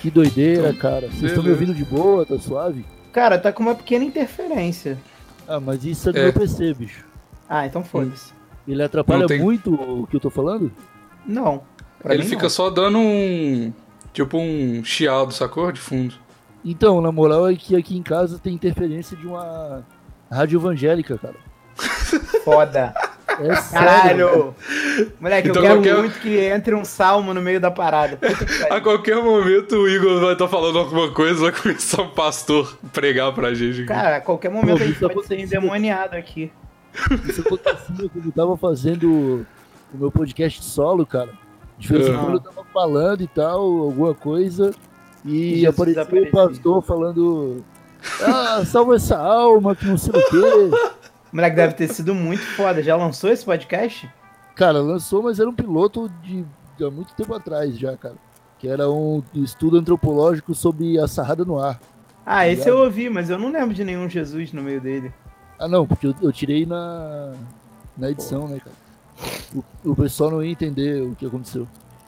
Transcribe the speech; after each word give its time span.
Que 0.09 0.15
doideira, 0.15 0.73
cara. 0.73 1.09
Vocês 1.09 1.25
estão 1.33 1.43
me 1.45 1.51
ouvindo 1.51 1.75
de 1.75 1.85
boa? 1.85 2.25
Tá 2.25 2.39
suave? 2.39 2.85
Cara, 3.13 3.39
tá 3.39 3.53
com 3.53 3.63
uma 3.63 3.75
pequena 3.75 4.05
interferência. 4.05 4.97
Ah, 5.47 5.61
mas 5.61 5.85
isso 5.85 6.09
é 6.09 6.13
do 6.13 6.19
É. 6.19 6.23
meu 6.25 6.33
PC, 6.33 6.73
bicho. 6.75 7.05
Ah, 7.49 7.67
então 7.67 7.85
foda-se. 7.85 8.33
Ele 8.67 8.83
atrapalha 8.83 9.27
tem- 9.27 9.41
muito 9.41 9.73
o 9.75 10.07
que 10.07 10.17
eu 10.17 10.21
tô 10.21 10.31
falando? 10.31 10.73
Não. 11.27 11.63
pra 12.03 12.15
Ele 12.15 12.23
mim 12.23 12.29
fica 12.31 12.45
não. 12.45 12.51
só 12.51 12.71
dando 12.71 12.97
um. 12.99 13.73
Tipo 14.13 14.39
um 14.39 14.83
chiado, 14.85 15.33
sacou? 15.33 15.71
De 15.73 15.81
fundo. 15.81 16.15
Então, 16.65 17.01
na 17.01 17.11
moral 17.13 17.49
é 17.49 17.55
que 17.55 17.75
aqui 17.77 17.97
em 17.97 18.03
casa 18.03 18.39
tem 18.39 18.55
interferência 18.55 19.17
de 19.17 19.27
uma 19.27 19.85
rádio 20.31 20.59
evangélica, 20.61 21.19
cara. 21.19 21.35
Foda. 22.45 22.95
É 23.41 23.55
sério. 23.57 23.73
Caralho! 23.73 24.55
Moleque, 25.21 25.49
Então 25.49 25.63
eu 25.63 25.69
quero 25.69 25.75
qualquer- 25.83 25.97
muito 25.99 26.19
que 26.21 26.37
entre 26.39 26.75
um 26.75 26.85
salmo 26.85 27.33
no 27.35 27.41
meio 27.43 27.61
da 27.61 27.71
parada. 27.71 28.17
Puta 28.17 28.45
que 28.45 28.63
A 28.73 28.81
qualquer 28.81 29.17
momento 29.23 29.77
o 29.77 29.89
Igor 29.89 30.21
vai 30.21 30.33
estar 30.33 30.49
falando 30.49 30.79
alguma 30.79 31.11
coisa, 31.13 31.43
vai 31.43 31.53
começar 31.53 32.03
um 32.03 32.09
pastor 32.11 32.77
pregar 32.93 33.33
pra 33.35 33.53
gente. 33.55 33.79
aqui. 33.81 33.87
Cara, 33.87 34.17
a 34.17 34.21
qualquer 34.21 34.51
momento 34.51 34.79
Pô, 34.79 34.83
a 34.85 34.87
gente 34.87 34.99
pode 34.99 35.13
ser 35.15 35.19
aconteceu. 35.35 35.39
endemoniado 35.41 36.17
aqui. 36.17 36.51
Isso 37.29 37.43
acontecia 37.43 38.09
quando 38.13 38.27
eu 38.27 38.33
tava 38.33 38.57
fazendo 38.57 39.47
o 39.95 39.99
meu 39.99 40.11
podcast 40.11 40.65
solo, 40.65 41.05
cara. 41.07 41.31
De 41.79 41.87
vez 41.89 42.09
em 42.09 42.17
quando 42.17 42.35
eu 42.35 42.41
tava 42.41 42.65
falando 42.73 43.21
e 43.23 43.29
tal, 43.29 43.61
alguma 43.61 44.15
coisa, 44.15 44.73
E 45.25 45.61
e 45.61 45.67
apareceu 45.67 46.03
o 46.03 46.31
pastor 46.31 46.83
falando. 46.83 47.63
Ah, 48.23 48.63
salva 48.65 48.97
essa 48.97 49.17
alma, 49.19 49.77
que 49.77 49.85
não 49.87 49.99
sei 49.99 50.13
o 50.13 50.25
quê. 50.31 50.71
O 51.33 51.37
moleque 51.37 51.57
deve 51.57 51.75
ter 51.75 51.89
sido 51.89 52.15
muito 52.15 52.43
foda. 52.43 52.83
Já 52.83 52.97
lançou 52.97 53.31
esse 53.31 53.45
podcast? 53.45 54.09
Cara, 54.55 54.81
lançou, 54.81 55.23
mas 55.23 55.39
era 55.39 55.49
um 55.49 55.55
piloto 55.55 56.09
de, 56.23 56.45
de 56.77 56.85
há 56.85 56.91
muito 56.91 57.15
tempo 57.15 57.35
atrás 57.35 57.79
já, 57.79 57.97
cara. 57.97 58.17
Que 58.59 58.69
era 58.69 58.91
um 58.91 59.23
estudo 59.35 59.79
antropológico 59.79 60.55
sobre 60.55 60.99
a 60.99 61.07
sarrada 61.07 61.45
no 61.45 61.59
ar. 61.61 61.79
Ah, 62.27 62.49
esse 62.49 62.69
eu 62.69 62.79
ouvi, 62.79 63.09
mas 63.09 63.31
eu 63.31 63.39
não 63.39 63.51
lembro 63.51 63.75
de 63.75 63.85
nenhum 63.85 64.09
Jesus 64.09 64.53
no 64.53 64.63
meio 64.63 64.81
dele. 64.81 65.13
Ah, 65.59 65.69
não, 65.69 65.87
porque 65.87 66.07
eu, 66.07 66.15
eu 66.21 66.33
tirei 66.33 66.67
na, 66.67 67.33
na 67.97 68.11
edição, 68.11 68.49
né, 68.49 68.59
cara? 68.59 68.77
O, 69.55 69.91
o 69.93 69.97
pessoal 69.97 70.31
não 70.31 70.43
ia 70.43 70.51
entender 70.53 71.03
o 71.03 71.15
que 71.15 71.27
aconteceu. 71.27 71.67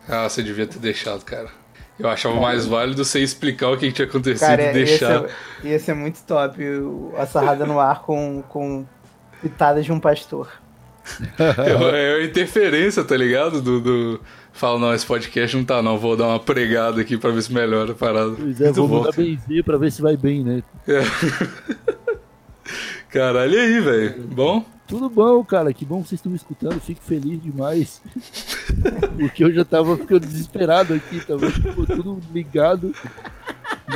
Ah, 0.08 0.28
você 0.28 0.42
devia 0.42 0.66
ter 0.66 0.78
deixado, 0.78 1.24
cara. 1.24 1.48
Eu 1.98 2.08
achava 2.08 2.40
mais 2.40 2.66
válido 2.66 3.04
você 3.04 3.20
explicar 3.20 3.68
o 3.68 3.76
que 3.76 3.92
tinha 3.92 4.08
acontecido 4.08 4.48
Cara, 4.48 4.62
e 4.62 4.66
ia 4.66 4.72
deixar. 4.72 5.20
ser, 5.20 5.68
ia 5.68 5.78
ser 5.78 5.94
muito 5.94 6.22
top. 6.24 6.62
A 7.16 7.26
sarrada 7.26 7.66
no 7.66 7.78
ar 7.78 8.02
com, 8.02 8.42
com 8.48 8.86
pitadas 9.40 9.84
de 9.84 9.92
um 9.92 10.00
pastor. 10.00 10.48
É, 11.38 12.18
é 12.18 12.22
a 12.22 12.24
interferência, 12.24 13.02
tá 13.02 13.16
ligado? 13.16 13.60
Do, 13.60 13.80
do... 13.80 14.20
Fala, 14.52 14.78
não, 14.78 14.94
esse 14.94 15.06
podcast 15.06 15.56
não 15.56 15.64
tá, 15.64 15.82
não. 15.82 15.98
Vou 15.98 16.16
dar 16.16 16.28
uma 16.28 16.38
pregada 16.38 17.00
aqui 17.00 17.16
pra 17.16 17.30
ver 17.30 17.42
se 17.42 17.52
melhora 17.52 17.92
a 17.92 17.94
parada. 17.94 18.32
Pois 18.32 18.60
é, 18.60 18.64
Muito 18.64 18.76
vou 18.76 18.88
bom. 18.88 18.98
mudar 18.98 19.12
benzer 19.12 19.64
pra 19.64 19.76
ver 19.76 19.90
se 19.90 20.02
vai 20.02 20.16
bem, 20.16 20.44
né? 20.44 20.62
Caralho, 23.08 23.54
e 23.54 23.58
aí, 23.58 23.80
velho? 23.80 24.22
Bom? 24.28 24.64
Tudo 24.86 25.08
bom, 25.08 25.42
cara. 25.44 25.72
Que 25.72 25.84
bom 25.84 26.02
que 26.02 26.08
vocês 26.08 26.18
estão 26.18 26.30
me 26.30 26.36
escutando. 26.36 26.80
Fico 26.80 27.00
feliz 27.00 27.42
demais. 27.42 28.02
Porque 29.18 29.44
eu 29.44 29.52
já 29.52 29.64
tava 29.64 29.96
ficando 29.96 30.26
desesperado 30.26 30.94
aqui. 30.94 31.24
Tava 31.24 31.50
tipo, 31.50 31.86
tudo 31.86 32.20
ligado. 32.32 32.94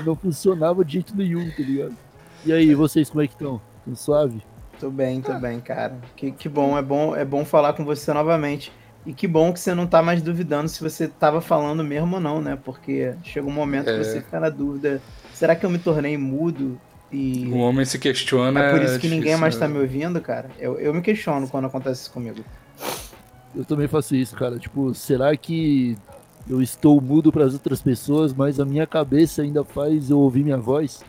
Não 0.04 0.16
funcionava 0.16 0.84
de 0.84 0.94
jeito 0.94 1.16
nenhum, 1.16 1.48
tá 1.50 1.62
ligado? 1.62 1.96
E 2.44 2.52
aí, 2.52 2.74
vocês 2.74 3.10
como 3.10 3.22
é 3.22 3.26
que 3.26 3.34
estão? 3.34 3.60
Tão 3.84 3.94
suave? 3.94 4.42
Tô 4.80 4.90
bem, 4.90 5.20
tô 5.20 5.34
bem, 5.34 5.60
cara. 5.60 5.96
Que, 6.16 6.30
que 6.32 6.48
bom, 6.48 6.76
é 6.76 6.82
bom, 6.82 7.14
é 7.16 7.24
bom 7.24 7.44
falar 7.44 7.72
com 7.72 7.84
você 7.84 8.12
novamente. 8.12 8.72
E 9.06 9.12
que 9.12 9.26
bom 9.28 9.52
que 9.52 9.60
você 9.60 9.74
não 9.74 9.86
tá 9.86 10.02
mais 10.02 10.22
duvidando 10.22 10.68
se 10.68 10.80
você 10.82 11.06
tava 11.06 11.40
falando 11.40 11.84
mesmo 11.84 12.14
ou 12.16 12.20
não, 12.20 12.40
né? 12.40 12.58
Porque 12.64 13.14
chega 13.22 13.46
um 13.46 13.50
momento 13.52 13.88
É. 13.90 13.98
que 13.98 14.04
você 14.04 14.20
fica 14.20 14.40
na 14.40 14.48
dúvida. 14.48 15.00
Será 15.32 15.54
que 15.54 15.64
eu 15.64 15.70
me 15.70 15.78
tornei 15.78 16.16
mudo? 16.16 16.80
E 17.12 17.48
O 17.52 17.58
homem 17.58 17.84
se 17.84 17.98
questiona. 17.98 18.58
é 18.60 18.70
por 18.72 18.82
isso 18.82 18.98
que 18.98 19.08
ninguém 19.08 19.36
mais 19.36 19.56
tá 19.56 19.68
né? 19.68 19.74
me 19.74 19.80
ouvindo, 19.80 20.20
cara? 20.20 20.48
Eu, 20.58 20.78
eu 20.80 20.92
me 20.92 21.00
questiono 21.02 21.46
quando 21.48 21.66
acontece 21.66 22.02
isso 22.02 22.10
comigo. 22.10 22.42
Eu 23.54 23.64
também 23.64 23.86
faço 23.86 24.16
isso, 24.16 24.34
cara. 24.34 24.58
Tipo, 24.58 24.92
será 24.94 25.36
que 25.36 25.96
eu 26.48 26.60
estou 26.60 27.00
mudo 27.00 27.30
para 27.30 27.44
as 27.44 27.52
outras 27.52 27.80
pessoas, 27.80 28.32
mas 28.32 28.58
a 28.58 28.64
minha 28.64 28.86
cabeça 28.86 29.42
ainda 29.42 29.62
faz 29.64 30.10
eu 30.10 30.18
ouvir 30.18 30.42
minha 30.42 30.58
voz? 30.58 31.04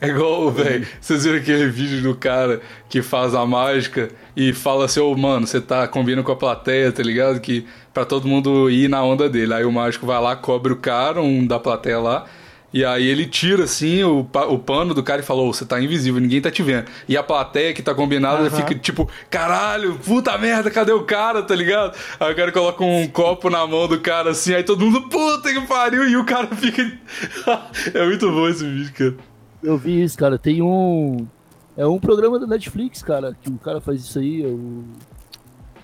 É 0.00 0.08
igual, 0.08 0.50
velho. 0.50 0.86
Vocês 1.00 1.24
viram 1.24 1.38
aquele 1.38 1.66
vídeo 1.68 2.02
do 2.02 2.14
cara 2.14 2.60
que 2.88 3.00
faz 3.00 3.34
a 3.34 3.46
mágica 3.46 4.10
e 4.36 4.52
fala 4.52 4.84
assim: 4.84 5.00
Ô, 5.00 5.14
mano, 5.16 5.46
você 5.46 5.60
tá 5.60 5.88
combinando 5.88 6.24
com 6.24 6.32
a 6.32 6.36
plateia, 6.36 6.92
tá 6.92 7.02
ligado? 7.02 7.40
Que 7.40 7.66
pra 7.92 8.04
todo 8.04 8.28
mundo 8.28 8.70
ir 8.70 8.88
na 8.88 9.02
onda 9.02 9.28
dele. 9.28 9.54
Aí 9.54 9.64
o 9.64 9.72
mágico 9.72 10.06
vai 10.06 10.20
lá, 10.20 10.36
cobre 10.36 10.72
o 10.72 10.76
cara, 10.76 11.20
um 11.22 11.46
da 11.46 11.58
plateia 11.58 11.98
lá. 11.98 12.26
E 12.72 12.84
aí 12.84 13.04
ele 13.04 13.26
tira 13.26 13.64
assim 13.64 14.04
o, 14.04 14.20
o 14.20 14.58
pano 14.58 14.94
do 14.94 15.02
cara 15.02 15.20
e 15.20 15.24
fala: 15.24 15.40
Ô, 15.40 15.52
você 15.52 15.64
tá 15.64 15.80
invisível, 15.80 16.20
ninguém 16.20 16.40
tá 16.40 16.50
te 16.50 16.62
vendo. 16.62 16.86
E 17.08 17.16
a 17.16 17.22
plateia 17.22 17.74
que 17.74 17.82
tá 17.82 17.94
combinada 17.94 18.46
Aham. 18.46 18.50
fica 18.50 18.74
tipo: 18.76 19.10
Caralho, 19.28 19.98
puta 19.98 20.36
merda, 20.38 20.70
cadê 20.70 20.92
o 20.92 21.02
cara, 21.02 21.42
tá 21.42 21.54
ligado? 21.54 21.96
Aí 22.20 22.32
o 22.32 22.36
cara 22.36 22.52
coloca 22.52 22.84
um 22.84 23.08
copo 23.08 23.50
na 23.50 23.66
mão 23.66 23.88
do 23.88 23.98
cara 24.00 24.30
assim, 24.30 24.54
aí 24.54 24.62
todo 24.62 24.84
mundo, 24.84 25.08
puta 25.08 25.52
que 25.52 25.60
pariu, 25.62 26.08
e 26.08 26.16
o 26.16 26.24
cara 26.24 26.46
fica. 26.54 26.82
é 27.92 28.04
muito 28.04 28.30
bom 28.30 28.48
esse 28.48 28.64
vídeo, 28.64 28.92
cara. 28.96 29.29
Eu 29.62 29.76
vi 29.76 30.02
isso, 30.02 30.16
cara. 30.16 30.38
Tem 30.38 30.62
um. 30.62 31.26
É 31.76 31.86
um 31.86 31.98
programa 31.98 32.38
da 32.38 32.46
Netflix, 32.46 33.02
cara, 33.02 33.36
que 33.40 33.48
o 33.48 33.58
cara 33.58 33.80
faz 33.80 34.00
isso 34.00 34.18
aí. 34.18 34.42
Eu, 34.42 34.84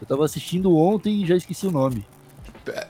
eu 0.01 0.07
tava 0.07 0.25
assistindo 0.25 0.77
ontem 0.77 1.23
e 1.23 1.27
já 1.27 1.37
esqueci 1.37 1.67
o 1.67 1.71
nome. 1.71 2.05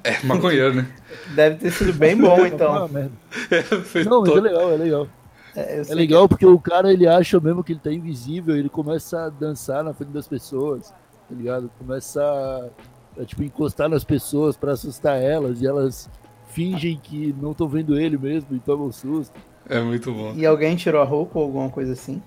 É 0.03 0.23
maconheiro, 0.25 0.75
né? 0.75 0.91
Deve 1.35 1.57
ter 1.57 1.71
sido 1.71 1.93
bem 1.93 2.17
bom, 2.17 2.45
então. 2.47 2.89
merda. 2.89 3.13
Foi 3.85 4.05
Não, 4.05 4.23
mas 4.23 4.37
é 4.37 4.41
legal, 4.41 4.73
é 4.73 4.77
legal. 4.77 5.09
É, 5.55 5.83
É 5.89 5.95
legal 5.95 6.29
porque 6.29 6.47
o 6.47 6.59
cara 6.59 6.93
ele 6.93 7.07
acha 7.07 7.41
mesmo 7.41 7.65
que 7.65 7.73
ele 7.73 7.81
tá 7.81 7.93
invisível, 7.93 8.56
ele 8.56 8.69
começa 8.69 9.25
a 9.25 9.29
dançar 9.29 9.82
na 9.82 9.93
frente 9.93 10.11
das 10.11 10.29
pessoas, 10.29 10.91
tá 10.91 11.35
ligado? 11.35 11.71
Começa 11.79 12.23
a, 12.23 13.23
a, 13.23 13.25
tipo 13.25 13.43
encostar 13.43 13.89
nas 13.89 14.05
pessoas 14.05 14.56
pra 14.56 14.73
assustar 14.73 15.21
elas 15.21 15.61
e 15.61 15.67
elas 15.67 16.11
fingem 16.49 16.99
que 17.03 17.35
não 17.41 17.53
estão 17.53 17.69
vendo 17.69 17.99
ele 17.99 18.19
mesmo 18.19 18.55
e 18.55 18.59
tomam 18.59 18.93
susto. 18.93 19.35
É 19.69 19.81
muito 19.81 20.13
bom. 20.13 20.33
E 20.37 20.47
alguém 20.47 20.77
tirou 20.77 21.01
a 21.03 21.05
roupa 21.05 21.39
ou 21.39 21.45
alguma 21.47 21.69
coisa 21.71 21.93
assim? 21.93 22.23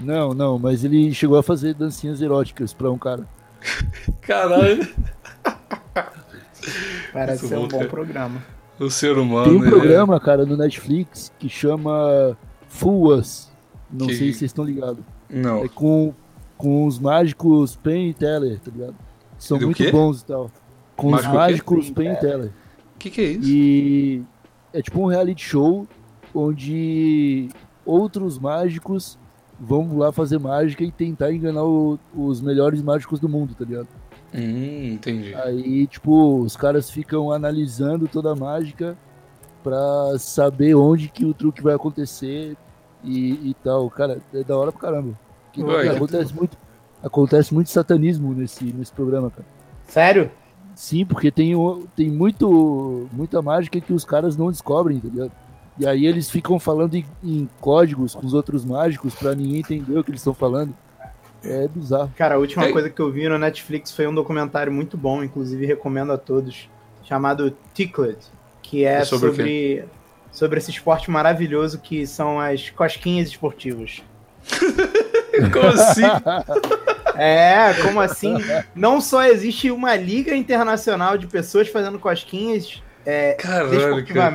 Não, 0.00 0.32
não, 0.32 0.58
mas 0.58 0.82
ele 0.84 1.12
chegou 1.14 1.36
a 1.38 1.42
fazer 1.42 1.74
dancinhas 1.74 2.20
eróticas 2.22 2.72
pra 2.72 2.90
um 2.90 2.98
cara. 2.98 3.26
Caralho, 4.22 4.88
Parece 7.12 7.42
Muito 7.42 7.48
ser 7.48 7.56
um 7.58 7.62
bom, 7.62 7.68
cara. 7.78 7.88
programa. 7.88 8.42
o 8.80 8.90
ser 8.90 9.18
humano. 9.18 9.44
Tem 9.44 9.54
um 9.56 9.62
ele- 9.62 9.70
programa, 9.70 10.18
cara, 10.20 10.46
no 10.46 10.56
Netflix 10.56 11.32
que 11.38 11.48
chama 11.48 12.36
Full 12.68 13.14
Us. 13.14 13.50
Não 13.90 14.06
Que- 14.06 14.14
sei 14.16 14.32
se 14.32 14.38
vocês 14.38 14.50
estão 14.50 14.64
ligados. 14.64 15.04
Não. 15.28 15.64
É 15.64 15.68
com, 15.68 16.14
com 16.56 16.86
os 16.86 16.98
mágicos 16.98 17.76
Penn 17.76 18.08
e 18.08 18.14
Teller, 18.14 18.58
tá 18.60 18.70
ligado? 18.70 18.94
São 19.38 19.58
Do 19.58 19.66
muito 19.66 19.76
quê? 19.76 19.90
bons 19.90 20.22
e 20.22 20.24
tal. 20.24 20.50
Com 20.96 21.08
os 21.08 21.12
Mágico 21.12 21.28
o 21.28 21.32
quê? 21.32 21.36
mágicos 21.38 21.88
e 21.88 21.92
Penn 21.92 22.12
e 22.12 22.16
Teller. 22.16 22.50
O 22.94 22.98
que, 22.98 23.10
que 23.10 23.20
é 23.20 23.24
isso? 23.24 23.48
E 23.48 24.22
é 24.72 24.80
tipo 24.82 25.00
um 25.02 25.06
reality 25.06 25.42
show 25.44 25.86
onde 26.34 27.48
outros 27.84 28.38
mágicos 28.38 29.18
vão 29.58 29.96
lá 29.98 30.10
fazer 30.12 30.38
mágica 30.38 30.82
e 30.84 30.90
tentar 30.90 31.32
enganar 31.32 31.64
o- 31.64 31.98
os 32.16 32.40
melhores 32.40 32.82
mágicos 32.82 33.20
do 33.20 33.28
mundo, 33.28 33.54
tá 33.54 33.64
ligado? 33.64 33.88
Hum, 34.34 34.92
entendi. 34.94 35.34
Aí, 35.34 35.86
tipo, 35.86 36.38
os 36.40 36.56
caras 36.56 36.90
ficam 36.90 37.30
analisando 37.30 38.08
toda 38.08 38.32
a 38.32 38.36
mágica 38.36 38.96
pra 39.62 40.16
saber 40.18 40.74
onde 40.74 41.08
que 41.08 41.24
o 41.24 41.34
truque 41.34 41.62
vai 41.62 41.74
acontecer 41.74 42.56
e, 43.04 43.50
e 43.50 43.56
tal. 43.62 43.88
Cara, 43.90 44.20
é 44.34 44.42
da 44.42 44.56
hora 44.56 44.72
pra 44.72 44.80
caramba. 44.80 45.18
Que- 45.52 45.62
Ué, 45.62 45.82
que- 45.82 45.88
acontece 45.96 46.34
muito, 46.34 46.56
acontece 47.02 47.54
muito 47.54 47.68
satanismo 47.70 48.32
nesse, 48.32 48.64
nesse 48.64 48.92
programa, 48.92 49.30
cara. 49.30 49.46
Sério? 49.86 50.30
Sim, 50.74 51.04
porque 51.04 51.30
tem, 51.30 51.52
tem 51.94 52.10
muito, 52.10 53.06
muita 53.12 53.42
mágica 53.42 53.78
que 53.80 53.92
os 53.92 54.04
caras 54.06 54.36
não 54.36 54.50
descobrem, 54.50 54.98
tá 54.98 55.08
ligado? 55.08 55.32
E 55.78 55.86
aí 55.86 56.06
eles 56.06 56.30
ficam 56.30 56.58
falando 56.58 56.94
em, 56.94 57.04
em 57.22 57.48
códigos 57.60 58.14
com 58.14 58.26
os 58.26 58.34
outros 58.34 58.64
mágicos 58.64 59.14
pra 59.14 59.34
ninguém 59.34 59.60
entender 59.60 59.98
o 59.98 60.04
que 60.04 60.10
eles 60.10 60.20
estão 60.20 60.34
falando. 60.34 60.74
É 61.44 61.66
bizarro. 61.66 62.12
Cara, 62.16 62.36
a 62.36 62.38
última 62.38 62.66
Ei. 62.66 62.72
coisa 62.72 62.88
que 62.88 63.00
eu 63.00 63.10
vi 63.10 63.28
no 63.28 63.38
Netflix 63.38 63.90
foi 63.90 64.06
um 64.06 64.14
documentário 64.14 64.72
muito 64.72 64.96
bom, 64.96 65.24
inclusive 65.24 65.66
recomendo 65.66 66.12
a 66.12 66.18
todos, 66.18 66.68
chamado 67.02 67.56
Tickled, 67.74 68.18
que 68.62 68.84
é 68.84 69.00
É 69.00 69.04
sobre 69.04 69.30
sobre, 69.30 69.84
sobre 70.30 70.58
esse 70.58 70.70
esporte 70.70 71.10
maravilhoso 71.10 71.78
que 71.78 72.06
são 72.06 72.38
as 72.38 72.70
cosquinhas 72.70 73.28
esportivas. 73.28 74.02
Como 75.52 75.68
assim? 75.68 76.02
É, 77.14 77.74
como 77.82 78.00
assim? 78.00 78.34
Não 78.74 78.98
só 78.98 79.22
existe 79.22 79.70
uma 79.70 79.94
liga 79.94 80.34
internacional 80.34 81.18
de 81.18 81.26
pessoas 81.26 81.68
fazendo 81.68 81.98
cosquinhas 81.98 82.82
Caralho, 83.38 84.04
cara. 84.06 84.30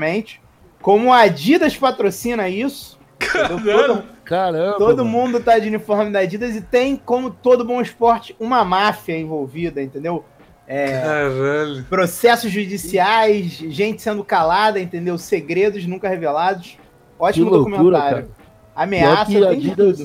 Como 0.81 1.11
a 1.11 1.19
Adidas 1.21 1.75
patrocina 1.75 2.47
isso. 2.49 2.97
Todo, 3.19 4.03
Caramba! 4.23 4.77
todo 4.77 5.03
mano. 5.03 5.09
mundo 5.09 5.39
tá 5.39 5.57
de 5.57 5.67
uniforme 5.67 6.11
da 6.11 6.19
Adidas 6.19 6.55
e 6.55 6.61
tem, 6.61 6.95
como 6.95 7.29
todo 7.31 7.65
bom 7.65 7.81
esporte, 7.81 8.35
uma 8.39 8.63
máfia 8.63 9.17
envolvida, 9.17 9.81
entendeu? 9.81 10.23
É, 10.67 10.99
Caralho. 11.01 11.83
processos 11.89 12.51
judiciais, 12.51 13.53
gente 13.53 14.01
sendo 14.01 14.23
calada, 14.23 14.79
entendeu? 14.79 15.17
Segredos 15.17 15.85
nunca 15.87 16.09
revelados. 16.09 16.77
Ótimo 17.17 17.45
Que 17.45 17.51
loucura, 17.51 17.77
documentário. 17.77 18.15
cara. 18.15 18.27
Ameaça, 18.75 19.21
a 19.21 19.25
tem 19.25 19.37
Adidas- 19.47 19.97
tudo. 19.97 20.03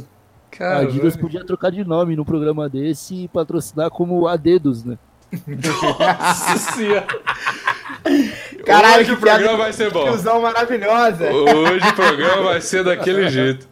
A 0.52 0.56
Caralho. 0.56 0.88
Adidas 0.88 1.16
podia 1.16 1.44
trocar 1.44 1.70
de 1.70 1.84
nome 1.84 2.14
num 2.16 2.24
programa 2.24 2.68
desse 2.68 3.24
e 3.24 3.28
patrocinar 3.28 3.90
como 3.90 4.26
Adedos, 4.26 4.84
né? 4.84 4.96
Nossa 5.46 6.58
senhora. 6.74 7.06
Caralho, 8.64 9.02
Hoje 9.02 9.12
o 9.12 9.16
programa 9.16 9.56
vai 9.58 9.72
ser 9.72 9.90
bom. 9.90 10.10
Fusão 10.12 10.40
maravilhosa. 10.40 11.30
Hoje 11.32 11.88
o 11.88 11.94
programa 11.94 12.42
vai 12.42 12.60
ser 12.60 12.84
daquele 12.84 13.28
jeito. 13.30 13.68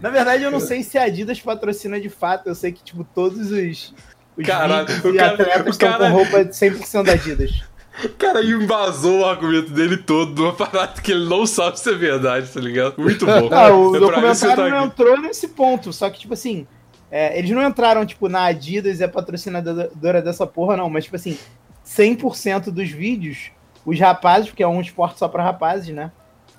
Na 0.00 0.10
verdade, 0.10 0.42
eu 0.42 0.50
não 0.50 0.60
sei 0.60 0.82
se 0.82 0.98
a 0.98 1.04
Adidas 1.04 1.40
patrocina 1.40 2.00
de 2.00 2.08
fato. 2.08 2.48
Eu 2.48 2.54
sei 2.54 2.72
que, 2.72 2.82
tipo, 2.82 3.04
todos 3.14 3.50
os, 3.50 3.94
os 4.36 4.46
Caralho, 4.46 4.84
o 4.84 5.14
cara- 5.14 5.32
atletas 5.32 5.66
estão 5.74 5.90
cara- 5.92 6.10
com 6.10 6.16
roupa 6.16 6.44
de 6.44 6.52
100% 6.54 7.02
da 7.04 7.12
Adidas. 7.12 7.62
O 8.04 8.08
cara 8.08 8.44
embasou 8.44 9.20
o 9.20 9.24
argumento 9.24 9.70
dele 9.70 9.96
todo 9.96 10.42
numa 10.42 10.52
parada 10.52 11.00
que 11.00 11.12
ele 11.12 11.28
não 11.28 11.46
sabe 11.46 11.78
se 11.78 11.88
é 11.88 11.94
verdade, 11.94 12.48
tá 12.52 12.60
ligado? 12.60 12.94
Muito 12.98 13.24
bom. 13.24 13.48
Ah, 13.52 13.72
o 13.72 13.94
É 13.94 14.00
documentário 14.00 14.56
tá 14.56 14.68
não 14.68 14.86
entrou 14.86 15.16
nesse 15.20 15.46
ponto. 15.48 15.92
Só 15.92 16.10
que, 16.10 16.18
tipo 16.18 16.34
assim, 16.34 16.66
é, 17.10 17.38
eles 17.38 17.50
não 17.52 17.62
entraram, 17.64 18.04
tipo, 18.04 18.28
na 18.28 18.46
Adidas 18.46 19.00
é 19.00 19.06
patrocinadora 19.06 20.20
dessa 20.20 20.44
porra, 20.44 20.76
não. 20.76 20.90
Mas, 20.90 21.04
tipo 21.04 21.14
assim, 21.14 21.38
100% 21.86 22.72
dos 22.72 22.90
vídeos, 22.90 23.52
os 23.84 23.98
rapazes, 23.98 24.48
porque 24.48 24.62
é 24.62 24.68
um 24.68 24.80
esporte 24.80 25.18
só 25.18 25.28
pra 25.28 25.42
rapazes, 25.42 25.94
né? 25.94 26.10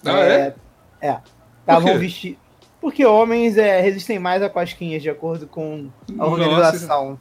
Ah, 0.05 0.19
é? 0.19 0.55
É. 1.01 1.17
Estavam 1.61 1.93
quê? 1.93 1.97
vestidos. 1.97 2.39
Porque 2.79 3.05
homens 3.05 3.57
é, 3.57 3.81
resistem 3.81 4.19
mais 4.19 4.43
a 4.43 4.49
cosquinhas, 4.49 5.01
de 5.01 5.09
acordo 5.09 5.47
com 5.47 5.89
a 6.09 6.13
Nossa. 6.13 6.31
organização. 6.31 7.19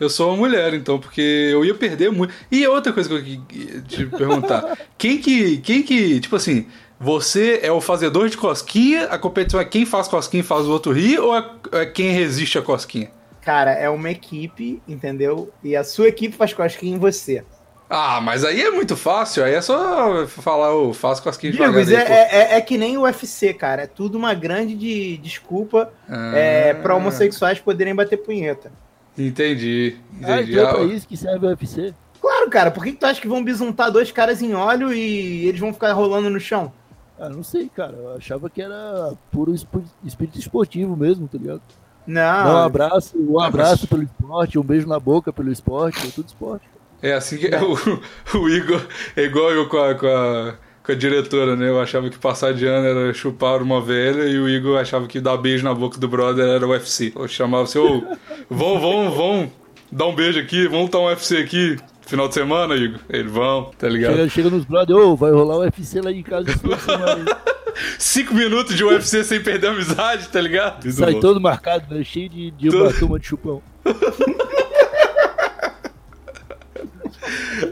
Eu 0.00 0.10
sou 0.10 0.30
uma 0.30 0.36
mulher, 0.36 0.74
então, 0.74 0.98
porque 0.98 1.20
eu 1.52 1.64
ia 1.64 1.74
perder 1.74 2.10
muito. 2.10 2.34
E 2.50 2.66
outra 2.66 2.92
coisa 2.92 3.08
que 3.08 3.14
eu 3.14 3.22
queria 3.22 3.80
te 3.82 4.06
perguntar: 4.06 4.76
quem 4.98 5.18
que. 5.18 5.58
Quem 5.58 5.84
que. 5.84 6.18
Tipo 6.18 6.34
assim, 6.34 6.66
você 6.98 7.60
é 7.62 7.70
o 7.70 7.80
fazedor 7.80 8.28
de 8.28 8.36
cosquinha, 8.36 9.04
a 9.04 9.18
competição 9.18 9.60
é 9.60 9.64
quem 9.64 9.86
faz 9.86 10.08
cosquinha 10.08 10.40
e 10.40 10.46
faz 10.46 10.66
o 10.66 10.72
outro 10.72 10.92
rir, 10.92 11.18
ou 11.18 11.36
é, 11.36 11.48
é 11.72 11.86
quem 11.86 12.10
resiste 12.10 12.58
a 12.58 12.62
cosquinha? 12.62 13.10
Cara, 13.40 13.72
é 13.72 13.88
uma 13.90 14.10
equipe, 14.10 14.82
entendeu? 14.88 15.52
E 15.62 15.76
a 15.76 15.84
sua 15.84 16.08
equipe 16.08 16.34
faz 16.34 16.52
cosquinha 16.52 16.96
em 16.96 16.98
você. 16.98 17.44
Ah, 17.88 18.20
mas 18.20 18.44
aí 18.44 18.60
é 18.62 18.70
muito 18.70 18.96
fácil, 18.96 19.44
aí 19.44 19.54
é 19.54 19.60
só 19.60 20.26
falar, 20.26 20.68
eu 20.70 20.92
faço 20.94 21.22
cosquinha 21.22 21.52
Digo, 21.52 21.64
devagar. 21.64 21.92
é, 21.92 21.96
aí, 22.00 22.06
pô. 22.06 22.12
é, 22.12 22.28
é- 22.54 22.56
é 22.56 22.60
que 22.60 22.78
nem 22.78 22.96
o 22.96 23.02
UFC, 23.02 23.52
cara. 23.54 23.82
É 23.82 23.86
tudo 23.86 24.16
uma 24.16 24.32
grande 24.34 24.74
de- 24.74 25.16
desculpa 25.18 25.92
Ah, 26.08 26.32
é, 26.36 26.74
pra 26.74 26.94
homossexuais 26.96 27.60
poderem 27.60 27.94
bater 27.94 28.16
punheta. 28.16 28.72
Entendi, 29.16 29.96
Ah, 30.22 30.40
entendi. 30.40 30.52
então 30.52 30.66
é 30.66 30.70
Ah, 30.70 30.74
pra 30.74 30.82
isso 30.84 31.06
que 31.06 31.16
serve 31.16 31.46
o 31.46 31.48
UFC. 31.50 31.94
Claro, 32.20 32.50
cara. 32.50 32.70
Por 32.70 32.82
que, 32.82 32.92
que 32.92 32.98
tu 32.98 33.06
acha 33.06 33.20
que 33.20 33.28
vão 33.28 33.44
bisuntar 33.44 33.90
dois 33.92 34.10
caras 34.10 34.40
em 34.42 34.54
óleo 34.54 34.92
e 34.92 35.46
eles 35.46 35.60
vão 35.60 35.72
ficar 35.72 35.92
rolando 35.92 36.30
no 36.30 36.40
chão? 36.40 36.72
Ah, 37.20 37.28
não 37.28 37.44
sei, 37.44 37.68
cara. 37.68 37.92
Eu 37.96 38.16
achava 38.16 38.50
que 38.50 38.60
era 38.62 39.12
puro 39.30 39.54
espírito 39.54 40.38
esportivo 40.38 40.96
mesmo, 40.96 41.28
tá 41.28 41.38
ligado? 41.38 41.60
Não. 42.06 42.44
Dá 42.44 42.54
um 42.54 42.64
abraço, 42.64 43.12
um 43.16 43.38
Ah, 43.38 43.46
abraço 43.46 43.86
pelo 43.86 44.02
esporte, 44.02 44.58
um 44.58 44.62
beijo 44.62 44.88
na 44.88 44.98
boca 44.98 45.32
pelo 45.32 45.52
esporte, 45.52 46.06
é 46.06 46.10
tudo 46.10 46.26
esporte. 46.26 46.66
É 47.04 47.12
assim 47.12 47.36
que 47.36 47.50
o, 47.54 48.38
o 48.40 48.48
Igor 48.48 48.80
é 49.14 49.24
igual 49.24 49.50
eu 49.52 49.68
com 49.68 49.76
a, 49.76 49.94
com, 49.94 50.06
a, 50.06 50.54
com 50.82 50.90
a 50.92 50.94
diretora, 50.94 51.54
né? 51.54 51.68
Eu 51.68 51.78
achava 51.78 52.08
que 52.08 52.18
passar 52.18 52.54
de 52.54 52.64
ano 52.64 52.86
era 52.86 53.12
chupar 53.12 53.60
uma 53.60 53.78
velha 53.78 54.22
e 54.22 54.38
o 54.38 54.48
Igor 54.48 54.80
achava 54.80 55.06
que 55.06 55.20
dar 55.20 55.36
beijo 55.36 55.62
na 55.62 55.74
boca 55.74 55.98
do 55.98 56.08
brother 56.08 56.46
era 56.46 56.66
UFC. 56.66 57.12
Eu 57.14 57.28
chamava 57.28 57.64
assim, 57.64 57.78
ô, 57.78 58.02
vão, 58.48 58.80
vão, 58.80 59.10
vão 59.10 59.52
dar 59.92 60.06
um 60.06 60.14
beijo 60.14 60.40
aqui, 60.40 60.66
vamos 60.66 60.88
dar 60.88 61.00
um 61.00 61.04
UFC 61.04 61.36
aqui 61.36 61.76
final 62.06 62.26
de 62.26 62.32
semana, 62.32 62.74
Igor? 62.74 63.00
Ele, 63.10 63.28
vão, 63.28 63.70
tá 63.76 63.86
ligado? 63.86 64.14
Chega, 64.16 64.28
chega 64.30 64.50
nos 64.50 64.64
brothers, 64.64 64.98
ô, 64.98 65.14
vai 65.14 65.30
rolar 65.30 65.56
o 65.56 65.60
UFC 65.60 66.00
lá 66.00 66.10
em 66.10 66.22
casa. 66.22 66.46
Cinco 67.98 68.32
minutos 68.32 68.74
de 68.76 68.82
UFC 68.82 69.24
sem 69.24 69.42
perder 69.42 69.66
a 69.66 69.70
amizade, 69.72 70.28
tá 70.28 70.40
ligado? 70.40 70.90
Sai 70.90 71.16
todo 71.16 71.38
marcado, 71.38 71.94
né? 71.94 72.02
cheio 72.02 72.30
de, 72.30 72.50
de 72.52 72.70
Todo- 72.70 72.86
hematoma 72.88 73.18
de 73.18 73.26
chupão. 73.26 73.62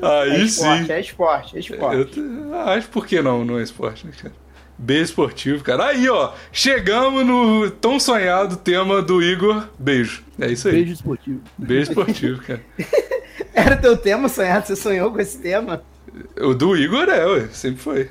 É 0.01 0.23
Aí 0.33 0.45
esporte, 0.45 0.85
sim. 0.87 0.93
é 0.93 1.01
esporte, 1.01 1.57
é 1.57 1.61
esporte. 1.61 2.19
Eu 2.21 2.55
acho 2.61 2.89
por 2.89 3.07
que 3.07 3.21
não, 3.21 3.45
não 3.45 3.59
é 3.59 3.63
esporte, 3.63 4.07
né, 4.07 4.13
cara? 4.21 4.35
Beijo 4.79 5.05
esportivo, 5.05 5.63
cara. 5.63 5.87
Aí, 5.87 6.09
ó, 6.09 6.33
chegamos 6.51 7.25
no 7.25 7.71
tão 7.71 8.01
sonhado 8.01 8.57
tema 8.57 9.01
do 9.03 9.23
Igor. 9.23 9.69
Beijo. 9.79 10.25
É 10.41 10.51
isso 10.51 10.67
aí. 10.69 10.75
Beijo 10.75 10.93
esportivo. 10.95 11.41
Beijo 11.57 11.91
esportivo, 11.91 12.43
cara. 12.43 12.61
Era 13.55 13.77
teu 13.77 13.97
tema 13.97 14.29
sonhado? 14.29 14.67
Você 14.67 14.75
sonhou 14.75 15.13
com 15.13 15.21
esse 15.21 15.39
tema? 15.39 15.83
O 16.41 16.55
do 16.55 16.77
Igor 16.77 17.09
é, 17.09 17.25
ué, 17.27 17.49
sempre 17.53 17.81
foi. 17.81 18.11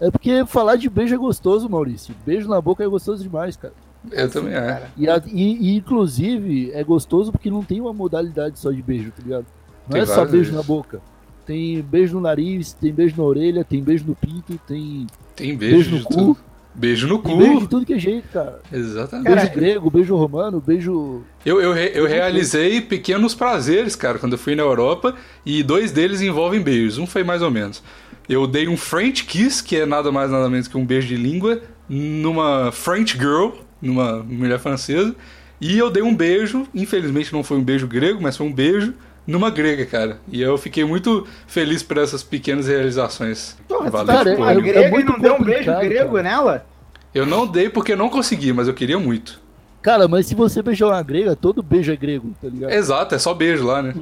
É 0.00 0.10
porque 0.10 0.44
falar 0.46 0.76
de 0.76 0.88
beijo 0.90 1.14
é 1.14 1.18
gostoso, 1.18 1.68
Maurício. 1.68 2.14
Beijo 2.26 2.48
na 2.48 2.60
boca 2.60 2.82
é 2.82 2.86
gostoso 2.88 3.22
demais, 3.22 3.56
cara. 3.56 3.74
Eu 4.10 4.30
também 4.30 4.54
acho. 4.54 4.86
E, 4.96 5.06
e- 5.06 5.70
e, 5.72 5.76
inclusive, 5.76 6.70
é 6.72 6.82
gostoso 6.82 7.30
porque 7.30 7.50
não 7.50 7.62
tem 7.62 7.80
uma 7.80 7.92
modalidade 7.92 8.58
só 8.58 8.70
de 8.70 8.82
beijo, 8.82 9.10
tá 9.12 9.22
ligado? 9.22 9.46
Não 9.86 9.92
Tem 9.94 10.02
é 10.02 10.06
só 10.06 10.24
beijo 10.24 10.36
vezes. 10.38 10.52
na 10.54 10.62
boca. 10.62 11.00
Tem 11.46 11.82
beijo 11.82 12.14
no 12.14 12.20
nariz, 12.20 12.72
tem 12.72 12.92
beijo 12.92 13.14
na 13.16 13.24
orelha, 13.24 13.64
tem 13.64 13.82
beijo 13.82 14.04
no 14.06 14.14
pinto, 14.14 14.58
tem 14.66 15.06
Tem 15.34 15.56
beijo, 15.56 15.74
beijo 15.76 15.96
no 15.96 16.02
cu. 16.04 16.14
tudo. 16.14 16.36
Beijo 16.72 17.08
no 17.08 17.18
Tem 17.18 17.36
beijo 17.36 17.54
de 17.54 17.60
cu. 17.62 17.66
tudo 17.66 17.86
que 17.86 17.94
é 17.94 17.98
jeito, 17.98 18.28
cara. 18.32 18.60
Exatamente. 18.72 19.26
Cara, 19.26 19.40
Beijo 19.40 19.54
grego, 19.54 19.90
beijo 19.90 20.14
romano, 20.16 20.62
beijo. 20.64 21.22
Eu, 21.44 21.60
eu, 21.60 21.74
eu 21.74 22.06
realizei 22.06 22.80
pequenos 22.80 23.34
prazeres, 23.34 23.96
cara, 23.96 24.20
quando 24.20 24.34
eu 24.34 24.38
fui 24.38 24.54
na 24.54 24.62
Europa, 24.62 25.16
e 25.44 25.64
dois 25.64 25.90
deles 25.90 26.20
envolvem 26.20 26.62
beijos. 26.62 26.96
Um 26.98 27.06
foi 27.06 27.24
mais 27.24 27.42
ou 27.42 27.50
menos. 27.50 27.82
Eu 28.28 28.46
dei 28.46 28.68
um 28.68 28.76
French 28.76 29.24
kiss, 29.24 29.60
que 29.60 29.74
é 29.74 29.84
nada 29.84 30.12
mais 30.12 30.30
nada 30.30 30.48
menos 30.48 30.68
que 30.68 30.76
um 30.78 30.86
beijo 30.86 31.08
de 31.08 31.16
língua, 31.16 31.60
numa 31.88 32.70
French 32.70 33.18
girl, 33.18 33.48
numa 33.82 34.22
mulher 34.22 34.60
francesa, 34.60 35.16
e 35.60 35.76
eu 35.76 35.90
dei 35.90 36.02
um 36.04 36.14
beijo, 36.14 36.66
infelizmente 36.72 37.32
não 37.32 37.42
foi 37.42 37.56
um 37.58 37.64
beijo 37.64 37.88
grego, 37.88 38.22
mas 38.22 38.36
foi 38.36 38.46
um 38.46 38.52
beijo 38.52 38.94
numa 39.26 39.50
grega, 39.50 39.84
cara. 39.86 40.18
E 40.30 40.40
eu 40.40 40.56
fiquei 40.58 40.84
muito 40.84 41.26
feliz 41.46 41.82
por 41.82 41.98
essas 41.98 42.22
pequenas 42.22 42.66
realizações. 42.66 43.56
Porra, 43.68 43.90
Valeu, 43.90 44.06
tá 44.06 44.12
Cara, 44.24 44.36
com 44.36 44.42
uma 44.42 44.52
é- 44.52 44.70
é 44.84 44.88
e 44.88 44.90
muito 44.90 45.12
não 45.12 45.18
deu 45.18 45.34
um 45.34 45.42
beijo 45.42 45.72
grego 45.80 46.10
cara. 46.12 46.22
nela? 46.22 46.66
Eu 47.14 47.26
não 47.26 47.46
dei 47.46 47.68
porque 47.68 47.92
eu 47.92 47.96
não 47.96 48.08
consegui, 48.08 48.52
mas 48.52 48.68
eu 48.68 48.74
queria 48.74 48.98
muito. 48.98 49.40
Cara, 49.82 50.06
mas 50.06 50.26
se 50.26 50.34
você 50.34 50.62
beijar 50.62 50.86
uma 50.88 51.02
grega, 51.02 51.34
todo 51.34 51.62
beijo 51.62 51.90
é 51.92 51.96
grego, 51.96 52.32
tá 52.40 52.48
ligado? 52.48 52.70
Exato, 52.72 53.14
é 53.14 53.18
só 53.18 53.32
beijo 53.32 53.64
lá, 53.66 53.82
né? 53.82 53.94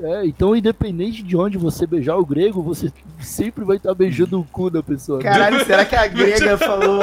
É, 0.00 0.24
então 0.24 0.54
independente 0.54 1.22
de 1.22 1.36
onde 1.36 1.58
você 1.58 1.86
beijar 1.86 2.16
o 2.16 2.24
grego, 2.24 2.62
você 2.62 2.90
sempre 3.20 3.64
vai 3.64 3.76
estar 3.76 3.92
beijando 3.94 4.40
o 4.40 4.44
cu 4.44 4.70
da 4.70 4.82
pessoa. 4.82 5.20
Caralho, 5.20 5.64
será 5.64 5.84
que 5.84 5.96
a 5.96 6.06
grega 6.08 6.56
falou. 6.56 7.02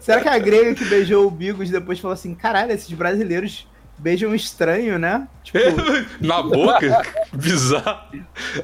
Será 0.00 0.20
que 0.20 0.28
a 0.28 0.38
grega 0.38 0.74
que 0.74 0.84
beijou 0.84 1.26
o 1.26 1.30
Bigos 1.30 1.70
depois 1.70 1.98
falou 1.98 2.12
assim: 2.14 2.34
caralho, 2.34 2.72
esses 2.72 2.90
brasileiros 2.92 3.66
beijam 3.98 4.34
estranho, 4.34 4.98
né? 4.98 5.26
Tipo. 5.42 5.58
Na 6.20 6.42
boca? 6.42 7.02
Bizarro. 7.32 8.08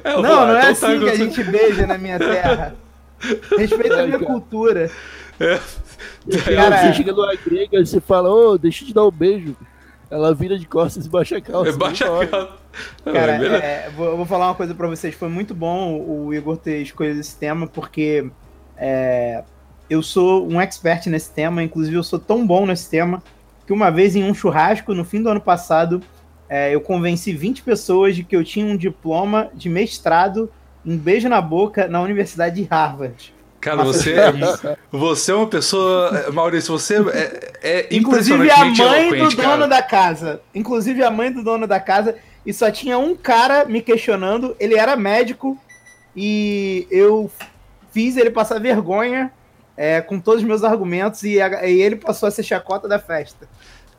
Ela 0.03 0.21
Não, 0.21 0.29
falou, 0.29 0.47
não 0.47 0.55
"Ah, 0.55 0.65
é 0.67 0.71
então 0.71 0.75
tá 0.79 0.87
assim 0.87 0.87
que 0.87 0.93
a 0.93 0.99
gostoso." 0.99 1.17
gente 1.17 1.43
beija 1.43 1.87
na 1.87 1.97
minha 1.97 2.19
terra. 2.19 2.75
Respeita 3.57 4.01
a 4.01 4.05
minha 4.05 4.19
cara. 4.19 4.25
cultura. 4.31 4.91
É, 5.39 5.59
Cara, 6.55 6.77
você 6.81 6.93
chega 6.93 7.11
numa 7.11 7.33
grega 7.35 7.79
e 7.79 7.85
você 7.85 7.99
fala, 8.01 8.29
ô, 8.31 8.57
deixa 8.57 8.83
eu 8.83 8.87
te 8.87 8.93
dar 8.93 9.05
um 9.05 9.11
beijo. 9.11 9.55
Ela 10.09 10.33
vira 10.33 10.57
de 10.57 10.65
costas 10.67 11.05
e 11.05 11.09
baixa 11.09 11.37
a 11.37 11.41
calça. 11.41 11.69
É 11.69 11.73
baixa 11.73 12.05
a 12.05 12.27
calça. 12.27 12.53
Cara, 13.03 13.31
É, 13.43 13.85
é, 13.87 13.91
vou, 13.95 14.07
eu 14.07 14.17
vou 14.17 14.25
falar 14.25 14.47
uma 14.47 14.55
coisa 14.55 14.73
pra 14.75 14.87
vocês. 14.87 15.15
Foi 15.15 15.27
muito 15.29 15.53
bom 15.53 15.99
o 15.99 16.33
Igor 16.33 16.57
ter 16.57 16.81
escolhido 16.81 17.19
esse 17.19 17.35
tema, 17.37 17.67
porque 17.67 18.29
é, 18.77 19.43
eu 19.89 20.01
sou 20.03 20.47
um 20.47 20.59
expert 20.61 21.07
nesse 21.07 21.31
tema. 21.31 21.63
Inclusive, 21.63 21.95
eu 21.95 22.03
sou 22.03 22.19
tão 22.19 22.45
bom 22.45 22.65
nesse 22.65 22.89
tema 22.89 23.21
que 23.65 23.73
uma 23.73 23.89
vez 23.89 24.15
em 24.15 24.23
um 24.23 24.33
churrasco, 24.33 24.93
no 24.93 25.03
fim 25.03 25.21
do 25.21 25.29
ano 25.29 25.41
passado, 25.41 26.01
é, 26.47 26.73
eu 26.73 26.81
convenci 26.81 27.33
20 27.33 27.63
pessoas 27.63 28.15
de 28.15 28.23
que 28.23 28.35
eu 28.35 28.43
tinha 28.43 28.65
um 28.65 28.77
diploma 28.77 29.49
de 29.53 29.69
mestrado 29.69 30.51
em 30.85 30.95
beijo 30.95 31.27
na 31.27 31.41
boca 31.41 31.87
na 31.87 32.01
Universidade 32.01 32.55
de 32.55 32.63
Harvard. 32.63 33.33
Cara, 33.59 33.77
Nossa, 33.77 33.99
você 33.99 34.13
é, 34.13 34.77
você 34.91 35.31
é 35.31 35.35
uma 35.35 35.47
pessoa. 35.47 36.31
Maurício, 36.31 36.71
você 36.71 36.97
é, 37.09 37.53
é 37.63 37.87
Inclusive 37.89 38.51
a 38.51 38.57
mãe 38.65 38.73
do 38.73 38.83
eloquente, 38.83 39.35
dono 39.35 39.47
cara. 39.49 39.67
da 39.67 39.81
casa. 39.81 40.41
Inclusive 40.53 41.03
a 41.03 41.09
mãe 41.09 41.31
do 41.31 41.43
dono 41.43 41.65
da 41.65 41.79
casa. 41.79 42.15
E 42.45 42.53
só 42.53 42.69
tinha 42.69 42.99
um 42.99 43.15
cara 43.15 43.65
me 43.65 43.81
questionando. 43.81 44.55
Ele 44.59 44.75
era 44.75 44.95
médico. 44.95 45.57
E 46.15 46.87
eu 46.91 47.29
fiz 47.91 48.17
ele 48.17 48.29
passar 48.29 48.59
vergonha 48.59 49.31
é, 49.77 50.01
com 50.01 50.19
todos 50.19 50.41
os 50.41 50.47
meus 50.47 50.63
argumentos. 50.63 51.23
E, 51.23 51.41
a- 51.41 51.65
e 51.67 51.81
ele 51.81 51.95
passou 51.95 52.27
a 52.27 52.31
ser 52.31 52.43
chacota 52.43 52.87
da 52.87 52.99
festa. 52.99 53.47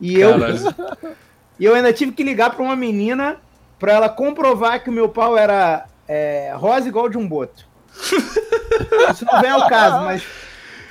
E 0.00 0.14
eu, 0.18 0.30
e 1.58 1.64
eu 1.64 1.74
ainda 1.74 1.92
tive 1.92 2.12
que 2.12 2.22
ligar 2.22 2.50
pra 2.50 2.62
uma 2.62 2.76
menina 2.76 3.36
pra 3.78 3.92
ela 3.92 4.08
comprovar 4.08 4.82
que 4.82 4.90
o 4.90 4.92
meu 4.92 5.08
pau 5.08 5.36
era 5.36 5.84
é, 6.08 6.52
rosa 6.56 6.88
igual 6.88 7.08
de 7.08 7.18
um 7.18 7.26
boto. 7.26 7.66
Isso 9.12 9.24
não 9.24 9.40
vem 9.40 9.50
ao 9.50 9.68
caso, 9.68 10.04
mas 10.04 10.22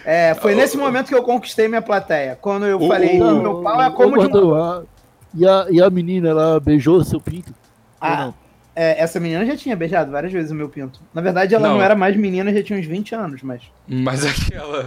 é, 0.04 0.34
foi 0.36 0.56
nesse 0.56 0.78
momento 0.78 1.08
que 1.08 1.16
eu 1.16 1.24
conquistei 1.24 1.68
minha 1.68 1.82
plateia. 1.82 2.38
Quando 2.42 2.66
eu 2.66 2.80
falei, 2.88 3.18
meu 3.20 3.62
pau 3.62 3.82
é 3.82 3.90
como 3.92 4.18
de 4.20 4.28
um 4.38 4.86
e, 5.38 5.46
a, 5.48 5.68
e 5.70 5.82
a 5.82 5.90
menina, 5.90 6.30
ela 6.30 6.60
beijou 6.60 7.04
seu 7.04 7.20
pinto? 7.20 7.54
Ah? 8.00 8.32
É, 8.76 9.02
essa 9.02 9.20
menina 9.20 9.46
já 9.46 9.56
tinha 9.56 9.76
beijado 9.76 10.12
várias 10.12 10.34
vezes 10.34 10.52
o 10.52 10.56
meu 10.56 10.68
pinto. 10.70 11.00
Na 11.14 11.22
verdade, 11.22 11.56
ela 11.56 11.68
não, 11.68 11.76
Não. 11.78 11.82
era 11.84 11.96
mais 11.96 12.16
menina, 12.18 12.54
já 12.54 12.62
tinha 12.62 12.78
uns 12.78 12.86
20 12.86 13.16
anos, 13.16 13.42
mas. 13.42 13.62
Mas 13.88 14.26
aquela. 14.26 14.86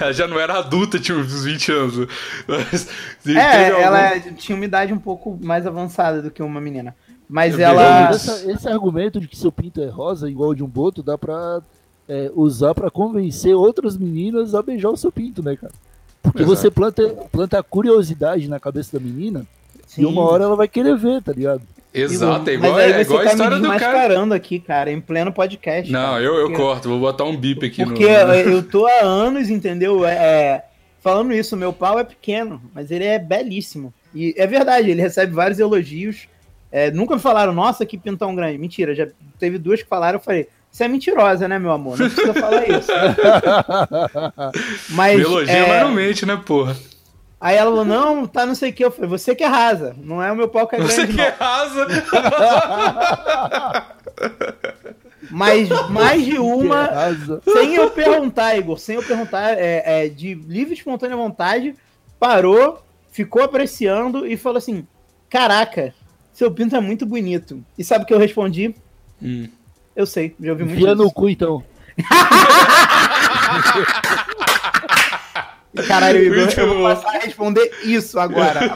Ela 0.00 0.12
já 0.12 0.26
não 0.26 0.38
era 0.40 0.58
adulta, 0.58 0.98
tinha 0.98 1.16
uns 1.18 1.44
20 1.44 1.70
anos. 1.72 2.08
Mas, 2.48 2.88
É, 3.26 3.68
algum- 3.70 3.80
ela 3.82 4.20
tinha 4.36 4.56
uma 4.56 4.64
idade 4.64 4.92
um 4.92 4.98
pouco 4.98 5.38
mais 5.42 5.66
avançada 5.66 6.22
do 6.22 6.30
que 6.30 6.42
uma 6.42 6.60
menina. 6.60 6.94
Mas 7.28 7.54
Eu 7.54 7.60
ela. 7.60 8.10
Essa- 8.10 8.50
esse 8.50 8.68
argumento 8.68 9.20
de 9.20 9.28
que 9.28 9.36
seu 9.38 9.52
pinto 9.52 9.80
é 9.80 9.88
rosa, 9.88 10.28
igual 10.28 10.54
de 10.54 10.64
um 10.64 10.66
boto, 10.68 11.02
dá 11.02 11.16
pra 11.18 11.60
é, 12.08 12.28
usar 12.34 12.74
pra 12.74 12.90
convencer 12.90 13.54
outras 13.54 13.96
meninas 13.96 14.52
a 14.54 14.62
beijar 14.62 14.90
o 14.90 14.96
seu 14.96 15.12
pinto, 15.12 15.42
né, 15.44 15.54
cara? 15.56 15.72
Porque 16.22 16.42
Exato. 16.42 16.56
você 16.56 16.70
planta, 16.70 17.02
planta 17.30 17.58
a 17.58 17.62
curiosidade 17.62 18.48
na 18.48 18.58
cabeça 18.58 18.98
da 18.98 19.04
menina 19.04 19.46
Sim. 19.86 20.02
e 20.02 20.04
uma 20.06 20.22
hora 20.22 20.42
ela 20.44 20.56
vai 20.56 20.66
querer 20.66 20.96
ver, 20.96 21.22
tá 21.22 21.32
ligado? 21.32 21.62
Exato, 21.92 22.48
é 22.50 22.56
Mas 22.56 22.64
igual, 22.70 22.76
aí 22.76 22.92
é 22.92 23.04
você 23.04 23.14
a 23.14 23.18
tá 23.18 23.24
história 23.32 23.56
me 23.56 23.62
do 23.62 23.68
cara. 23.68 23.78
desmascarando 23.80 24.34
aqui, 24.34 24.60
cara, 24.60 24.92
em 24.92 25.00
pleno 25.00 25.32
podcast. 25.32 25.90
Não, 25.90 26.10
cara. 26.12 26.22
eu, 26.22 26.34
eu 26.36 26.46
Porque- 26.46 26.62
corto, 26.62 26.88
vou 26.88 27.00
botar 27.00 27.24
um 27.24 27.36
bip 27.36 27.66
aqui 27.66 27.84
Porque 27.84 28.04
no. 28.06 28.32
eu 28.34 28.62
tô 28.68 28.86
há 28.86 29.00
anos, 29.02 29.50
entendeu? 29.50 30.04
É, 30.06 30.12
é, 30.14 30.64
falando 31.02 31.32
isso, 31.32 31.56
meu 31.56 31.72
pau 31.72 31.98
é 31.98 32.04
pequeno, 32.04 32.62
mas 32.74 32.90
ele 32.90 33.04
é 33.04 33.18
belíssimo. 33.18 33.92
E 34.14 34.34
é 34.36 34.46
verdade, 34.46 34.90
ele 34.90 35.02
recebe 35.02 35.32
vários 35.32 35.58
elogios. 35.58 36.28
É, 36.72 36.90
nunca 36.92 37.14
me 37.16 37.20
falaram, 37.20 37.52
nossa, 37.52 37.84
que 37.84 37.98
pintão 37.98 38.34
grande. 38.34 38.56
Mentira, 38.58 38.94
já 38.94 39.08
teve 39.38 39.58
duas 39.58 39.82
que 39.82 39.88
falaram, 39.88 40.18
eu 40.18 40.22
falei, 40.22 40.46
você 40.70 40.84
é 40.84 40.88
mentirosa, 40.88 41.48
né, 41.48 41.58
meu 41.58 41.72
amor? 41.72 41.98
Não 41.98 42.08
precisa 42.08 42.32
falar 42.34 42.68
isso. 42.68 42.92
Mas. 44.90 45.16
Me 45.16 45.22
elogia, 45.24 45.52
é, 45.52 45.68
mas 45.68 45.82
não 45.82 45.92
mente, 45.92 46.24
né, 46.26 46.40
porra? 46.44 46.76
Aí 47.40 47.56
ela 47.56 47.70
falou, 47.70 47.86
não, 47.86 48.26
tá 48.26 48.44
não 48.44 48.54
sei 48.54 48.70
o 48.70 48.72
que. 48.72 48.84
Eu 48.84 48.90
falei, 48.90 49.08
você 49.08 49.34
que 49.34 49.42
arrasa, 49.42 49.96
não 49.98 50.22
é 50.22 50.30
o 50.30 50.36
meu 50.36 50.48
pau 50.48 50.68
que 50.68 50.76
é 50.76 50.80
Você 50.80 51.06
grande, 51.06 51.12
que 51.12 51.18
não. 51.18 51.26
arrasa. 51.40 51.86
Mas 55.30 55.68
mais 55.88 56.24
de 56.24 56.38
uma. 56.38 56.90
Sem 57.52 57.76
eu 57.76 57.90
perguntar, 57.90 58.56
Igor, 58.56 58.78
sem 58.78 58.96
eu 58.96 59.02
perguntar, 59.02 59.58
é, 59.58 59.82
é, 59.84 60.08
de 60.08 60.34
livre 60.34 60.74
e 60.74 60.76
espontânea 60.76 61.16
vontade, 61.16 61.74
parou, 62.18 62.82
ficou 63.12 63.42
apreciando 63.42 64.26
e 64.26 64.36
falou 64.36 64.58
assim: 64.58 64.86
Caraca, 65.28 65.94
seu 66.32 66.50
pinto 66.50 66.74
é 66.74 66.80
muito 66.80 67.06
bonito. 67.06 67.62
E 67.78 67.84
sabe 67.84 68.04
o 68.04 68.06
que 68.06 68.12
eu 68.12 68.18
respondi? 68.18 68.74
Hum. 69.22 69.48
Eu 69.94 70.06
sei, 70.06 70.34
já 70.40 70.52
ouvi 70.52 70.64
muito 70.64 70.76
Enfia 70.76 70.94
no 70.94 71.12
cu, 71.12 71.28
então. 71.28 71.62
Caralho, 75.86 76.18
Igor, 76.24 76.38
Muito 76.38 76.60
eu 76.60 76.66
vou 76.68 76.76
bom. 76.78 76.82
passar 76.82 77.16
a 77.16 77.20
responder 77.20 77.70
isso 77.84 78.18
agora. 78.18 78.60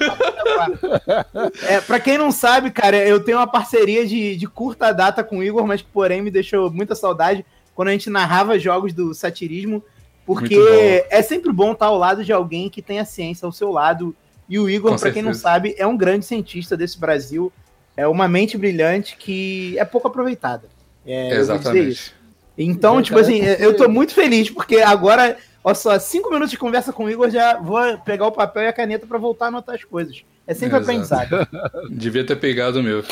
É, 1.66 1.80
pra 1.80 1.98
quem 2.00 2.16
não 2.16 2.30
sabe, 2.30 2.70
cara, 2.70 2.96
eu 2.96 3.20
tenho 3.20 3.38
uma 3.38 3.46
parceria 3.46 4.06
de, 4.06 4.36
de 4.36 4.46
curta 4.46 4.92
data 4.92 5.22
com 5.22 5.38
o 5.38 5.42
Igor, 5.42 5.66
mas 5.66 5.82
que 5.82 5.88
porém 5.92 6.22
me 6.22 6.30
deixou 6.30 6.70
muita 6.70 6.94
saudade 6.94 7.44
quando 7.74 7.88
a 7.88 7.90
gente 7.90 8.08
narrava 8.08 8.58
jogos 8.58 8.92
do 8.92 9.12
satirismo, 9.12 9.82
porque 10.24 11.04
é 11.10 11.20
sempre 11.22 11.52
bom 11.52 11.72
estar 11.72 11.86
ao 11.86 11.98
lado 11.98 12.24
de 12.24 12.32
alguém 12.32 12.70
que 12.70 12.80
tem 12.80 12.98
a 12.98 13.04
ciência 13.04 13.44
ao 13.44 13.52
seu 13.52 13.70
lado. 13.70 14.14
E 14.48 14.58
o 14.58 14.70
Igor, 14.70 14.98
pra 14.98 15.10
quem 15.10 15.22
não 15.22 15.34
sabe, 15.34 15.74
é 15.76 15.86
um 15.86 15.96
grande 15.96 16.24
cientista 16.24 16.76
desse 16.76 16.98
Brasil, 16.98 17.52
é 17.96 18.06
uma 18.06 18.28
mente 18.28 18.56
brilhante 18.56 19.16
que 19.16 19.76
é 19.78 19.84
pouco 19.84 20.08
aproveitada. 20.08 20.68
É, 21.04 21.38
eu 21.38 21.44
vou 21.46 21.58
dizer 21.58 21.88
isso. 21.88 22.12
Exatamente. 22.12 22.14
Então, 22.56 22.98
É, 23.00 23.02
tipo 23.02 23.20
cara, 23.20 23.26
assim, 23.26 23.40
eu 23.58 23.76
tô 23.76 23.88
muito 23.88 24.14
feliz, 24.14 24.48
porque 24.48 24.76
agora, 24.76 25.36
olha 25.64 25.74
só, 25.74 25.98
cinco 25.98 26.28
minutos 26.30 26.50
de 26.50 26.58
conversa 26.58 26.92
com 26.92 27.04
o 27.06 27.10
Igor, 27.10 27.30
já 27.30 27.58
vou 27.58 27.78
pegar 28.04 28.26
o 28.26 28.32
papel 28.32 28.64
e 28.64 28.66
a 28.68 28.72
caneta 28.72 29.06
pra 29.06 29.18
voltar 29.18 29.46
a 29.46 29.48
anotar 29.48 29.74
as 29.74 29.82
coisas. 29.82 30.22
É 30.46 30.52
sempre 30.52 30.78
Exato. 30.78 30.84
aprendizado. 30.84 31.48
Devia 31.90 32.24
ter 32.24 32.36
pegado 32.36 32.80
o 32.80 32.82
meu. 32.82 33.02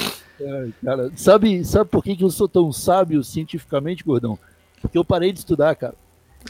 Ai, 0.41 0.73
cara, 0.85 1.11
sabe, 1.17 1.65
sabe 1.65 1.89
por 1.89 2.05
que, 2.05 2.15
que 2.15 2.23
eu 2.25 2.31
sou 2.31 2.47
tão 2.47 2.71
sábio 2.71 3.25
cientificamente, 3.25 4.05
gordão? 4.05 4.39
Porque 4.83 4.99
eu 4.99 5.05
parei 5.05 5.33
de 5.33 5.39
estudar, 5.39 5.75
cara. 5.75 5.95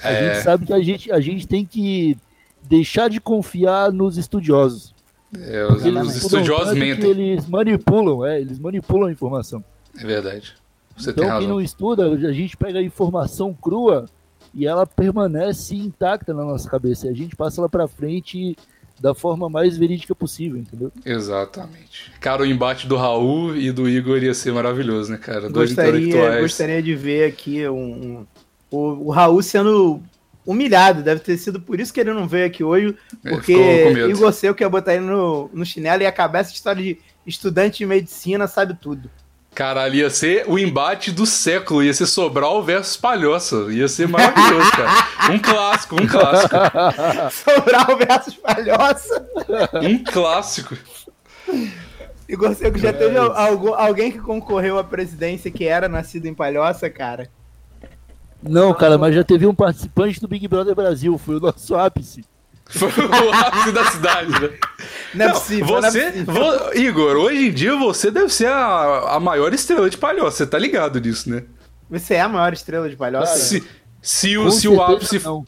A 0.02 0.10
É. 0.10 0.34
gente 0.34 0.42
sabe 0.42 0.66
que 0.66 0.72
a 0.72 0.80
gente, 0.82 1.12
a 1.12 1.20
gente 1.20 1.46
tem 1.46 1.64
que 1.64 2.16
deixar 2.62 3.08
de 3.08 3.20
confiar 3.20 3.92
nos 3.92 4.16
estudiosos. 4.16 4.92
É, 5.38 5.64
os, 5.66 5.84
os 5.84 6.16
estudiosos 6.16 6.74
mentem. 6.76 7.10
Eles 7.10 7.46
manipulam, 7.46 8.24
é, 8.26 8.40
eles 8.40 8.58
manipulam 8.58 9.08
a 9.08 9.12
informação. 9.12 9.62
É 9.98 10.04
verdade. 10.04 10.54
Você 10.96 11.12
tem 11.12 11.24
então, 11.24 11.38
quem 11.38 11.48
não 11.48 11.60
estuda, 11.60 12.06
a 12.06 12.32
gente 12.32 12.56
pega 12.56 12.78
a 12.78 12.82
informação 12.82 13.54
crua 13.54 14.06
e 14.54 14.66
ela 14.66 14.86
permanece 14.86 15.74
intacta 15.74 16.32
na 16.34 16.44
nossa 16.44 16.68
cabeça. 16.68 17.06
E 17.06 17.10
a 17.10 17.14
gente 17.14 17.34
passa 17.36 17.60
ela 17.60 17.68
pra 17.68 17.88
frente 17.88 18.56
da 19.00 19.14
forma 19.14 19.48
mais 19.48 19.76
verídica 19.76 20.14
possível, 20.14 20.58
entendeu? 20.58 20.92
Exatamente. 21.04 22.12
Cara, 22.20 22.42
o 22.42 22.46
embate 22.46 22.86
do 22.86 22.96
Raul 22.96 23.56
e 23.56 23.72
do 23.72 23.88
Igor 23.88 24.22
ia 24.22 24.34
ser 24.34 24.52
maravilhoso, 24.52 25.10
né, 25.10 25.18
cara? 25.18 25.48
Dois 25.50 25.70
Gostaria, 25.70 26.00
intelectuais. 26.08 26.40
gostaria 26.42 26.82
de 26.82 26.94
ver 26.94 27.24
aqui 27.28 27.66
um, 27.68 27.74
um- 27.74 28.26
o, 28.70 29.08
o 29.08 29.10
Raul 29.10 29.42
sendo 29.42 30.00
humilhado. 30.46 31.02
Deve 31.02 31.20
ter 31.20 31.36
sido 31.36 31.60
por 31.60 31.80
isso 31.80 31.92
que 31.92 32.00
ele 32.00 32.12
não 32.12 32.28
veio 32.28 32.46
aqui 32.46 32.62
hoje, 32.62 32.86
Ele 33.24 33.34
porque. 33.34 33.52
Igor 34.08 34.32
Seu 34.32 34.54
que 34.54 34.62
ia 34.62 34.68
botar 34.68 34.94
ele 34.94 35.04
no, 35.04 35.50
no 35.52 35.64
chinelo 35.66 36.02
e 36.02 36.04
ia 36.04 36.08
acabar 36.08 36.40
essa 36.40 36.52
história 36.52 36.82
de 36.82 36.98
estudante 37.26 37.78
de 37.78 37.86
medicina, 37.86 38.46
sabe 38.46 38.74
tudo. 38.80 39.10
Caralho, 39.54 39.96
ia 39.96 40.08
ser 40.08 40.44
o 40.48 40.58
embate 40.58 41.12
do 41.12 41.26
século. 41.26 41.82
Ia 41.82 41.92
ser 41.92 42.06
Sobral 42.06 42.62
versus 42.62 42.96
Palhoça. 42.96 43.66
Ia 43.70 43.86
ser 43.86 44.08
maravilhoso, 44.08 44.70
cara. 44.72 45.32
Um 45.32 45.38
clássico, 45.38 46.02
um 46.02 46.06
clássico. 46.06 46.56
Sobral 47.30 47.98
versus 47.98 48.34
Palhoça. 48.34 49.26
Um 49.82 50.02
clássico. 50.02 50.76
Igor 52.26 52.54
Seco 52.54 52.78
já 52.78 52.94
teve 52.94 53.18
algum, 53.18 53.74
alguém 53.74 54.10
que 54.10 54.18
concorreu 54.18 54.78
à 54.78 54.84
presidência 54.84 55.50
que 55.50 55.66
era 55.66 55.86
nascido 55.86 56.26
em 56.26 56.34
Palhoça, 56.34 56.88
cara? 56.88 57.28
Não, 58.42 58.72
cara, 58.72 58.96
mas 58.96 59.14
já 59.14 59.22
teve 59.22 59.46
um 59.46 59.54
participante 59.54 60.18
do 60.18 60.26
Big 60.26 60.48
Brother 60.48 60.74
Brasil, 60.74 61.16
foi 61.18 61.36
o 61.36 61.40
nosso 61.40 61.76
ápice. 61.76 62.24
Foi 62.72 62.88
o 62.88 63.32
ápice 63.32 63.72
da 63.72 63.84
cidade, 63.90 64.30
né? 64.32 64.50
Não 65.14 65.24
é 65.24 65.28
Não, 65.28 65.34
possível. 65.34 65.66
não 65.66 65.76
é 65.88 65.90
você, 65.90 66.04
possível. 66.10 66.34
vo- 66.34 66.74
Igor, 66.78 67.16
hoje 67.16 67.48
em 67.48 67.52
dia 67.52 67.76
você 67.76 68.10
deve 68.10 68.32
ser 68.32 68.48
a, 68.48 69.14
a 69.16 69.20
maior 69.20 69.52
estrela 69.52 69.88
de 69.90 69.96
Palhoça. 69.98 70.38
Você 70.38 70.46
tá 70.46 70.58
ligado 70.58 71.00
nisso, 71.00 71.28
né? 71.30 71.44
Você 71.90 72.14
é 72.14 72.20
a 72.22 72.28
maior 72.28 72.52
estrela 72.52 72.88
de 72.88 72.96
Palhoça? 72.96 73.36
Se, 73.36 73.62
se 74.00 74.38
o, 74.38 74.50
se 74.50 74.66
o 74.68 74.80
ápice. 74.82 75.18
não. 75.22 75.44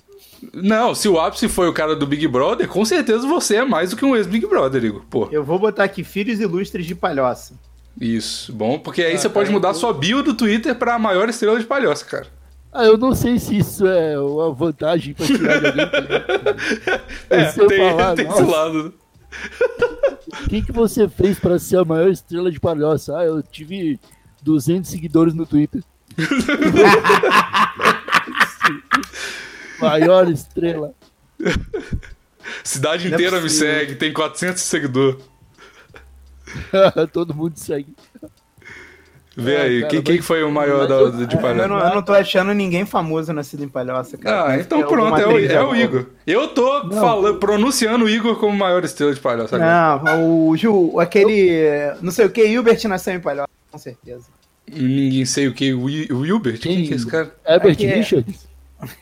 Não, 0.52 0.94
se 0.94 1.08
o 1.08 1.18
ápice 1.18 1.48
foi 1.48 1.66
o 1.68 1.72
cara 1.72 1.96
do 1.96 2.06
Big 2.06 2.28
Brother, 2.28 2.68
com 2.68 2.84
certeza 2.84 3.26
você 3.26 3.56
é 3.56 3.64
mais 3.64 3.90
do 3.90 3.96
que 3.96 4.04
um 4.04 4.14
ex-Big 4.14 4.46
Brother, 4.46 4.84
Igor. 4.84 5.02
Pô, 5.08 5.26
Eu 5.32 5.42
vou 5.42 5.58
botar 5.58 5.84
aqui 5.84 6.04
filhos 6.04 6.38
ilustres 6.38 6.84
de 6.84 6.94
Palhoça. 6.94 7.54
isso. 7.98 8.52
Bom, 8.52 8.78
porque 8.78 9.02
aí 9.02 9.16
você 9.16 9.30
pode 9.30 9.50
mudar 9.50 9.72
sua 9.72 9.94
bio 9.94 10.22
do 10.22 10.34
Twitter 10.34 10.74
pra 10.74 10.98
maior 10.98 11.30
estrela 11.30 11.58
de 11.58 11.64
Palhoça, 11.64 12.04
cara. 12.04 12.26
Ah, 12.74 12.84
eu 12.84 12.98
não 12.98 13.14
sei 13.14 13.38
se 13.38 13.56
isso 13.56 13.86
é 13.86 14.18
uma 14.18 14.52
vantagem 14.52 15.14
pra 15.14 15.24
tirar 15.26 15.60
de 15.60 15.66
alguém. 15.68 15.86
tá 15.90 17.00
É, 17.30 17.52
tem, 17.52 17.90
falar, 17.90 18.14
tem 18.16 18.28
esse 18.28 18.42
lado. 18.42 18.94
O 20.44 20.48
que, 20.48 20.62
que 20.62 20.72
você 20.72 21.08
fez 21.08 21.38
pra 21.38 21.58
ser 21.58 21.78
a 21.78 21.84
maior 21.84 22.08
estrela 22.10 22.50
de 22.50 22.58
palhoça? 22.58 23.16
Ah, 23.16 23.24
eu 23.24 23.40
tive 23.42 24.00
200 24.42 24.90
seguidores 24.90 25.34
no 25.34 25.46
Twitter. 25.46 25.82
maior 29.80 30.28
estrela. 30.30 30.92
Cidade 32.62 33.04
Não 33.08 33.12
é 33.12 33.14
inteira 33.14 33.36
me 33.36 33.42
possível. 33.44 33.74
segue, 33.74 33.94
tem 33.96 34.12
400 34.12 34.62
seguidores. 34.62 35.16
Todo 37.12 37.34
mundo 37.34 37.56
segue. 37.56 37.94
Vê 39.36 39.54
É, 39.54 39.60
aí, 39.62 39.80
cara, 39.80 39.90
quem, 39.90 40.02
quem 40.02 40.20
foi 40.22 40.44
o 40.44 40.50
maior 40.50 40.86
da, 40.86 40.94
eu- 40.94 41.10
da- 41.12 41.24
de 41.24 41.34
Eu 41.34 41.40
palhaço? 41.40 41.68
não, 41.68 41.78
eu 41.78 41.94
não 41.96 42.02
tô 42.02 42.12
achando 42.12 42.54
ninguém 42.54 42.86
famoso 42.86 43.32
nascido 43.32 43.64
em 43.64 43.68
Palhoça, 43.68 44.16
cara. 44.16 44.52
Ah, 44.52 44.60
então 44.60 44.82
pronto, 44.86 45.20
é 45.20 45.26
o, 45.26 45.38
é 45.38 45.64
o. 45.64 45.74
Igor. 45.74 46.06
Eu 46.26 46.48
tô 46.48 46.88
falando, 46.90 47.38
pronunciando 47.38 48.04
o 48.04 48.08
Igor 48.08 48.36
como 48.38 48.56
maior 48.56 48.84
estrela 48.84 49.12
de 49.12 49.20
palhaço 49.20 49.56
agora. 49.56 50.00
Não, 50.04 50.48
o 50.48 50.56
Gil, 50.56 51.00
aquele. 51.00 51.60
Não 52.00 52.12
sei 52.12 52.26
o 52.26 52.30
que, 52.30 52.46
Hilbert 52.46 52.78
nasceu 52.86 53.14
em 53.14 53.20
Palhoça, 53.20 53.48
com 53.72 53.78
certeza. 53.78 54.26
Ninguém 54.72 55.24
sei 55.24 55.48
o 55.48 55.52
que, 55.52 55.72
o 55.74 55.84
Wilbert? 55.84 56.58
Quem, 56.60 56.76
Quem? 56.76 56.86
que 56.86 56.92
é 56.92 56.96
esse 56.96 57.06
cara? 57.06 57.34
Herbert 57.46 57.76
é- 57.80 57.94
Richards? 57.96 58.48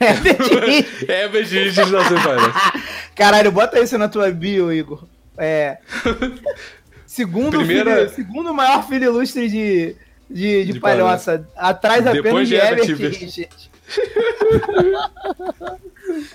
É. 0.01 1.13
É, 1.25 1.29
Begis 1.29 1.77
nasceu 1.77 2.17
em 2.17 2.23
palhaço. 2.23 2.73
Caralho, 3.15 3.53
bota 3.53 3.79
isso 3.81 3.99
na 3.99 4.09
tua 4.09 4.31
bio, 4.31 4.73
Igor. 4.73 5.05
É. 5.37 5.79
Segundo, 7.07 7.59
Primeira- 7.59 7.97
filho, 8.09 8.11
segundo 8.11 8.55
maior 8.55 8.87
filho 8.89 9.05
ilustre 9.05 9.49
de, 9.49 9.95
de, 10.33 10.65
de, 10.65 10.73
De 10.75 10.81
palhoça. 10.81 11.45
Atrás 11.57 12.05
Depois 12.05 12.21
apenas 12.21 12.49
de 12.49 12.55
de 12.55 12.61
Herbert 12.61 12.87
Richards. 12.97 13.19
Richards. 13.37 13.71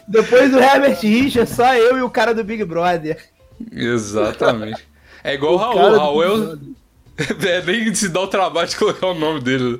Depois 0.07 0.51
do 0.51 0.59
Herbert 0.59 0.99
Richards, 1.01 1.55
só 1.55 1.75
eu 1.75 1.97
e 1.97 2.01
o 2.01 2.09
cara 2.09 2.33
do 2.33 2.43
Big 2.43 2.63
Brother. 2.63 3.17
Exatamente. 3.71 4.87
É 5.23 5.33
igual 5.33 5.53
o 5.53 5.57
Raul. 5.57 5.97
Raul 5.97 6.23
é, 6.23 6.29
o- 6.29 6.59
é 7.47 7.61
nem 7.65 7.93
se 7.93 8.09
dá 8.09 8.21
o 8.21 8.27
trabalho 8.27 8.67
de 8.67 8.75
colocar 8.75 9.07
o 9.07 9.13
nome 9.13 9.41
dele. 9.41 9.77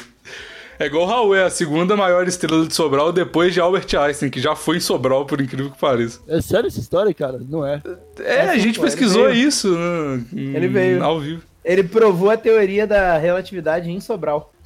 É 0.80 0.86
igual 0.86 1.04
o 1.04 1.08
Raul, 1.08 1.36
é 1.36 1.44
a 1.44 1.50
segunda 1.50 1.98
maior 1.98 2.28
estrela 2.28 2.66
de 2.68 2.74
Sobral 2.74 3.12
depois 3.12 3.52
de 3.52 3.60
Albert 3.60 3.88
Einstein, 4.00 4.30
que 4.30 4.40
já 4.40 4.56
foi 4.56 4.78
em 4.78 4.80
Sobral, 4.80 5.26
por 5.26 5.42
incrível 5.42 5.72
que 5.72 5.80
pareça. 5.80 6.20
É 6.28 6.40
sério 6.40 6.68
essa 6.68 6.80
história, 6.80 7.12
cara? 7.16 7.40
Não 7.50 7.66
é. 7.66 7.82
É, 8.20 8.42
a 8.42 8.58
gente 8.60 8.80
pesquisou 8.80 9.26
veio. 9.26 9.48
isso 9.48 9.76
né, 9.76 10.24
Ele 10.36 10.68
veio. 10.68 11.04
ao 11.04 11.20
vivo. 11.20 11.42
Ele 11.68 11.84
provou 11.84 12.30
a 12.30 12.38
teoria 12.38 12.88
da 12.88 13.18
relatividade 13.18 13.90
em 13.92 14.00
Sobral. 14.00 14.54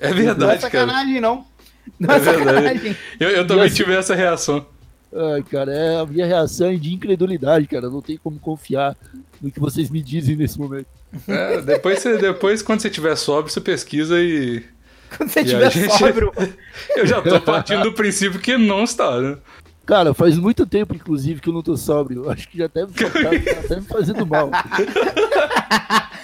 É 0.00 0.08
Não 0.10 0.10
é 0.10 0.12
verdade, 0.14 0.38
cara. 0.38 0.60
sacanagem, 0.60 1.20
não. 1.20 1.44
Não 1.98 2.14
É 2.14 2.16
é, 2.16 2.18
verdade. 2.20 2.44
sacanagem. 2.54 2.96
Eu, 3.18 3.28
eu 3.30 3.46
também 3.46 3.66
assim- 3.66 3.74
tive 3.76 3.94
essa 3.94 4.14
reação. 4.14 4.66
Ai, 5.14 5.42
cara, 5.42 5.72
é 5.72 6.00
a 6.00 6.06
minha 6.06 6.24
reação 6.26 6.68
é 6.70 6.76
de 6.76 6.94
incredulidade, 6.94 7.66
cara. 7.66 7.90
Não 7.90 8.00
tem 8.00 8.16
como 8.16 8.38
confiar 8.38 8.96
no 9.42 9.50
que 9.50 9.58
vocês 9.60 9.90
me 9.90 10.00
dizem 10.02 10.36
nesse 10.36 10.58
momento. 10.58 10.86
É, 11.26 11.60
depois, 11.60 11.98
você, 11.98 12.16
depois, 12.16 12.62
quando 12.62 12.80
você 12.80 12.88
tiver 12.88 13.16
sóbrio, 13.16 13.52
você 13.52 13.60
pesquisa 13.60 14.20
e. 14.20 14.62
Quando 15.16 15.28
você 15.30 15.40
E 15.40 15.42
a 15.42 15.44
estiver 15.44 15.70
gente- 15.72 15.98
sóbrio. 15.98 16.32
Eu 16.96 17.04
já 17.06 17.20
tô 17.20 17.40
partindo 17.40 17.82
do 17.82 17.92
princípio 17.92 18.38
que 18.40 18.56
não 18.56 18.84
está, 18.84 19.20
né? 19.20 19.36
Cara, 19.90 20.14
faz 20.14 20.38
muito 20.38 20.64
tempo, 20.64 20.94
inclusive, 20.94 21.40
que 21.40 21.48
eu 21.48 21.52
não 21.52 21.64
tô 21.64 21.76
sóbrio. 21.76 22.22
Eu 22.22 22.30
Acho 22.30 22.48
que 22.48 22.56
já 22.56 22.68
deve 22.68 22.92
estar 22.92 23.08
até 23.64 23.74
me 23.74 23.82
fazendo 23.82 24.24
mal. 24.24 24.48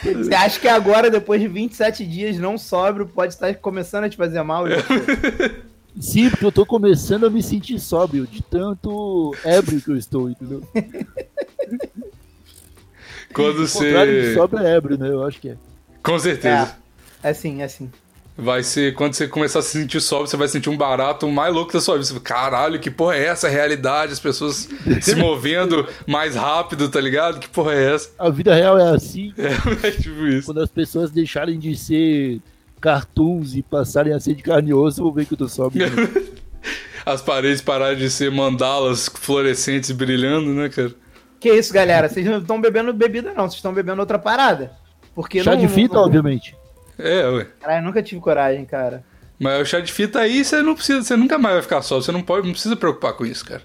Você 0.05 0.33
acha 0.33 0.61
que 0.61 0.69
agora, 0.69 1.11
depois 1.11 1.41
de 1.41 1.49
27 1.49 2.07
dias 2.07 2.39
não 2.39 2.57
sóbrio, 2.57 3.09
pode 3.09 3.33
estar 3.33 3.53
começando 3.57 4.05
a 4.05 4.09
te 4.09 4.17
fazer 4.17 4.41
mal? 4.45 4.69
Igor? 4.69 4.85
Sim, 5.99 6.31
porque 6.31 6.45
eu 6.45 6.53
tô 6.53 6.65
começando 6.65 7.27
a 7.27 7.31
me 7.31 7.43
sentir 7.43 7.81
sóbrio, 7.81 8.25
de 8.25 8.41
tanto 8.41 9.35
ébrio 9.43 9.81
que 9.81 9.91
eu 9.91 9.97
estou, 9.97 10.31
entendeu? 10.31 10.63
Quando 13.35 13.65
O 13.65 13.69
contrário 13.69 14.13
de 14.13 14.29
você. 14.29 14.35
sóbrio 14.35 14.65
é 14.65 14.77
ébrio, 14.77 14.97
né? 14.97 15.09
Eu 15.09 15.25
acho 15.27 15.41
que 15.41 15.49
é. 15.49 15.57
Com 16.05 16.17
certeza. 16.21 16.77
É 17.21 17.31
assim, 17.31 17.63
é 17.63 17.65
assim. 17.65 17.91
Vai 18.39 18.63
ser, 18.63 18.93
quando 18.95 19.15
você 19.15 19.27
começar 19.27 19.61
a 19.61 19.63
se 19.63 19.79
sentir 19.81 19.99
sóbrio, 19.99 20.29
você 20.29 20.37
vai 20.37 20.47
sentir 20.47 20.69
um 20.69 20.77
barato 20.77 21.27
mais 21.31 21.55
louco 21.55 21.73
da 21.73 21.81
sua 21.81 21.95
vida. 21.95 22.05
Você 22.05 22.13
fala, 22.13 22.25
Caralho, 22.25 22.79
que 22.79 22.91
porra 22.91 23.17
é 23.17 23.25
essa? 23.29 23.49
Realidade, 23.49 24.13
as 24.13 24.21
pessoas 24.21 24.69
se 25.01 25.15
movendo 25.17 25.87
mais 26.07 26.35
rápido, 26.35 26.89
tá 26.91 27.01
ligado? 27.01 27.41
Que 27.41 27.49
porra 27.49 27.73
é 27.73 27.95
essa? 27.95 28.11
A 28.19 28.29
vida 28.29 28.55
real 28.55 28.79
é 28.79 28.91
assim, 28.95 29.33
É, 29.39 29.91
tipo 29.91 30.27
isso. 30.27 30.47
quando 30.47 30.61
as 30.61 30.71
pessoas 30.71 31.11
deixarem 31.11 31.59
de 31.59 31.75
ser 31.75 32.43
cartoons 32.79 33.55
e 33.57 33.63
passarem 33.63 34.13
a 34.13 34.21
ser 34.21 34.35
de 34.35 34.43
carne 34.43 34.69
e 34.69 34.75
osso, 34.75 35.01
eu 35.01 35.05
vou 35.05 35.15
ver 35.15 35.25
que 35.25 35.33
eu 35.33 35.39
tô 35.39 35.49
sóbrio. 35.49 35.87
As 37.07 37.23
paredes 37.23 37.63
pararem 37.63 37.97
de 37.97 38.11
ser 38.11 38.31
mandalas 38.33 39.09
fluorescentes 39.09 39.93
brilhando, 39.93 40.51
né, 40.53 40.69
cara? 40.69 40.93
Que 41.39 41.51
isso, 41.55 41.73
galera? 41.73 42.09
Vocês 42.09 42.27
não 42.27 42.39
estão 42.39 42.61
bebendo 42.61 42.93
bebida, 42.93 43.33
não. 43.33 43.45
Vocês 43.45 43.55
estão 43.55 43.73
bebendo 43.73 44.01
outra 44.01 44.19
parada. 44.19 44.73
Porque 45.15 45.43
Chá 45.43 45.53
não, 45.53 45.61
de 45.61 45.69
fita, 45.69 45.95
não, 45.95 46.03
obviamente. 46.03 46.57
É, 46.99 47.27
ué. 47.29 47.47
Caralho, 47.61 47.81
eu 47.83 47.87
nunca 47.87 48.03
tive 48.03 48.21
coragem, 48.21 48.65
cara. 48.65 49.05
Mas 49.39 49.61
o 49.61 49.65
chá 49.67 49.81
de 49.81 49.93
fita 49.93 50.21
aí, 50.21 50.45
você 50.45 50.63
não 50.63 50.75
precisa, 50.75 51.03
você 51.03 51.15
nunca 51.17 51.37
mais 51.39 51.55
vai 51.57 51.63
ficar 51.63 51.83
sóbrio. 51.83 52.05
Você 52.05 52.13
não 52.13 52.23
pode, 52.23 52.47
não 52.47 52.53
precisa 52.53 52.75
preocupar 52.77 53.13
com 53.13 53.27
isso, 53.27 53.45
cara. 53.45 53.63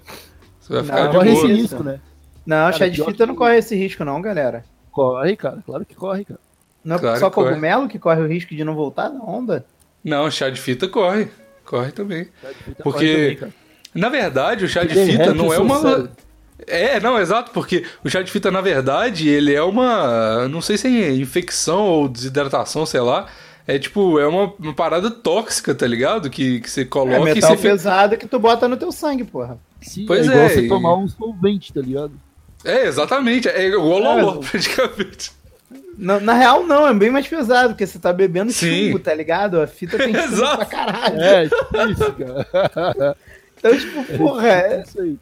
Você 0.60 0.72
vai 0.72 0.82
Não, 0.82 0.84
ficar 0.86 1.06
de 1.06 1.16
Corre 1.16 1.30
esse 1.32 1.40
boa. 1.40 1.52
isso. 1.52 1.62
risco, 1.62 1.82
né? 1.84 2.00
Não, 2.44 2.56
Cara, 2.56 2.72
chá 2.72 2.88
de 2.88 2.96
fita 2.98 3.12
que- 3.12 3.26
não 3.26 3.34
corre 3.34 3.56
esse 3.58 3.74
risco, 3.74 4.04
não, 4.04 4.20
galera. 4.20 4.64
Corre, 4.90 5.34
cara. 5.36 5.62
Claro 5.64 5.84
que 5.86 5.94
corre, 5.94 6.24
cara. 6.24 6.40
Não 6.84 6.96
é 6.96 6.98
Claro 6.98 7.18
só 7.20 7.28
que 7.30 7.34
corre. 7.36 7.48
cogumelo 7.50 7.88
que 7.88 7.98
corre 7.98 8.20
o 8.20 8.26
risco 8.26 8.54
de 8.54 8.64
não 8.64 8.74
voltar 8.74 9.08
da 9.08 9.18
onda? 9.20 9.64
Não, 10.04 10.30
chá 10.30 10.50
de 10.50 10.60
fita 10.60 10.86
corre. 10.88 11.28
Corre 11.64 11.92
também. 11.92 12.24
Fita 12.64 12.82
Porque- 12.82 13.14
corre 13.14 13.36
também. 13.36 13.54
Na 13.94 14.08
verdade, 14.08 14.64
o 14.64 14.68
chá 14.68 14.84
de 14.84 14.94
fita 14.94 15.32
não 15.32 15.52
é 15.52 15.58
uma. 15.58 16.10
É, 16.66 17.00
não, 17.00 17.18
exato, 17.20 17.50
porque 17.52 17.84
o 18.04 18.08
chá 18.10 18.22
de 18.22 18.30
fita, 18.30 18.50
na 18.50 18.60
verdade, 18.60 19.28
ele 19.28 19.54
é 19.54 19.62
uma. 19.62 20.46
Não 20.48 20.60
sei 20.60 20.76
se 20.78 20.86
é 20.88 21.10
infecção 21.12 21.80
ou 21.86 22.08
desidratação, 22.08 22.84
sei 22.86 23.00
lá. 23.00 23.26
É 23.66 23.78
tipo, 23.78 24.18
é 24.18 24.26
uma, 24.26 24.52
uma 24.58 24.74
parada 24.74 25.08
tóxica, 25.10 25.72
tá 25.74 25.86
ligado? 25.86 26.28
Que, 26.28 26.60
que 26.60 26.68
você 26.70 26.80
É 26.80 26.84
coloca 26.84 27.20
e 27.30 27.34
metal 27.34 27.50
você 27.50 27.56
fica. 27.56 27.68
pesado 27.70 28.16
que 28.16 28.26
tu 28.26 28.38
bota 28.38 28.66
no 28.66 28.76
teu 28.76 28.90
sangue, 28.90 29.22
porra. 29.22 29.56
Sim, 29.80 30.04
Pois 30.06 30.22
é 30.26 30.30
igual 30.30 30.40
é, 30.44 30.48
você 30.48 30.60
e- 30.62 30.68
tomar 30.68 30.96
um 30.96 31.08
solvente, 31.08 31.72
tá 31.72 31.80
ligado? 31.80 32.12
É, 32.64 32.86
exatamente. 32.86 33.48
É 33.48 33.66
igual 33.68 33.98
loló, 34.00 34.40
É. 34.42 34.48
praticamente. 34.50 35.30
Na, 35.96 36.18
na 36.18 36.32
real, 36.34 36.64
não, 36.66 36.86
é 36.88 36.94
bem 36.94 37.10
mais 37.10 37.26
pesado, 37.28 37.70
porque 37.70 37.86
você 37.86 37.98
tá 38.00 38.12
bebendo 38.12 38.50
Sim. 38.52 38.86
chumbo, 38.86 38.98
tá 38.98 39.14
ligado? 39.14 39.60
A 39.60 39.66
fita 39.66 39.96
tem 39.96 40.10
chumbo 40.14 40.24
Exato. 40.34 40.56
pra 40.56 40.66
caralho. 40.66 41.20
É, 41.20 41.44
tipo 41.48 41.76
isso, 41.90 42.12
cara. 42.14 43.16
Então, 43.58 43.78
tipo, 43.78 44.04
porra, 44.18 44.48
É 44.48 44.74
é- 44.78 44.82
isso 44.86 45.00
aí. 45.00 45.16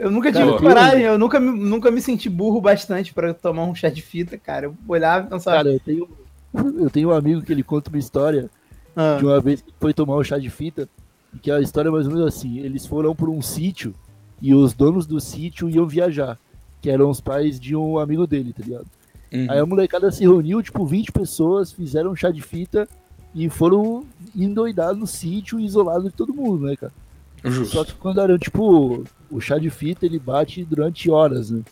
Eu 0.00 0.10
nunca 0.10 0.32
Cara, 0.32 0.44
tive 0.44 0.56
eu- 0.56 0.60
coragem, 0.60 1.02
eu 1.02 1.18
nunca, 1.18 1.38
me- 1.38 1.58
nunca 1.58 1.90
me 1.90 2.00
senti 2.00 2.28
burro 2.28 2.60
bastante 2.60 3.12
pra 3.14 3.32
tomar 3.34 3.64
um 3.64 3.74
chá 3.74 3.88
de 3.88 4.02
fita, 4.02 4.36
cara. 4.38 4.66
Eu 4.66 4.74
olhava 4.88 5.26
e 5.26 5.30
pensava, 5.30 5.56
Cara, 5.58 5.72
eu 5.72 5.80
tenho, 5.80 6.08
eu 6.78 6.90
tenho 6.90 7.08
um 7.10 7.12
amigo 7.12 7.42
que 7.42 7.52
ele 7.52 7.62
conta 7.62 7.88
uma 7.90 7.98
história 7.98 8.50
ah, 8.96 9.16
de 9.18 9.24
uma 9.24 9.40
vez 9.40 9.60
que 9.60 9.72
foi 9.78 9.92
tomar 9.94 10.16
um 10.16 10.24
chá 10.24 10.38
de 10.38 10.50
fita, 10.50 10.88
e 11.34 11.38
que 11.38 11.50
a 11.50 11.60
história 11.60 11.88
é 11.88 11.92
mais 11.92 12.06
ou 12.06 12.12
menos 12.12 12.26
assim, 12.26 12.58
eles 12.58 12.86
foram 12.86 13.14
para 13.14 13.30
um 13.30 13.40
sítio 13.40 13.94
e 14.42 14.52
os 14.54 14.72
donos 14.74 15.06
do 15.06 15.20
sítio 15.20 15.68
iam 15.70 15.86
viajar, 15.86 16.38
que 16.80 16.90
eram 16.90 17.08
os 17.10 17.20
pais 17.20 17.60
de 17.60 17.76
um 17.76 17.98
amigo 17.98 18.26
dele, 18.26 18.52
tá 18.52 18.64
ligado? 18.64 18.86
Uhum. 19.32 19.46
Aí 19.48 19.58
a 19.58 19.66
molecada 19.66 20.10
se 20.10 20.22
reuniu, 20.22 20.60
tipo, 20.62 20.84
20 20.84 21.12
pessoas, 21.12 21.70
fizeram 21.70 22.10
um 22.10 22.16
chá 22.16 22.30
de 22.32 22.40
fita 22.42 22.88
e 23.32 23.48
foram 23.48 24.04
endoidados 24.34 24.98
no 24.98 25.06
sítio, 25.06 25.60
isolados 25.60 26.04
de 26.04 26.10
todo 26.16 26.34
mundo, 26.34 26.66
né, 26.66 26.74
cara? 26.74 26.92
Justo. 27.44 27.74
Só 27.76 27.84
que 27.84 27.94
quando 27.94 28.20
era, 28.20 28.36
tipo, 28.38 29.04
o 29.30 29.40
chá 29.40 29.58
de 29.58 29.70
fita, 29.70 30.06
ele 30.06 30.18
bate 30.18 30.64
durante 30.64 31.10
horas, 31.10 31.50
né? 31.50 31.62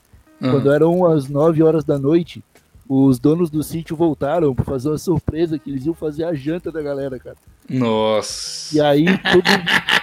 Uhum. 0.41 0.51
Quando 0.53 0.73
eram 0.73 1.07
as 1.07 1.29
9 1.29 1.63
horas 1.63 1.85
da 1.85 1.99
noite, 1.99 2.43
os 2.89 3.19
donos 3.19 3.51
do 3.51 3.63
sítio 3.63 3.97
voltaram 3.97 4.55
pra 4.55 4.65
fazer 4.65 4.89
uma 4.89 4.99
surpresa 4.99 5.59
que 5.59 5.71
eles 5.71 5.85
iam 5.85 5.95
fazer 5.95 6.25
a 6.25 6.33
janta 6.33 6.71
da 6.71 6.81
galera, 6.81 7.19
cara. 7.19 7.37
Nossa. 7.69 8.77
E 8.77 8.81
aí 8.81 9.05
todo 9.05 9.45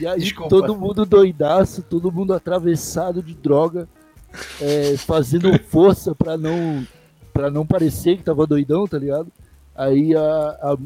E 0.00 0.06
aí 0.06 0.18
Desculpa. 0.18 0.48
todo 0.48 0.76
mundo 0.76 1.06
doidaço, 1.06 1.82
todo 1.82 2.10
mundo 2.10 2.34
atravessado 2.34 3.22
de 3.22 3.34
droga, 3.34 3.88
é, 4.60 4.96
fazendo 4.96 5.56
força 5.68 6.14
pra 6.14 6.36
não 6.36 6.86
para 7.32 7.50
não 7.50 7.64
parecer 7.64 8.18
que 8.18 8.24
tava 8.24 8.46
doidão, 8.46 8.86
tá 8.86 8.98
ligado? 8.98 9.28
Aí 9.74 10.14
a, 10.14 10.20
a, 10.20 10.76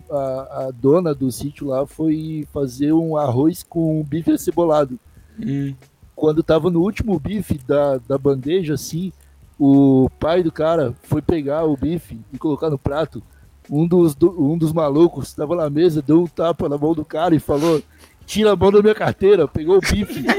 a, 0.66 0.70
dona 0.72 1.14
do 1.14 1.31
sítio 1.33 1.68
lá 1.68 1.87
foi 1.87 2.46
fazer 2.53 2.92
um 2.92 3.16
arroz 3.16 3.64
com 3.68 4.03
bife 4.05 4.31
acebolado. 4.31 4.99
Hum. 5.40 5.75
Quando 6.14 6.42
tava 6.42 6.70
no 6.70 6.81
último 6.81 7.18
bife 7.18 7.59
da, 7.66 7.99
da 7.99 8.16
bandeja, 8.16 8.75
assim, 8.75 9.12
o 9.59 10.09
pai 10.20 10.42
do 10.42 10.53
cara 10.53 10.94
foi 11.03 11.20
pegar 11.20 11.64
o 11.64 11.77
bife 11.77 12.18
e 12.33 12.38
colocar 12.38 12.70
no 12.70 12.79
prato. 12.79 13.22
Um 13.68 13.87
dos, 13.87 14.14
do- 14.14 14.40
um 14.40 14.57
dos 14.57 14.72
malucos 14.72 15.29
estava 15.29 15.57
na 15.57 15.68
mesa, 15.68 16.01
deu 16.01 16.22
um 16.22 16.27
tapa 16.27 16.68
na 16.68 16.79
mão 16.79 16.94
do 16.94 17.05
cara 17.05 17.35
e 17.35 17.40
falou: 17.40 17.83
Tira 18.25 18.53
a 18.53 18.57
mão 18.57 18.70
da 18.70 18.81
minha 18.81 18.94
carteira, 18.94 19.49
pegou 19.49 19.79
o 19.79 19.81
bife. 19.81 20.25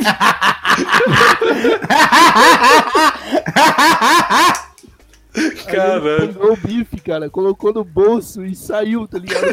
Caralho. 5.66 6.28
Pegou 6.34 6.54
o 6.54 6.58
bife, 6.58 7.00
cara, 7.02 7.30
colocou 7.30 7.74
no 7.74 7.84
bolso 7.84 8.44
e 8.46 8.56
saiu, 8.56 9.08
tá 9.08 9.18
ligado? 9.20 9.46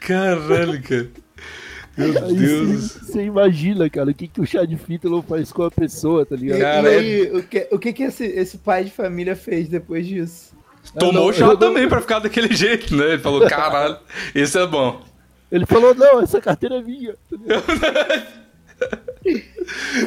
Caralho, 0.00 0.82
cara. 0.82 1.08
Meu 1.96 2.24
Aí 2.24 2.34
Deus. 2.34 2.92
você 2.92 3.22
imagina, 3.24 3.90
cara, 3.90 4.10
o 4.10 4.14
que, 4.14 4.26
que 4.28 4.40
o 4.40 4.46
chá 4.46 4.64
de 4.64 4.76
fita 4.76 5.08
não 5.08 5.22
faz 5.22 5.52
com 5.52 5.64
a 5.64 5.70
pessoa, 5.70 6.24
tá 6.24 6.36
ligado? 6.36 6.60
Cara, 6.60 6.92
e 6.92 6.96
aí, 6.96 7.30
o 7.36 7.42
que, 7.42 7.68
o 7.72 7.78
que, 7.78 7.92
que 7.92 8.02
esse, 8.04 8.24
esse 8.24 8.58
pai 8.58 8.84
de 8.84 8.90
família 8.90 9.34
fez 9.36 9.68
depois 9.68 10.06
disso? 10.06 10.54
Tomou 10.98 11.12
não, 11.14 11.26
o 11.26 11.32
chá 11.32 11.44
eu 11.44 11.48
não- 11.48 11.56
também 11.56 11.88
pra 11.88 12.00
ficar 12.00 12.20
daquele 12.20 12.54
jeito, 12.54 12.96
né? 12.96 13.12
Ele 13.12 13.18
falou, 13.18 13.46
caralho, 13.48 13.98
esse 14.34 14.58
é 14.58 14.66
bom. 14.66 15.02
Ele 15.52 15.66
falou, 15.66 15.94
não, 15.94 16.22
essa 16.22 16.40
carteira 16.40 16.76
é 16.76 16.82
minha. 16.82 17.14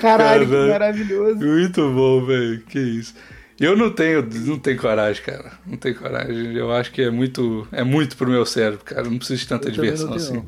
Caralho, 0.02 0.46
que 0.46 0.52
Caralho. 0.52 0.70
maravilhoso. 0.70 1.36
Muito 1.46 1.92
bom, 1.92 2.26
velho. 2.26 2.62
Que 2.62 2.80
isso. 2.80 3.14
Eu 3.64 3.78
não 3.78 3.90
tenho, 3.92 4.28
não 4.46 4.60
tenho 4.60 4.78
coragem, 4.78 5.24
cara. 5.24 5.52
Não 5.66 5.78
tenho 5.78 5.96
coragem. 5.96 6.56
Eu 6.56 6.72
acho 6.72 6.92
que 6.92 7.02
é 7.02 7.10
muito, 7.10 7.68
é 7.72 7.84
muito 7.84 8.18
pro 8.18 8.30
meu 8.30 8.46
cérebro, 8.46 8.84
cara. 8.84 9.04
Eu 9.08 9.12
não 9.12 9.18
preciso 9.18 9.42
de 9.42 9.48
tanta 9.48 9.70
Eu 9.70 9.72
diversão 9.72 10.14
assim. 10.14 10.44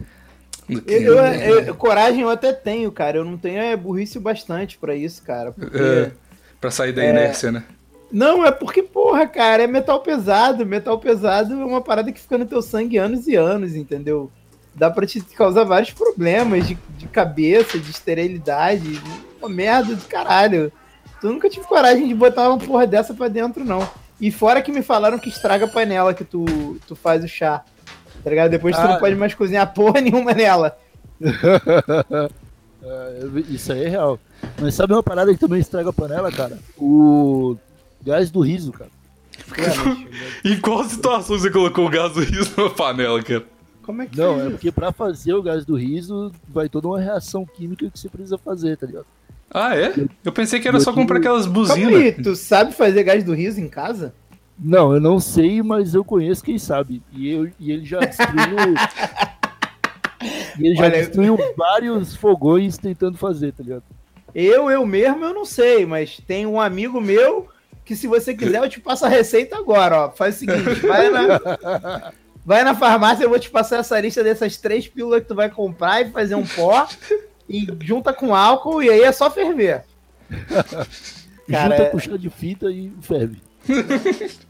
Eu, 0.88 1.16
eu- 1.18 1.76
coragem 1.76 2.22
eu 2.22 2.30
até 2.30 2.52
tenho, 2.52 2.92
cara. 2.92 3.18
Eu 3.18 3.26
não 3.26 3.38
tenho 3.38 3.60
é 3.60 3.76
burrice 3.76 4.18
o 4.18 4.22
bastante 4.22 4.78
pra 4.78 4.96
isso, 4.96 5.22
cara. 5.24 5.52
Porque... 5.52 5.78
É, 5.78 6.12
pra 6.60 6.72
sair 6.72 6.92
da 6.92 7.06
inércia, 7.06 7.52
né? 7.52 7.64
Não, 8.12 8.46
é 8.46 8.52
porque, 8.52 8.82
porra, 8.82 9.28
cara, 9.28 9.64
é 9.64 9.68
metal 9.68 10.00
pesado. 10.02 10.66
Metal 10.66 10.98
pesado 11.00 11.54
é 11.54 11.66
uma 11.66 11.82
parada 11.82 12.12
que 12.12 12.20
fica 12.20 12.38
no 12.38 12.46
teu 12.46 12.62
sangue 12.62 12.98
anos 12.98 13.28
e 13.28 13.36
anos, 13.36 13.76
entendeu? 13.76 14.32
Dá 14.74 14.90
pra 14.90 15.06
te 15.06 15.22
causar 15.22 15.64
vários 15.64 15.92
problemas 15.92 16.68
de, 16.68 16.78
de 16.98 17.08
cabeça, 17.08 17.78
de 17.80 17.92
esterilidade. 17.92 19.02
Uma 19.40 19.50
merda 19.50 19.96
do 19.96 20.06
caralho. 20.06 20.72
Tu 21.22 21.28
nunca 21.32 21.50
tive 21.50 21.66
coragem 21.66 22.08
de 22.08 22.14
botar 22.14 22.50
uma 22.50 22.58
porra 22.58 22.86
dessa 22.86 23.14
pra 23.14 23.28
dentro, 23.28 23.64
não. 23.64 23.88
E 24.20 24.32
fora 24.32 24.62
que 24.62 24.72
me 24.72 24.82
falaram 24.82 25.18
que 25.20 25.30
estraga 25.30 25.66
a 25.66 25.68
panela 25.68 26.14
que 26.14 26.24
tu, 26.24 26.46
tu 26.88 26.96
faz 26.96 27.24
o 27.24 27.28
chá. 27.28 27.64
Tá 28.24 28.30
ligado? 28.30 28.50
Depois 28.52 28.76
tu 28.76 28.82
Ah. 28.82 28.88
não 28.90 29.00
pode 29.00 29.16
mais 29.16 29.34
cozinhar 29.34 29.74
porra 29.74 30.02
nenhuma 30.02 30.34
nela. 30.34 30.78
É, 32.88 33.20
Isso 33.50 33.72
aí 33.74 33.84
é 33.86 33.90
real. 33.90 34.20
Mas 34.62 34.76
sabe 34.76 34.94
uma 34.94 35.02
parada 35.02 35.34
que 35.34 35.40
também 35.40 35.60
estraga 35.60 35.90
a 35.90 35.94
panela, 35.94 36.32
cara? 36.32 36.60
O 36.78 37.58
gás 38.04 38.30
do 38.30 38.42
riso, 38.42 38.72
cara. 38.72 38.92
Em 40.46 40.60
qual 40.62 40.84
situação 40.84 41.38
você 41.40 41.50
colocou 41.50 41.88
o 41.88 41.90
gás 41.90 42.14
do 42.14 42.20
riso 42.22 42.54
na 42.56 42.70
panela, 42.70 43.22
cara? 43.24 43.44
Como 43.82 44.02
é 44.04 44.06
que 44.06 44.16
Não, 44.18 44.36
é 44.36 44.42
isso? 44.44 44.52
porque 44.52 44.72
pra 44.72 44.92
fazer 44.92 45.34
o 45.34 45.42
gás 45.42 45.66
do 45.66 45.76
riso 45.76 46.32
vai 46.48 46.70
toda 46.70 46.88
uma 46.88 47.00
reação 47.00 47.44
química 47.44 47.90
que 47.90 48.00
você 48.00 48.08
precisa 48.08 48.38
fazer, 48.38 48.78
tá 48.78 48.86
ligado? 48.86 49.06
Ah, 49.58 49.74
é? 49.74 49.94
Eu 50.22 50.34
pensei 50.34 50.60
que 50.60 50.68
era 50.68 50.82
só 50.82 50.92
comprar 50.92 51.18
aquelas 51.20 51.46
Calma 51.46 51.60
buzinas. 51.62 51.96
aí, 51.96 52.12
tu 52.12 52.36
sabe 52.36 52.74
fazer 52.74 53.04
gás 53.04 53.24
do 53.24 53.34
riso 53.34 53.62
em 53.62 53.70
casa? 53.70 54.14
Não, 54.60 54.94
eu 54.94 55.00
não 55.00 55.18
sei, 55.18 55.64
mas 55.64 55.94
eu 55.96 56.04
conheço 56.04 56.44
quem 56.44 56.58
sabe. 56.58 57.02
E, 57.14 57.32
eu, 57.32 57.50
e 57.58 57.72
ele 57.72 57.86
já 57.86 58.00
destruiu. 58.00 58.76
e 60.60 60.68
ele 60.68 60.76
já 60.76 60.84
Olha, 60.84 60.98
destruiu 60.98 61.38
vários 61.56 62.18
fogões 62.18 62.78
tentando 62.78 63.18
fazer, 63.18 63.54
tá 63.54 63.64
ligado? 63.64 63.84
Eu, 64.34 64.70
eu 64.70 64.86
mesmo, 64.86 65.24
eu 65.24 65.34
não 65.34 65.46
sei, 65.46 65.86
mas 65.86 66.20
tem 66.28 66.46
um 66.46 66.60
amigo 66.60 67.00
meu 67.00 67.48
que 67.86 67.96
se 67.96 68.08
você 68.08 68.36
quiser 68.36 68.62
eu 68.62 68.68
te 68.70 68.82
passo 68.82 69.06
a 69.06 69.10
receita 69.10 69.56
agora, 69.56 70.08
ó. 70.08 70.12
Faz 70.12 70.36
o 70.36 70.40
seguinte, 70.40 70.86
vai 70.86 71.10
na, 71.10 72.12
vai 72.46 72.64
na 72.66 72.76
farmácia, 72.76 73.24
eu 73.24 73.30
vou 73.30 73.40
te 73.40 73.50
passar 73.50 73.80
essa 73.80 73.98
lista 74.02 74.22
dessas 74.22 74.58
três 74.58 74.86
pílulas 74.86 75.22
que 75.22 75.30
tu 75.30 75.36
vai 75.36 75.50
comprar 75.50 76.02
e 76.02 76.12
fazer 76.12 76.36
um 76.36 76.46
pó 76.46 76.90
e 77.50 77.68
junta 77.82 78.12
com 78.14 78.36
álcool 78.36 78.82
e 78.82 78.90
aí 78.90 79.02
é 79.02 79.12
só 79.12 79.30
ferver. 79.32 79.84
Cara, 81.50 81.70
Junta 81.76 81.84
é- 81.84 81.90
com 81.90 82.00
chá 82.00 82.18
de 82.18 82.30
fita 82.30 82.72
e 82.72 82.92
ferve. 83.02 83.38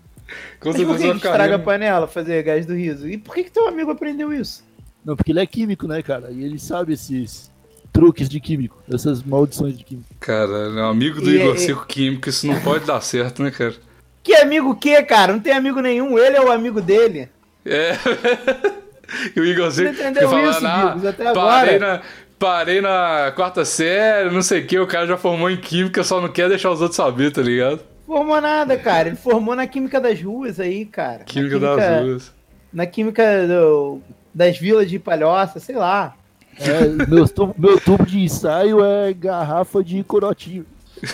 Com 0.60 0.70
Mas 0.72 0.82
por 0.84 0.98
que, 0.98 1.04
que 1.12 1.16
estraga 1.18 1.56
a 1.56 1.60
panela 1.60 2.08
fazer 2.08 2.42
gás 2.42 2.66
do 2.66 2.74
riso? 2.74 3.08
E 3.08 3.16
por 3.18 3.36
que, 3.36 3.44
que 3.44 3.52
teu 3.52 3.68
amigo 3.68 3.92
aprendeu 3.92 4.34
isso? 4.34 4.64
Não, 5.06 5.16
porque 5.16 5.32
ele 5.32 5.40
é 5.40 5.46
químico, 5.46 5.88
né, 5.88 6.02
cara? 6.02 6.32
E 6.32 6.44
ele 6.44 6.58
sabe 6.58 6.94
esses 6.94 7.52
truques 7.94 8.28
de 8.28 8.40
químico, 8.40 8.82
essas 8.92 9.22
maldições 9.22 9.78
de 9.78 9.84
químico. 9.84 10.10
Cara, 10.20 10.50
é 10.52 10.70
um 10.82 10.90
amigo 10.90 11.22
do 11.22 11.30
E- 11.30 11.36
Igor 11.40 11.56
e- 11.56 11.60
Seco 11.60 11.86
Químico, 11.86 12.28
isso 12.28 12.48
não 12.48 12.60
pode 12.62 12.86
dar 12.86 13.00
certo, 13.02 13.44
né, 13.44 13.52
cara? 13.52 13.76
Que 14.24 14.34
amigo 14.38 14.72
o 14.72 14.76
quê, 14.76 15.04
cara? 15.04 15.32
Não 15.32 15.40
tem 15.40 15.54
amigo 15.54 15.80
nenhum, 15.80 16.18
ele 16.18 16.38
é 16.38 16.42
o 16.42 16.52
amigo 16.52 16.82
dele. 16.82 17.30
É. 17.64 17.92
e 19.36 19.40
o 19.40 19.46
Igor 19.46 19.72
Seco 19.72 19.94
entendeu 19.94 20.28
fica 20.28 20.42
isso, 20.50 20.60
Bigos, 20.62 21.06
até 21.06 21.28
"Ah, 21.28 21.34
parei 21.34 21.76
agora?" 21.76 21.98
na, 21.98 22.02
parei 22.40 22.82
na 22.82 23.32
quarta 23.36 23.64
série, 23.66 24.30
não 24.30 24.42
sei 24.42 24.62
o 24.62 24.68
que, 24.68 24.78
o 24.80 24.88
cara 24.88 25.08
já 25.08 25.18
formou 25.18 25.50
em 25.50 25.58
Química, 25.58 26.04
só 26.04 26.20
não 26.22 26.30
quer 26.30 26.50
deixar 26.50 26.72
os 26.72 26.82
outros 26.82 26.96
saber, 26.98 27.32
tá 27.32 27.42
ligado? 27.42 27.82
Formou 28.06 28.40
nada, 28.40 28.78
cara. 28.78 29.08
Ele 29.10 29.18
formou 29.18 29.56
na 29.56 29.66
química 29.66 30.00
das 30.00 30.22
ruas 30.22 30.60
aí, 30.60 30.86
cara. 30.86 31.20
Na 31.20 31.26
Química 31.26 31.60
das 31.60 32.02
ruas. 32.04 32.32
Na 32.72 32.86
química 32.86 33.24
do- 33.48 34.00
das 34.34 34.58
vilas 34.60 34.88
de 34.90 35.00
palhoça, 35.00 35.60
sei 35.60 35.76
lá. 35.76 36.14
É, 36.60 36.82
meu, 36.88 37.26
meu 37.58 37.80
tubo 37.80 38.06
de 38.06 38.20
ensaio 38.24 38.84
é 38.86 39.12
garrafa 39.12 39.84
de 39.84 40.04
corotinho. 40.04 40.66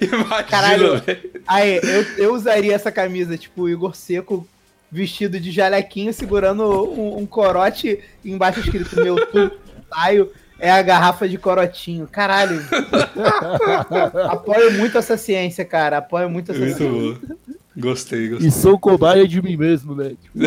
Imagina, 0.00 0.42
Caralho. 0.44 1.02
Aí, 1.46 1.76
eu, 1.82 2.02
eu 2.18 2.34
usaria 2.34 2.74
essa 2.74 2.90
camisa, 2.92 3.36
tipo, 3.36 3.68
Igor 3.68 3.94
Seco 3.96 4.46
vestido 4.90 5.38
de 5.40 5.50
jalequinho, 5.50 6.12
segurando 6.12 6.64
um, 6.64 7.18
um 7.18 7.26
corote 7.26 8.00
embaixo 8.24 8.60
escrito 8.60 8.96
meu 8.96 9.16
de 9.16 9.50
ensaio. 9.84 10.30
É 10.58 10.70
a 10.70 10.80
garrafa 10.80 11.28
de 11.28 11.36
corotinho. 11.36 12.06
Caralho. 12.06 12.62
Apoio 14.30 14.72
muito 14.72 14.96
essa 14.96 15.16
ciência, 15.16 15.64
cara. 15.64 15.98
Apoio 15.98 16.30
muito 16.30 16.50
essa 16.52 16.60
Muito 16.60 16.76
ciência. 16.78 17.28
bom. 17.28 17.36
Gostei, 17.76 18.28
gostei. 18.30 18.48
E 18.48 18.50
sou 18.50 18.78
cobaia 18.78 19.28
de 19.28 19.42
mim 19.42 19.56
mesmo, 19.56 19.94
né? 19.94 20.10
Tipo, 20.10 20.38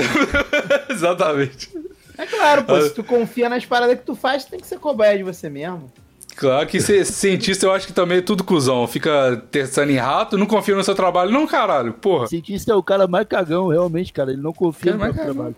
Exatamente. 0.91 1.69
É 2.17 2.25
claro, 2.25 2.63
pô. 2.63 2.82
Se 2.82 2.93
tu 2.93 3.04
confia 3.04 3.47
nas 3.47 3.65
paradas 3.65 3.99
que 3.99 4.06
tu 4.06 4.15
faz, 4.15 4.45
tu 4.45 4.52
tem 4.52 4.60
que 4.60 4.65
ser 4.67 4.80
cobaia 4.80 5.15
de 5.17 5.23
você 5.23 5.47
mesmo. 5.47 5.91
Claro 6.39 6.65
que 6.67 6.80
ser 6.80 7.06
cientista 7.06 7.65
eu 7.65 7.71
acho 7.73 7.86
que 7.86 7.91
também 7.91 8.19
é 8.19 8.21
tudo 8.21 8.45
cuzão. 8.45 8.88
Fica 8.88 9.43
testando 9.52 9.91
em 9.91 9.97
rato, 9.97 10.38
não 10.38 10.45
confia 10.45 10.73
no 10.73 10.82
seu 10.82 10.95
trabalho. 10.95 11.32
Não, 11.32 11.45
caralho. 11.45 11.91
Porra. 11.91 12.28
cientista 12.28 12.71
é 12.71 12.75
o 12.75 12.82
cara 12.82 13.08
mais 13.08 13.28
cagão, 13.28 13.67
realmente, 13.67 14.13
cara. 14.13 14.32
Ele 14.32 14.41
não 14.41 14.54
confia 14.54 14.93
no 14.93 14.99
próprio 14.99 15.23
trabalho. 15.25 15.56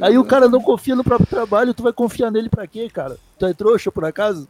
Aí 0.00 0.16
o 0.16 0.24
cara 0.24 0.48
não 0.48 0.62
confia 0.62 0.94
no 0.94 1.02
próprio 1.02 1.26
trabalho, 1.26 1.74
tu 1.74 1.82
vai 1.82 1.92
confiar 1.92 2.30
nele 2.30 2.48
pra 2.48 2.64
quê, 2.64 2.88
cara? 2.88 3.16
Tu 3.40 3.44
é 3.44 3.52
trouxa, 3.52 3.90
por 3.90 4.04
acaso? 4.04 4.46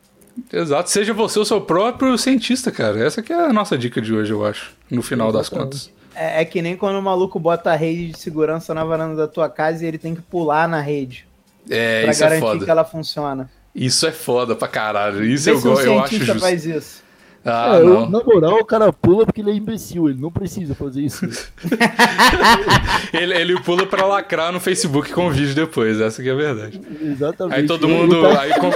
Exato. 0.52 0.90
Seja 0.90 1.14
você 1.14 1.38
o 1.38 1.46
seu 1.46 1.62
próprio 1.62 2.18
cientista, 2.18 2.70
cara. 2.70 3.02
Essa 3.02 3.22
que 3.22 3.32
é 3.32 3.46
a 3.46 3.52
nossa 3.52 3.78
dica 3.78 4.02
de 4.02 4.12
hoje, 4.12 4.34
eu 4.34 4.44
acho. 4.44 4.74
No 4.90 5.00
final 5.00 5.32
das 5.32 5.46
Exatamente. 5.46 5.64
contas. 5.64 5.90
É, 6.14 6.42
é 6.42 6.44
que 6.44 6.60
nem 6.60 6.76
quando 6.76 6.96
o 6.96 7.02
maluco 7.02 7.40
bota 7.40 7.72
a 7.72 7.74
rede 7.74 8.08
de 8.08 8.18
segurança 8.18 8.74
na 8.74 8.84
varanda 8.84 9.16
da 9.16 9.26
tua 9.26 9.48
casa 9.48 9.82
e 9.82 9.88
ele 9.88 9.96
tem 9.96 10.14
que 10.14 10.20
pular 10.20 10.68
na 10.68 10.82
rede. 10.82 11.26
É, 11.70 12.02
pra 12.02 12.12
isso 12.12 12.22
é 12.22 12.26
garantir 12.26 12.46
foda. 12.46 12.64
que 12.66 12.70
ela 12.70 12.84
funciona. 12.84 13.48
Isso 13.74 14.06
é 14.06 14.12
foda 14.12 14.54
pra 14.56 14.66
caralho. 14.68 15.24
Isso 15.24 15.44
Vê 15.44 15.50
eu, 15.52 15.72
um 15.72 15.80
eu 15.80 16.00
acho 16.00 16.16
justo. 16.16 16.40
faz 16.40 16.66
isso. 16.66 17.02
Ah, 17.44 17.76
é, 17.76 17.82
não. 17.82 18.00
eu- 18.02 18.10
na 18.10 18.22
moral, 18.22 18.58
o 18.58 18.64
cara 18.64 18.92
pula 18.92 19.24
porque 19.24 19.40
ele 19.40 19.50
é 19.50 19.54
imbecil, 19.54 20.08
ele 20.10 20.20
não 20.20 20.30
precisa 20.30 20.74
fazer 20.74 21.00
isso. 21.02 21.26
Ele, 23.12 23.34
ele 23.34 23.60
pula 23.62 23.86
pra 23.86 24.04
lacrar 24.06 24.52
no 24.52 24.60
Facebook 24.60 25.12
com 25.12 25.26
o 25.26 25.30
vídeo 25.30 25.54
depois. 25.54 26.00
Essa 26.00 26.22
que 26.22 26.28
é 26.28 26.32
a 26.32 26.36
verdade. 26.36 26.80
Exatamente. 27.02 27.56
Aí 27.56 27.66
todo 27.66 27.88
mundo. 27.88 28.20
cara- 28.22 28.40
Aí, 28.42 28.52
com- 28.54 28.66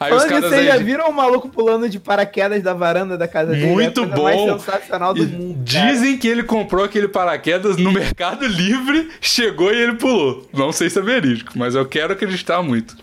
aí 0.00 0.12
os 0.14 0.24
caras 0.24 0.44
que 0.44 0.48
vocês 0.50 0.66
já 0.66 0.74
aí. 0.74 0.82
viram 0.82 1.08
o 1.08 1.12
maluco 1.12 1.48
pulando 1.48 1.88
de 1.88 1.98
paraquedas 2.00 2.62
da 2.62 2.74
varanda 2.74 3.16
da 3.16 3.28
casa 3.28 3.52
dele? 3.52 3.66
Muito 3.66 4.00
é 4.00 4.04
a 4.04 4.08
coisa 4.08 4.22
mais 4.22 4.36
bom. 4.36 4.58
sensacional 4.58 5.14
do 5.14 5.22
E 5.22 5.26
mundo. 5.26 5.70
cara. 5.70 5.86
Dizem 5.92 6.16
que 6.18 6.26
ele 6.28 6.42
comprou 6.42 6.84
aquele 6.84 7.08
paraquedas 7.08 7.76
no 7.76 7.92
Mercado 7.92 8.46
Livre, 8.46 9.10
chegou 9.20 9.72
e 9.72 9.76
ele 9.76 9.94
pulou. 9.94 10.48
Não 10.52 10.72
sei 10.72 10.90
se 10.90 10.98
é 10.98 11.02
verídico, 11.02 11.52
mas 11.56 11.74
eu 11.74 11.84
quero 11.86 12.12
acreditar 12.14 12.62
muito. 12.62 12.96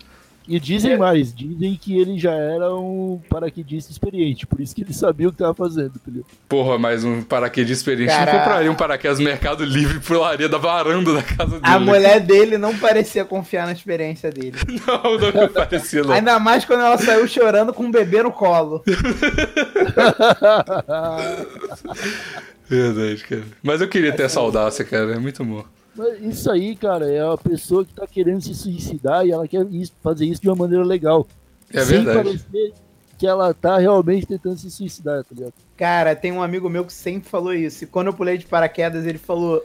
E 0.46 0.60
dizem 0.60 0.98
mais, 0.98 1.34
dizem 1.34 1.74
que 1.74 1.98
ele 1.98 2.18
já 2.18 2.34
era 2.34 2.74
um 2.74 3.18
paraquedista 3.30 3.90
experiente, 3.90 4.46
por 4.46 4.60
isso 4.60 4.74
que 4.74 4.82
ele 4.82 4.92
sabia 4.92 5.28
o 5.28 5.32
que 5.32 5.38
tava 5.38 5.54
fazendo, 5.54 5.92
entendeu? 5.96 6.22
Porra, 6.46 6.78
mas 6.78 7.02
um 7.02 7.22
paraquedas 7.22 7.70
experiente 7.70 8.12
Cara, 8.12 8.30
não 8.30 8.38
compraria 8.38 8.70
um 8.70 8.74
paraquedas 8.74 9.18
no 9.18 9.24
Mercado 9.24 9.64
Livre 9.64 9.96
e 9.96 10.00
pularia 10.00 10.46
da 10.46 10.58
varanda 10.58 11.14
da 11.14 11.22
casa 11.22 11.58
dele. 11.58 11.62
A 11.62 11.80
mulher 11.80 12.20
dele 12.20 12.58
não 12.58 12.76
parecia 12.76 13.24
confiar 13.24 13.64
na 13.66 13.72
experiência 13.72 14.30
dele. 14.30 14.58
Não, 14.86 15.18
não 15.32 15.48
parecia, 15.48 16.02
não. 16.02 16.12
Ainda 16.12 16.38
mais 16.38 16.64
quando 16.64 16.80
ela 16.80 16.98
saiu 16.98 17.26
chorando 17.26 17.72
com 17.72 17.84
um 17.84 17.90
bebê 17.90 18.22
no 18.22 18.30
colo. 18.30 18.82
Verdade, 22.68 23.24
cara. 23.24 23.44
Mas 23.62 23.80
eu 23.80 23.88
queria 23.88 24.12
ter 24.12 24.24
essa 24.24 24.40
audácia, 24.40 24.84
cara. 24.84 25.14
É 25.14 25.18
muito 25.18 25.42
bom. 25.44 25.64
Mas 25.96 26.20
isso 26.22 26.50
aí, 26.50 26.74
cara, 26.74 27.08
é 27.10 27.20
a 27.20 27.36
pessoa 27.36 27.84
que 27.84 27.92
tá 27.94 28.06
querendo 28.06 28.40
se 28.42 28.54
suicidar 28.54 29.26
e 29.26 29.30
ela 29.32 29.46
quer 29.46 29.64
isso- 29.70 29.92
fazer 30.02 30.26
isso 30.26 30.40
de 30.42 30.48
uma 30.48 30.56
maneira 30.56 30.84
legal. 30.84 31.26
É 31.72 31.84
sem 31.84 32.04
verdade. 32.04 32.28
parecer 32.28 32.72
que 33.18 33.26
ela 33.26 33.54
tá 33.54 33.78
realmente 33.78 34.26
tentando 34.26 34.58
se 34.58 34.70
suicidar, 34.70 35.22
tá 35.24 35.30
ligado? 35.32 35.52
Cara, 35.76 36.16
tem 36.16 36.32
um 36.32 36.42
amigo 36.42 36.68
meu 36.68 36.84
que 36.84 36.92
sempre 36.92 37.28
falou 37.28 37.54
isso. 37.54 37.84
E 37.84 37.86
quando 37.86 38.08
eu 38.08 38.12
pulei 38.12 38.36
de 38.38 38.46
paraquedas, 38.46 39.06
ele 39.06 39.18
falou. 39.18 39.64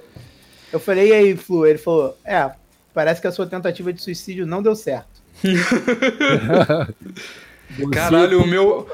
Eu 0.71 0.79
falei, 0.79 1.09
e 1.09 1.13
aí, 1.13 1.35
Flu? 1.37 1.65
Ele 1.65 1.79
falou: 1.79 2.15
É, 2.23 2.51
parece 2.93 3.19
que 3.19 3.27
a 3.27 3.31
sua 3.31 3.47
tentativa 3.47 3.91
de 3.91 4.01
suicídio 4.01 4.45
não 4.45 4.61
deu 4.61 4.75
certo. 4.75 5.19
Caralho, 7.91 8.43
o 8.43 8.47
meu. 8.47 8.87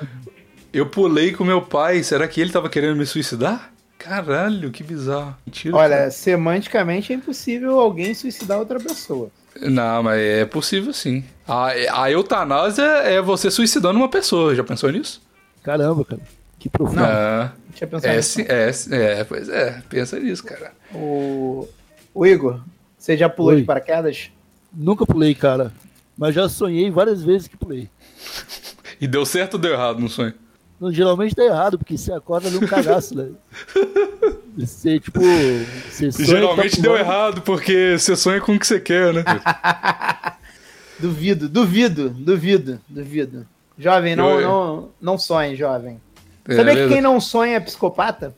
Eu 0.74 0.86
pulei 0.88 1.32
com 1.32 1.44
meu 1.44 1.62
pai. 1.62 2.04
Será 2.04 2.28
que 2.28 2.42
ele 2.42 2.52
tava 2.52 2.70
querendo 2.70 2.98
me 2.98 3.06
suicidar? 3.06 3.72
Caralho, 4.06 4.70
que 4.70 4.84
bizarro. 4.84 5.36
Mentira. 5.44 5.76
Olha, 5.76 6.12
semanticamente 6.12 7.12
é 7.12 7.16
impossível 7.16 7.80
alguém 7.80 8.14
suicidar 8.14 8.60
outra 8.60 8.80
pessoa. 8.80 9.32
Não, 9.60 10.04
mas 10.04 10.20
é 10.22 10.46
possível 10.46 10.94
sim. 10.94 11.24
A, 11.48 12.04
a 12.04 12.12
eutanásia 12.12 12.84
é 12.84 13.20
você 13.20 13.50
suicidando 13.50 13.98
uma 13.98 14.08
pessoa. 14.08 14.54
Já 14.54 14.64
pensou 14.64 14.92
nisso? 14.92 15.24
Caramba, 15.64 16.06
cara. 16.06 16.22
Que 16.60 16.70
profundo. 16.70 17.02
Não. 17.02 17.52
Deixa 17.70 17.86
eu 17.86 17.88
pensar. 17.88 18.10
É, 18.10 18.18
nisso. 18.18 18.94
é, 18.94 19.20
é, 19.20 19.24
pois 19.24 19.50
é. 19.50 19.82
Pensa 19.90 20.20
nisso, 20.20 20.44
cara. 20.44 20.72
O... 20.94 21.68
o 22.14 22.26
Igor, 22.28 22.62
você 22.96 23.18
já 23.18 23.28
pulou 23.28 23.54
Oi. 23.54 23.62
de 23.62 23.64
paraquedas? 23.64 24.30
Nunca 24.72 25.04
pulei, 25.04 25.34
cara. 25.34 25.74
Mas 26.16 26.36
já 26.36 26.48
sonhei 26.48 26.92
várias 26.92 27.24
vezes 27.24 27.48
que 27.48 27.58
pulei. 27.58 27.90
E 29.02 29.08
deu 29.08 29.26
certo 29.26 29.56
ou 29.56 29.60
deu 29.60 29.74
errado 29.74 30.00
no 30.00 30.08
sonho? 30.08 30.34
Não, 30.80 30.92
geralmente 30.92 31.36
dá 31.36 31.44
errado, 31.46 31.78
porque 31.78 31.98
você 31.98 32.12
acorda 32.12 32.50
num 32.50 32.66
cagaço, 32.68 33.16
né? 33.16 33.30
Você, 34.58 35.02
tipo. 35.02 35.20
Você 35.20 36.12
tá 36.12 36.24
Geralmente 36.24 36.82
deu 36.82 36.94
pulando. 36.94 37.06
errado, 37.06 37.42
porque 37.42 37.98
você 38.00 38.16
sonha 38.16 38.40
com 38.40 38.56
o 38.56 38.60
que 38.60 38.66
você 38.66 38.80
quer, 38.80 39.14
né? 39.14 39.24
Duvido, 40.98 41.50
duvido, 41.50 42.10
duvido, 42.10 42.80
duvido. 42.88 43.46
Jovem, 43.78 44.16
não, 44.16 44.40
não, 44.40 44.90
não 45.02 45.18
sonhe, 45.18 45.58
jovem. 45.58 46.00
É 46.48 46.56
Sabia 46.56 46.74
que 46.74 46.88
quem 46.88 47.02
não 47.02 47.20
sonha 47.20 47.58
é 47.58 47.60
psicopata? 47.60 48.34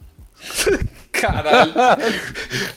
Caralho. 1.11 1.73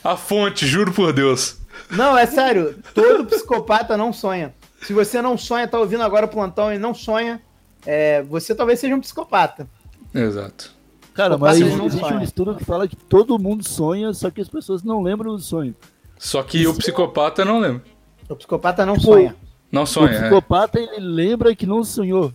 A 0.03 0.15
fonte, 0.15 0.67
juro 0.67 0.91
por 0.91 1.11
Deus. 1.11 1.57
Não, 1.89 2.15
é 2.15 2.27
sério. 2.27 2.75
Todo 2.93 3.25
psicopata 3.25 3.97
não 3.97 4.13
sonha. 4.13 4.53
Se 4.83 4.93
você 4.93 5.19
não 5.19 5.35
sonha, 5.35 5.67
tá 5.67 5.79
ouvindo 5.79 6.03
agora 6.03 6.27
o 6.27 6.29
plantão 6.29 6.71
e 6.71 6.77
não 6.77 6.93
sonha, 6.93 7.41
é, 7.85 8.21
você 8.23 8.53
talvez 8.55 8.79
seja 8.79 8.95
um 8.95 8.99
psicopata. 9.01 9.67
Exato. 10.13 10.73
Cara, 11.13 11.37
mas 11.37 11.59
existe 11.59 11.99
sonha. 11.99 12.19
um 12.19 12.21
estudo 12.21 12.55
que 12.55 12.63
fala 12.63 12.87
que 12.87 12.95
todo 12.95 13.37
mundo 13.37 13.67
sonha, 13.67 14.13
só 14.13 14.29
que 14.29 14.41
as 14.41 14.47
pessoas 14.47 14.81
não 14.81 15.01
lembram 15.01 15.35
do 15.35 15.41
sonho. 15.41 15.75
Só 16.17 16.41
que 16.43 16.65
o 16.67 16.73
psicopata 16.73 17.43
não 17.43 17.59
lembra. 17.59 17.83
O 18.29 18.35
psicopata 18.35 18.85
não 18.85 18.95
Pô, 18.95 19.01
sonha. 19.01 19.35
Não 19.71 19.83
o 19.83 19.85
sonha, 19.87 20.11
é. 20.13 20.19
psicopata, 20.21 20.79
ele 20.79 20.99
lembra 20.99 21.55
que 21.55 21.65
não 21.65 21.83
sonhou. 21.83 22.31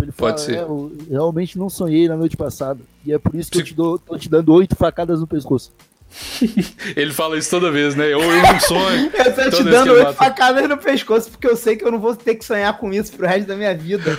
Ele 0.00 0.12
Pode 0.12 0.36
fala, 0.36 0.38
ser. 0.38 0.56
"É, 0.58 0.62
eu 0.62 0.92
realmente 1.10 1.58
não 1.58 1.68
sonhei 1.68 2.06
na 2.06 2.16
noite 2.16 2.36
passada. 2.36 2.80
E 3.04 3.12
é 3.12 3.18
por 3.18 3.34
isso 3.34 3.50
que 3.50 3.58
eu 3.58 3.64
te 3.64 3.74
dou, 3.74 3.98
tô 3.98 4.16
te 4.18 4.28
dando 4.28 4.52
oito 4.52 4.76
facadas 4.76 5.20
no 5.20 5.26
pescoço. 5.26 5.72
Ele 6.96 7.12
fala 7.12 7.38
isso 7.38 7.50
toda 7.50 7.70
vez, 7.70 7.94
né? 7.94 8.14
Ou 8.16 8.22
eu 8.22 8.42
não 8.42 8.60
sonho. 8.60 9.10
Eu 9.14 9.34
tô 9.50 9.56
te 9.56 9.64
dando 9.64 9.92
oito 9.92 10.12
facadas 10.14 10.68
no 10.68 10.76
pescoço, 10.76 11.30
porque 11.30 11.46
eu 11.46 11.56
sei 11.56 11.76
que 11.76 11.84
eu 11.84 11.90
não 11.90 11.98
vou 12.00 12.16
ter 12.16 12.34
que 12.34 12.44
sonhar 12.44 12.76
com 12.78 12.92
isso 12.92 13.12
pro 13.12 13.26
resto 13.26 13.46
da 13.46 13.56
minha 13.56 13.74
vida. 13.74 14.16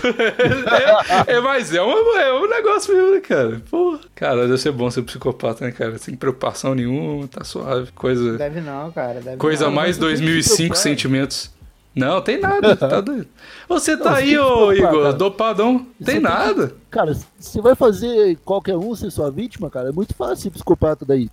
É, 1.26 1.34
é, 1.36 1.40
mas 1.40 1.74
é 1.74 1.82
um, 1.82 2.16
é 2.16 2.32
um 2.32 2.48
negócio 2.48 2.94
mesmo, 2.94 3.14
né, 3.14 3.20
cara? 3.20 3.60
Porra. 3.70 3.98
Cara, 4.14 4.42
deve 4.46 4.58
ser 4.58 4.72
bom 4.72 4.90
ser 4.90 5.02
psicopata, 5.02 5.64
né, 5.64 5.72
cara? 5.72 5.98
Sem 5.98 6.14
preocupação 6.14 6.74
nenhuma, 6.74 7.26
tá 7.28 7.42
suave. 7.44 7.90
Coisa, 7.92 8.36
Deve 8.38 8.60
não, 8.60 8.90
cara. 8.92 9.20
Deve 9.20 9.36
coisa 9.36 9.64
não. 9.66 9.72
mais 9.72 9.90
mas 9.90 9.98
não 9.98 10.06
tem 10.08 10.16
que 10.16 10.18
se 10.22 10.24
2005 10.24 10.56
preocupar. 10.56 10.76
sentimentos. 10.82 11.50
Não, 11.94 12.20
tem 12.20 12.38
nada, 12.40 12.76
tá 12.76 13.00
doido. 13.00 13.26
Você 13.68 13.96
tá 13.96 14.04
Não, 14.04 14.12
você 14.16 14.22
aí, 14.22 14.28
tem 14.30 14.38
ô 14.38 14.72
Igor, 14.72 15.02
cara. 15.02 15.12
dopadão. 15.12 15.78
Você 15.98 16.04
Tem 16.04 16.14
tem 16.14 16.20
nada. 16.22 16.74
Cara, 16.90 17.16
você 17.38 17.60
vai 17.60 17.74
fazer 17.74 18.38
qualquer 18.44 18.76
um 18.76 18.94
ser 18.94 19.10
sua 19.10 19.30
vítima, 19.30 19.68
cara, 19.70 19.88
é 19.88 19.92
muito 19.92 20.14
fácil 20.14 20.36
ser 20.36 20.50
psicopata 20.50 21.04
daí. 21.04 21.28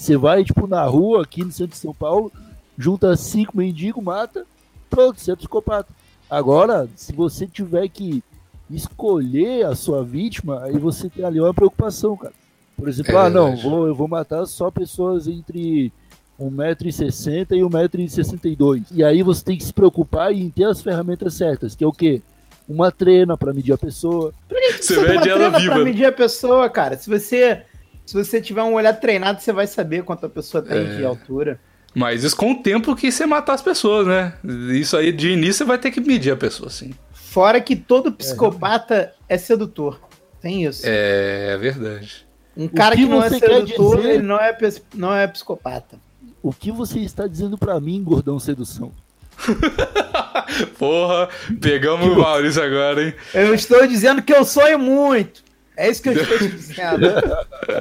Você 0.00 0.16
vai, 0.16 0.42
tipo, 0.42 0.66
na 0.66 0.82
rua, 0.86 1.22
aqui 1.22 1.44
no 1.44 1.52
centro 1.52 1.72
de 1.72 1.76
São 1.76 1.92
Paulo, 1.92 2.32
junta 2.78 3.14
cinco 3.18 3.54
mendigos, 3.54 4.02
mata, 4.02 4.46
pronto, 4.88 5.20
você 5.20 5.32
é 5.32 5.36
psicopata. 5.36 5.92
Agora, 6.30 6.88
se 6.96 7.12
você 7.12 7.46
tiver 7.46 7.86
que 7.88 8.24
escolher 8.70 9.66
a 9.66 9.74
sua 9.74 10.02
vítima, 10.02 10.62
aí 10.64 10.78
você 10.78 11.10
tem 11.10 11.22
ali 11.22 11.38
uma 11.38 11.52
preocupação, 11.52 12.16
cara. 12.16 12.32
Por 12.78 12.88
exemplo, 12.88 13.12
É 13.12 13.16
ah, 13.18 13.28
não, 13.28 13.54
vou, 13.58 13.86
eu 13.86 13.94
vou 13.94 14.08
matar 14.08 14.46
só 14.46 14.70
pessoas 14.70 15.28
entre 15.28 15.92
1,60m 16.40 17.46
e 17.50 17.60
1,62m. 17.60 18.86
E 18.92 19.04
aí 19.04 19.22
você 19.22 19.44
tem 19.44 19.58
que 19.58 19.64
se 19.64 19.72
preocupar 19.72 20.32
em 20.32 20.48
ter 20.48 20.64
as 20.64 20.80
ferramentas 20.80 21.34
certas, 21.34 21.76
que 21.76 21.84
é 21.84 21.86
o 21.86 21.92
quê? 21.92 22.22
Uma 22.66 22.90
trena 22.90 23.36
pra 23.36 23.52
medir 23.52 23.74
a 23.74 23.78
pessoa, 23.78 24.32
Você 24.48 24.94
tem 24.94 25.04
uma 25.04 25.12
mede 25.12 25.28
ela 25.28 25.38
trena 25.40 25.58
viva. 25.58 25.74
Pra 25.74 25.84
medir 25.84 26.06
a 26.06 26.12
pessoa, 26.12 26.70
cara. 26.70 26.96
Se 26.96 27.10
você, 27.10 27.64
se 28.10 28.14
você 28.14 28.40
tiver 28.40 28.62
um 28.64 28.74
olhar 28.74 28.92
treinado, 28.94 29.40
você 29.40 29.52
vai 29.52 29.68
saber 29.68 30.02
quanto 30.02 30.26
a 30.26 30.28
pessoa 30.28 30.60
tem 30.62 30.78
É. 30.78 30.96
de 30.96 31.04
altura. 31.04 31.60
Mas 31.94 32.24
isso 32.24 32.36
com 32.36 32.52
o 32.52 32.62
tempo 32.62 32.96
que 32.96 33.10
você 33.12 33.24
matar 33.24 33.54
as 33.54 33.62
pessoas, 33.62 34.04
né? 34.06 34.32
Isso 34.72 34.96
aí 34.96 35.12
de 35.12 35.30
início 35.30 35.54
você 35.58 35.64
vai 35.64 35.78
ter 35.78 35.90
que 35.92 36.00
medir 36.00 36.32
a 36.32 36.36
pessoa, 36.36 36.68
sim. 36.70 36.92
Fora 37.12 37.60
que 37.60 37.76
todo 37.76 38.10
psicopata 38.10 39.12
é 39.28 39.38
sedutor. 39.38 40.00
Tem 40.40 40.64
isso. 40.64 40.82
É, 40.84 41.52
é 41.54 41.56
verdade. 41.56 42.26
Um 42.56 42.66
cara 42.66 42.96
que 42.96 43.02
que, 43.04 43.08
não 43.08 43.22
é 43.22 43.28
sedutor, 43.30 43.96
dizer- 43.98 44.08
ele 44.14 44.22
não 44.24 44.36
é, 44.38 44.58
não 44.94 45.14
é 45.14 45.26
psicopata. 45.28 45.96
O 46.42 46.52
que 46.52 46.72
você 46.72 46.98
está 46.98 47.26
dizendo 47.28 47.56
pra 47.56 47.78
mim, 47.78 48.02
gordão 48.02 48.40
sedução? 48.40 48.92
Porra, 50.78 51.28
pegamos 51.60 52.06
o 52.08 52.18
Maurício 52.18 52.62
agora, 52.62 53.04
hein? 53.04 53.14
Eu 53.34 53.54
estou 53.54 53.86
dizendo 53.86 54.20
que 54.22 54.32
eu 54.32 54.44
sonho 54.44 54.78
muito. 54.78 55.42
É 55.80 55.88
isso 55.90 56.02
que 56.02 56.10
eu 56.10 56.12
estou 56.12 56.36
te 56.38 56.48
dizendo. 56.48 57.06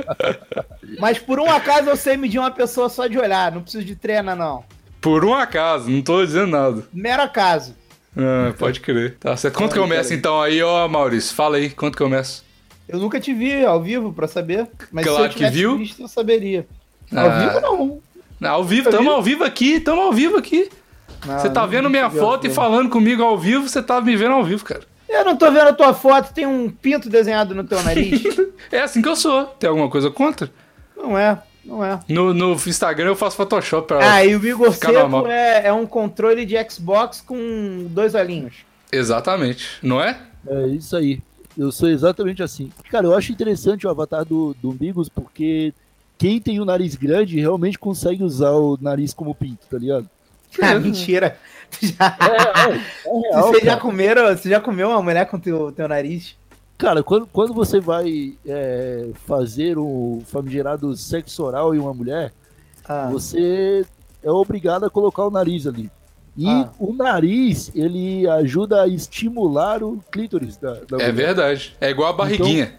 Mas 0.99 1.19
por 1.19 1.39
um 1.39 1.49
acaso 1.49 1.89
eu 1.89 1.95
sei 1.97 2.15
medir 2.17 2.39
uma 2.39 2.51
pessoa 2.51 2.87
só 2.89 3.07
de 3.07 3.17
olhar. 3.17 3.51
Não 3.51 3.61
preciso 3.61 3.83
de 3.83 3.95
treina, 3.95 4.35
não. 4.35 4.63
Por 5.01 5.25
um 5.25 5.33
acaso, 5.33 5.89
não 5.89 6.01
tô 6.01 6.25
dizendo 6.25 6.47
nada. 6.47 6.83
Mero 6.93 7.21
acaso. 7.23 7.75
Ah, 8.17 8.53
pode 8.57 8.79
crer. 8.79 9.17
Tá 9.19 9.35
certo. 9.37 9.55
Quanto 9.57 9.73
que 9.73 9.79
começa 9.79 10.13
então 10.13 10.41
aí, 10.41 10.61
ó, 10.61 10.87
Maurício? 10.87 11.35
Fala 11.35 11.57
aí, 11.57 11.69
quanto 11.69 11.97
que 11.97 12.03
começa? 12.03 12.41
Eu 12.87 12.99
nunca 12.99 13.19
te 13.19 13.33
vi 13.33 13.63
ao 13.65 13.81
vivo 13.81 14.11
pra 14.13 14.27
saber. 14.27 14.67
Mas 14.91 15.03
se 15.05 15.09
Claro 15.11 15.25
eu 15.25 15.29
que 15.29 15.35
tivesse 15.35 15.55
viu. 15.55 15.77
visto, 15.77 16.01
eu 16.01 16.07
saberia. 16.07 16.65
Ao 17.13 17.25
Ah. 17.29 17.39
vivo, 17.39 17.59
não. 17.61 18.01
Não, 18.39 18.49
ao 18.51 18.63
vivo, 18.63 18.89
tamo 18.89 19.11
ao 19.11 19.21
vivo 19.21 19.43
aqui, 19.43 19.79
tamo 19.79 20.01
ao 20.01 20.13
vivo 20.13 20.37
aqui. 20.37 20.69
Você 21.21 21.49
tá 21.49 21.65
vendo 21.65 21.89
minha 21.89 22.05
ao 22.05 22.11
foto 22.11 22.47
e 22.47 22.49
falando 22.49 22.89
comigo 22.89 23.21
ao 23.21 23.37
vivo, 23.37 23.67
você 23.67 23.83
tá 23.83 23.99
me 23.99 24.15
vendo 24.15 24.31
ao 24.35 24.43
vivo, 24.43 24.63
cara. 24.63 24.83
Eu 25.09 25.25
não 25.25 25.35
tô 25.35 25.51
vendo 25.51 25.69
a 25.69 25.73
tua 25.73 25.93
foto, 25.93 26.33
tem 26.33 26.45
um 26.45 26.69
pinto 26.69 27.09
desenhado 27.09 27.55
no 27.55 27.63
teu 27.63 27.81
nariz. 27.83 28.21
É 28.71 28.81
assim 28.81 29.01
que 29.01 29.09
eu 29.09 29.15
sou. 29.15 29.45
Tem 29.59 29.67
alguma 29.67 29.89
coisa 29.89 30.11
contra? 30.11 30.51
não 30.95 31.17
é, 31.17 31.41
não 31.65 31.83
é. 31.83 31.99
No, 32.07 32.33
no 32.33 32.53
Instagram 32.53 33.07
eu 33.07 33.15
faço 33.15 33.37
Photoshop 33.37 33.87
pra. 33.87 34.13
Ah, 34.13 34.23
e 34.23 34.35
o 34.35 34.45
Igor 34.45 34.71
Seco 34.73 35.27
é, 35.27 35.67
é 35.67 35.73
um 35.73 35.87
controle 35.87 36.45
de 36.45 36.55
Xbox 36.69 37.21
com 37.21 37.87
dois 37.89 38.13
olhinhos. 38.13 38.57
Exatamente, 38.91 39.79
não 39.81 39.99
é? 40.01 40.19
É 40.47 40.67
isso 40.67 40.95
aí. 40.95 41.19
Eu 41.57 41.71
sou 41.71 41.89
exatamente 41.89 42.43
assim. 42.43 42.71
Cara, 42.91 43.07
eu 43.07 43.15
acho 43.15 43.31
interessante 43.31 43.87
o 43.87 43.89
avatar 43.89 44.23
do, 44.23 44.55
do 44.61 44.69
Umbigos 44.69 45.09
porque 45.09 45.73
quem 46.17 46.39
tem 46.39 46.59
o 46.59 46.65
nariz 46.65 46.95
grande 46.95 47.39
realmente 47.39 47.79
consegue 47.79 48.23
usar 48.23 48.51
o 48.51 48.77
nariz 48.79 49.13
como 49.13 49.35
pinto, 49.35 49.65
tá 49.69 49.77
ligado? 49.77 50.09
Ah, 50.61 50.75
mentira. 50.79 51.37
Já- 51.81 52.17
É, 52.19 52.71
é, 52.71 52.75
é 52.75 53.29
real, 53.31 53.47
Vocês 53.47 53.63
já 53.63 53.77
comeram, 53.77 54.35
você 54.35 54.49
já 54.49 54.59
comeu 54.59 54.89
uma 54.89 55.01
mulher 55.01 55.25
com 55.27 55.39
teu, 55.39 55.71
teu 55.71 55.87
nariz? 55.87 56.35
Cara, 56.77 57.03
quando, 57.03 57.27
quando 57.27 57.53
você 57.53 57.79
vai 57.79 58.33
é, 58.45 59.09
fazer 59.25 59.77
o 59.77 60.21
famigerado 60.25 60.95
sexo 60.95 61.43
oral 61.43 61.75
em 61.75 61.79
uma 61.79 61.93
mulher, 61.93 62.31
Ah, 62.87 63.09
você 63.11 63.85
é 64.23 64.31
obrigado 64.31 64.85
a 64.85 64.89
colocar 64.89 65.25
o 65.25 65.29
nariz 65.31 65.67
ali. 65.67 65.91
E 66.37 66.47
Ah. 66.47 66.69
o 66.79 66.93
nariz, 66.93 67.69
ele 67.75 68.27
ajuda 68.29 68.81
a 68.83 68.87
estimular 68.87 69.83
o 69.83 70.01
clítoris 70.11 70.55
da, 70.57 70.73
da 70.89 70.97
É 71.03 71.11
verdade. 71.11 71.75
É 71.81 71.89
igual 71.89 72.09
a 72.09 72.13
barriguinha. 72.13 72.73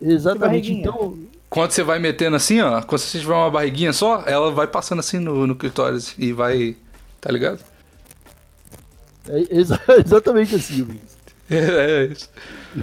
Exatamente. 0.00 0.38
Que 0.40 0.48
barriguinha? 0.48 0.80
Então, 0.80 1.18
Quando 1.50 1.70
você 1.70 1.82
vai 1.82 1.98
metendo 1.98 2.36
assim, 2.36 2.60
ó, 2.60 2.82
quando 2.82 3.00
você 3.00 3.18
tiver 3.18 3.32
uma 3.34 3.50
barriguinha 3.50 3.92
só, 3.94 4.22
ela 4.26 4.52
vai 4.52 4.66
passando 4.66 4.98
assim 4.98 5.18
no, 5.18 5.46
no 5.46 5.56
clitóris 5.56 6.14
e 6.18 6.32
vai. 6.32 6.76
Tá 7.20 7.32
ligado? 7.32 7.60
É 9.28 9.44
exa- 9.58 9.80
exatamente 10.04 10.54
assim, 10.54 10.82
Luiz. 10.82 11.18
É, 11.50 11.56
é 11.56 12.04
isso. 12.04 12.28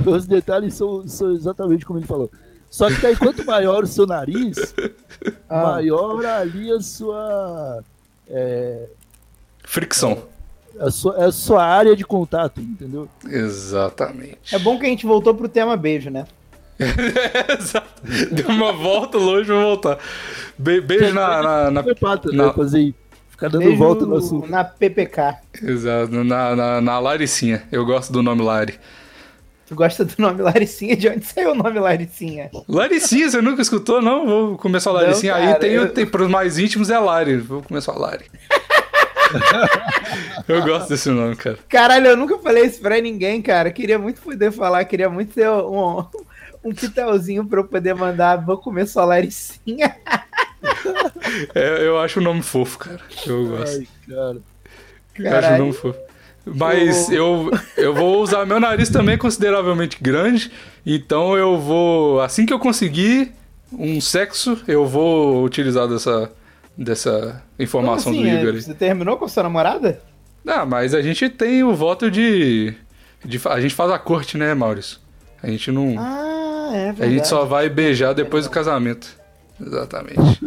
Os 0.08 0.26
detalhes 0.26 0.74
são, 0.74 1.08
são 1.08 1.32
exatamente 1.36 1.86
como 1.86 2.00
ele 2.00 2.08
falou. 2.08 2.32
Só 2.68 2.88
que 2.90 3.00
daí, 3.00 3.16
quanto 3.16 3.46
maior 3.46 3.84
o 3.84 3.88
seu 3.88 4.08
nariz, 4.08 4.74
ah, 5.48 5.62
maior 5.74 6.26
ali 6.26 6.72
a 6.72 6.82
sua, 6.82 7.84
é, 8.28 8.88
Fricção. 9.64 10.24
a 10.80 10.90
sua, 10.90 11.26
a 11.28 11.32
sua 11.32 11.64
área 11.64 11.96
de 11.96 12.04
contato, 12.04 12.60
entendeu? 12.60 13.08
Exatamente. 13.24 14.56
é 14.56 14.58
bom 14.58 14.80
que 14.80 14.86
a 14.88 14.90
gente 14.90 15.06
voltou 15.06 15.36
pro 15.36 15.48
tema 15.48 15.78
beijo, 15.78 16.10
né? 16.10 16.26
Exato. 16.80 18.02
Deu 18.32 18.48
uma 18.50 18.74
volta 18.74 19.18
longe 19.18 19.46
pra 19.46 19.62
voltar. 19.62 20.00
Be- 20.58 20.82
beijo 20.82 21.14
na. 21.14 21.42
na, 21.42 21.72
na- 21.72 21.84
Psicopata, 21.84 22.30
né? 22.32 22.38
na- 22.38 22.54
Fazer 22.54 22.78
aí, 22.80 22.96
ficar 23.36 23.50
dando 23.50 23.64
Beijo 23.64 23.78
volta 23.78 24.06
no 24.06 24.16
assunto. 24.16 24.50
na 24.50 24.64
PPK. 24.64 25.36
Exato, 25.62 26.24
na, 26.24 26.56
na, 26.56 26.82
na 26.82 27.00
Laricinha. 27.00 27.64
Eu 27.72 27.86
gosto 27.86 28.12
do 28.12 28.24
nome 28.24 28.42
Lari. 28.42 28.80
Tu 29.68 29.74
gosta 29.76 30.06
do 30.06 30.14
nome 30.20 30.42
Laricinha? 30.44 30.96
De 30.96 31.10
onde 31.10 31.26
saiu 31.26 31.52
o 31.52 31.56
nome 31.56 31.80
Laricinha? 31.80 32.52
Laricinha, 32.70 33.30
você 33.30 33.42
nunca 33.42 33.62
escutou, 33.62 34.00
não? 34.02 34.26
Vou 34.26 34.58
começar 34.58 34.92
a 34.92 34.94
Não, 34.94 35.02
Laricinha. 35.02 35.36
Aí 35.36 35.48
cara, 35.48 35.60
tem, 35.60 35.72
eu- 35.72 35.90
tem 35.92 36.06
pros 36.06 36.30
mais 36.30 36.58
íntimos 36.60 36.90
é 36.90 36.98
Lari. 37.00 37.38
Vou 37.38 37.62
começar 37.64 37.92
a 37.94 37.98
Lari. 37.98 38.26
eu 40.48 40.62
gosto 40.64 40.90
desse 40.90 41.10
nome, 41.10 41.36
cara. 41.36 41.58
Caralho, 41.68 42.08
eu 42.08 42.18
nunca 42.18 42.38
falei 42.38 42.66
isso 42.66 42.80
pra 42.80 43.02
ninguém, 43.02 43.42
cara. 43.42 43.72
Queria 43.72 43.98
muito 43.98 44.22
poder 44.22 44.52
falar, 44.52 44.86
queria 44.86 45.10
muito 45.10 45.34
ter 45.34 45.50
um, 45.50 46.06
um 46.64 46.74
pitelzinho 46.74 47.44
pra 47.46 47.60
eu 47.62 47.66
poder 47.66 47.96
mandar. 47.96 48.38
Vou 48.46 48.58
comer 48.60 48.88
sua 48.88 49.04
Laricinha. 49.06 49.96
É, 51.56 51.86
eu 51.86 51.98
acho 52.00 52.20
o 52.20 52.24
nome 52.24 52.42
fofo, 52.42 52.78
cara. 52.78 53.00
Eu 53.26 53.48
gosto. 53.48 53.80
Ai, 53.80 53.88
cara. 54.08 54.38
Eu 55.18 55.38
acho 55.38 55.54
o 55.54 55.58
nome 55.58 55.74
fofo. 55.74 56.00
Mas 56.46 57.10
eu, 57.10 57.52
eu 57.76 57.94
vou 57.94 58.22
usar 58.22 58.46
meu 58.46 58.60
nariz 58.60 58.90
também 58.90 59.16
é 59.16 59.18
consideravelmente 59.18 59.98
grande. 60.00 60.52
Então 60.86 61.36
eu 61.36 61.58
vou. 61.60 62.22
Assim 62.22 62.46
que 62.46 62.54
eu 62.54 62.60
conseguir 62.60 63.32
um 63.74 64.00
sexo, 64.00 64.62
eu 64.68 64.86
vou 64.86 65.44
utilizar 65.44 65.88
dessa, 65.88 66.32
dessa 66.78 67.42
informação 67.58 68.14
Como 68.14 68.24
do 68.24 68.30
assim? 68.30 68.40
Igor 68.40 68.54
É, 68.54 68.56
aí. 68.58 68.62
Você 68.62 68.74
terminou 68.76 69.18
com 69.18 69.28
sua 69.28 69.44
namorada? 69.44 70.02
Ah, 70.46 70.66
mas 70.66 70.94
a 70.94 71.02
gente 71.02 71.28
tem 71.30 71.64
o 71.64 71.74
voto 71.74 72.12
de, 72.12 72.76
de. 73.24 73.42
A 73.46 73.60
gente 73.60 73.74
faz 73.74 73.90
a 73.90 73.98
corte, 73.98 74.38
né, 74.38 74.54
Maurício? 74.54 75.00
A 75.42 75.48
gente 75.50 75.72
não. 75.72 75.96
Ah, 75.98 76.70
é 76.74 76.86
verdade. 76.86 77.04
a 77.04 77.10
gente 77.10 77.28
só 77.28 77.44
vai 77.46 77.70
beijar 77.70 78.14
depois 78.14 78.46
do 78.46 78.52
casamento. 78.52 79.18
Exatamente. 79.60 80.40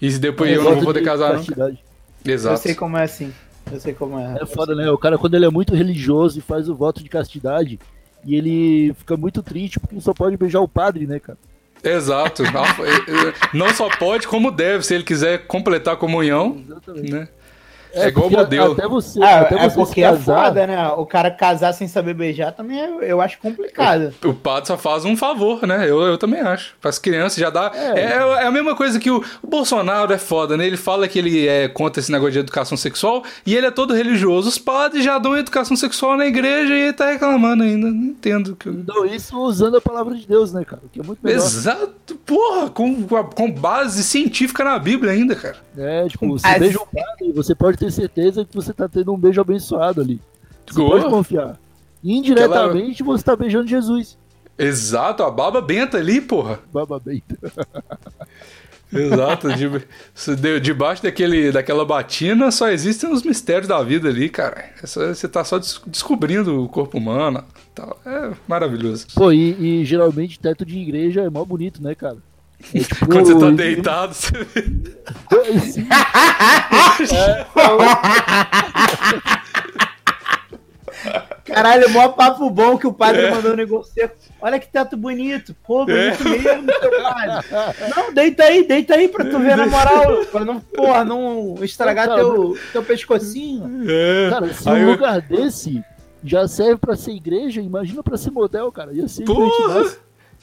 E 0.00 0.10
se 0.10 0.18
depois 0.18 0.50
É 0.50 0.56
eu 0.56 0.62
não 0.64 0.74
vou 0.76 0.84
poder 0.84 1.00
de 1.00 1.04
casar, 1.06 1.30
não? 1.30 1.36
castidade. 1.38 1.78
Eu 2.24 2.34
Exato. 2.34 2.60
sei 2.60 2.74
como 2.74 2.96
é 2.96 3.04
assim. 3.04 3.32
Eu 3.70 3.80
sei 3.80 3.92
como 3.94 4.18
é. 4.18 4.38
É 4.42 4.46
foda, 4.46 4.74
né? 4.74 4.90
O 4.90 4.98
cara, 4.98 5.16
quando 5.18 5.34
ele 5.34 5.44
é 5.46 5.50
muito 5.50 5.74
religioso 5.74 6.38
e 6.38 6.42
faz 6.42 6.68
o 6.68 6.74
voto 6.74 7.02
de 7.02 7.08
castidade, 7.08 7.78
e 8.24 8.34
ele 8.34 8.94
fica 8.94 9.16
muito 9.16 9.42
triste 9.42 9.78
porque 9.80 10.00
só 10.00 10.12
pode 10.12 10.36
beijar 10.36 10.60
o 10.60 10.68
padre, 10.68 11.06
né, 11.06 11.18
cara? 11.20 11.38
Exato. 11.82 12.42
Não, 12.52 12.64
é- 12.64 13.28
é- 13.28 13.34
Não 13.56 13.70
só 13.74 13.88
pode, 13.96 14.26
como 14.28 14.50
deve. 14.50 14.84
Se 14.84 14.94
ele 14.94 15.04
quiser 15.04 15.46
completar 15.46 15.94
a 15.94 15.96
comunhão, 15.96 16.62
Exatamente. 16.66 17.12
né? 17.12 17.28
É 17.94 18.08
igual 18.08 18.28
porque 18.28 18.36
modelo. 18.42 18.72
Até 18.72 18.88
você, 18.88 19.22
Ah, 19.22 19.40
até 19.40 19.54
é 19.56 19.68
você 19.68 19.76
porque 19.76 20.02
é 20.02 20.10
casar, 20.10 20.46
foda, 20.46 20.66
né? 20.66 20.88
O 20.96 21.06
cara 21.06 21.30
casar 21.30 21.72
sem 21.72 21.88
saber 21.88 22.14
beijar 22.14 22.52
também 22.52 22.80
é- 22.80 23.10
eu 23.10 23.20
acho 23.20 23.38
complicado. 23.38 24.12
O 24.24 24.34
padre 24.34 24.66
só 24.68 24.76
faz 24.78 25.04
um 25.04 25.16
favor, 25.16 25.66
né? 25.66 25.88
Eu, 25.88 26.00
eu 26.02 26.18
também 26.18 26.40
acho. 26.40 26.74
Para 26.80 26.90
as 26.90 26.98
crianças 26.98 27.38
já 27.38 27.50
dá. 27.50 27.70
É. 27.74 28.00
É. 28.00 28.04
é 28.42 28.46
a 28.46 28.50
mesma 28.50 28.74
coisa 28.74 28.98
que 29.00 29.10
o, 29.10 29.22
o 29.42 29.46
Bolsonaro 29.46 30.12
é 30.12 30.18
foda, 30.18 30.56
né? 30.56 30.66
Ele 30.66 30.76
fala 30.76 31.08
que 31.08 31.18
ele 31.18 31.46
é 31.48 31.68
contra 31.68 32.00
esse 32.00 32.10
negócio 32.12 32.32
de 32.32 32.38
educação 32.40 32.76
sexual 32.76 33.22
e 33.44 33.56
ele 33.56 33.66
é 33.66 33.70
todo 33.70 33.94
religioso. 33.94 34.48
Os 34.48 34.58
padres 34.58 35.04
já 35.04 35.18
dão 35.18 35.36
educação 35.36 35.76
sexual 35.76 36.16
na 36.16 36.26
igreja 36.26 36.74
e 36.74 36.80
ele 36.82 36.92
tá 36.92 37.10
reclamando 37.10 37.62
ainda. 37.62 37.88
Não 37.90 38.04
entendo. 38.04 38.54
Que... 38.56 38.68
Então, 38.68 39.04
isso 39.06 39.38
usando 39.40 39.76
a 39.76 39.80
palavra 39.80 40.14
de 40.14 40.26
Deus, 40.26 40.52
né, 40.52 40.64
cara? 40.64 40.82
O 40.84 40.88
que 40.88 41.00
é 41.00 41.02
muito 41.02 41.18
melhor. 41.22 41.36
Exato, 41.38 42.14
porra, 42.26 42.70
com, 42.70 43.02
com 43.04 43.50
base 43.50 44.02
científica 44.04 44.62
na 44.64 44.78
Bíblia 44.78 45.12
ainda, 45.12 45.34
cara. 45.34 45.56
É, 45.76 46.06
tipo, 46.08 46.26
você 46.28 46.46
As- 46.46 46.58
beija 46.58 46.78
um 46.80 46.86
padre, 46.86 47.32
você 47.32 47.54
pode 47.54 47.78
ter 47.80 47.90
certeza 47.90 48.44
que 48.44 48.54
você 48.54 48.72
tá 48.74 48.86
tendo 48.86 49.12
um 49.12 49.18
beijo 49.18 49.40
abençoado 49.40 50.02
ali. 50.02 50.20
Você 50.66 50.78
pode 50.80 51.06
confiar. 51.06 51.58
Indiretamente, 52.04 53.02
você 53.02 53.24
tá 53.24 53.34
beijando 53.34 53.66
Jesus. 53.66 54.18
Exato, 54.58 55.22
a 55.22 55.30
baba 55.30 55.62
benta 55.62 55.96
ali, 55.96 56.20
porra. 56.20 56.60
Baba 56.72 57.00
beita. 57.00 57.36
Exato, 58.92 59.48
de, 59.54 60.60
debaixo 60.60 61.02
daquele, 61.04 61.52
daquela 61.52 61.84
batina 61.84 62.50
só 62.50 62.68
existem 62.68 63.10
os 63.12 63.22
mistérios 63.22 63.68
da 63.68 63.80
vida 63.84 64.08
ali, 64.08 64.28
cara. 64.28 64.64
É 64.82 64.86
só- 64.86 65.06
você 65.06 65.28
tá 65.28 65.44
só 65.44 65.58
des- 65.58 65.80
descobrindo 65.86 66.64
o 66.64 66.68
corpo 66.68 66.98
humano. 66.98 67.44
Tal. 67.72 67.96
É 68.04 68.32
maravilhoso. 68.48 69.06
Pô, 69.14 69.30
e, 69.32 69.80
e 69.80 69.84
geralmente 69.84 70.40
teto 70.40 70.66
de 70.66 70.76
igreja 70.76 71.20
é 71.22 71.30
mó 71.30 71.44
bonito, 71.44 71.80
né, 71.80 71.94
cara? 71.94 72.18
É, 72.74 72.78
tipo, 72.80 73.06
Quando 73.06 73.26
você 73.26 73.38
tá 73.38 73.50
deitado, 73.50 74.14
você. 74.14 74.32
Caralho, 81.44 81.90
mó 81.90 82.08
papo 82.10 82.48
bom 82.50 82.76
que 82.78 82.86
o 82.86 82.92
padre 82.92 83.22
É. 83.22 83.30
mandou 83.30 83.56
negociar. 83.56 84.10
Olha 84.40 84.58
que 84.60 84.68
teto 84.68 84.96
bonito. 84.96 85.54
Pô, 85.66 85.84
bonito 85.84 86.22
mesmo, 86.22 86.66
seu 86.80 87.02
padre. 87.02 87.46
Não, 87.96 88.12
deita 88.12 88.44
aí, 88.44 88.66
deita 88.66 88.94
aí 88.94 89.08
pra 89.08 89.24
tu 89.24 89.38
ver 89.38 89.56
na 89.56 89.66
moral. 89.66 90.24
Pra 90.30 90.44
não, 90.44 90.60
porra, 90.60 91.04
não 91.04 91.56
estragar 91.62 92.06
Cara, 92.08 92.20
teu, 92.20 92.56
teu 92.72 92.82
pescocinho. 92.84 93.84
É. 93.88 94.30
Cara, 94.30 94.52
se 94.52 94.68
Aí 94.68 94.76
um 94.84 94.88
eu- 94.88 94.90
lugar 94.92 95.20
desse 95.22 95.82
já 96.22 96.46
serve 96.46 96.76
pra 96.76 96.94
ser 96.94 97.12
igreja, 97.12 97.60
imagina 97.60 98.02
pra 98.02 98.16
ser 98.18 98.30
motel, 98.30 98.70
cara. 98.70 98.92
Ia 98.92 99.08
ser 99.08 99.24
Porra! 99.24 99.90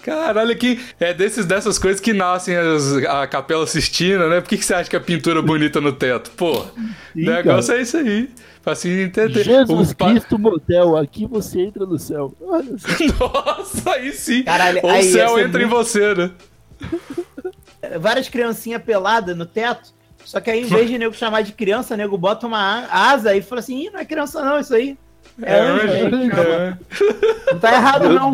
Caralho, 0.04 0.56
que 0.58 0.80
é 1.00 1.14
desses, 1.14 1.46
dessas 1.46 1.78
coisas 1.78 2.00
que 2.00 2.14
nascem 2.14 2.56
as- 2.56 2.98
a 3.06 3.28
Capela 3.28 3.66
Sistina, 3.68 4.28
né? 4.30 4.40
Por 4.42 4.48
que, 4.50 4.58
que 4.58 4.64
você 4.66 4.74
acha 4.74 4.90
que 4.90 4.96
a 4.96 5.02
pintura 5.02 5.40
é 5.40 5.42
bonita 5.42 5.82
no 5.82 5.92
teto? 5.92 6.32
Pô, 6.32 6.60
o 6.60 6.66
Sim, 7.14 7.26
negócio 7.26 7.74
é 7.74 7.82
isso 7.82 7.98
aí. 7.98 8.30
Pra 8.64 8.74
assim 8.74 8.90
entender. 9.02 9.44
Jesus 9.44 9.92
O 9.92 9.96
Cristo 9.96 10.38
Motel, 10.38 10.98
aqui 10.98 11.26
você 11.26 11.62
entra 11.62 11.86
no 11.86 11.98
céu. 11.98 12.34
Nossa, 13.20 13.92
aí 13.92 14.12
sim. 14.14 14.44
Caralho, 14.44 14.80
Ou 14.84 14.90
o 14.90 14.94
aí 14.94 15.06
ia 15.06 15.12
céu 15.12 15.40
entra 15.40 15.62
em 15.62 15.66
muito- 15.66 15.78
você, 15.84 16.14
né? 16.14 16.32
Várias 18.00 18.28
criancinhas 18.30 18.82
peladas 18.84 19.36
no 19.38 19.46
teto. 19.46 19.96
Só 20.24 20.42
que 20.42 20.50
aí, 20.52 20.62
em 20.62 20.66
vez 20.66 20.90
de 20.90 20.98
nego 20.98 21.14
chamar 21.14 21.42
de 21.42 21.54
criança, 21.54 21.96
nego 21.96 22.18
bota 22.18 22.46
uma 22.46 22.86
asa 22.92 23.34
e 23.36 23.42
fala 23.42 23.60
assim: 23.60 23.86
Ih, 23.86 23.90
não 23.90 24.00
é 24.02 24.06
criança, 24.06 24.44
não, 24.44 24.60
isso 24.60 24.74
aí. 24.76 24.98
É, 25.41 25.60
anjo, 25.60 25.88
hein? 26.15 26.32
É. 26.36 27.54
Não 27.54 27.60
tá 27.60 27.73
errado, 27.73 28.10
não. 28.10 28.34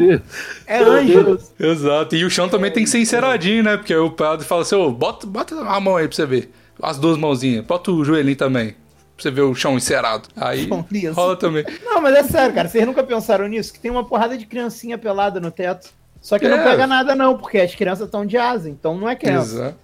É 0.65 0.77
anjo. 0.77 1.37
Exato. 1.59 2.15
E 2.15 2.23
o 2.23 2.29
chão 2.29 2.47
também 2.47 2.71
tem 2.71 2.83
que 2.83 2.89
ser 2.89 2.99
enceradinho, 2.99 3.63
né? 3.63 3.75
Porque 3.77 3.93
aí 3.93 3.99
o 3.99 4.09
padre 4.11 4.45
fala 4.45 4.61
assim, 4.61 4.75
ô, 4.75 4.89
bota, 4.91 5.27
bota 5.27 5.55
a 5.55 5.79
mão 5.79 5.97
aí 5.97 6.07
pra 6.07 6.15
você 6.15 6.25
ver. 6.25 6.51
As 6.81 6.97
duas 6.97 7.17
mãozinhas. 7.17 7.65
Bota 7.65 7.91
o 7.91 8.03
joelhinho 8.05 8.35
também. 8.37 8.69
Pra 9.15 9.21
você 9.23 9.31
ver 9.31 9.41
o 9.41 9.53
chão 9.53 9.75
encerado. 9.77 10.27
Aí 10.35 10.67
liso. 10.89 11.13
rola 11.13 11.35
também. 11.35 11.63
Não, 11.83 12.01
mas 12.01 12.15
é 12.15 12.23
sério, 12.23 12.53
cara. 12.55 12.67
Vocês 12.69 12.85
nunca 12.85 13.03
pensaram 13.03 13.47
nisso? 13.47 13.71
Que 13.73 13.79
tem 13.79 13.91
uma 13.91 14.03
porrada 14.05 14.37
de 14.37 14.45
criancinha 14.45 14.97
pelada 14.97 15.39
no 15.39 15.51
teto. 15.51 15.89
Só 16.21 16.39
que 16.39 16.47
não 16.47 16.57
É. 16.57 16.63
pega 16.63 16.87
nada, 16.87 17.13
não, 17.15 17.37
porque 17.37 17.57
as 17.59 17.75
crianças 17.75 18.05
estão 18.05 18.25
de 18.25 18.37
asa, 18.37 18.69
então 18.69 18.97
não 18.97 19.09
é 19.09 19.15
criança. 19.15 19.55
Exa- 19.55 19.75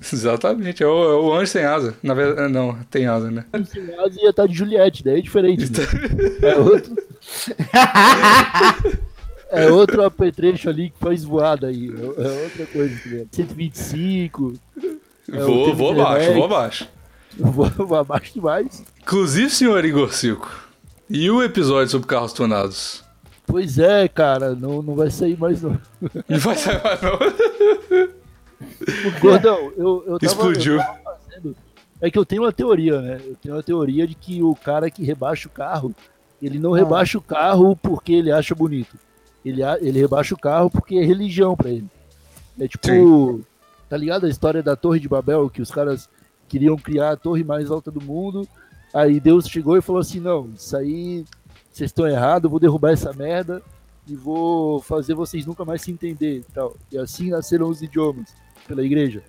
Exatamente. 0.12 0.82
É 0.82 0.86
o, 0.86 1.04
é 1.04 1.14
o 1.16 1.34
anjo 1.34 1.50
sem 1.50 1.64
asa. 1.64 1.94
Na 2.02 2.14
verdade, 2.14 2.52
não, 2.52 2.76
tem 2.90 3.06
asa, 3.06 3.30
né? 3.30 3.44
Esse 3.54 3.80
caso 3.80 4.20
ia 4.20 4.30
estar 4.30 4.46
de 4.46 4.54
Juliette, 4.54 5.04
daí 5.04 5.18
é 5.18 5.22
diferente. 5.22 5.70
né? 5.70 5.86
É 6.42 6.56
outro. 6.56 6.96
É 9.48 9.70
outro 9.70 10.04
apetrecho 10.04 10.68
ali 10.68 10.90
que 10.90 10.98
faz 10.98 11.22
voada 11.22 11.68
aí. 11.68 11.88
É 11.88 12.42
outra 12.44 12.66
coisa, 12.66 12.94
tá 12.96 13.08
ligado? 13.08 13.28
125. 13.30 14.54
É, 15.32 15.38
vou, 15.38 15.74
vou 15.74 15.90
abaixo, 15.92 16.32
vou 16.34 16.44
abaixo. 16.44 16.88
Vou, 17.38 17.70
vou 17.70 17.98
abaixo 17.98 18.34
demais. 18.34 18.84
Inclusive, 19.00 19.50
senhor 19.50 19.84
Igor 19.84 20.12
Cico, 20.12 20.50
e 21.08 21.30
o 21.30 21.42
episódio 21.42 21.90
sobre 21.90 22.08
carros 22.08 22.32
tunados? 22.32 23.04
Pois 23.46 23.78
é, 23.78 24.08
cara, 24.08 24.54
não, 24.54 24.82
não 24.82 24.94
vai 24.96 25.10
sair 25.10 25.38
mais 25.38 25.62
não. 25.62 25.80
Não 26.28 26.38
vai 26.38 26.56
sair 26.56 26.82
mais, 26.82 27.00
não. 27.00 27.18
Gordão, 29.20 29.72
eu, 29.76 30.04
eu 30.06 30.18
tava, 30.18 30.32
Explodiu. 30.32 30.74
eu 30.74 30.78
tava 30.80 30.98
fazendo- 31.04 31.56
É 32.00 32.10
que 32.10 32.18
eu 32.18 32.26
tenho 32.26 32.42
uma 32.42 32.52
teoria, 32.52 33.00
né? 33.00 33.20
Eu 33.24 33.36
tenho 33.36 33.54
uma 33.54 33.62
teoria 33.62 34.06
de 34.06 34.14
que 34.14 34.42
o 34.42 34.54
cara 34.54 34.90
que 34.90 35.04
rebaixa 35.04 35.48
o 35.48 35.50
carro, 35.50 35.94
ele 36.42 36.58
não 36.58 36.72
rebaixa 36.72 37.16
o 37.18 37.22
carro 37.22 37.74
porque 37.76 38.12
ele 38.12 38.30
acha 38.30 38.54
bonito. 38.54 38.98
Ele, 39.44 39.62
ele 39.80 40.00
rebaixa 40.00 40.34
o 40.34 40.38
carro 40.38 40.70
porque 40.70 40.96
é 40.96 41.04
religião 41.04 41.56
pra 41.56 41.70
ele. 41.70 41.86
É 42.58 42.66
tipo, 42.68 42.86
Sim. 42.86 43.44
tá 43.88 43.96
ligado 43.96 44.26
a 44.26 44.28
história 44.28 44.62
da 44.62 44.74
Torre 44.76 44.98
de 45.00 45.08
Babel, 45.08 45.48
que 45.48 45.62
os 45.62 45.70
caras 45.70 46.08
queriam 46.48 46.76
criar 46.76 47.12
a 47.12 47.16
torre 47.16 47.44
mais 47.44 47.70
alta 47.70 47.90
do 47.90 48.00
mundo. 48.00 48.46
Aí 48.92 49.20
Deus 49.20 49.46
chegou 49.48 49.76
e 49.76 49.82
falou 49.82 50.00
assim: 50.00 50.20
não, 50.20 50.50
isso 50.56 50.76
aí 50.76 51.24
vocês 51.70 51.90
estão 51.90 52.06
errados, 52.06 52.44
eu 52.44 52.50
vou 52.50 52.58
derrubar 52.60 52.92
essa 52.92 53.12
merda 53.12 53.62
e 54.08 54.14
vou 54.16 54.80
fazer 54.80 55.14
vocês 55.14 55.44
nunca 55.46 55.64
mais 55.64 55.82
se 55.82 55.90
entender 55.90 56.38
e 56.38 56.52
tal. 56.52 56.74
E 56.90 56.98
assim 56.98 57.30
nasceram 57.30 57.68
os 57.68 57.82
idiomas 57.82 58.34
pela 58.66 58.82
igreja. 58.84 59.22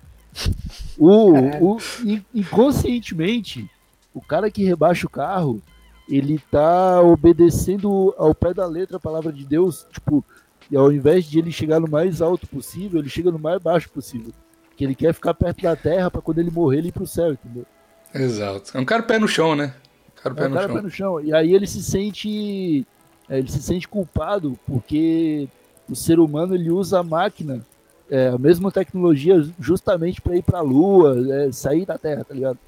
O, 0.98 1.30
o, 1.74 1.78
in- 2.04 2.24
inconscientemente, 2.34 3.68
o 4.14 4.20
cara 4.20 4.50
que 4.50 4.64
rebaixa 4.64 5.06
o 5.06 5.10
carro, 5.10 5.62
ele 6.08 6.38
tá 6.50 7.00
obedecendo 7.02 8.14
ao 8.18 8.34
pé 8.34 8.52
da 8.54 8.66
letra 8.66 8.96
a 8.96 9.00
palavra 9.00 9.32
de 9.32 9.44
Deus, 9.44 9.86
tipo, 9.92 10.24
e 10.70 10.76
ao 10.76 10.92
invés 10.92 11.24
de 11.24 11.38
ele 11.38 11.50
chegar 11.52 11.80
no 11.80 11.88
mais 11.88 12.20
alto 12.20 12.46
possível, 12.46 13.00
ele 13.00 13.08
chega 13.08 13.30
no 13.30 13.38
mais 13.38 13.60
baixo 13.62 13.90
possível. 13.90 14.32
Que 14.76 14.84
ele 14.84 14.94
quer 14.94 15.12
ficar 15.12 15.34
perto 15.34 15.62
da 15.62 15.74
terra 15.74 16.10
para 16.10 16.20
quando 16.22 16.38
ele 16.38 16.50
morrer 16.50 16.78
ele 16.78 16.88
ir 16.88 16.92
pro 16.92 17.06
céu, 17.06 17.32
entendeu? 17.32 17.66
Exato. 18.14 18.76
É 18.76 18.80
um 18.80 18.84
cara 18.84 19.02
pé 19.02 19.18
no 19.18 19.26
chão, 19.28 19.56
né? 19.56 19.74
Cara 20.16 20.34
É, 20.34 20.38
pé 20.38 20.46
o 20.46 20.48
no 20.48 20.54
cara 20.54 20.66
chão. 20.68 20.76
pé 20.76 20.82
no 20.82 20.90
chão. 20.90 21.20
E 21.20 21.32
aí 21.34 21.52
ele 21.52 21.66
se 21.66 21.82
sente. 21.82 22.86
é, 23.28 23.38
ele 23.38 23.50
se 23.50 23.60
sente 23.62 23.88
culpado 23.88 24.58
porque 24.66 25.48
o 25.90 25.96
ser 25.96 26.18
humano 26.20 26.54
ele 26.54 26.70
usa 26.70 27.00
a 27.00 27.02
máquina, 27.02 27.64
é, 28.10 28.28
a 28.28 28.38
mesma 28.38 28.70
tecnologia, 28.70 29.46
justamente 29.60 30.20
para 30.20 30.36
ir 30.36 30.42
para 30.42 30.58
a 30.58 30.62
Lua, 30.62 31.16
é, 31.32 31.52
sair 31.52 31.84
da 31.86 31.98
Terra, 31.98 32.24
tá 32.24 32.34
ligado? 32.34 32.58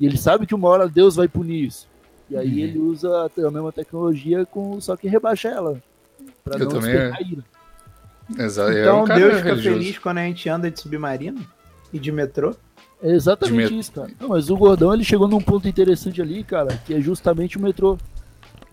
E 0.00 0.06
ele 0.06 0.16
sabe 0.16 0.46
que 0.46 0.54
uma 0.54 0.68
hora 0.68 0.88
Deus 0.88 1.16
vai 1.16 1.28
punir 1.28 1.66
isso. 1.66 1.88
E 2.30 2.36
aí 2.36 2.48
Uhum. 2.52 2.58
ele 2.58 2.78
usa 2.78 3.08
a 3.26 3.50
mesma 3.50 3.72
tecnologia, 3.72 4.44
com, 4.46 4.80
só 4.80 4.96
que 4.96 5.08
rebaixa 5.08 5.48
ela. 5.48 5.80
Pra 6.44 6.56
Eu 6.58 6.66
não 6.66 6.68
também, 6.68 6.92
ira. 6.94 7.44
Exato. 8.38 8.70
é 8.72 8.82
Então 8.82 9.02
um 9.02 9.06
cara 9.06 9.20
Deus 9.20 9.34
fica 9.36 9.48
religioso. 9.48 9.78
feliz 9.78 9.98
quando 9.98 10.18
a 10.18 10.22
gente 10.24 10.48
anda 10.48 10.70
de 10.70 10.78
submarino 10.80 11.40
e 11.92 11.98
de 11.98 12.12
metrô. 12.12 12.54
É 13.02 13.12
exatamente 13.12 13.68
De 13.72 13.78
isso, 13.78 13.92
cara. 13.92 14.10
Não, 14.20 14.28
mas 14.28 14.50
o 14.50 14.56
Gordão 14.56 14.92
ele 14.92 15.04
chegou 15.04 15.28
num 15.28 15.40
ponto 15.40 15.66
interessante 15.68 16.20
ali, 16.20 16.42
cara, 16.44 16.78
que 16.84 16.92
é 16.94 17.00
justamente 17.00 17.56
o 17.56 17.60
metrô. 17.60 17.96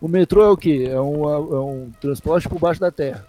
O 0.01 0.07
metrô 0.07 0.41
é 0.43 0.49
o 0.49 0.57
quê? 0.57 0.87
É 0.91 0.99
um, 0.99 1.29
é 1.29 1.59
um 1.61 1.91
transporte 2.01 2.49
por 2.49 2.59
baixo 2.59 2.81
da 2.81 2.91
terra. 2.91 3.25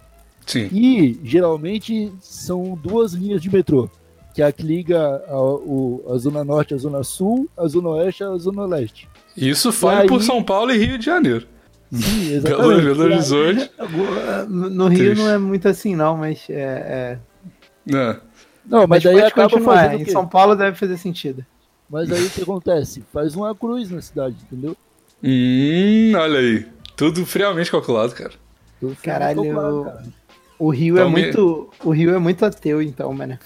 Sim. 0.47 0.69
E 0.71 1.19
geralmente 1.23 2.11
são 2.21 2.73
duas 2.81 3.13
linhas 3.13 3.41
de 3.41 3.49
metrô, 3.53 3.89
que 4.33 4.41
é 4.41 4.45
a 4.45 4.51
que 4.51 4.63
liga 4.63 5.21
a, 5.27 5.39
o- 5.39 6.03
a 6.09 6.17
Zona 6.17 6.43
Norte 6.43 6.73
à 6.73 6.77
Zona 6.77 7.03
Sul, 7.03 7.47
a 7.55 7.67
Zona 7.67 7.89
Oeste 7.89 8.23
à 8.23 8.35
Zona 8.37 8.65
Leste. 8.65 9.07
Isso 9.35 9.71
fale 9.71 10.01
aí- 10.03 10.07
por 10.07 10.23
São 10.23 10.41
Paulo 10.43 10.71
e 10.71 10.77
Rio 10.77 10.97
de 10.97 11.05
Janeiro. 11.05 11.45
Sim, 11.91 12.39
Belo, 12.41 12.71
exatamente. 12.71 12.83
Belo 12.85 13.03
Horizonte. 13.03 13.71
No 14.49 14.87
Rio 14.87 14.97
Triste. 14.99 15.23
não 15.23 15.29
é 15.29 15.37
muito 15.37 15.67
assim, 15.67 15.95
não, 15.95 16.17
mas 16.17 16.45
é. 16.49 16.53
é... 16.55 17.19
Não. 17.85 18.19
Não, 18.65 18.79
mas, 18.81 18.89
Mas 18.89 19.03
daí 19.03 19.21
acaba 19.21 19.49
continuar. 19.49 19.75
fazendo 19.85 19.99
o 19.99 20.01
Em? 20.03 20.11
São 20.11 20.27
Paulo 20.27 20.55
deve 20.55 20.75
fazer 20.77 20.97
sentido. 20.97 21.45
Mas 21.89 22.11
aí 22.11 22.25
o 22.25 22.29
que 22.29 22.41
acontece? 22.41 23.01
Faz 23.13 23.33
uma 23.35 23.55
cruz 23.55 23.89
na 23.89 24.01
cidade, 24.01 24.35
entendeu? 24.43 24.75
Hum, 25.23 26.11
olha 26.15 26.39
aí. 26.39 26.65
Tudo 26.97 27.25
friamente 27.25 27.71
calculado, 27.71 28.13
cara. 28.13 28.33
Tudo 28.79 28.95
Caralho, 29.01 29.41
calculado, 29.43 29.83
cara. 29.85 30.03
O 30.59 30.69
Rio 30.69 30.95
Então, 30.95 31.07
é 31.07 31.13
me- 31.13 31.21
muito. 31.23 31.69
O 31.83 31.89
Rio 31.91 32.15
é 32.15 32.19
muito 32.19 32.45
ateu, 32.45 32.81
então, 32.81 33.13
mano. 33.13 33.37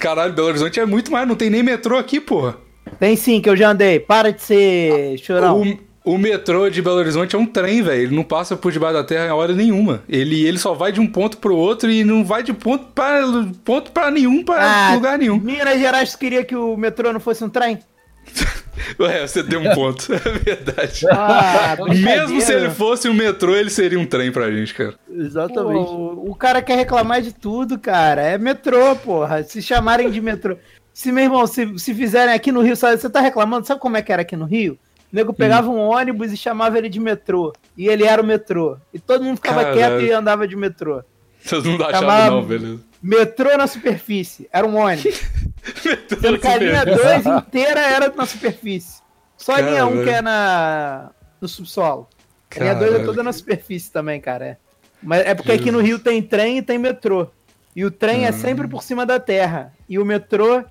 Caralho, 0.00 0.32
Belo 0.32 0.48
Horizonte 0.48 0.80
é 0.80 0.86
muito 0.86 1.12
mais, 1.12 1.28
não 1.28 1.34
tem 1.36 1.50
nem 1.50 1.62
metrô 1.62 1.98
aqui, 1.98 2.20
porra. 2.20 2.56
Tem 2.98 3.14
sim, 3.16 3.40
que 3.40 3.48
eu 3.48 3.56
já 3.56 3.70
andei. 3.70 4.00
Para 4.00 4.32
de 4.32 4.42
ser 4.42 5.18
chorão. 5.18 5.62
O, 6.04 6.14
o 6.14 6.18
metrô 6.18 6.68
de 6.68 6.82
Belo 6.82 6.96
Horizonte 6.96 7.36
é 7.36 7.38
um 7.38 7.46
trem, 7.46 7.82
velho. 7.82 8.02
Ele 8.02 8.16
não 8.16 8.24
passa 8.24 8.56
por 8.56 8.72
debaixo 8.72 8.94
da 8.94 9.04
terra 9.04 9.26
em 9.26 9.30
hora 9.30 9.54
nenhuma. 9.54 10.02
Ele, 10.08 10.44
ele 10.44 10.58
só 10.58 10.74
vai 10.74 10.90
de 10.90 11.00
um 11.00 11.06
ponto 11.06 11.36
pro 11.38 11.54
outro 11.54 11.90
e 11.90 12.02
não 12.04 12.24
vai 12.24 12.42
de 12.42 12.52
ponto 12.52 12.86
pra, 12.94 13.20
ponto 13.64 13.92
pra 13.92 14.10
nenhum, 14.10 14.42
pra 14.42 14.88
Ah, 14.90 14.94
lugar 14.94 15.18
nenhum. 15.18 15.38
Minas 15.38 15.78
Gerais 15.78 16.16
queria 16.16 16.44
que 16.44 16.56
o 16.56 16.76
metrô 16.76 17.12
não 17.12 17.20
fosse 17.20 17.44
um 17.44 17.48
trem? 17.48 17.78
Ué, 18.98 19.26
você 19.26 19.42
deu 19.42 19.60
um 19.60 19.74
ponto, 19.74 20.12
é 20.12 20.18
verdade. 20.18 21.06
Ah, 21.10 21.76
Mesmo 21.88 22.40
se 22.40 22.52
ele 22.52 22.70
fosse 22.70 23.08
um 23.08 23.14
metrô, 23.14 23.54
ele 23.54 23.70
seria 23.70 23.98
um 23.98 24.06
trem 24.06 24.32
pra 24.32 24.50
gente, 24.50 24.74
cara. 24.74 24.94
Exatamente. 25.10 25.86
Pô, 25.86 26.24
o 26.26 26.34
cara 26.34 26.60
quer 26.62 26.76
reclamar 26.76 27.20
de 27.22 27.32
tudo, 27.32 27.78
cara. 27.78 28.22
É 28.22 28.38
metrô, 28.38 28.94
porra. 28.96 29.42
Se 29.42 29.60
chamarem 29.62 30.10
de 30.10 30.20
metrô. 30.20 30.56
Se, 30.92 31.10
meu 31.12 31.24
irmão, 31.24 31.46
se, 31.46 31.78
se 31.78 31.94
fizerem 31.94 32.34
aqui 32.34 32.50
no 32.52 32.60
Rio, 32.60 32.76
sabe, 32.76 32.98
você 33.00 33.08
tá 33.08 33.20
reclamando? 33.20 33.66
Sabe 33.66 33.80
como 33.80 33.96
é 33.96 34.02
que 34.02 34.12
era 34.12 34.22
aqui 34.22 34.36
no 34.36 34.44
Rio? 34.44 34.74
O 35.12 35.16
nego 35.16 35.32
pegava 35.32 35.68
Hum. 35.68 35.76
um 35.76 35.80
ônibus 35.80 36.32
e 36.32 36.36
chamava 36.36 36.76
ele 36.78 36.88
de 36.88 37.00
metrô. 37.00 37.52
E 37.76 37.86
ele 37.88 38.04
era 38.04 38.20
o 38.20 38.26
metrô. 38.26 38.76
E 38.92 38.98
todo 38.98 39.24
mundo 39.24 39.36
ficava 39.36 39.62
Caralho. 39.64 39.78
quieto 39.78 40.00
e 40.02 40.12
andava 40.12 40.46
de 40.48 40.56
metrô. 40.56 41.02
Vocês 41.42 41.64
não 41.64 41.74
achavam, 41.76 41.92
Chamava- 42.00 42.30
não, 42.30 42.42
beleza. 42.44 42.80
Metrô 43.02 43.56
na 43.56 43.66
superfície. 43.66 44.48
Era 44.52 44.66
um 44.66 44.76
ônibus. 44.76 45.20
Sendo 46.20 46.38
que 46.38 46.46
a 46.46 46.56
linha 46.56 46.84
2 46.84 47.26
inteira 47.26 47.80
era 47.80 48.12
na 48.14 48.26
superfície. 48.26 49.02
Só 49.36 49.54
a 49.54 49.60
linha 49.60 49.86
1 49.86 50.00
um 50.00 50.04
que 50.04 50.10
é 50.10 50.22
na, 50.22 51.10
no 51.40 51.48
subsolo. 51.48 52.08
A 52.56 52.60
linha 52.60 52.74
2 52.74 52.94
é 52.94 52.98
toda 53.04 53.22
na 53.22 53.32
superfície 53.32 53.90
também, 53.90 54.20
cara. 54.20 54.46
É. 54.46 54.56
Mas 55.02 55.26
é 55.26 55.34
porque 55.34 55.52
aqui 55.52 55.70
no 55.72 55.80
Rio 55.80 55.98
tem 55.98 56.22
trem 56.22 56.58
e 56.58 56.62
tem 56.62 56.78
metrô. 56.78 57.26
E 57.74 57.84
o 57.84 57.90
trem 57.90 58.24
é 58.24 58.30
Hum. 58.30 58.34
sempre 58.34 58.68
por 58.68 58.82
cima 58.82 59.04
da 59.04 59.18
terra. 59.18 59.72
E 59.88 59.98
o 59.98 60.04
metrô, 60.04 60.62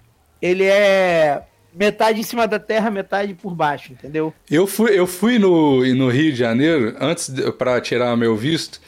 ele 0.41 0.63
é 0.63 1.41
metade 1.73 2.19
em 2.19 2.23
cima 2.23 2.47
da 2.47 2.59
terra, 2.59 2.89
metade 2.91 3.33
por 3.33 3.53
baixo, 3.55 3.91
entendeu? 3.93 4.33
Eu 4.49 4.67
fui, 4.67 4.97
eu 4.97 5.07
fui 5.07 5.37
no, 5.39 5.83
no 5.95 6.09
Rio 6.09 6.31
de 6.31 6.37
Janeiro, 6.37 6.95
antes 6.99 7.29
pra 7.57 7.79
tirar 7.81 8.15
meu 8.15 8.35
visto, 8.35 8.79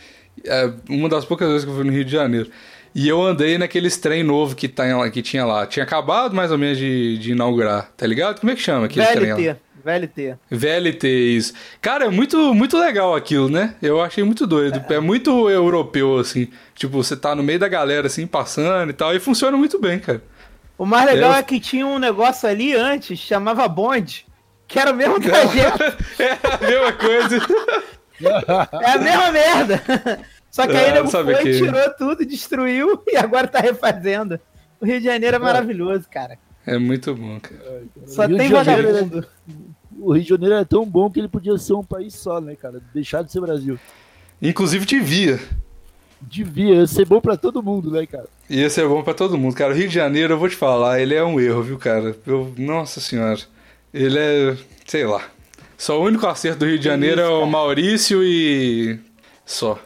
é 0.45 0.71
uma 0.89 1.09
das 1.09 1.25
poucas 1.25 1.47
vezes 1.49 1.65
que 1.65 1.71
eu 1.71 1.75
fui 1.75 1.83
no 1.83 1.91
Rio 1.91 2.05
de 2.05 2.11
Janeiro. 2.11 2.49
E 2.95 3.07
eu 3.07 3.21
andei 3.21 3.57
naqueles 3.57 3.97
trem 3.97 4.23
novo 4.23 4.55
que, 4.55 4.67
tá, 4.67 5.09
que 5.09 5.21
tinha 5.21 5.45
lá. 5.45 5.65
Tinha 5.65 5.83
acabado 5.83 6.35
mais 6.35 6.51
ou 6.51 6.57
menos 6.57 6.77
de, 6.77 7.17
de 7.17 7.31
inaugurar, 7.31 7.89
tá 7.97 8.05
ligado? 8.05 8.39
Como 8.39 8.51
é 8.51 8.55
que 8.55 8.61
chama 8.61 8.85
aquele 8.85 9.05
trem 9.07 9.29
lá? 9.31 9.35
VLT. 9.35 9.59
VLT. 9.83 10.35
VLT, 10.49 11.07
isso. 11.07 11.53
Cara, 11.81 12.05
é 12.05 12.09
muito, 12.09 12.53
muito 12.53 12.77
legal 12.77 13.15
aquilo, 13.15 13.49
né? 13.49 13.75
Eu 13.81 14.01
achei 14.01 14.23
muito 14.23 14.47
doido. 14.47 14.81
É. 14.89 14.99
muito 14.99 15.49
europeu, 15.49 16.17
assim. 16.19 16.47
Tipo, 16.73 17.03
você 17.03 17.17
tá 17.17 17.35
no 17.35 17.43
meio 17.43 17.59
da 17.59 17.67
galera, 17.67 18.07
assim, 18.07 18.25
passando 18.25 18.91
e 18.91 18.93
tal. 18.93 19.13
E 19.13 19.19
funciona 19.19 19.57
muito 19.57 19.79
bem, 19.79 19.99
cara. 19.99 20.23
O 20.77 20.85
mais 20.85 21.05
legal 21.05 21.31
Eu- 21.31 21.37
é 21.37 21.43
que 21.43 21.59
tinha 21.59 21.85
um 21.85 21.99
negócio 21.99 22.47
ali 22.47 22.73
antes, 22.73 23.19
chamava 23.19 23.67
bonde, 23.67 24.25
que 24.67 24.79
era 24.79 24.91
o 24.91 24.95
mesmo 24.95 25.19
trajeto. 25.19 25.83
É 26.19 26.31
a 26.31 26.57
mesma 26.69 26.91
coisa. 26.93 27.41
É 28.81 28.91
a 28.91 28.97
mesma 28.99 29.31
merda. 29.31 29.83
Só 30.53 30.67
que 30.67 30.77
aí 30.77 30.85
É, 30.85 30.97
ele 30.99 31.07
sabe 31.07 31.33
foi, 31.33 31.43
que- 31.43 31.57
tirou 31.57 31.89
tudo, 31.97 32.23
destruiu 32.23 33.01
e 33.11 33.17
agora 33.17 33.47
tá 33.47 33.59
refazendo. 33.59 34.39
O 34.79 34.85
Rio 34.85 34.99
de 34.99 35.05
Janeiro 35.05 35.35
é 35.35 35.39
maravilhoso, 35.39 36.05
cara. 36.11 36.37
É 36.63 36.77
muito 36.77 37.15
bom, 37.15 37.39
cara. 37.39 37.81
Só 38.05 38.27
Rio 38.27 38.37
tem 38.37 38.49
vagabundo. 38.51 39.25
O 39.99 40.13
Rio 40.13 40.21
de 40.23 40.29
Janeiro 40.29 40.53
é 40.55 40.63
tão 40.63 40.85
bom 40.85 41.09
que 41.09 41.19
ele 41.19 41.27
podia 41.27 41.57
ser 41.57 41.73
um 41.73 41.83
país 41.83 42.13
só, 42.13 42.39
né, 42.39 42.55
cara? 42.55 42.79
Deixar 42.93 43.23
de 43.23 43.31
ser 43.31 43.41
Brasil. 43.41 43.79
Inclusive 44.39 44.85
devia. 44.85 45.39
Devia 46.21 46.85
ser 46.85 47.05
bom 47.05 47.19
pra 47.19 47.35
todo 47.35 47.63
mundo, 47.63 47.89
né, 47.89 48.05
cara? 48.05 48.27
Ia 48.47 48.69
ser 48.69 48.87
bom 48.87 49.01
pra 49.01 49.15
todo 49.15 49.37
mundo. 49.39 49.55
Cara, 49.55 49.73
o 49.73 49.75
Rio 49.75 49.87
de 49.87 49.95
Janeiro, 49.95 50.33
eu 50.35 50.37
vou 50.37 50.47
te 50.47 50.55
falar, 50.55 50.99
ele 51.01 51.15
é 51.15 51.23
um 51.23 51.39
erro, 51.39 51.63
viu, 51.63 51.79
cara? 51.79 52.15
Eu, 52.27 52.53
nossa 52.59 53.01
senhora. 53.01 53.39
Ele 53.91 54.19
é, 54.19 54.55
sei 54.85 55.03
lá. 55.05 55.23
Só 55.77 55.99
o 55.99 56.05
único 56.05 56.27
acerto 56.27 56.59
do 56.59 56.65
Rio 56.67 56.77
de 56.77 56.85
Janeiro 56.85 57.21
isso, 57.21 57.29
é 57.31 57.33
o? 57.33 57.45
Maurício 57.47 58.23
e. 58.23 58.99
Só. 59.45 59.79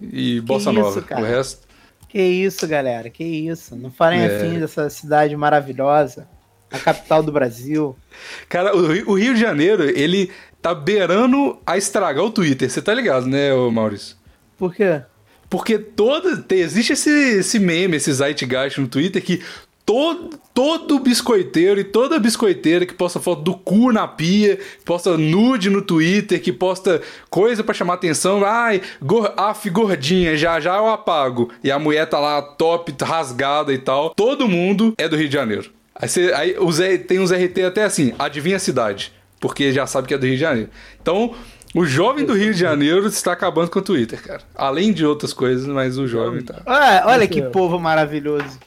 E 0.00 0.40
Bossa 0.40 0.70
isso, 0.70 0.80
Nova. 0.80 1.04
O 1.20 1.22
resto. 1.24 1.66
Que 2.08 2.22
isso, 2.22 2.66
galera, 2.68 3.10
que 3.10 3.24
isso. 3.24 3.74
Não 3.76 3.90
falem 3.90 4.20
É. 4.20 4.26
assim 4.26 4.58
dessa 4.60 4.88
cidade 4.90 5.36
maravilhosa, 5.36 6.28
a 6.70 6.78
capital 6.78 7.22
do 7.22 7.32
Brasil. 7.32 7.96
Cara, 8.48 8.76
o 8.76 8.92
Rio, 8.92 9.10
o 9.10 9.14
Rio 9.14 9.34
de 9.34 9.40
Janeiro, 9.40 9.82
ele 9.84 10.30
tá 10.62 10.74
beirando 10.74 11.58
a 11.66 11.76
estragar 11.76 12.24
o 12.24 12.30
Twitter. 12.30 12.70
Você 12.70 12.80
tá 12.80 12.94
ligado, 12.94 13.26
né, 13.26 13.52
Maurício? 13.72 14.16
Por 14.56 14.74
quê? 14.74 15.02
Porque 15.50 15.78
toda. 15.78 16.36
tem- 16.38 16.60
existe 16.60 16.92
esse, 16.94 17.10
esse 17.10 17.58
meme, 17.58 17.96
esse 17.96 18.12
zeitgeist 18.12 18.80
no 18.80 18.88
Twitter 18.88 19.22
que 19.22 19.42
todo, 19.84 20.38
todo 20.52 20.98
biscoiteiro 20.98 21.80
e 21.80 21.84
toda 21.84 22.18
biscoiteira 22.18 22.86
que 22.86 22.94
posta 22.94 23.20
foto 23.20 23.42
do 23.42 23.54
cu 23.54 23.92
na 23.92 24.08
pia, 24.08 24.56
que 24.56 24.84
posta 24.84 25.16
nude 25.16 25.68
no 25.68 25.82
Twitter, 25.82 26.40
que 26.40 26.52
posta 26.52 27.02
coisa 27.28 27.62
pra 27.62 27.74
chamar 27.74 27.94
atenção. 27.94 28.44
Ai, 28.44 28.80
gor, 29.02 29.32
af, 29.36 29.68
gordinha, 29.68 30.36
já 30.36 30.58
já 30.58 30.76
eu 30.76 30.88
apago. 30.88 31.50
E 31.62 31.70
a 31.70 31.78
mulher 31.78 32.06
tá 32.06 32.18
lá 32.18 32.40
top, 32.40 32.94
rasgada 33.02 33.72
e 33.72 33.78
tal. 33.78 34.10
Todo 34.10 34.48
mundo 34.48 34.94
é 34.96 35.08
do 35.08 35.16
Rio 35.16 35.28
de 35.28 35.34
Janeiro. 35.34 35.70
Aí, 35.94 36.08
você, 36.08 36.32
aí 36.34 36.56
os, 36.58 36.78
tem 37.06 37.20
uns 37.20 37.30
RT 37.30 37.62
até 37.66 37.84
assim, 37.84 38.12
adivinha 38.18 38.56
a 38.56 38.60
cidade. 38.60 39.12
Porque 39.38 39.72
já 39.72 39.86
sabe 39.86 40.08
que 40.08 40.14
é 40.14 40.18
do 40.18 40.26
Rio 40.26 40.36
de 40.36 40.40
Janeiro. 40.40 40.70
Então, 41.00 41.34
o 41.74 41.84
jovem 41.84 42.24
do 42.24 42.32
Rio 42.32 42.54
de 42.54 42.58
Janeiro 42.58 43.06
está 43.06 43.32
acabando 43.32 43.70
com 43.70 43.80
o 43.80 43.82
Twitter, 43.82 44.22
cara. 44.22 44.40
Além 44.54 44.92
de 44.92 45.04
outras 45.04 45.34
coisas, 45.34 45.66
mas 45.66 45.98
o 45.98 46.06
jovem 46.06 46.40
tá. 46.40 46.62
Ah, 46.64 47.02
olha 47.06 47.28
que 47.28 47.40
é. 47.40 47.50
povo 47.50 47.78
maravilhoso. 47.78 48.58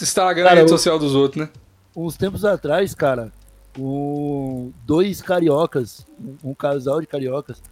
Estragando 0.00 0.48
Cara, 0.48 0.60
a 0.60 0.62
rede 0.62 0.70
social 0.70 0.98
dos 0.98 1.14
outros, 1.14 1.44
né? 1.44 1.50
Uns 1.96 2.16
tempos 2.16 2.44
atrás, 2.44 2.94
cara, 2.94 3.32
um, 3.78 4.72
dois 4.84 5.22
cariocas, 5.22 6.06
um, 6.20 6.50
um 6.50 6.54
casal 6.54 7.00
de 7.00 7.06
cariocas, 7.06 7.62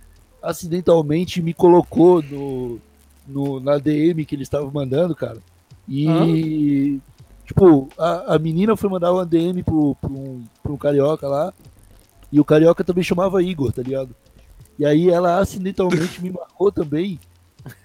acidentalmente 0.43 1.43
me 1.43 1.53
colocou 1.53 2.23
no, 2.23 2.81
no, 3.27 3.61
na 3.61 3.79
DM 3.79 4.25
que 4.25 4.35
eles 4.35 4.47
estavam 4.47 4.71
mandando, 4.71 5.15
cara. 5.15 5.39
E, 5.89 7.01
tipo, 7.45 7.89
a, 7.99 8.37
a 8.37 8.39
menina 8.39 8.77
foi 8.77 8.89
mandar 8.89 9.13
uma 9.13 9.27
DM 9.27 9.63
pro, 9.63 9.95
pro, 9.97 10.13
um, 10.13 10.45
pro 10.63 10.75
um 10.75 10.79
carioca 10.79 11.27
lá, 11.27 11.53
e 12.33 12.39
o 12.41 12.45
carioca 12.45 12.85
também 12.85 13.03
chamava 13.03 13.43
Igor, 13.43 13.73
tá 13.73 13.83
ligado? 13.83 14.15
E 14.79 14.87
aí 14.87 15.11
ela 15.11 15.39
acidentalmente 15.39 16.21
me 16.23 16.31
marcou 16.31 16.71
também, 16.71 17.19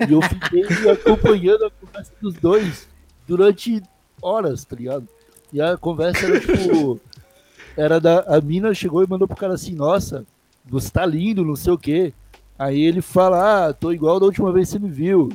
e 0.08 0.14
eu 0.14 0.22
fiquei 0.22 0.64
acompanhando 0.90 1.66
a 1.66 1.72
conversa 1.72 2.14
dos 2.22 2.36
dois 2.36 2.88
durante 3.28 3.82
horas, 4.26 4.66
tá 4.66 4.76
ligado? 4.76 5.08
E 5.54 5.62
a 5.62 5.78
conversa 5.78 6.26
era 6.26 6.40
tipo. 6.40 7.00
Era 7.78 8.00
da. 8.00 8.22
A 8.22 8.40
mina 8.40 8.74
chegou 8.74 9.04
e 9.04 9.08
mandou 9.08 9.28
pro 9.28 9.36
cara 9.36 9.54
assim, 9.54 9.74
nossa, 9.74 10.26
você 10.66 10.90
tá 10.90 11.06
lindo, 11.06 11.44
não 11.44 11.58
sei 11.58 11.74
o 11.74 11.78
quê. 11.78 12.14
Aí 12.58 12.82
ele 12.82 13.02
fala, 13.02 13.68
ah, 13.68 13.74
tô 13.74 13.92
igual 13.92 14.18
da 14.18 14.26
última 14.26 14.52
vez 14.52 14.70
que 14.70 14.74
você 14.74 14.80
me 14.80 14.90
viu. 14.90 15.30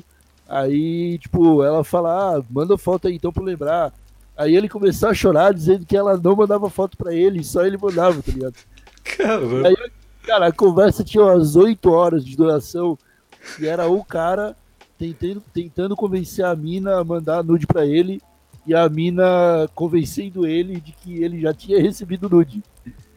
Aí, 0.49 1.19
tipo, 1.19 1.63
ela 1.63 1.85
fala, 1.85 2.39
ah, 2.39 2.43
manda 2.51 2.79
foto 2.79 3.09
aí 3.09 3.17
então 3.17 3.31
pra 3.31 3.45
lembrar. 3.45 3.93
Aí 4.37 4.57
ele 4.57 4.71
começou 4.71 5.11
a 5.11 5.15
chorar, 5.15 5.53
dizendo 5.53 5.85
que 5.85 5.95
ela 5.95 6.17
não 6.17 6.35
mandava 6.35 6.71
foto 6.71 6.97
pra 6.97 7.15
ele, 7.15 7.45
só 7.45 7.65
ele 7.65 7.77
mandava, 7.77 8.23
tá 8.23 8.33
ligado? 8.33 8.55
Caramba. 9.05 9.69
Aí, 9.69 9.77
cara, 10.23 10.47
a 10.47 10.53
conversa 10.53 11.05
tinha 11.05 11.23
umas 11.23 11.57
8 11.57 11.91
horas 11.91 12.25
de 12.25 12.37
duração 12.37 12.99
e 13.61 13.67
era 13.67 13.87
o 13.87 14.03
cara 14.03 14.57
tentando, 14.99 15.43
tentando 15.53 15.95
convencer 15.95 16.45
a 16.45 16.57
mina 16.57 16.99
a 16.99 17.05
mandar 17.05 17.45
nude 17.45 17.67
pra 17.67 17.85
ele 17.85 18.21
e 18.67 18.75
a 18.75 18.89
mina 18.89 19.69
convencendo 19.75 20.47
ele 20.47 20.81
de 20.81 20.93
que 20.93 21.23
ele 21.23 21.41
já 21.41 21.53
tinha 21.55 21.81
recebido 21.81 22.29
nude. 22.29 22.63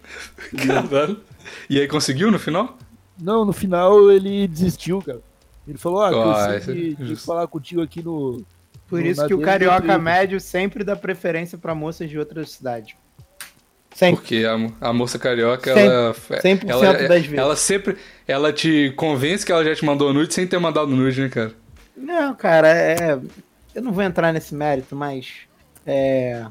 Caralho. 0.65 1.21
E 1.69 1.79
aí 1.79 1.87
conseguiu 1.87 2.31
no 2.31 2.39
final? 2.39 2.77
Não, 3.21 3.45
no 3.45 3.53
final 3.53 4.11
ele 4.11 4.47
desistiu, 4.47 5.01
cara. 5.01 5.21
Ele 5.67 5.77
falou, 5.77 6.01
ah, 6.01 6.09
Ah, 6.09 6.53
cansei 6.59 6.95
isso 6.99 7.13
é 7.13 7.15
falar 7.15 7.47
contigo 7.47 7.81
aqui 7.81 8.01
no... 8.03 8.43
Por 8.87 8.99
no- 8.99 9.05
isso 9.07 9.25
que 9.27 9.33
o 9.33 9.39
carioca 9.41 9.79
Twitter." 9.81 9.99
médio 10.01 10.39
sempre 10.39 10.83
dá 10.83 10.95
preferência 10.95 11.57
pra 11.57 11.73
moças 11.73 12.09
de 12.09 12.19
outras 12.19 12.51
cidades. 12.51 12.95
Sempre. 13.95 14.15
Porque 14.21 14.43
a, 14.43 14.89
a 14.89 14.91
moça 14.91 15.19
carioca, 15.19 15.69
ela, 15.69 16.13
100% 16.13 16.67
ela, 16.67 16.93
das 17.07 17.21
vezes. 17.25 17.37
ela 17.37 17.55
sempre, 17.55 17.95
ela 18.27 18.51
te 18.51 18.91
convence 18.95 19.45
que 19.45 19.51
ela 19.51 19.63
já 19.63 19.75
te 19.75 19.85
mandou 19.85 20.11
nude 20.11 20.33
sem 20.33 20.47
ter 20.47 20.59
mandado 20.59 20.87
nude, 20.87 21.21
né, 21.21 21.29
cara? 21.29 21.53
Não, 21.95 22.33
cara, 22.33 22.67
é. 22.69 23.19
Eu 23.75 23.81
não 23.81 23.91
vou 23.91 24.03
entrar 24.03 24.31
nesse 24.33 24.53
mérito, 24.55 24.95
mas. 24.95 25.31
É. 25.85 26.45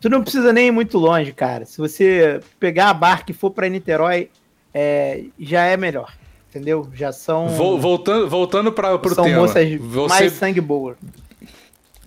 Tu 0.00 0.08
não 0.08 0.22
precisa 0.22 0.52
nem 0.52 0.68
ir 0.68 0.70
muito 0.70 0.96
longe, 0.96 1.32
cara. 1.32 1.64
Se 1.66 1.78
você 1.78 2.40
pegar 2.60 2.90
a 2.90 2.94
barca 2.94 3.32
e 3.32 3.34
for 3.34 3.50
pra 3.50 3.68
Niterói, 3.68 4.30
é, 4.72 5.24
já 5.38 5.64
é 5.64 5.76
melhor. 5.76 6.12
Entendeu? 6.48 6.88
Já 6.94 7.12
são. 7.12 7.48
Vol- 7.48 7.78
voltando, 7.78 8.28
voltando 8.28 8.72
para 8.72 8.96
são 9.14 9.24
tema. 9.24 9.40
moças 9.40 9.74
Você, 9.80 10.08
mais 10.08 10.32
sangue 10.32 10.60
boa. 10.60 10.96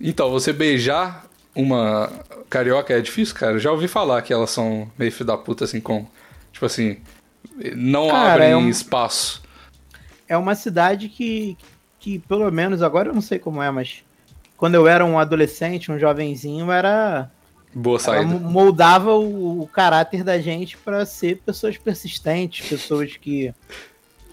então, 0.00 0.30
você 0.30 0.52
beijar 0.52 1.26
uma 1.54 2.10
carioca 2.50 2.92
é 2.94 3.00
difícil, 3.00 3.34
cara. 3.34 3.52
Eu 3.52 3.58
já 3.60 3.70
ouvi 3.70 3.86
falar 3.88 4.20
que 4.22 4.32
elas 4.32 4.50
são 4.50 4.90
meio 4.98 5.12
filho 5.12 5.26
da 5.26 5.36
puta 5.36 5.64
assim 5.64 5.80
com, 5.80 6.06
tipo 6.50 6.64
assim, 6.66 6.96
não 7.76 8.08
Cara, 8.08 8.32
abrem 8.32 8.50
é 8.52 8.56
um- 8.56 8.68
espaço. 8.68 9.42
É 10.28 10.36
uma 10.36 10.54
cidade 10.54 11.08
que, 11.10 11.56
que, 12.00 12.18
pelo 12.20 12.50
menos, 12.50 12.82
agora 12.82 13.10
eu 13.10 13.14
não 13.14 13.20
sei 13.20 13.38
como 13.38 13.62
é, 13.62 13.70
mas 13.70 14.02
quando 14.62 14.76
eu 14.76 14.86
era 14.86 15.04
um 15.04 15.18
adolescente, 15.18 15.90
um 15.90 15.98
jovenzinho, 15.98 16.70
era. 16.70 17.28
Boa 17.74 17.98
saída. 17.98 18.24
mo- 18.26 18.38
moldava 18.38 19.12
o, 19.12 19.62
o 19.62 19.66
caráter 19.66 20.22
da 20.22 20.38
gente 20.38 20.76
para 20.76 21.04
ser 21.04 21.38
pessoas 21.44 21.76
persistentes, 21.76 22.68
pessoas 22.68 23.16
que, 23.16 23.52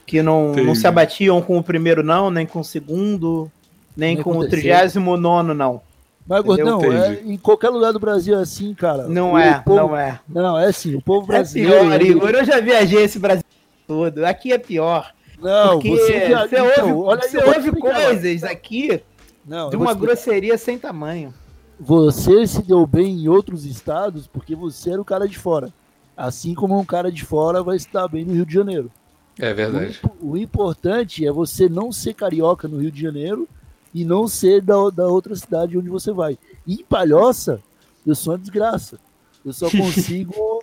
que 0.05 0.21
não, 0.21 0.53
não 0.53 0.75
se 0.75 0.85
abatiam 0.85 1.41
com 1.41 1.57
o 1.57 1.63
primeiro 1.63 2.03
não, 2.03 2.29
nem 2.29 2.45
com 2.45 2.59
o 2.59 2.63
segundo, 2.63 3.51
nem, 3.97 4.13
Nem 4.13 4.23
com 4.23 4.37
o 4.37 4.47
trigésimo 4.47 5.17
nono 5.17 5.55
não. 5.55 5.81
Mas? 6.27 6.43
Gordão, 6.43 6.79
é, 6.83 7.21
em 7.25 7.35
qualquer 7.37 7.69
lugar 7.69 7.91
do 7.91 7.99
Brasil 7.99 8.37
é 8.37 8.41
assim, 8.43 8.71
cara. 8.75 9.07
Não 9.07 9.31
O 9.33 9.37
é, 9.39 9.59
povo- 9.65 9.77
não 9.79 9.97
é. 9.97 10.19
Não, 10.29 10.59
é 10.59 10.65
assim, 10.67 10.93
o 10.93 11.01
povo 11.01 11.23
É 11.33 11.37
brasileiro. 11.37 11.79
pior, 11.85 11.93
ele- 11.95 12.09
Igor. 12.11 12.29
Eu 12.29 12.45
já 12.45 12.59
viajei 12.59 13.01
esse 13.01 13.17
Brasil 13.17 13.43
todo. 13.87 14.23
Aqui 14.27 14.53
é 14.53 14.59
pior. 14.59 15.11
Não, 15.41 15.79
porque 15.79 15.89
você, 15.89 16.29
já- 16.29 16.45
você 16.47 16.55
então, 16.59 16.97
ouve, 16.97 17.09
olha 17.09 17.21
você 17.27 17.37
ouve 17.39 17.59
explicar. 17.69 18.03
coisas 18.05 18.43
aqui 18.43 19.01
Não, 19.49 19.69
de 19.71 19.75
uma 19.75 19.93
grosseria 19.95 20.57
sem 20.57 20.77
tamanho. 20.77 21.33
Você 21.79 22.45
se 22.45 22.61
deu 22.61 22.85
bem 22.85 23.23
em 23.23 23.27
outros 23.27 23.65
estados 23.65 24.27
porque 24.27 24.53
você 24.55 24.91
era 24.91 25.01
o 25.01 25.05
cara 25.05 25.27
de 25.27 25.37
fora. 25.37 25.73
Assim 26.15 26.53
como 26.53 26.77
um 26.77 26.85
cara 26.85 27.11
de 27.11 27.23
fora 27.25 27.63
vai 27.63 27.79
se 27.79 27.91
dar 27.91 28.07
bem 28.07 28.23
no 28.25 28.33
Rio 28.33 28.45
de 28.45 28.53
Janeiro. 28.53 28.91
É 29.39 29.51
O, 29.51 29.55
verdade. 29.55 29.99
impo- 30.03 30.15
o 30.21 30.37
importante 30.37 31.25
é 31.25 31.31
você 31.31 31.67
não 31.69 31.91
ser 31.91 32.13
carioca 32.13 32.67
no 32.67 32.77
Rio 32.79 32.91
de 32.91 33.01
Janeiro 33.01 33.47
e 33.95 34.03
não 34.05 34.27
ser 34.27 34.61
da, 34.61 34.75
da 34.89 35.07
outra 35.07 35.35
cidade 35.35 35.77
onde 35.77 35.89
você 35.89 36.11
vai. 36.11 36.37
E 36.67 36.75
em 36.75 36.83
Palhoça, 36.83 37.59
eu 38.05 38.13
sou 38.13 38.33
uma 38.33 38.39
desgraça. 38.39 38.99
Eu 39.45 39.53
só 39.53 39.67
consigo. 39.71 40.61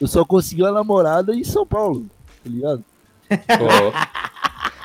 eu 0.00 0.06
só 0.08 0.24
consigo 0.24 0.64
uma 0.64 0.72
namorada 0.72 1.34
em 1.34 1.44
São 1.44 1.64
Paulo, 1.64 2.04
tá 2.44 2.50
ligado? 2.50 2.84
Ó. 3.30 4.27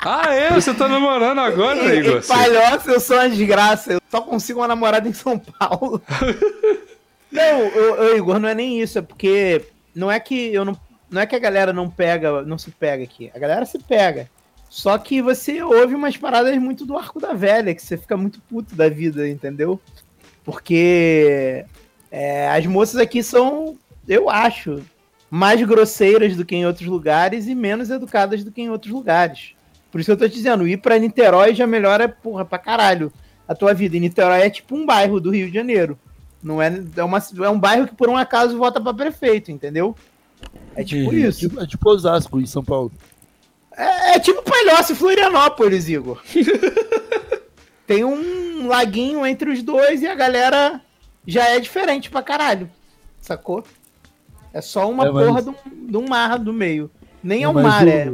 Ah, 0.04 0.34
é? 0.34 0.50
Você 0.52 0.74
tá 0.74 0.86
namorando 0.86 1.38
agora, 1.40 1.94
Em- 1.94 2.00
Igor? 2.00 2.26
Palhoça 2.26 2.90
eu 2.90 3.00
sou 3.00 3.16
uma 3.16 3.30
desgraça. 3.30 3.94
Eu 3.94 4.00
só 4.10 4.20
consigo 4.20 4.60
uma 4.60 4.68
namorada 4.68 5.08
em 5.08 5.12
São 5.12 5.38
Paulo. 5.38 6.02
não, 7.32 7.66
ô, 7.66 8.00
ô, 8.02 8.16
Igor, 8.16 8.38
não 8.38 8.48
é 8.48 8.54
nem 8.54 8.80
isso. 8.80 8.98
É 8.98 9.02
porque 9.02 9.64
não 9.94 10.10
é 10.10 10.20
que 10.20 10.52
eu 10.52 10.64
não. 10.64 10.78
Não 11.10 11.20
é 11.20 11.26
que 11.26 11.36
a 11.36 11.40
galera 11.40 11.72
não 11.72 11.88
pega, 11.88 12.42
não 12.42 12.58
se 12.58 12.70
pega 12.70 13.04
aqui. 13.04 13.30
A 13.34 13.38
galera 13.38 13.64
se 13.64 13.78
pega. 13.78 14.28
Só 14.68 14.98
que 14.98 15.22
você 15.22 15.62
ouve 15.62 15.94
umas 15.94 16.16
paradas 16.16 16.56
muito 16.58 16.84
do 16.84 16.98
arco 16.98 17.20
da 17.20 17.32
velha, 17.32 17.74
que 17.74 17.80
você 17.80 17.96
fica 17.96 18.16
muito 18.16 18.40
puto 18.40 18.74
da 18.74 18.88
vida, 18.88 19.28
entendeu? 19.28 19.80
Porque 20.44 21.64
é, 22.10 22.48
as 22.48 22.66
moças 22.66 22.96
aqui 22.96 23.22
são, 23.22 23.78
eu 24.08 24.28
acho, 24.28 24.82
mais 25.30 25.62
grosseiras 25.62 26.36
do 26.36 26.44
que 26.44 26.56
em 26.56 26.66
outros 26.66 26.88
lugares 26.88 27.46
e 27.46 27.54
menos 27.54 27.88
educadas 27.88 28.42
do 28.42 28.50
que 28.50 28.62
em 28.62 28.70
outros 28.70 28.92
lugares. 28.92 29.54
Por 29.94 30.00
isso 30.00 30.10
eu 30.10 30.16
tô 30.16 30.28
te 30.28 30.34
dizendo, 30.34 30.66
ir 30.66 30.78
pra 30.78 30.98
Niterói 30.98 31.54
já 31.54 31.68
melhora, 31.68 32.08
porra, 32.08 32.44
pra 32.44 32.58
caralho 32.58 33.12
a 33.46 33.54
tua 33.54 33.72
vida. 33.72 33.96
E 33.96 34.00
Niterói 34.00 34.40
é 34.42 34.50
tipo 34.50 34.74
um 34.74 34.84
bairro 34.84 35.20
do 35.20 35.30
Rio 35.30 35.46
de 35.46 35.54
Janeiro. 35.54 35.96
Não 36.42 36.60
é, 36.60 36.82
é, 36.96 37.04
uma, 37.04 37.22
é 37.44 37.48
um 37.48 37.60
bairro 37.60 37.86
que 37.86 37.94
por 37.94 38.08
um 38.08 38.16
acaso 38.16 38.58
vota 38.58 38.80
pra 38.80 38.92
prefeito, 38.92 39.52
entendeu? 39.52 39.94
É 40.74 40.82
tipo 40.82 41.12
Uhum. 41.12 41.16
isso. 41.16 41.38
Tipo, 41.38 41.60
é 41.62 41.66
tipo 41.68 41.88
Osasco, 41.88 42.40
em 42.40 42.44
São 42.46 42.64
Paulo. 42.64 42.90
É, 43.76 44.16
é 44.16 44.18
tipo 44.18 44.42
Palhoça 44.42 44.94
e 44.94 44.96
Florianópolis, 44.96 45.88
Igor. 45.88 46.20
Tem 47.86 48.04
um 48.04 48.66
laguinho 48.66 49.24
entre 49.24 49.48
os 49.48 49.62
dois 49.62 50.02
e 50.02 50.08
a 50.08 50.14
galera 50.16 50.80
já 51.24 51.48
é 51.50 51.60
diferente 51.60 52.10
pra 52.10 52.20
caralho. 52.20 52.68
Sacou? 53.20 53.62
É 54.52 54.60
só 54.60 54.90
uma 54.90 55.06
É, 55.06 55.10
mas- 55.12 55.26
porra 55.26 55.42
de 55.42 55.96
um, 55.96 56.00
um 56.04 56.08
mar 56.08 56.36
do 56.38 56.52
meio. 56.52 56.90
Nem 57.22 57.44
é 57.44 57.48
um 57.48 57.52
Mas 57.52 57.62
mar, 57.62 57.86
é. 57.86 58.12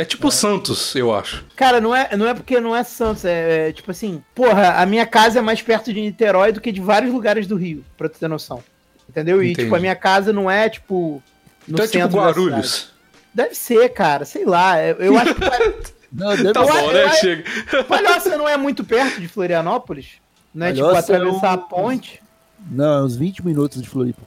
É 0.00 0.04
tipo 0.04 0.30
Santos, 0.30 0.94
eu 0.94 1.14
acho. 1.14 1.44
Cara, 1.54 1.80
não 1.80 1.94
é, 1.94 2.16
não 2.16 2.26
é 2.26 2.32
porque 2.32 2.58
não 2.58 2.74
é 2.74 2.82
Santos, 2.82 3.24
é, 3.24 3.68
é, 3.68 3.72
tipo 3.72 3.90
assim, 3.90 4.22
porra, 4.34 4.80
a 4.80 4.86
minha 4.86 5.04
casa 5.04 5.40
é 5.40 5.42
mais 5.42 5.60
perto 5.60 5.92
de 5.92 6.00
Niterói 6.00 6.52
do 6.52 6.60
que 6.60 6.72
de 6.72 6.80
vários 6.80 7.12
lugares 7.12 7.46
do 7.46 7.54
Rio, 7.54 7.84
pra 7.98 8.08
tu 8.08 8.18
ter 8.18 8.26
noção. 8.28 8.62
Entendeu? 9.06 9.42
E, 9.42 9.50
Entendi. 9.50 9.64
tipo, 9.64 9.76
a 9.76 9.78
minha 9.80 9.94
casa 9.94 10.32
não 10.32 10.50
é, 10.50 10.70
tipo, 10.70 11.22
no 11.68 11.74
Então 11.74 11.84
é 11.84 11.88
tipo. 11.88 12.16
Guarulhos. 12.16 12.92
Deve 13.34 13.54
ser, 13.54 13.90
cara, 13.90 14.24
sei 14.24 14.46
lá. 14.46 14.82
Eu, 14.82 14.96
eu 14.96 15.18
acho 15.18 15.34
que 15.34 15.40
Não, 16.10 16.30
deve 16.30 16.52
Tá 16.52 16.62
bom, 16.62 16.92
né? 16.92 17.12
Chega. 17.16 17.44
Palhoça 17.86 18.36
não 18.38 18.48
é 18.48 18.56
muito 18.56 18.82
perto 18.82 19.20
de 19.20 19.28
Florianópolis? 19.28 20.12
Não 20.54 20.66
é, 20.66 20.72
tipo, 20.72 20.86
Palhoça 20.86 21.12
é 21.12 21.16
atravessar 21.16 21.50
um- 21.50 21.54
a 21.54 21.58
ponte? 21.58 22.22
Não, 22.70 23.00
é 23.00 23.04
uns 23.04 23.16
20 23.16 23.44
minutos 23.44 23.82
de 23.82 23.88
Floripa. 23.88 24.22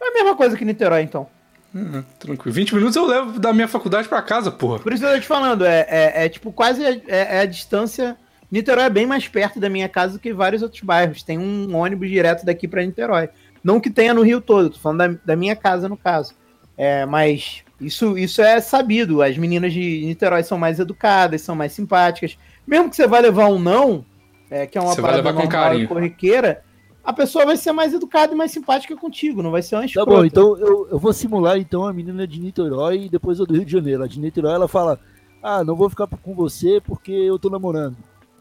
É 0.00 0.08
a 0.08 0.12
mesma 0.12 0.34
coisa 0.36 0.56
que 0.56 0.64
Niterói, 0.64 1.02
então. 1.02 1.28
Hum, 1.74 2.02
Tranquilo. 2.18 2.54
20 2.54 2.74
minutos 2.74 2.96
eu 2.96 3.06
levo 3.06 3.38
da 3.38 3.52
minha 3.52 3.68
faculdade 3.68 4.08
pra 4.08 4.22
casa, 4.22 4.50
porra. 4.50 4.78
Por 4.78 4.92
isso 4.92 5.04
eu 5.04 5.14
tô 5.14 5.20
te 5.20 5.26
falando, 5.26 5.64
é, 5.64 5.86
é, 5.88 6.24
é, 6.24 6.28
tipo 6.28 6.50
quase 6.52 6.84
a, 6.84 6.90
é, 6.90 7.36
é 7.36 7.40
a 7.40 7.46
distância. 7.46 8.16
Niterói 8.50 8.84
é 8.84 8.90
bem 8.90 9.06
mais 9.06 9.28
perto 9.28 9.60
da 9.60 9.68
minha 9.68 9.88
casa 9.88 10.14
do 10.14 10.18
que 10.18 10.32
vários 10.32 10.62
outros 10.62 10.82
bairros. 10.82 11.22
Tem 11.22 11.38
um 11.38 11.76
ônibus 11.76 12.08
direto 12.08 12.46
daqui 12.46 12.66
pra 12.66 12.84
Niterói. 12.84 13.28
Não 13.62 13.80
que 13.80 13.90
tenha 13.90 14.14
no 14.14 14.22
Rio 14.22 14.40
todo, 14.40 14.70
tô 14.70 14.78
falando 14.78 14.98
da, 14.98 15.20
da 15.26 15.36
minha 15.36 15.54
casa 15.54 15.88
no 15.88 15.96
caso. 15.96 16.34
É, 16.76 17.04
mas 17.04 17.62
isso, 17.80 18.16
isso 18.16 18.40
é 18.40 18.60
sabido. 18.60 19.20
As 19.20 19.36
meninas 19.36 19.72
de 19.72 20.06
Niterói 20.06 20.42
são 20.42 20.56
mais 20.56 20.80
educadas, 20.80 21.42
são 21.42 21.54
mais 21.54 21.72
simpáticas. 21.72 22.38
Mesmo 22.66 22.88
que 22.88 22.96
você 22.96 23.06
vai 23.06 23.20
levar 23.20 23.48
um 23.48 23.58
não, 23.58 24.04
é, 24.50 24.66
que 24.66 24.78
é 24.78 24.80
uma 24.80 24.94
Você 24.94 25.02
parada 25.02 25.32
normal 25.32 25.86
corriqueira, 25.86 26.62
a 27.08 27.12
pessoa 27.12 27.46
vai 27.46 27.56
ser 27.56 27.72
mais 27.72 27.94
educada 27.94 28.32
e 28.32 28.36
mais 28.36 28.50
simpática 28.50 28.94
contigo, 28.96 29.42
não 29.42 29.50
vai 29.50 29.62
ser 29.62 29.76
uma 29.76 29.80
Tá 29.82 29.86
escrota. 29.86 30.10
bom, 30.10 30.24
então 30.24 30.56
eu, 30.58 30.88
eu 30.90 30.98
vou 30.98 31.12
simular 31.12 31.56
então 31.56 31.86
a 31.86 31.92
menina 31.92 32.26
de 32.26 32.38
Niterói 32.40 33.04
e 33.04 33.08
depois 33.08 33.40
a 33.40 33.44
do 33.44 33.54
Rio 33.54 33.64
de 33.64 33.72
Janeiro. 33.72 34.02
A 34.02 34.06
de 34.06 34.20
Niterói 34.20 34.52
ela 34.54 34.68
fala: 34.68 34.98
Ah, 35.42 35.64
não 35.64 35.74
vou 35.74 35.88
ficar 35.88 36.06
com 36.06 36.34
você 36.34 36.80
porque 36.84 37.10
eu 37.12 37.38
tô 37.38 37.48
namorando. 37.48 37.96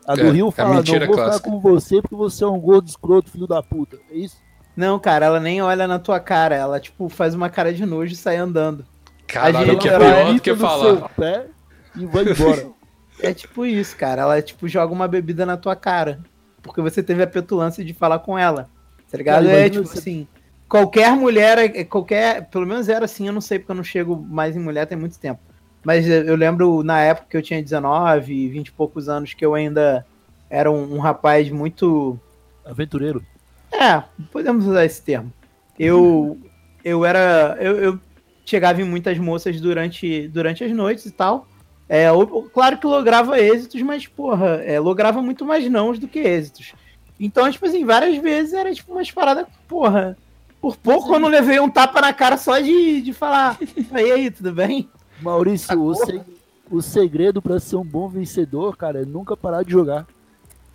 A 0.05 0.15
do 0.15 0.22
É, 0.22 0.30
Rio 0.32 0.49
é 0.49 0.51
fala: 0.51 0.76
Não 0.76 0.84
vou 0.84 1.15
clássica. 1.15 1.38
ficar 1.38 1.39
com 1.49 1.59
você 1.61 2.01
porque 2.01 2.15
você 2.15 2.43
é 2.43 2.47
um 2.47 2.59
gordo 2.59 2.88
escroto, 2.88 3.30
filho 3.32 3.47
da 3.47 3.63
puta. 3.63 3.97
É 4.11 4.18
isso? 4.18 4.36
Não, 4.76 4.99
cara, 4.99 5.26
ela 5.26 5.39
nem 5.39 5.61
olha 5.61 5.88
na 5.88 5.97
tua 5.97 6.20
cara. 6.20 6.53
Ela, 6.55 6.80
tipo, 6.80 7.09
faz 7.09 7.34
uma 7.34 7.49
cara 7.49 7.74
de 7.74 7.86
nojo 7.86 8.13
e 8.13 8.15
sai 8.18 8.36
andando. 8.38 8.86
Caralho, 9.26 9.65
gente 9.65 9.82
que 9.82 9.89
é 9.89 9.93
era 9.93 10.05
pior 10.05 10.34
do 10.34 10.41
que 10.41 10.51
no 10.51 10.57
falar. 10.57 10.84
seu 10.84 11.09
pé 11.18 11.47
e 11.95 12.05
vai 12.05 12.24
embora. 12.30 12.68
É 13.20 13.34
tipo 13.34 13.65
isso, 13.65 13.95
cara. 13.97 14.22
Ela, 14.22 14.41
tipo, 14.43 14.68
joga 14.68 14.93
uma 14.93 15.07
bebida 15.07 15.43
na 15.45 15.57
tua 15.57 15.76
cara. 15.76 16.20
Porque 16.68 16.82
você 16.82 17.01
teve 17.01 17.24
a 17.24 17.28
petulância 17.28 17.84
de 17.84 17.93
falar 17.93 18.20
com 18.20 18.38
ela. 18.38 18.70
Tá 19.09 19.18
ligado? 19.18 19.47
É, 19.49 19.68
tipo 19.70 19.88
você- 19.88 19.97
assim. 19.99 20.28
Qualquer 20.70 21.11
mulher, 21.15 21.57
é- 21.57 21.84
qualquer. 21.84 22.45
Pelo 22.49 22.68
menos 22.68 22.88
era 22.89 23.05
assim, 23.05 23.26
eu 23.26 23.34
não 23.34 23.41
sei 23.41 23.57
porque 23.57 23.72
eu 23.72 23.76
não 23.76 23.84
chego 23.84 24.15
mais 24.30 24.55
em 24.55 24.59
mulher 24.59 24.86
tem 24.86 24.97
muito 24.97 25.18
tempo. 25.18 25.39
Mas 25.84 26.05
eu 26.07 26.24
eu 26.26 26.36
lembro 26.36 26.84
na 26.84 26.99
época 26.99 27.28
que 27.30 27.38
eu 27.38 27.41
tinha 27.41 27.63
19, 27.63 28.49
20 28.49 28.68
e 28.68 28.72
poucos 28.74 29.07
anos, 29.07 29.34
que 29.34 29.45
eu 29.45 29.55
ainda 29.55 30.05
era 30.49 30.70
um, 30.70 30.95
um 30.95 30.99
rapaz 30.99 31.49
muito. 31.49 32.20
Aventureiro. 32.65 33.24
É, 33.72 34.03
podemos 34.32 34.65
usar 34.68 34.84
esse 34.86 35.01
termo. 35.01 35.32
Eu, 35.80 36.38
eu 36.84 37.05
era. 37.05 37.55
Eu, 37.59 37.78
eu 37.78 37.99
chegava 38.45 38.82
em 38.82 38.86
muitas 38.86 39.18
moças 39.18 39.59
durante, 39.61 40.28
durante 40.30 40.63
as 40.63 40.72
noites 40.72 41.05
e 41.05 41.11
tal. 41.11 41.47
É, 41.89 42.11
o- 42.11 42.43
claro 42.53 42.77
que 42.77 42.85
lograva 42.85 43.39
êxitos, 43.39 43.81
mas, 43.81 44.05
porra, 44.07 44.61
é, 44.65 44.79
lograva 44.79 45.21
muito 45.21 45.45
mais 45.45 45.69
nãos 45.69 45.97
do 45.99 46.07
que 46.07 46.19
êxitos. 46.19 46.73
Então, 47.19 47.49
tipo 47.51 47.65
assim, 47.65 47.85
várias 47.85 48.17
vezes 48.17 48.53
era 48.53 48.73
tipo 48.73 48.91
umas 48.91 49.09
paradas, 49.11 49.45
porra. 49.67 50.17
Por 50.61 50.75
pouco 50.75 51.13
eu 51.13 51.19
não 51.19 51.29
levei 51.29 51.59
um 51.59 51.69
tapa 51.69 52.01
na 52.01 52.11
cara 52.13 52.35
só 52.38 52.59
de, 52.59 53.01
de 53.01 53.13
falar. 53.13 53.57
Aí 53.91 54.11
aí, 54.11 54.31
tudo 54.31 54.51
bem? 54.51 54.89
Maurício, 55.21 55.81
o, 55.81 55.93
Sacou? 55.95 56.05
seg- 56.05 56.25
o 56.69 56.81
segredo 56.81 57.41
pra 57.41 57.59
ser 57.59 57.75
um 57.77 57.83
bom 57.85 58.07
vencedor, 58.09 58.75
cara, 58.75 59.01
é 59.01 59.05
nunca 59.05 59.38
parar 59.38 59.63
de 59.63 59.71
jogar. 59.71 60.05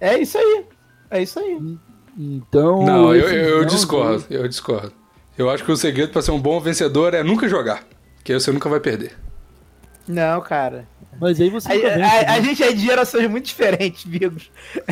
É 0.01 0.19
isso 0.19 0.39
aí. 0.39 0.65
É 1.11 1.23
isso 1.23 1.39
aí. 1.39 1.77
Então. 2.19 2.85
Não, 2.85 3.15
eu, 3.15 3.29
eu, 3.29 3.49
eu 3.51 3.59
não, 3.61 3.67
discordo, 3.67 4.25
eu 4.31 4.49
discordo. 4.49 4.93
Eu 5.37 5.49
acho 5.51 5.65
que 5.65 5.71
o 5.73 5.77
segredo 5.77 6.11
pra 6.13 6.23
ser 6.23 6.31
um 6.31 6.41
bom 6.41 6.59
vencedor 6.61 7.15
é 7.15 7.23
nunca 7.23 7.49
jogar. 7.49 7.85
Que 8.25 8.33
aí 8.33 8.41
você 8.41 8.51
nunca 8.53 8.69
vai 8.69 8.81
perder. 8.81 9.17
Não, 10.09 10.41
cara. 10.41 10.89
Mas 11.23 11.41
aí 11.41 11.49
você 11.51 11.71
A, 11.71 11.75
a- 11.75 11.97
né? 11.99 12.25
a 12.27 12.41
gente 12.41 12.63
é 12.65 12.73
de 12.73 12.85
gerações 12.85 13.31
muito 13.31 13.45
diferentes, 13.47 14.05
Bigos. 14.05 14.51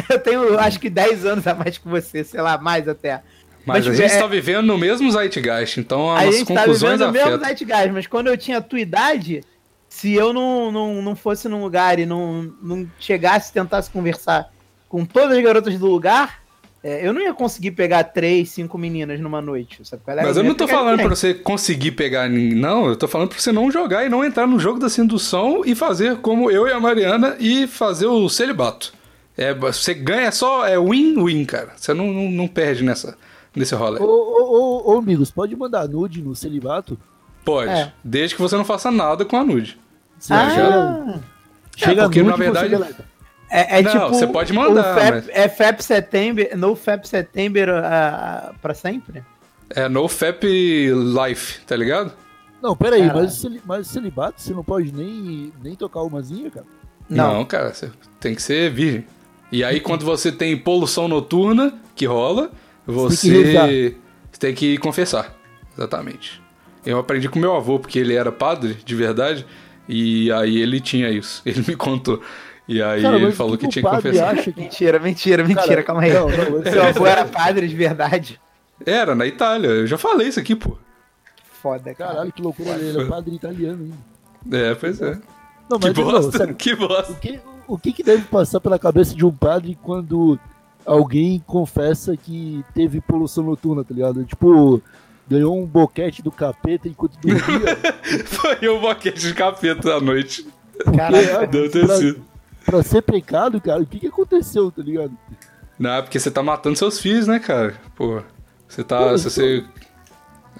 Eu 0.08 0.18
tenho, 0.20 0.56
acho 0.60 0.78
que 0.78 0.88
10 0.88 1.26
anos 1.26 1.44
a 1.44 1.54
mais 1.54 1.76
que 1.76 1.88
você, 1.88 2.22
sei 2.22 2.40
lá, 2.40 2.56
mais 2.56 2.86
até. 2.86 3.20
Mas, 3.66 3.84
Mas, 3.84 3.88
a 3.88 3.94
gente 4.02 4.12
é- 4.14 4.18
tá 4.20 4.26
vivendo 4.28 4.64
no 4.64 4.78
mesmo 4.78 5.10
Zeitgeist, 5.10 5.78
então 5.80 6.08
A 6.08 6.20
as 6.20 6.34
gente 6.36 6.46
tá 6.46 6.54
conclusões 6.60 7.00
vivendo 7.00 7.08
o 7.10 7.12
mesmo. 7.12 7.44
Zeitgeist, 7.44 7.90
mas 7.92 8.06
quando 8.06 8.28
eu 8.28 8.36
tinha 8.38 8.58
a 8.58 8.60
tua 8.62 8.78
idade, 8.78 9.42
se 9.88 10.14
eu 10.14 10.32
não, 10.32 10.70
não, 10.70 11.02
não 11.02 11.16
fosse 11.16 11.48
num 11.48 11.60
lugar 11.62 11.98
e 11.98 12.06
não, 12.06 12.54
não 12.62 12.88
chegasse 13.00 13.50
e 13.50 13.52
tentasse 13.54 13.90
conversar 13.90 14.50
com 14.88 15.04
todas 15.04 15.36
as 15.36 15.42
garotas 15.44 15.76
do 15.78 15.86
lugar, 15.88 16.39
é, 16.82 17.06
eu 17.06 17.12
não 17.12 17.20
ia 17.20 17.34
conseguir 17.34 17.72
pegar 17.72 18.04
três, 18.04 18.50
cinco 18.50 18.78
meninas 18.78 19.20
numa 19.20 19.40
noite. 19.42 19.80
Sabe 19.86 20.02
é? 20.06 20.16
Mas 20.22 20.36
eu 20.36 20.42
ia 20.42 20.48
não 20.48 20.54
tô 20.54 20.66
falando 20.66 20.90
ninguém. 20.92 21.06
pra 21.06 21.14
você 21.16 21.34
conseguir 21.34 21.92
pegar 21.92 22.28
ninguém, 22.28 22.58
não. 22.58 22.86
Eu 22.86 22.96
tô 22.96 23.06
falando 23.06 23.28
pra 23.28 23.38
você 23.38 23.52
não 23.52 23.70
jogar 23.70 24.04
e 24.04 24.08
não 24.08 24.24
entrar 24.24 24.46
no 24.46 24.58
jogo 24.58 24.78
da 24.78 24.88
sedução 24.88 25.62
e 25.64 25.74
fazer 25.74 26.16
como 26.18 26.50
eu 26.50 26.66
e 26.66 26.72
a 26.72 26.80
Mariana 26.80 27.36
e 27.38 27.66
fazer 27.66 28.06
o 28.06 28.28
celibato. 28.28 28.92
É, 29.36 29.52
você 29.54 29.94
ganha 29.94 30.32
só, 30.32 30.66
é 30.66 30.78
win-win, 30.78 31.44
cara. 31.44 31.72
Você 31.76 31.92
não, 31.94 32.06
não, 32.12 32.30
não 32.30 32.48
perde 32.48 32.82
nessa, 32.84 33.16
nesse 33.54 33.74
rolê. 33.74 33.98
Ô, 34.00 34.04
ô, 34.04 34.88
ô, 34.88 34.94
ô, 34.94 34.98
amigos, 34.98 35.30
pode 35.30 35.54
mandar 35.56 35.88
nude 35.88 36.22
no 36.22 36.34
celibato? 36.34 36.98
Pode. 37.44 37.70
É. 37.70 37.92
Desde 38.04 38.34
que 38.36 38.42
você 38.42 38.56
não 38.56 38.64
faça 38.64 38.90
nada 38.90 39.24
com 39.24 39.36
a 39.36 39.44
nude. 39.44 39.78
Você 40.18 40.32
Ah, 40.34 40.50
chega, 40.50 41.20
chega 41.76 42.02
porque, 42.04 42.22
nude 42.22 42.30
na 42.30 42.36
você 42.36 42.42
verdade- 42.42 42.68
deleta. 42.68 43.04
É, 43.50 43.78
é 43.78 43.82
Não, 43.82 43.90
tipo. 43.92 44.08
você 44.08 44.26
pode 44.26 44.52
mandar, 44.52 44.94
Fap- 44.94 45.10
mas- 45.14 45.28
É 45.30 45.48
FAP 45.48 45.80
September, 45.80 46.56
no 46.56 46.74
FAP 46.76 47.04
September 47.06 47.68
ah, 47.70 48.52
pra 48.62 48.74
sempre? 48.74 49.22
É 49.70 49.88
no 49.88 50.06
FAP 50.08 50.44
Life, 50.44 51.60
tá 51.66 51.76
ligado? 51.76 52.12
Não, 52.62 52.76
peraí, 52.76 53.00
Caralho. 53.06 53.20
mas, 53.22 53.46
mas 53.64 53.86
celibato 53.86 54.40
você 54.40 54.52
não 54.52 54.62
pode 54.64 54.92
nem, 54.92 55.52
nem 55.62 55.74
tocar 55.74 56.02
umazinha, 56.02 56.50
cara? 56.50 56.66
Não. 57.08 57.44
cara, 57.44 57.72
você 57.74 57.90
tem 58.20 58.34
que 58.34 58.42
ser 58.42 58.70
virgem. 58.70 59.04
E 59.50 59.64
aí, 59.64 59.80
quando 59.80 60.04
você 60.04 60.30
tem 60.30 60.56
poluição 60.56 61.08
noturna, 61.08 61.74
que 61.96 62.06
rola, 62.06 62.50
Você 62.86 63.28
tem 63.30 63.42
que 63.42 63.42
rezar. 63.48 63.66
você 64.30 64.38
tem 64.38 64.54
que 64.54 64.78
confessar. 64.78 65.34
Exatamente. 65.76 66.40
Eu 66.86 66.98
aprendi 66.98 67.28
com 67.28 67.38
meu 67.38 67.54
avô, 67.56 67.78
porque 67.78 67.98
ele 67.98 68.14
era 68.14 68.30
padre, 68.30 68.74
de 68.84 68.94
verdade, 68.94 69.44
e 69.88 70.30
aí 70.32 70.58
ele 70.58 70.80
tinha 70.80 71.10
isso. 71.10 71.42
Ele 71.46 71.64
me 71.66 71.74
contou. 71.76 72.20
E 72.70 72.80
aí 72.80 73.02
Cara, 73.02 73.16
ele 73.16 73.32
falou 73.32 73.58
que, 73.58 73.66
o 73.66 73.68
tinha 73.68 73.82
que 73.82 73.90
confessar. 73.90 74.32
acha 74.32 74.52
que... 74.52 74.60
Mentira, 74.60 75.00
mentira, 75.00 75.42
mentira, 75.42 75.66
Cara, 75.66 75.82
calma 75.82 76.02
aí. 76.02 76.12
não, 76.12 76.28
não, 76.28 76.62
Seu 76.70 76.84
avô 76.84 77.04
era 77.04 77.24
padre 77.24 77.66
de 77.66 77.74
verdade. 77.74 78.40
Era, 78.86 79.12
na 79.12 79.26
Itália. 79.26 79.66
Eu 79.68 79.88
já 79.88 79.98
falei 79.98 80.28
isso 80.28 80.38
aqui, 80.38 80.54
pô. 80.54 80.78
Foda, 81.60 81.92
cara. 81.92 82.12
Caralho, 82.12 82.32
que 82.32 82.40
loucura, 82.40 82.70
ele 82.76 83.02
é 83.02 83.04
padre 83.06 83.34
italiano 83.34 83.92
ainda. 84.46 84.56
É, 84.56 84.72
pois 84.76 85.02
é. 85.02 85.18
Não, 85.68 85.80
Que 85.80 85.88
mas 85.88 85.96
não, 85.96 86.04
bosta, 86.04 86.38
sério, 86.38 86.54
que 86.54 86.74
bosta. 86.76 87.12
o 87.12 87.16
que, 87.16 87.40
o 87.66 87.76
que 87.78 87.92
que 87.92 88.02
deve 88.04 88.22
passar 88.22 88.60
pela 88.60 88.78
cabeça 88.78 89.16
de 89.16 89.26
um 89.26 89.32
padre 89.32 89.76
quando 89.82 90.38
alguém 90.86 91.42
confessa 91.44 92.16
que 92.16 92.64
teve 92.72 93.00
poluição 93.00 93.42
noturna, 93.42 93.82
tá 93.82 93.92
ligado? 93.92 94.24
Tipo, 94.24 94.80
ganhou 95.28 95.60
um 95.60 95.66
boquete 95.66 96.22
do 96.22 96.30
capeta 96.30 96.86
enquanto 96.86 97.18
dormia. 97.18 97.76
Foi 98.26 98.68
um 98.68 98.80
boquete 98.80 99.18
de 99.20 99.34
capeta 99.34 99.96
à 99.96 100.00
noite. 100.00 100.46
Caraca. 100.96 101.46
Deve 101.48 101.68
ter 101.68 101.88
sido. 101.88 102.29
Pra 102.70 102.82
ser 102.82 103.02
pecado, 103.02 103.60
cara, 103.60 103.80
o 103.82 103.86
que 103.86 103.98
que 104.00 104.06
aconteceu, 104.06 104.70
tá 104.70 104.82
ligado? 104.82 105.12
Não, 105.78 105.90
é 105.90 106.02
porque 106.02 106.18
você 106.18 106.30
tá 106.30 106.42
matando 106.42 106.76
seus 106.76 106.98
filhos, 107.00 107.26
né, 107.26 107.38
cara? 107.38 107.74
Pô, 107.96 108.22
você 108.68 108.84
tá. 108.84 108.98
Pô, 108.98 109.10
você... 109.16 109.64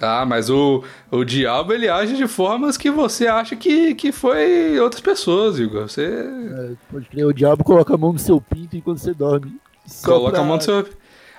Ah, 0.01 0.25
mas 0.25 0.49
o, 0.49 0.83
o 1.11 1.25
diabo 1.25 1.75
ele 1.75 1.87
age 1.89 2.17
de 2.17 2.27
formas 2.27 2.79
que 2.79 2.91
você 2.91 3.27
acha 3.27 3.55
que, 3.55 3.95
que 3.95 4.13
foi 4.13 4.79
outras 4.81 5.03
pessoas, 5.03 5.59
Igor. 5.59 5.83
Você 5.89 6.05
É, 6.07 6.71
pode 6.91 7.07
crer, 7.07 7.27
o 7.27 7.35
diabo 7.35 7.63
coloca 7.63 7.95
a 7.95 7.99
mão 7.99 8.13
no 8.15 8.19
seu 8.19 8.41
pinto 8.41 8.77
enquanto 8.77 8.99
você 8.99 9.13
dorme. 9.13 9.61
Coloca 10.03 10.33
pra- 10.33 10.41
a 10.41 10.45
mão 10.45 10.57
no 10.57 10.63
seu. 10.63 10.89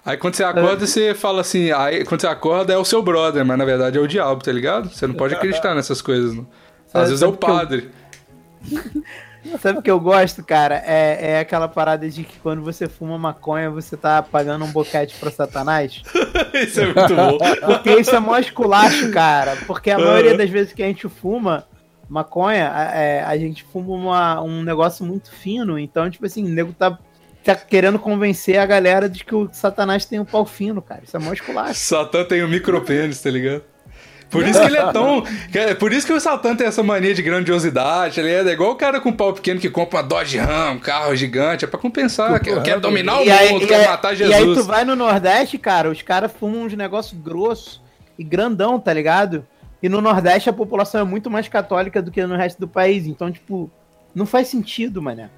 Aí 0.05 0.15
quando 0.17 0.35
você 0.35 0.43
acorda, 0.43 0.85
você 0.85 1.15
fala 1.15 1.41
assim. 1.41 1.71
Aí 1.71 2.05
quando 2.05 2.21
você 2.21 2.27
acorda 2.27 2.71
é 2.73 2.77
o 2.77 2.85
seu 2.85 3.01
brother, 3.01 3.43
mas 3.43 3.57
na 3.57 3.65
verdade 3.65 3.97
é 3.97 4.01
o 4.01 4.07
diabo, 4.07 4.43
tá 4.43 4.51
ligado? 4.51 4.89
Você 4.89 5.07
não 5.07 5.15
pode 5.15 5.33
acreditar 5.35 5.73
nessas 5.73 5.99
coisas, 6.01 6.35
não. 6.35 6.47
Às 6.85 6.91
Sabe- 6.91 7.05
vezes 7.07 7.21
é 7.23 7.25
o 7.27 7.31
que 7.31 7.43
eu- 7.43 7.49
padre. 7.55 7.89
Sabe 9.59 9.79
o 9.79 9.81
que 9.81 9.89
eu 9.89 9.99
gosto, 9.99 10.43
cara? 10.43 10.83
É, 10.85 11.31
é 11.33 11.39
aquela 11.39 11.67
parada 11.67 12.07
de 12.09 12.23
que 12.23 12.37
quando 12.39 12.61
você 12.61 12.87
fuma 12.87 13.17
maconha, 13.17 13.69
você 13.71 13.97
tá 13.97 14.21
pagando 14.21 14.65
um 14.65 14.71
boquete 14.71 15.15
pra 15.19 15.31
Satanás. 15.31 16.01
Isso 16.53 16.79
é 16.81 16.85
muito 16.85 17.15
bom. 17.15 17.37
Porque 17.65 17.91
isso 17.99 18.15
é 18.15 18.19
mó 18.19 18.37
esculacho, 18.37 19.11
cara. 19.11 19.55
Porque 19.65 19.89
a 19.89 19.97
maioria 19.97 20.37
das 20.37 20.49
vezes 20.49 20.73
que 20.73 20.83
a 20.83 20.87
gente 20.87 21.07
fuma 21.09 21.65
maconha, 22.07 22.71
a, 22.73 22.83
é, 22.95 23.23
a 23.23 23.37
gente 23.37 23.63
fuma 23.63 23.93
uma- 23.95 24.41
um 24.41 24.63
negócio 24.63 25.03
muito 25.05 25.31
fino. 25.31 25.79
Então, 25.79 26.09
tipo 26.09 26.25
assim, 26.25 26.45
o 26.45 26.49
nego 26.49 26.73
tá, 26.73 26.99
tá 27.43 27.55
querendo 27.55 27.97
convencer 27.97 28.57
a 28.59 28.65
galera 28.65 29.09
de 29.09 29.23
que 29.23 29.33
o 29.33 29.49
Satanás 29.51 30.05
tem 30.05 30.19
um 30.19 30.25
pau 30.25 30.45
fino, 30.45 30.81
cara. 30.81 31.01
Isso 31.03 31.15
é 31.15 31.19
mó 31.19 31.31
esculacho. 31.33 31.79
Satã 31.79 32.23
tem 32.25 32.43
um 32.43 32.47
micropênis, 32.49 33.21
tá 33.21 33.29
ligado? 33.31 33.63
Por 34.31 34.47
isso 34.47 34.59
que 34.59 34.65
ele 34.65 34.77
é 34.77 34.91
tão. 34.91 35.23
é 35.53 35.73
Por 35.75 35.91
isso 35.93 36.07
que 36.07 36.13
o 36.13 36.19
Satã 36.19 36.55
tem 36.55 36.65
essa 36.65 36.81
mania 36.81 37.13
de 37.13 37.21
grandiosidade, 37.21 38.21
ligado? 38.21 38.49
É 38.49 38.53
igual 38.53 38.71
o 38.71 38.75
cara 38.75 38.99
com 39.01 39.11
pau 39.11 39.33
pequeno 39.33 39.59
que 39.59 39.69
compra 39.69 39.97
uma 39.97 40.03
Dodge 40.03 40.37
Ram, 40.37 40.71
um 40.73 40.79
carro 40.79 41.15
gigante, 41.15 41.65
é 41.65 41.67
pra 41.67 41.79
compensar, 41.79 42.39
quer, 42.39 42.63
quer 42.63 42.79
dominar 42.79 43.19
o 43.19 43.23
E 43.25 43.29
aí, 43.31 43.51
mundo, 43.51 43.67
quer 43.67 43.81
aí- 43.81 43.87
matar 43.87 44.17
e 44.17 44.23
aí 44.23 44.41
tu 44.41 44.47
Jesus. 44.47 44.65
vai 44.65 44.85
no 44.85 44.95
Nordeste, 44.95 45.57
cara, 45.57 45.89
os 45.91 46.01
caras 46.01 46.31
fumam 46.31 46.63
uns 46.63 46.73
negócios 46.73 47.19
grossos 47.21 47.81
e 48.17 48.23
grandão, 48.23 48.79
tá 48.79 48.93
ligado? 48.93 49.45
E 49.83 49.89
no 49.89 49.99
Nordeste 49.99 50.49
a 50.49 50.53
população 50.53 51.01
é 51.01 51.03
muito 51.03 51.29
mais 51.29 51.47
católica 51.47 52.01
do 52.01 52.09
que 52.11 52.25
no 52.25 52.35
resto 52.35 52.59
do 52.59 52.67
país. 52.67 53.05
Então, 53.07 53.31
tipo, 53.31 53.69
não 54.13 54.25
faz 54.25 54.47
sentido, 54.47 55.01
mané. 55.01 55.29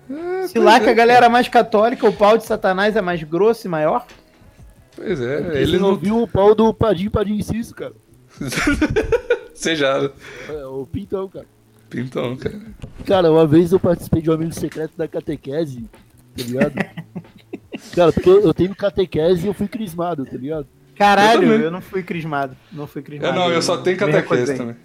É, 0.44 0.48
Se 0.48 0.60
lá 0.60 0.80
que 0.80 0.90
a 0.90 0.94
galera 0.94 1.28
é 1.28 1.30
mais 1.30 1.48
católica, 1.48 2.06
o 2.08 2.12
pau 2.14 2.38
de 2.38 2.46
Satanás 2.46 2.96
é 2.96 3.02
mais 3.02 3.24
grosso 3.24 3.66
e 3.66 3.70
maior. 3.70 4.06
Pois 4.96 5.20
é, 5.22 5.38
Ele 5.38 5.58
ele 5.58 5.80
não 5.80 5.96
viu 5.96 6.22
o 6.22 6.28
pau 6.28 6.54
do 6.54 6.72
Padim 6.74 7.10
Padim 7.10 7.42
Ciso, 7.42 7.74
cara. 7.74 7.94
Seja. 9.54 10.12
É, 10.50 10.66
o 10.66 10.86
pintão, 10.86 11.28
cara. 11.28 11.46
Então, 11.96 12.36
cara. 12.36 12.62
Cara, 13.06 13.32
uma 13.32 13.46
vez 13.46 13.72
eu 13.72 13.80
participei 13.80 14.22
de 14.22 14.30
um 14.30 14.34
amigo 14.34 14.54
secreto 14.54 14.98
da 14.98 15.08
catequese, 15.08 15.86
tá 16.36 16.44
ligado? 16.44 16.74
cara, 17.96 18.12
porque 18.12 18.30
eu, 18.30 18.42
eu 18.42 18.54
tenho 18.54 18.76
catequese 18.76 19.46
e 19.46 19.48
eu 19.48 19.54
fui 19.54 19.68
crismado, 19.68 20.26
tá 20.26 20.38
ligado? 20.38 20.68
Caralho, 20.96 21.52
Eu 21.52 21.62
eu, 21.62 21.72
não 21.72 21.82
fui 21.82 22.04
crismado. 22.04 22.56
Não 22.72 22.88
fui 22.88 23.02
crismado. 23.02 23.38
não, 23.38 23.52
eu 23.52 23.62
só 23.62 23.78
tenho 23.78 23.98
catequese 23.98 24.56
também. 24.56 24.76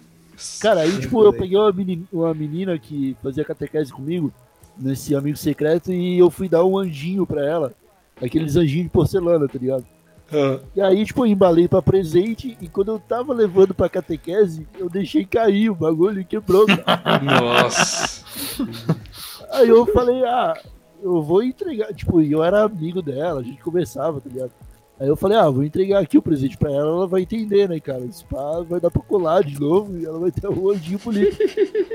Cara, 0.61 0.81
aí, 0.81 0.99
tipo, 0.99 1.23
eu 1.23 1.33
peguei 1.33 1.57
uma 1.57 1.71
menina, 1.71 2.03
uma 2.13 2.33
menina 2.33 2.79
que 2.79 3.15
fazia 3.21 3.43
catequese 3.43 3.91
comigo, 3.91 4.31
nesse 4.77 5.13
amigo 5.13 5.37
secreto, 5.37 5.91
e 5.91 6.17
eu 6.17 6.29
fui 6.29 6.47
dar 6.47 6.63
um 6.63 6.77
anjinho 6.77 7.25
pra 7.25 7.45
ela. 7.45 7.73
Aqueles 8.21 8.55
anjinhos 8.55 8.85
de 8.85 8.89
porcelana, 8.89 9.47
tá 9.47 9.59
ligado? 9.59 9.85
Ah, 10.31 10.59
E 10.75 10.81
aí, 10.81 11.05
tipo, 11.05 11.25
eu 11.25 11.31
embalei 11.31 11.67
pra 11.67 11.81
presente, 11.81 12.57
e 12.61 12.67
quando 12.67 12.91
eu 12.91 12.99
tava 12.99 13.33
levando 13.33 13.73
pra 13.73 13.89
catequese, 13.89 14.67
eu 14.77 14.89
deixei 14.89 15.25
cair 15.25 15.69
o 15.69 15.75
bagulho 15.75 16.21
e 16.21 16.25
quebrou, 16.25 16.65
cara. 16.65 17.19
Nossa. 17.23 18.23
Aí 19.51 19.69
eu 19.69 19.85
falei, 19.87 20.23
ah, 20.25 20.53
eu 21.01 21.21
vou 21.21 21.43
entregar. 21.43 21.93
Tipo, 21.93 22.21
eu 22.21 22.43
era 22.43 22.63
amigo 22.63 23.01
dela, 23.01 23.41
a 23.41 23.43
gente 23.43 23.61
conversava, 23.61 24.21
tá 24.21 24.29
ligado? 24.29 24.51
Aí 24.99 25.07
eu 25.07 25.15
falei, 25.15 25.37
ah, 25.37 25.49
vou 25.49 25.63
entregar 25.63 25.99
aqui 25.99 26.17
o 26.17 26.21
presente 26.21 26.57
pra 26.57 26.71
ela, 26.71 26.89
ela 26.89 27.07
vai 27.07 27.21
entender, 27.21 27.69
né, 27.69 27.79
cara? 27.79 28.03
Esse 28.03 28.23
pá 28.25 28.61
vai 28.67 28.81
dar 28.81 28.91
pra 28.91 29.01
colar 29.01 29.43
de 29.43 29.57
novo 29.59 29.97
e 29.97 30.05
ela 30.05 30.19
vai 30.19 30.29
ter 30.29 30.47
um 30.49 30.69
anjinho 30.69 30.99
bonito. 30.99 31.37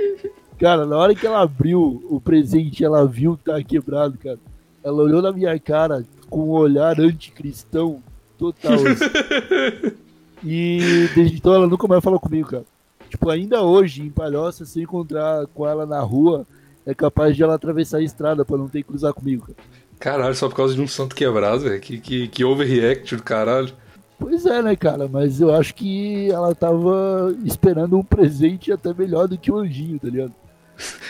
cara, 0.58 0.86
na 0.86 0.96
hora 0.96 1.14
que 1.14 1.26
ela 1.26 1.42
abriu 1.42 2.02
o 2.08 2.18
presente, 2.18 2.82
ela 2.82 3.06
viu 3.06 3.36
que 3.36 3.44
tava 3.44 3.62
quebrado, 3.62 4.16
cara. 4.16 4.38
Ela 4.82 5.02
olhou 5.02 5.20
na 5.20 5.32
minha 5.32 5.58
cara 5.60 6.04
com 6.30 6.48
um 6.48 6.50
olhar 6.52 6.98
anticristão 6.98 8.02
total. 8.38 8.78
E 10.46 11.08
desde 11.14 11.36
então 11.38 11.54
ela 11.54 11.66
nunca 11.66 11.86
mais 11.88 12.02
falou 12.04 12.20
comigo, 12.20 12.50
cara. 12.50 12.64
Tipo, 13.08 13.30
ainda 13.30 13.62
hoje, 13.62 14.02
em 14.02 14.10
Palhoça, 14.10 14.64
se 14.66 14.78
eu 14.80 14.82
encontrar 14.84 15.46
com 15.54 15.66
ela 15.66 15.86
na 15.86 16.00
rua, 16.00 16.46
é 16.84 16.94
capaz 16.94 17.34
de 17.34 17.42
ela 17.42 17.54
atravessar 17.54 17.98
a 17.98 18.02
estrada 18.02 18.44
pra 18.44 18.58
não 18.58 18.68
ter 18.68 18.82
que 18.82 18.88
cruzar 18.88 19.14
comigo, 19.14 19.46
cara. 19.46 19.56
Caralho, 19.98 20.34
só 20.34 20.48
por 20.48 20.56
causa 20.56 20.74
de 20.74 20.82
um 20.82 20.88
santo 20.88 21.14
quebrado, 21.14 21.60
velho. 21.62 21.80
Que, 21.80 21.98
que, 21.98 22.28
que 22.28 22.44
overreact 22.44 23.16
do 23.16 23.22
caralho. 23.22 23.72
Pois 24.18 24.44
é, 24.44 24.60
né, 24.60 24.76
cara? 24.76 25.08
Mas 25.10 25.40
eu 25.40 25.54
acho 25.54 25.74
que 25.74 26.30
ela 26.30 26.54
tava 26.54 27.34
esperando 27.44 27.96
um 27.96 28.02
presente 28.04 28.70
até 28.70 28.92
melhor 28.92 29.26
do 29.28 29.38
que 29.38 29.50
o 29.50 29.56
anjinho, 29.56 29.98
tá 29.98 30.08
ligado? 30.08 30.32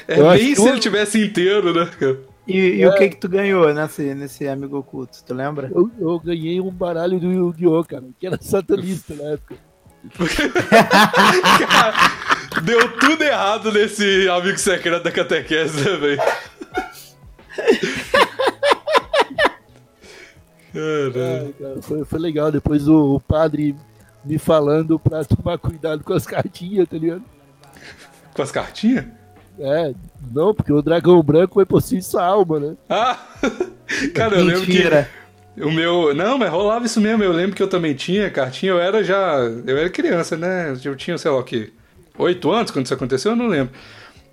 É 0.07 0.21
Eu 0.21 0.29
acho 0.29 0.45
nem 0.45 0.55
que 0.55 0.61
se 0.61 0.67
eu- 0.67 0.73
ele 0.73 0.81
tivesse 0.81 1.19
inteiro, 1.25 1.73
né, 1.75 1.91
cara? 1.99 2.19
E, 2.47 2.59
e 2.59 2.83
É. 2.83 2.89
o 2.89 2.95
que 2.95 3.09
que 3.09 3.17
tu 3.17 3.29
ganhou 3.29 3.73
nesse, 3.73 4.15
nesse 4.15 4.47
amigo 4.47 4.79
oculto, 4.79 5.25
tu 5.25 5.33
lembra? 5.35 5.71
Eu, 5.75 5.91
eu 5.99 6.19
ganhei 6.21 6.61
um 6.61 6.71
baralho 6.71 7.19
do 7.19 7.33
Yu-Gi-Oh, 7.33 7.85
cara, 7.85 8.05
que 8.21 8.27
era 8.27 8.39
satanista 8.41 9.15
na 9.17 9.25
época. 9.33 9.57
Deu 12.63 12.99
tudo 12.99 13.23
errado 13.23 13.73
nesse 13.73 14.29
amigo 14.29 14.59
secreto 14.59 15.03
da 15.05 15.11
catequese, 15.11 15.77
né, 15.83 15.97
velho? 15.97 16.21
Caralho. 20.73 21.55
Cara, 21.55 21.83
foi, 21.83 22.05
foi 22.05 22.19
legal. 22.19 22.51
Depois 22.51 22.89
o, 22.89 23.17
o 23.17 23.21
padre 23.21 23.75
me 24.25 24.39
falando 24.39 24.99
pra 24.99 25.25
tomar 25.25 25.59
cuidado 25.59 26.03
com 26.03 26.13
as 26.13 26.27
cartinhas, 26.27 26.89
tá 26.89 26.97
ligado? 26.97 27.23
Com 28.35 28.43
as 28.43 28.51
cartinhas? 28.51 29.05
É, 29.59 29.93
não, 30.33 30.53
porque 30.55 30.73
o 30.73 30.83
dragão 30.83 31.23
branco 31.23 31.55
vai 31.57 31.65
possuir 31.65 32.03
sua 32.03 32.25
alma, 32.25 32.59
né? 32.59 32.75
Ah! 32.89 33.19
Cara, 34.15 34.37
eu 34.37 34.45
lembro 34.45 34.61
Mentira. 34.67 35.09
que 35.55 35.63
o 35.63 35.71
meu. 35.71 36.15
Não, 36.15 36.37
mas 36.39 36.51
rolava 36.51 36.85
isso 36.87 37.01
mesmo. 37.01 37.23
Eu 37.23 37.33
lembro 37.33 37.55
que 37.55 37.63
eu 37.63 37.69
também 37.69 37.95
tinha 37.95 38.29
cartinha. 38.31 38.73
Eu 38.73 38.81
era 38.81 39.05
já. 39.05 39.37
Eu 39.67 39.79
era 39.79 39.89
criança, 39.91 40.37
né? 40.37 40.77
Eu 40.85 40.97
tinha, 40.97 41.17
sei 41.19 41.31
lá 41.31 41.39
o 41.39 41.45
quê? 41.45 41.71
Oito 42.19 42.51
anos 42.51 42.71
quando 42.71 42.85
isso 42.87 42.95
aconteceu? 42.95 43.33
Eu 43.33 43.37
não 43.37 43.47
lembro. 43.47 43.73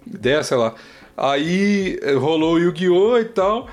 Dez, 0.05 0.47
sei 0.47 0.57
lá. 0.57 0.73
Aí 1.15 1.99
eh, 2.01 2.13
rolou 2.13 2.55
o 2.55 2.59
Yu-Gi-Oh! 2.59 3.17
e 3.19 3.25
tal. 3.25 3.67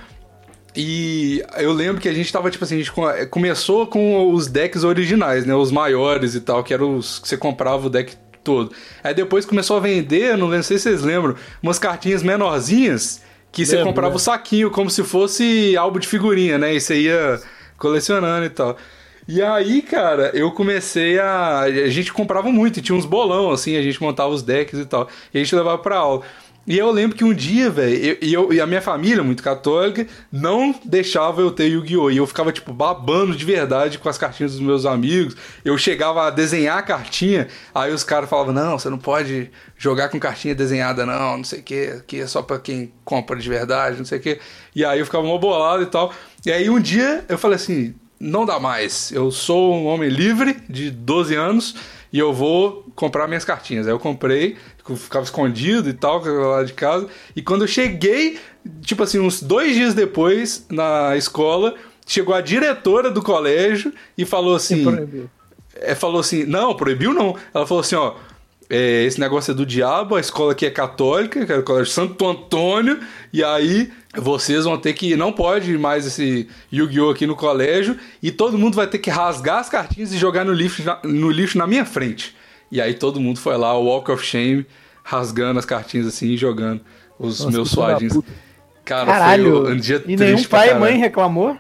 E 0.76 1.42
eu 1.56 1.72
lembro 1.72 2.00
que 2.00 2.08
a 2.08 2.12
gente 2.12 2.30
tava, 2.32 2.50
tipo 2.50 2.62
assim, 2.64 2.74
a 2.74 2.78
gente 2.78 2.92
co- 2.92 3.10
começou 3.30 3.86
com 3.86 4.30
os 4.32 4.46
decks 4.46 4.84
originais, 4.84 5.46
né? 5.46 5.54
Os 5.54 5.72
maiores 5.72 6.34
e 6.34 6.40
tal, 6.40 6.62
que 6.62 6.74
eram 6.74 6.96
os 6.96 7.18
que 7.18 7.26
você 7.28 7.36
comprava 7.36 7.86
o 7.86 7.90
deck 7.90 8.14
todo. 8.48 8.72
Aí 9.04 9.12
depois 9.12 9.44
começou 9.44 9.76
a 9.76 9.80
vender, 9.80 10.38
não 10.38 10.50
sei 10.62 10.78
se 10.78 10.84
vocês 10.84 11.02
lembram, 11.02 11.34
umas 11.62 11.78
cartinhas 11.78 12.22
menorzinhas 12.22 13.20
que 13.52 13.66
você 13.66 13.76
comprava 13.84 14.08
o 14.08 14.10
lembro. 14.12 14.18
saquinho 14.18 14.70
como 14.70 14.88
se 14.88 15.04
fosse 15.04 15.76
álbum 15.76 15.98
de 15.98 16.08
figurinha, 16.08 16.56
né? 16.56 16.74
E 16.74 16.80
você 16.80 16.98
ia 16.98 17.38
colecionando 17.76 18.46
e 18.46 18.50
tal. 18.50 18.74
E 19.26 19.42
aí, 19.42 19.82
cara, 19.82 20.30
eu 20.32 20.50
comecei 20.52 21.18
a. 21.18 21.60
A 21.60 21.88
gente 21.90 22.10
comprava 22.10 22.50
muito, 22.50 22.80
tinha 22.80 22.96
uns 22.96 23.04
bolão, 23.04 23.50
assim, 23.50 23.76
a 23.76 23.82
gente 23.82 24.00
montava 24.00 24.30
os 24.30 24.42
decks 24.42 24.80
e 24.80 24.86
tal. 24.86 25.06
E 25.34 25.36
a 25.36 25.42
gente 25.42 25.54
levava 25.54 25.76
pra 25.76 25.98
aula. 25.98 26.22
E 26.68 26.76
eu 26.76 26.90
lembro 26.90 27.16
que 27.16 27.24
um 27.24 27.32
dia, 27.32 27.70
velho, 27.70 27.96
eu, 27.96 28.18
e 28.20 28.34
eu- 28.34 28.52
e 28.52 28.60
a 28.60 28.66
minha 28.66 28.82
família, 28.82 29.24
muito 29.24 29.42
católica, 29.42 30.06
não 30.30 30.74
deixava 30.84 31.40
eu 31.40 31.50
ter 31.50 31.66
Yu-Gi-Oh! 31.68 32.10
E 32.10 32.18
eu 32.18 32.26
ficava, 32.26 32.52
tipo, 32.52 32.74
babando 32.74 33.34
de 33.34 33.42
verdade 33.42 33.98
com 33.98 34.06
as 34.06 34.18
cartinhas 34.18 34.52
dos 34.52 34.60
meus 34.60 34.84
amigos. 34.84 35.34
Eu 35.64 35.78
chegava 35.78 36.26
a 36.26 36.30
desenhar 36.30 36.76
a 36.76 36.82
cartinha, 36.82 37.48
aí 37.74 37.90
os 37.90 38.04
caras 38.04 38.28
falavam, 38.28 38.52
não, 38.52 38.78
você 38.78 38.90
não 38.90 38.98
pode 38.98 39.50
jogar 39.78 40.10
com 40.10 40.20
cartinha 40.20 40.54
desenhada, 40.54 41.06
não, 41.06 41.38
não 41.38 41.44
sei 41.44 41.60
o 41.60 41.62
que, 41.62 42.02
que 42.06 42.20
é 42.20 42.26
só 42.26 42.42
pra 42.42 42.58
quem 42.58 42.92
compra 43.02 43.38
de 43.38 43.48
verdade, 43.48 43.96
não 43.96 44.04
sei 44.04 44.18
o 44.18 44.20
que. 44.20 44.38
E 44.76 44.84
aí 44.84 44.98
eu 44.98 45.06
ficava 45.06 45.24
mó 45.24 45.38
bolado 45.38 45.82
e 45.82 45.86
tal. 45.86 46.12
E 46.44 46.52
aí 46.52 46.68
um 46.68 46.78
dia 46.78 47.24
eu 47.30 47.38
falei 47.38 47.56
assim, 47.56 47.94
não 48.20 48.44
dá 48.44 48.60
mais, 48.60 49.10
eu 49.12 49.30
sou 49.30 49.74
um 49.74 49.86
homem 49.86 50.10
livre 50.10 50.58
de 50.68 50.90
12 50.90 51.34
anos 51.34 51.74
e 52.12 52.18
eu 52.18 52.32
vou 52.32 52.86
comprar 52.94 53.26
minhas 53.26 53.44
cartinhas. 53.44 53.86
Aí 53.86 53.92
eu 53.92 53.98
comprei, 53.98 54.56
ficava 54.96 55.24
escondido 55.24 55.88
e 55.88 55.92
tal, 55.92 56.22
lá 56.24 56.62
de 56.62 56.72
casa. 56.72 57.08
E 57.36 57.42
quando 57.42 57.62
eu 57.62 57.68
cheguei, 57.68 58.38
tipo 58.80 59.02
assim, 59.02 59.18
uns 59.18 59.42
dois 59.42 59.74
dias 59.74 59.94
depois, 59.94 60.66
na 60.70 61.16
escola, 61.16 61.74
chegou 62.06 62.34
a 62.34 62.40
diretora 62.40 63.10
do 63.10 63.22
colégio 63.22 63.92
e 64.16 64.24
falou 64.24 64.56
assim. 64.56 65.28
É, 65.74 65.94
falou 65.94 66.20
assim, 66.20 66.44
não, 66.44 66.74
proibiu 66.74 67.12
não. 67.12 67.36
Ela 67.54 67.66
falou 67.66 67.82
assim, 67.82 67.94
ó. 67.94 68.14
É, 68.70 69.04
esse 69.04 69.18
negócio 69.18 69.50
é 69.52 69.54
do 69.54 69.64
diabo, 69.64 70.16
a 70.16 70.20
escola 70.20 70.52
aqui 70.52 70.66
é 70.66 70.70
católica, 70.70 71.44
que 71.46 71.52
é 71.52 71.56
o 71.58 71.62
colégio 71.62 71.92
Santo 71.92 72.26
Antônio, 72.26 72.98
e 73.32 73.42
aí 73.42 73.90
vocês 74.16 74.64
vão 74.64 74.76
ter 74.78 74.92
que. 74.92 75.16
Não 75.16 75.32
pode 75.32 75.76
mais 75.78 76.06
esse 76.06 76.48
Yu-Gi-Oh! 76.72 77.10
aqui 77.10 77.26
no 77.26 77.34
colégio, 77.36 77.96
e 78.22 78.30
todo 78.30 78.58
mundo 78.58 78.74
vai 78.74 78.86
ter 78.86 78.98
que 78.98 79.10
rasgar 79.10 79.58
as 79.58 79.68
cartinhas 79.68 80.12
e 80.12 80.18
jogar 80.18 80.44
no 80.44 80.52
lixo, 80.52 80.82
na- 80.84 80.98
no 81.04 81.30
lixo 81.30 81.56
na 81.56 81.66
minha 81.66 81.84
frente. 81.84 82.34
E 82.70 82.80
aí 82.80 82.92
todo 82.94 83.18
mundo 83.20 83.38
foi 83.38 83.56
lá, 83.56 83.76
o 83.78 83.84
Walk 83.86 84.10
of 84.10 84.24
Shame, 84.24 84.66
rasgando 85.02 85.58
as 85.58 85.64
cartinhas 85.64 86.06
assim 86.06 86.26
e 86.32 86.36
jogando 86.36 86.82
os 87.18 87.40
Nossa, 87.40 87.50
meus 87.50 87.70
suadinhos. 87.70 88.18
Cara, 88.84 89.06
Caralho. 89.06 89.62
foi 89.64 89.72
um 89.74 89.76
dia 89.76 90.02
e 90.06 90.16
nenhum 90.16 90.44
pai 90.44 90.70
e 90.70 90.74
mãe 90.74 90.98
reclamou? 90.98 91.56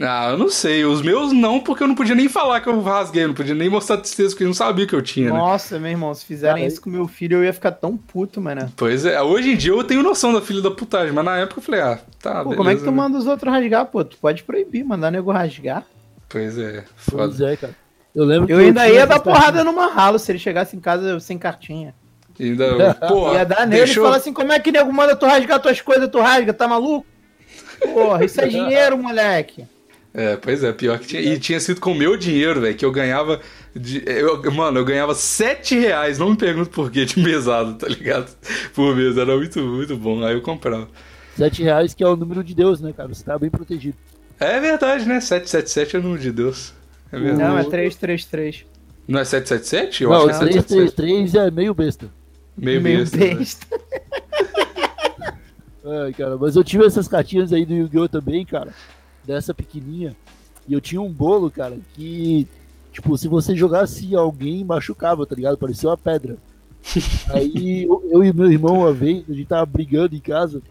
Ah, 0.00 0.28
eu 0.30 0.38
não 0.38 0.48
sei. 0.48 0.84
Os 0.84 1.02
meus 1.02 1.32
não, 1.32 1.58
porque 1.58 1.82
eu 1.82 1.88
não 1.88 1.94
podia 1.94 2.14
nem 2.14 2.28
falar 2.28 2.60
que 2.60 2.68
eu 2.68 2.80
rasguei, 2.80 3.24
eu 3.24 3.28
não 3.28 3.34
podia 3.34 3.54
nem 3.54 3.68
mostrar 3.68 3.96
tristeza, 3.96 4.30
porque 4.30 4.44
eu 4.44 4.48
não 4.48 4.54
sabia 4.54 4.86
que 4.86 4.94
eu 4.94 5.02
tinha, 5.02 5.32
né? 5.32 5.36
Nossa, 5.36 5.78
meu 5.78 5.90
irmão, 5.90 6.14
se 6.14 6.24
fizerem 6.24 6.56
Cara, 6.62 6.66
isso 6.66 6.80
com 6.80 6.88
meu 6.88 7.08
filho, 7.08 7.38
eu 7.38 7.44
ia 7.44 7.52
ficar 7.52 7.72
tão 7.72 7.96
puto, 7.96 8.40
mano. 8.40 8.72
Pois 8.76 9.04
é, 9.04 9.20
hoje 9.20 9.50
em 9.52 9.56
dia 9.56 9.72
eu 9.72 9.82
tenho 9.82 10.02
noção 10.02 10.32
da 10.32 10.40
filha 10.40 10.62
da 10.62 10.70
putagem, 10.70 11.12
mas 11.12 11.24
na 11.24 11.38
época 11.38 11.58
eu 11.58 11.64
falei, 11.64 11.80
ah, 11.80 11.98
tá, 12.22 12.44
Pô, 12.44 12.50
beleza. 12.50 12.56
como 12.56 12.70
é 12.70 12.74
que 12.76 12.80
tu 12.82 12.90
né? 12.90 12.96
manda 12.96 13.18
os 13.18 13.26
outros 13.26 13.52
rasgar, 13.52 13.86
pô? 13.86 14.04
Tu 14.04 14.16
pode 14.18 14.44
proibir, 14.44 14.84
mandar 14.84 15.10
nego 15.10 15.32
rasgar. 15.32 15.84
Pois 16.28 16.56
é, 16.56 16.84
Pois 17.10 17.36
foda. 17.36 17.52
é, 17.52 17.56
cara. 17.56 17.74
Eu 18.14 18.24
lembro 18.24 18.50
Eu 18.50 18.58
que 18.58 18.64
ainda 18.66 18.82
tinha 18.82 18.94
ia 18.94 19.06
dar 19.06 19.20
porrada 19.20 19.64
numa 19.64 19.86
ralo 19.88 20.18
se 20.18 20.30
ele 20.30 20.38
chegasse 20.38 20.76
em 20.76 20.80
casa 20.80 21.18
sem 21.18 21.36
cartinha. 21.38 21.92
Ainda, 22.38 22.94
pô, 23.08 23.32
ia 23.32 23.44
dar 23.44 23.66
nele 23.66 23.84
deixou... 23.84 24.04
e 24.04 24.06
falar 24.06 24.16
assim: 24.18 24.32
como 24.32 24.52
é 24.52 24.60
que 24.60 24.70
nego 24.70 24.92
manda 24.92 25.16
tu 25.16 25.26
rasgar 25.26 25.60
tuas 25.60 25.80
coisas, 25.80 26.08
tu 26.08 26.20
rasga, 26.20 26.52
tá 26.52 26.68
maluco? 26.68 27.06
Porra, 27.92 28.24
isso 28.24 28.40
é 28.40 28.46
dinheiro, 28.48 28.96
moleque. 28.96 29.66
É, 30.18 30.36
pois 30.36 30.64
é, 30.64 30.72
pior 30.72 30.98
que 30.98 31.06
tinha. 31.06 31.22
E 31.22 31.38
tinha 31.38 31.60
sido 31.60 31.80
com 31.80 31.92
o 31.92 31.94
meu 31.94 32.16
dinheiro, 32.16 32.60
velho, 32.60 32.76
que 32.76 32.84
eu 32.84 32.90
ganhava. 32.90 33.40
De, 33.72 34.02
eu, 34.04 34.42
mano, 34.50 34.80
eu 34.80 34.84
ganhava 34.84 35.14
7 35.14 35.78
reais, 35.78 36.18
não 36.18 36.30
me 36.30 36.36
pergunto 36.36 36.70
por 36.70 36.90
quê, 36.90 37.04
de 37.04 37.20
mesado, 37.20 37.74
tá 37.74 37.86
ligado? 37.86 38.28
Por 38.74 38.96
mês, 38.96 39.16
era 39.16 39.36
muito, 39.36 39.60
muito 39.60 39.96
bom. 39.96 40.24
Aí 40.24 40.34
eu 40.34 40.42
comprava. 40.42 40.88
Sete 41.36 41.62
reais 41.62 41.94
que 41.94 42.02
é 42.02 42.08
o 42.08 42.16
número 42.16 42.42
de 42.42 42.52
Deus, 42.52 42.80
né, 42.80 42.92
cara? 42.92 43.14
Você 43.14 43.22
tá 43.22 43.38
bem 43.38 43.48
protegido. 43.48 43.96
É 44.40 44.58
verdade, 44.58 45.06
né? 45.06 45.20
777 45.20 45.94
é 45.94 45.98
o 46.00 46.02
número 46.02 46.20
de 46.20 46.32
Deus. 46.32 46.74
É 47.12 47.18
verdade. 47.20 47.40
Não, 47.40 47.56
é 47.56 47.62
333. 47.62 48.66
Não 49.06 49.20
é 49.20 49.24
777? 49.24 50.02
Eu 50.02 50.10
não, 50.10 50.16
acho 50.16 50.26
que 50.26 50.30
é 50.30 50.38
777. 50.38 50.96
333 50.96 51.34
é 51.36 51.50
meio 51.52 51.74
besta. 51.74 52.10
Meio 52.56 52.82
Meu 52.82 52.98
besta. 52.98 53.16
né? 53.16 53.34
besta. 53.36 53.66
Ai, 56.04 56.12
cara, 56.12 56.36
mas 56.36 56.56
eu 56.56 56.64
tive 56.64 56.84
essas 56.84 57.06
cartinhas 57.06 57.52
aí 57.52 57.64
do 57.64 57.72
Yu-Gi-Oh! 57.72 58.08
também, 58.08 58.44
cara. 58.44 58.74
Dessa 59.28 59.52
pequenininha. 59.52 60.16
E 60.66 60.72
eu 60.72 60.80
tinha 60.80 61.02
um 61.02 61.12
bolo, 61.12 61.50
cara, 61.50 61.76
que, 61.92 62.48
tipo, 62.90 63.16
se 63.18 63.28
você 63.28 63.54
jogasse 63.54 64.16
alguém, 64.16 64.64
machucava, 64.64 65.26
tá 65.26 65.34
ligado? 65.34 65.58
Parecia 65.58 65.90
uma 65.90 65.98
pedra. 65.98 66.38
aí 67.34 67.84
eu, 67.84 68.02
eu 68.10 68.24
e 68.24 68.32
meu 68.32 68.50
irmão, 68.50 68.78
uma 68.78 68.92
vez, 68.92 69.24
a 69.28 69.34
gente 69.34 69.46
tava 69.46 69.66
brigando 69.66 70.16
em 70.16 70.20
casa. 70.20 70.62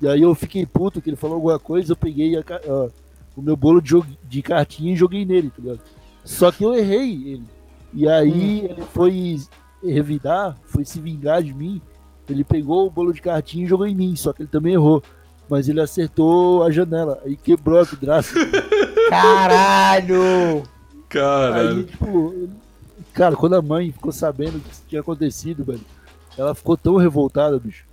E 0.00 0.08
aí 0.08 0.22
eu 0.22 0.34
fiquei 0.34 0.64
puto 0.64 1.02
que 1.02 1.10
ele 1.10 1.16
falou 1.16 1.36
alguma 1.36 1.58
coisa, 1.58 1.92
eu 1.92 1.96
peguei 1.96 2.34
a 2.38 2.42
ó, 2.66 2.88
o 3.36 3.42
meu 3.42 3.54
bolo 3.54 3.82
de, 3.82 3.94
de 4.26 4.40
cartinha 4.40 4.94
e 4.94 4.96
joguei 4.96 5.26
nele, 5.26 5.50
tá 5.50 5.60
ligado? 5.60 5.80
Só 6.24 6.50
que 6.50 6.64
eu 6.64 6.74
errei 6.74 7.32
ele. 7.32 7.44
E 7.92 8.08
aí 8.08 8.64
ele 8.64 8.82
foi 8.94 9.38
revidar, 9.82 10.56
foi 10.64 10.86
se 10.86 10.98
vingar 11.00 11.42
de 11.42 11.52
mim. 11.52 11.82
Ele 12.30 12.44
pegou 12.44 12.86
o 12.86 12.90
bolo 12.90 13.12
de 13.12 13.20
cartinha 13.20 13.66
e 13.66 13.68
jogou 13.68 13.86
em 13.86 13.94
mim, 13.94 14.16
só 14.16 14.32
que 14.32 14.40
ele 14.40 14.48
também 14.48 14.72
errou. 14.72 15.02
Mas 15.48 15.68
ele 15.68 15.80
acertou 15.80 16.62
a 16.62 16.70
janela, 16.70 17.20
aí 17.24 17.36
quebrou 17.36 17.78
a 17.78 17.84
vidraça. 17.84 18.34
Caralho! 19.10 20.62
Caralho. 21.08 21.68
aí, 21.78 21.84
tipo, 21.84 22.48
cara, 23.12 23.36
quando 23.36 23.54
a 23.54 23.62
mãe 23.62 23.92
ficou 23.92 24.10
sabendo 24.12 24.56
o 24.56 24.60
que 24.60 24.70
tinha 24.88 25.00
acontecido, 25.00 25.62
velho, 25.64 25.80
ela 26.36 26.54
ficou 26.54 26.76
tão 26.76 26.96
revoltada, 26.96 27.58
bicho. 27.58 27.84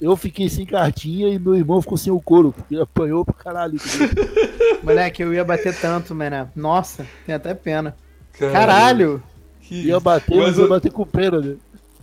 Eu- 0.00 0.14
fiquei 0.16 0.48
sem 0.50 0.66
cartinha 0.66 1.28
e 1.30 1.38
meu 1.38 1.54
irmão 1.56 1.80
ficou 1.80 1.96
sem 1.96 2.12
o 2.12 2.20
couro, 2.20 2.52
porque 2.52 2.74
ele 2.74 2.82
apanhou 2.82 3.24
pra 3.24 3.32
caralho. 3.34 3.76
entendeu? 3.76 4.28
Moleque, 4.84 5.22
eu 5.22 5.32
ia 5.32 5.42
bater 5.44 5.74
tanto, 5.80 6.14
mano. 6.14 6.50
Nossa, 6.54 7.06
tem 7.24 7.34
até 7.34 7.54
pena. 7.54 7.96
Caralho! 8.38 9.22
Que 9.62 9.86
Ia 9.86 9.98
bater, 10.00 10.36
Mas 10.36 10.46
mas 10.48 10.58
ia 10.58 10.64
eu- 10.64 10.68
bater 10.68 10.92
com 10.92 11.06
pena, 11.06 11.40
né? 11.40 11.56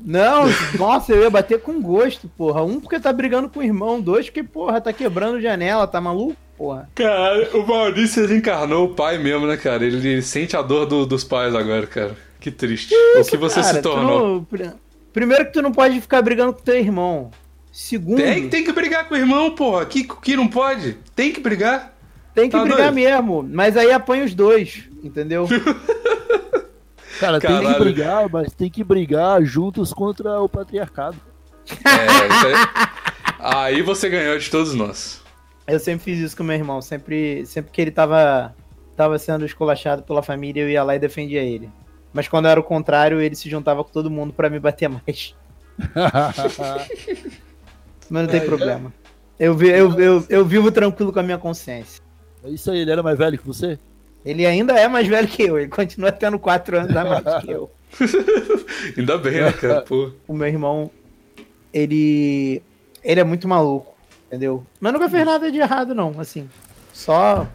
Não, 0.04 0.44
nossa, 0.78 1.12
eu 1.14 1.24
ia 1.24 1.30
bater 1.30 1.60
com 1.62 1.82
gosto, 1.82 2.28
porra. 2.38 2.64
Um 2.64 2.80
porque 2.80 3.00
tá 3.00 3.12
brigando 3.12 3.50
com 3.50 3.60
o 3.60 3.64
irmão, 3.64 4.00
dois 4.02 4.26
porque, 4.28 4.44
porra, 4.44 4.80
tá 4.82 4.94
quebrando 4.94 5.42
janela, 5.42 5.86
tá 5.88 6.00
maluco, 6.00 6.36
porra? 6.58 6.90
Cara, 6.96 7.50
o 7.58 7.66
Maurício 7.68 8.24
ele 8.24 8.36
encarnou 8.38 8.86
o 8.86 8.94
pai 8.96 9.18
mesmo, 9.18 9.46
né, 9.48 9.58
cara? 9.58 9.86
Ele, 9.86 9.98
ele 9.98 10.22
sente 10.22 10.56
a 10.56 10.62
dor 10.62 10.86
do- 10.86 11.06
dos 11.06 11.24
pais 11.24 11.54
agora, 11.56 11.86
cara. 11.88 12.16
Que 12.40 12.52
triste. 12.52 12.94
o 13.20 13.24
que 13.26 13.36
você 13.38 13.62
Cara, 13.62 13.74
se 13.76 13.82
tornou. 13.82 14.28
não- 14.36 14.44
pri- 14.44 14.72
Primeiro 15.12 15.46
que 15.46 15.54
tu 15.54 15.62
não 15.62 15.72
pode 15.72 16.00
ficar 16.00 16.22
brigando 16.22 16.54
com 16.54 16.62
teu 16.62 16.78
irmão. 16.78 17.32
Segundo, 17.72 18.18
Tem, 18.18 18.48
tem 18.50 18.64
que 18.64 18.72
brigar 18.72 19.08
com 19.08 19.16
o 19.16 19.18
irmão, 19.18 19.52
porra. 19.52 19.86
Que, 19.86 20.04
que 20.04 20.36
não 20.36 20.48
pode? 20.48 20.98
Tem 21.16 21.32
que 21.34 21.40
brigar. 21.40 21.94
tem 22.36 22.46
que 22.50 22.56
tá 22.56 22.62
brigar 22.64 22.92
doido? 22.92 22.94
mesmo. 22.96 23.48
Mas 23.52 23.76
aí 23.76 23.92
apanha 23.92 24.24
os 24.26 24.34
dois, 24.36 24.84
entendeu? 25.04 25.48
Cara, 27.20 27.40
tem 27.40 27.50
que 27.58 27.64
Caralho. 27.64 27.80
brigar, 27.84 28.30
mas 28.30 28.54
tem 28.54 28.70
que 28.70 28.84
brigar 28.84 29.42
juntos 29.44 29.92
contra 29.94 30.40
o 30.42 30.48
patriarcado. 30.50 31.18
É, 31.70 32.28
isso 32.28 32.48
aí. 32.48 32.54
Aí 33.40 33.82
você 33.82 34.10
ganhou 34.10 34.38
de 34.38 34.50
todos 34.50 34.74
nós. 34.74 35.22
Eu 35.68 35.80
sempre 35.80 36.04
fiz 36.06 36.20
isso 36.20 36.38
com 36.38 36.44
meu 36.44 36.56
irmão. 36.56 36.82
Sempre, 36.82 37.46
sempre 37.46 37.72
que 37.72 37.82
ele 37.82 37.92
tava, 37.92 38.56
tava 38.96 39.18
sendo 39.20 39.46
esculachado 39.46 40.04
pela 40.04 40.24
família, 40.24 40.62
eu 40.62 40.70
ia 40.70 40.84
lá 40.84 40.96
e 40.96 41.00
defendia 41.00 41.42
ele. 41.42 41.70
Mas 42.14 42.28
quando 42.28 42.48
era 42.48 42.60
o 42.60 42.64
contrário, 42.64 43.20
ele 43.22 43.36
se 43.36 43.50
juntava 43.50 43.84
com 43.84 43.92
todo 43.92 44.10
mundo 44.10 44.32
pra 44.34 44.50
me 44.50 44.60
bater 44.60 44.88
mais. 44.90 45.36
Mas 48.10 48.24
não 48.24 48.28
tem 48.28 48.42
problema. 48.42 48.94
Eu, 49.40 49.54
vi- 49.56 49.70
eu, 49.70 50.00
eu, 50.00 50.26
eu 50.30 50.46
vivo 50.46 50.72
tranquilo 50.72 51.12
com 51.14 51.20
a 51.20 51.24
minha 51.24 51.38
consciência. 51.38 52.02
É 52.44 52.50
isso 52.50 52.72
aí, 52.72 52.80
ele 52.80 52.92
era 52.92 53.04
mais 53.04 53.18
velho 53.18 53.38
que 53.38 53.46
você? 53.46 53.78
Ele 54.28 54.46
ainda 54.46 54.74
é 54.74 54.90
mais 54.90 55.08
velho 55.08 55.26
que 55.26 55.42
eu, 55.42 55.58
ele 55.58 55.70
continua 55.70 56.12
tendo 56.12 56.38
4 56.38 56.80
anos 56.80 56.98
a 56.98 57.06
mais 57.06 57.46
que 57.46 57.50
eu. 57.50 57.72
Ainda 58.98 59.18
bem, 59.18 59.42
né, 59.42 59.54
cara? 59.54 59.82
Pô. 59.84 60.12
O 60.28 60.34
meu 60.34 60.48
irmão, 60.48 60.92
ele. 61.74 62.62
Ele 63.02 63.22
é 63.22 63.24
muito 63.24 63.48
maluco, 63.48 63.96
entendeu? 64.28 64.66
Mas 64.82 64.92
nunca 64.92 65.10
fez 65.10 65.26
nada 65.26 65.50
de 65.50 65.60
errado, 65.60 65.96
não, 65.96 66.20
assim. 66.20 66.50
Só 66.92 67.48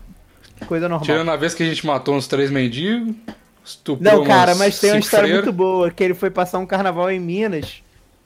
coisa 0.66 0.88
normal. 0.88 1.04
Tirando 1.04 1.30
a 1.30 1.36
vez 1.36 1.52
que 1.52 1.62
a 1.62 1.66
gente 1.66 1.84
matou 1.84 2.14
uns 2.14 2.26
três 2.26 2.50
mendigos, 2.50 3.14
estuprou 3.62 4.20
Não, 4.20 4.24
cara, 4.24 4.54
mas 4.54 4.80
tem 4.80 4.92
uma 4.92 4.98
história 4.98 5.26
freiras. 5.26 5.44
muito 5.44 5.54
boa, 5.54 5.90
que 5.90 6.02
ele 6.02 6.14
foi 6.14 6.30
passar 6.30 6.58
um 6.58 6.64
carnaval 6.64 7.10
em 7.10 7.20
Minas, 7.20 7.82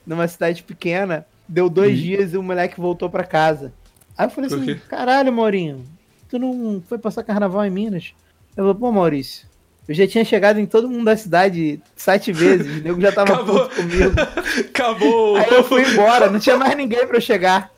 numa 0.07 0.29
cidade 0.29 0.63
pequena, 0.63 1.27
deu 1.49 1.69
dois 1.69 1.99
dias 1.99 2.33
e 2.33 2.37
o 2.37 2.45
moleque 2.45 2.81
voltou 2.81 3.11
pra 3.11 3.25
casa. 3.25 3.73
Aí 4.17 4.27
eu 4.27 4.31
falei 4.31 4.55
assim, 4.55 4.81
caralho, 4.89 5.33
Maurinho, 5.33 5.85
tu 6.29 6.39
não 6.39 6.81
foi 6.89 6.97
passar 6.97 7.25
carnaval 7.25 7.67
em 7.67 7.71
Minas? 7.71 8.15
Eu 8.57 8.65
falei, 8.65 8.75
pô, 8.75 8.93
Maurício, 8.93 9.47
eu 9.87 9.95
já 9.95 10.07
tinha 10.07 10.25
chegado 10.25 10.59
em 10.59 10.67
todo 10.67 10.89
mundo 10.89 11.05
da 11.05 11.17
cidade 11.17 11.81
sete 11.95 12.33
vezes, 12.33 12.81
o 12.81 12.83
nego 12.83 13.01
já 13.01 13.13
tava 13.13 13.35
Acabou. 13.35 13.69
comigo. 13.69 14.13
Acabou! 14.69 15.37
Aí 15.37 15.51
eu 15.51 15.63
fui 15.65 15.83
embora, 15.83 16.31
não 16.31 16.41
tinha 16.41 16.57
mais 16.57 16.77
ninguém 16.77 17.07
pra 17.07 17.19
eu 17.19 17.21
chegar. 17.21 17.71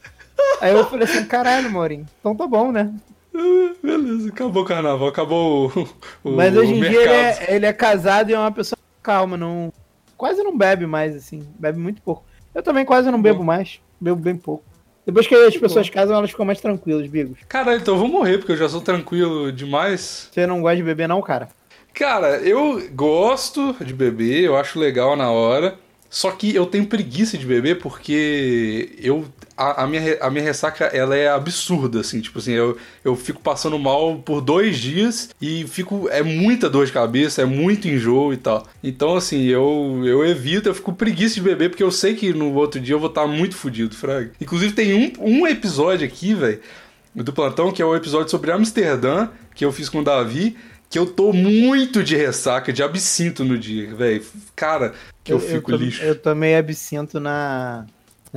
Aí 0.60 0.72
eu 0.72 0.88
falei 0.88 1.04
assim, 1.04 1.24
caralho, 1.24 1.70
Maurinho, 1.70 2.06
então 2.20 2.34
tá 2.34 2.46
bom, 2.46 2.70
né? 2.70 2.92
Beleza, 3.82 4.28
acabou 4.30 4.62
o 4.62 4.66
carnaval, 4.66 5.08
acabou 5.08 5.72
o, 5.74 5.88
o 6.24 6.32
Mas 6.32 6.56
hoje 6.56 6.72
em 6.72 6.80
o 6.80 6.88
dia 6.88 7.02
ele 7.02 7.12
é, 7.12 7.54
ele 7.54 7.66
é 7.66 7.72
casado 7.72 8.30
e 8.30 8.34
é 8.34 8.38
uma 8.38 8.50
pessoa 8.50 8.78
calma, 9.02 9.36
não. 9.36 9.72
Quase 10.16 10.42
não 10.42 10.56
bebe 10.56 10.86
mais, 10.86 11.14
assim. 11.14 11.46
Bebe 11.58 11.78
muito 11.78 12.02
pouco. 12.02 12.24
Eu 12.54 12.62
também 12.62 12.84
quase 12.84 13.10
não 13.10 13.22
bebo 13.22 13.44
mais. 13.44 13.80
Bebo 14.00 14.20
bem 14.20 14.36
pouco. 14.36 14.64
Depois 15.08 15.26
que 15.26 15.34
as 15.34 15.56
pessoas 15.56 15.88
casam, 15.88 16.18
elas 16.18 16.30
ficam 16.30 16.44
mais 16.44 16.60
tranquilas, 16.60 17.06
Bigos. 17.06 17.38
Caralho, 17.48 17.80
então 17.80 17.94
eu 17.94 17.98
vou 17.98 18.08
morrer, 18.08 18.36
porque 18.36 18.52
eu 18.52 18.58
já 18.58 18.68
sou 18.68 18.82
tranquilo 18.82 19.50
demais. 19.50 20.28
Você 20.30 20.46
não 20.46 20.60
gosta 20.60 20.76
de 20.76 20.82
beber, 20.82 21.08
não, 21.08 21.22
cara? 21.22 21.48
Cara, 21.94 22.36
eu 22.36 22.86
gosto 22.92 23.74
de 23.82 23.94
beber, 23.94 24.44
eu 24.44 24.54
acho 24.54 24.78
legal 24.78 25.16
na 25.16 25.30
hora. 25.30 25.78
Só 26.10 26.30
que 26.30 26.54
eu 26.54 26.66
tenho 26.66 26.84
preguiça 26.84 27.38
de 27.38 27.46
beber 27.46 27.78
porque 27.78 28.96
eu 29.00 29.24
a, 29.58 29.82
a 29.82 29.86
minha, 29.86 30.16
a 30.20 30.30
minha 30.30 30.44
ressaca 30.44 30.84
ela 30.86 31.16
é 31.16 31.28
absurda, 31.28 32.00
assim, 32.00 32.20
tipo 32.20 32.38
assim, 32.38 32.52
eu, 32.52 32.76
eu 33.04 33.16
fico 33.16 33.40
passando 33.42 33.78
mal 33.78 34.16
por 34.18 34.40
dois 34.40 34.78
dias 34.78 35.30
e 35.40 35.66
fico. 35.66 36.08
É 36.10 36.22
muita 36.22 36.70
dor 36.70 36.86
de 36.86 36.92
cabeça, 36.92 37.42
é 37.42 37.44
muito 37.44 37.88
enjoo 37.88 38.32
e 38.32 38.36
tal. 38.36 38.66
Então, 38.82 39.16
assim, 39.16 39.44
eu, 39.44 40.02
eu 40.04 40.24
evito, 40.24 40.68
eu 40.68 40.74
fico 40.74 40.92
preguiça 40.92 41.34
de 41.34 41.40
beber 41.42 41.70
porque 41.70 41.82
eu 41.82 41.90
sei 41.90 42.14
que 42.14 42.32
no 42.32 42.54
outro 42.54 42.80
dia 42.80 42.94
eu 42.94 43.00
vou 43.00 43.08
estar 43.08 43.26
muito 43.26 43.56
fudido, 43.56 43.94
Fraga. 43.94 44.30
Inclusive, 44.40 44.72
tem 44.72 44.94
um, 44.94 45.12
um 45.40 45.46
episódio 45.46 46.06
aqui, 46.06 46.34
velho, 46.34 46.60
do 47.14 47.32
plantão, 47.32 47.72
que 47.72 47.82
é 47.82 47.84
o 47.84 47.96
episódio 47.96 48.30
sobre 48.30 48.52
Amsterdã, 48.52 49.28
que 49.54 49.64
eu 49.64 49.72
fiz 49.72 49.88
com 49.88 49.98
o 50.00 50.04
Davi. 50.04 50.56
Que 50.90 50.98
eu 50.98 51.04
tô 51.04 51.34
muito 51.34 52.02
de 52.02 52.16
ressaca, 52.16 52.72
de 52.72 52.82
absinto 52.82 53.44
no 53.44 53.58
dia, 53.58 53.94
velho. 53.94 54.24
Cara, 54.56 54.94
que 55.22 55.30
eu, 55.30 55.38
fico 55.38 55.70
to- 55.70 55.76
lixo. 55.76 56.02
Eu 56.02 56.14
tomei 56.16 56.56
absinto 56.56 57.20
na, 57.20 57.84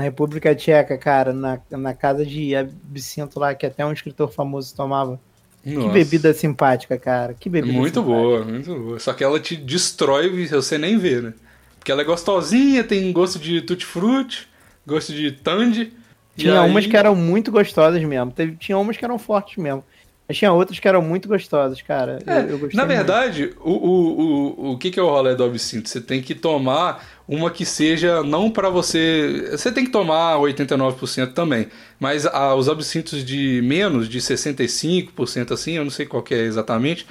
na 0.02 0.06
República 0.06 0.56
Tcheca, 0.56 0.98
cara, 0.98 1.32
na, 1.32 1.60
na 1.70 1.94
casa 1.94 2.26
de 2.26 2.56
absinto 2.56 3.40
lá, 3.40 3.54
que 3.54 3.66
até 3.68 3.86
um 3.86 3.94
escritor 3.94 4.32
famoso 4.32 4.76
tomava. 4.76 5.20
Que 5.64 5.76
Nossa. 5.76 5.90
bebida 5.90 6.34
simpática, 6.34 6.98
cara. 6.98 7.36
Que 7.40 7.48
bebida 7.48 7.72
Muito 7.72 8.00
simpática. 8.00 8.20
boa, 8.20 8.44
muito 8.44 8.76
boa. 8.76 9.00
Só 9.00 9.14
que 9.14 9.24
ela 9.24 9.40
te 9.40 9.56
destrói 9.56 10.48
você 10.48 10.76
nem 10.80 10.98
vê, 10.98 11.22
né? 11.22 11.34
Porque 11.78 11.92
ela 11.92 12.02
é 12.02 12.06
gostosinha, 12.06 12.84
tem 12.84 13.12
gosto 13.14 13.38
de 13.38 13.62
tutti-frutti, 13.62 14.48
gosto 14.88 15.14
de 15.14 15.32
tandy. 15.32 15.94
Tinha 16.36 16.62
aí- 16.62 16.70
umas 16.70 16.88
que 16.88 16.98
eram 16.98 17.14
muito 17.16 17.52
gostosas 17.52 18.04
mesmo. 18.04 18.32
Teve, 18.32 18.56
tinha 18.56 18.76
umas 18.78 18.98
que 18.98 19.06
eram 19.06 19.20
fortes 19.20 19.58
mesmo. 19.58 19.84
Mas 20.32 20.38
tinha 20.38 20.54
outras 20.54 20.80
que 20.80 20.88
eram 20.88 21.02
muito 21.02 21.28
gostosas, 21.28 21.82
cara. 21.82 22.20
Eu, 22.26 22.34
É, 22.34 22.42
eu 22.44 22.58
gostei 22.58 22.78
na 22.78 22.86
muito. 22.86 22.96
verdade, 22.96 23.54
o, 23.60 23.70
o, 23.72 24.22
o, 24.70 24.72
o 24.72 24.78
que, 24.78 24.90
que 24.90 24.98
é 24.98 25.04
o 25.04 25.10
rolê 25.10 25.36
do 25.36 25.44
absinto? 25.44 25.90
Você 25.90 26.00
tem 26.00 26.22
que 26.22 26.34
tomar 26.34 27.06
uma 27.28 27.52
que 27.52 27.66
seja 27.66 28.24
não 28.24 28.50
pra 28.50 28.70
você. 28.70 29.50
Você 29.52 29.70
tem 29.74 29.84
que 29.84 29.92
tomar 29.92 30.38
89% 30.38 31.34
também. 31.34 31.68
Mas 32.00 32.26
ah, 32.26 32.56
os 32.56 32.70
absintos 32.70 33.26
de 33.26 33.62
menos, 33.62 34.08
de 34.08 34.20
65% 34.22 35.52
assim, 35.52 35.74
eu 35.74 35.84
não 35.84 35.92
sei 35.92 36.06
qual 36.06 36.24
que 36.24 36.34
é 36.34 36.40
exatamente, 36.44 37.06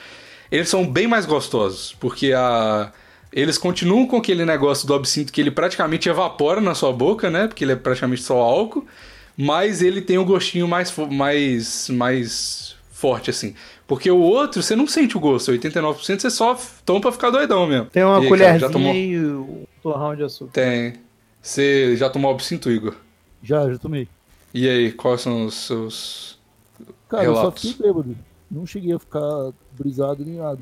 eles 0.50 0.70
são 0.70 0.86
bem 0.90 1.06
mais 1.06 1.26
gostosos. 1.26 1.94
Porque 2.00 2.32
a. 2.32 2.90
Eles 3.32 3.58
continuam 3.58 4.06
com 4.06 4.16
aquele 4.16 4.46
negócio 4.46 4.86
do 4.88 4.94
absinto 4.94 5.30
que 5.30 5.40
ele 5.42 5.50
praticamente 5.50 6.08
evapora 6.08 6.58
na 6.60 6.74
sua 6.74 6.90
boca, 6.92 7.28
né? 7.28 7.46
Porque 7.48 7.62
ele 7.64 7.72
é 7.72 7.76
praticamente 7.76 8.22
só 8.22 8.38
álcool. 8.38 8.86
Mas 9.36 9.82
ele 9.82 10.00
tem 10.02 10.18
um 10.18 10.24
gostinho 10.24 10.66
mais, 10.66 10.92
mais, 11.10 11.88
mais 11.90 12.69
forte, 13.00 13.30
assim. 13.30 13.54
Porque 13.86 14.10
o 14.10 14.18
outro, 14.18 14.62
você 14.62 14.76
não 14.76 14.86
sente 14.86 15.16
o 15.16 15.20
gosto. 15.20 15.50
89% 15.50 16.20
você 16.20 16.30
só 16.30 16.56
toma 16.84 17.00
pra 17.00 17.12
ficar 17.12 17.30
doidão 17.30 17.66
mesmo. 17.66 17.86
Tem 17.86 18.04
uma 18.04 18.18
E 18.18 18.22
aí, 18.22 18.22
cara, 18.22 18.28
colherzinha 18.28 18.58
já 18.60 18.70
tomou... 18.70 18.94
e 18.94 19.18
um 19.18 19.64
torrão 19.82 20.14
de 20.14 20.22
açúcar. 20.22 20.52
Tem. 20.52 20.94
Você 21.40 21.96
já 21.96 22.10
tomou 22.10 22.30
absinto, 22.30 22.70
Igor? 22.70 22.94
Já, 23.42 23.70
já 23.70 23.78
tomei. 23.78 24.06
E 24.52 24.68
aí, 24.68 24.92
quais 24.92 25.22
são 25.22 25.46
os 25.46 25.54
seus. 25.54 26.38
Cara, 27.08 27.24
eu 27.24 27.34
só 27.34 27.40
Relatos. 27.40 27.62
fiquei 27.70 27.86
bêbado. 27.86 28.16
Não 28.50 28.66
cheguei 28.66 28.92
a 28.94 28.98
ficar 28.98 29.50
brisado 29.78 30.24
nem 30.24 30.36
nada. 30.36 30.58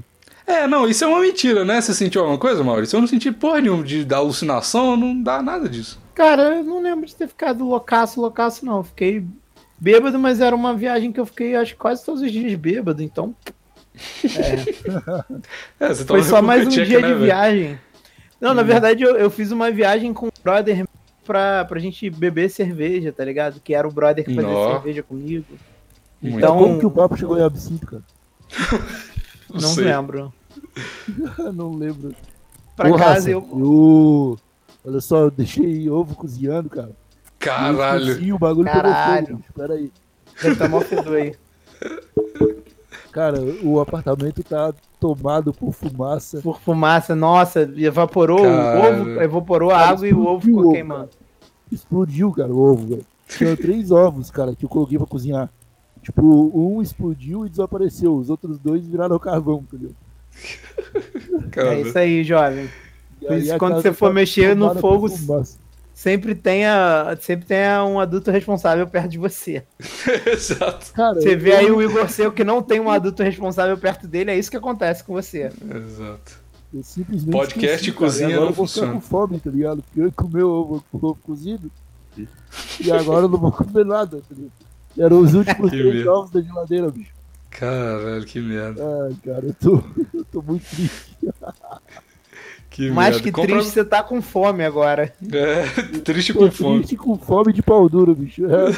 É, 0.47 0.67
não, 0.67 0.89
isso 0.89 1.05
é 1.05 1.07
uma 1.07 1.21
mentira, 1.21 1.65
né? 1.65 1.81
Você 1.81 1.93
sentiu 1.93 2.21
alguma 2.21 2.39
coisa, 2.39 2.63
Maurício? 2.63 2.97
Eu 2.97 3.01
não 3.01 3.09
senti 3.09 3.33
porra 3.33 3.61
nenhuma 3.61 3.83
de 3.83 4.05
da 4.05 4.19
alucinação, 4.19 4.97
não 4.97 5.21
dá 5.21 5.43
nada 5.43 5.69
disso. 5.69 5.99
Cara, 6.15 6.57
eu 6.57 6.65
não 6.65 6.81
lembro 6.81 7.05
de 7.05 7.15
ter 7.15 7.29
ficado 7.29 7.67
loucaço, 7.67 8.21
loucaço, 8.21 8.65
não. 8.65 8.83
Fiquei 8.85 9.25
bêbado, 9.81 10.19
mas 10.19 10.41
era 10.41 10.55
uma 10.55 10.75
viagem 10.75 11.13
que 11.13 11.21
eu 11.21 11.27
fiquei, 11.27 11.55
acho 11.55 11.73
que 11.75 11.79
quase 11.79 12.05
todos 12.05 12.23
os 12.23 12.31
dias 12.33 12.55
bêbado, 12.55 13.03
então 13.03 13.35
É, 15.81 15.89
você 15.95 16.05
foi 16.05 16.23
só 16.23 16.41
mais 16.43 16.67
um 16.67 16.71
dia 16.71 16.85
de 16.87 16.95
né, 16.95 17.01
velho? 17.03 17.19
viagem. 17.21 17.79
Não, 18.41 18.55
na 18.55 18.63
verdade 18.63 19.03
eu, 19.03 19.17
eu 19.17 19.31
fiz 19.31 19.51
uma 19.51 19.71
viagem 19.71 20.13
com 20.15 20.29
o 20.29 20.33
brother 20.43 20.87
pra, 21.25 21.65
pra 21.65 21.81
gente 21.81 22.09
beber 22.09 22.49
cerveja, 22.51 23.13
tá 23.13 23.25
ligado? 23.25 23.61
Que 23.61 23.75
era 23.75 23.87
o 23.89 23.93
brother 23.93 24.25
que 24.25 24.35
fazia 24.35 24.51
Nó. 24.51 24.73
cerveja 24.75 25.03
comigo. 25.03 25.45
Muito 26.23 26.37
Então- 26.39 26.57
Como 26.59 26.79
que 26.79 26.87
o 26.87 26.91
papo 26.91 27.17
chegou 27.17 27.39
em 27.39 27.43
absinto, 27.43 27.87
cara? 27.87 28.03
Não 29.53 29.61
sei. 29.71 29.85
lembro. 29.85 30.33
não 31.55 31.75
lembro. 31.75 32.15
Pra 32.77 32.91
Ô, 32.91 32.97
casa 32.97 33.31
eu. 33.31 33.41
eu... 33.53 34.39
Olha 34.85 35.01
só, 35.01 35.21
eu 35.23 35.31
deixei 35.31 35.89
ovo 35.89 36.15
cozinhando, 36.15 36.69
cara. 36.69 36.91
Caralho. 37.39 38.11
esqueci, 38.11 38.33
o 38.33 38.39
bagulho 38.39 38.65
Caralho. 38.65 39.27
pegou 39.27 39.27
fogo. 39.27 39.39
bicho. 39.39 39.53
Pera 39.55 39.75
aí. 39.75 39.93
Deve 40.43 40.57
tá 40.57 40.69
mó 40.69 40.81
fedor 40.81 41.17
aí. 41.17 41.35
Cara, 43.13 43.41
o 43.63 43.81
apartamento 43.81 44.45
tá 44.45 44.73
tomado 45.01 45.53
por 45.53 45.73
fumaça. 45.73 46.41
Por 46.41 46.61
fumaça, 46.61 47.17
nossa, 47.17 47.63
evaporou 47.77 48.43
Cara. 48.43 48.79
o 48.79 49.03
ovo, 49.03 49.21
evaporou 49.23 49.71
a 49.71 49.79
Cara, 49.79 49.89
água 49.91 50.09
e 50.09 50.13
o 50.13 50.27
ovo 50.27 50.41
ficou 50.41 50.73
queimando. 50.73 51.11
Explodiu, 51.73 52.33
cara, 52.33 52.53
o 52.53 52.59
ovo, 52.59 52.87
velho. 52.87 53.07
Tinha 53.27 53.57
três 53.57 53.91
ovos, 53.91 54.31
cara, 54.31 54.55
que 54.55 54.65
eu 54.65 54.69
coloquei 54.69 54.97
pra 54.97 55.07
cozinhar. 55.07 55.51
Tipo, 56.03 56.23
um 56.55 56.81
explodiu 56.81 57.45
e 57.45 57.49
desapareceu. 57.49 58.15
Os 58.17 58.31
outros 58.31 58.59
dois 58.59 58.87
viraram 58.87 59.19
carvão, 59.19 59.65
entendeu? 59.67 59.91
Cara. 61.51 61.75
É 61.75 61.81
isso 61.81 61.99
aí, 61.99 62.25
jovem. 62.25 62.69
E 63.21 63.27
Por 63.27 63.33
aí 63.33 63.41
isso, 63.43 63.59
quando 63.59 63.83
você 63.83 63.93
for 63.93 64.09
tá 64.09 64.15
mexer 64.15 64.55
no 64.55 64.75
fogo, 64.77 65.09
fumaça. 65.09 65.59
Sempre 65.99 66.33
tenha, 66.33 67.19
sempre 67.21 67.45
tenha 67.45 67.85
um 67.85 67.99
adulto 67.99 68.31
responsável 68.31 68.87
perto 68.87 69.09
de 69.09 69.19
você. 69.19 69.65
Exato. 70.33 70.93
Cara, 70.93 71.21
Você 71.21 71.35
vê 71.35 71.57
aí 71.57 71.71
o 71.73 71.83
Igor 71.83 72.09
seu 72.09 72.31
que 72.31 72.45
não 72.45 72.63
tem 72.63 72.79
um 72.79 72.89
adulto 72.89 73.21
responsável 73.25 73.77
perto 73.77 74.07
dele, 74.07 74.31
é 74.31 74.39
isso 74.39 74.49
que 74.49 74.57
acontece 74.57 75.03
com 75.03 75.13
você. 75.13 75.51
Exato. 75.75 76.41
eu 76.73 76.85
simplesmente 76.85 77.33
Podcast 77.33 77.91
e 77.91 77.93
cozinha 77.93 78.29
agora 78.29 78.41
não 78.43 78.49
eu 78.51 78.55
vou 78.55 78.67
ficar 78.69 78.81
funciona. 78.81 78.93
com 78.93 79.01
fome, 79.01 79.41
tá 79.41 79.51
ligado? 79.51 79.83
Porque 79.83 80.01
eu 80.01 80.13
comi 80.13 80.41
o 80.41 80.49
ovo, 80.49 80.85
ovo 80.93 81.19
cozido. 81.21 81.69
E 82.17 82.93
agora 82.93 83.25
eu 83.25 83.29
não 83.29 83.39
vou 83.39 83.51
comer 83.51 83.85
nada, 83.85 84.19
entendeu? 84.19 84.53
Eram 84.97 85.21
os 85.21 85.35
últimos 85.35 85.69
Que 85.71 85.79
três 85.79 85.95
merda. 85.97 86.13
ovos 86.13 86.31
da 86.31 86.41
geladeira, 86.41 86.91
bicho. 86.93 87.13
Caralho, 87.51 88.25
que 88.25 88.41
merda. 88.41 88.81
Ai, 89.05 89.17
cara, 89.25 89.47
eu 89.47 89.55
tô, 89.55 89.83
eu 90.15 90.25
tô 90.31 90.43
muito 90.43 90.65
triste. 90.65 91.17
Que 92.79 92.93
Mais 92.93 93.17
merda. 93.17 93.25
que 93.25 93.33
Compra- 93.33 93.57
triste, 93.57 93.73
você 93.73 93.85
tá 93.85 94.05
com 94.05 94.23
fome 94.23 94.65
agora. 94.65 95.13
É, 95.33 95.65
triste 96.05 96.33
com 96.33 96.49
fome. 96.49 96.79
triste 96.79 96.97
com 96.97 97.19
fome 97.19 97.53
de 97.53 97.61
pau 97.61 97.89
duro, 97.89 98.15
bicho. 98.15 98.45
É. 98.47 98.69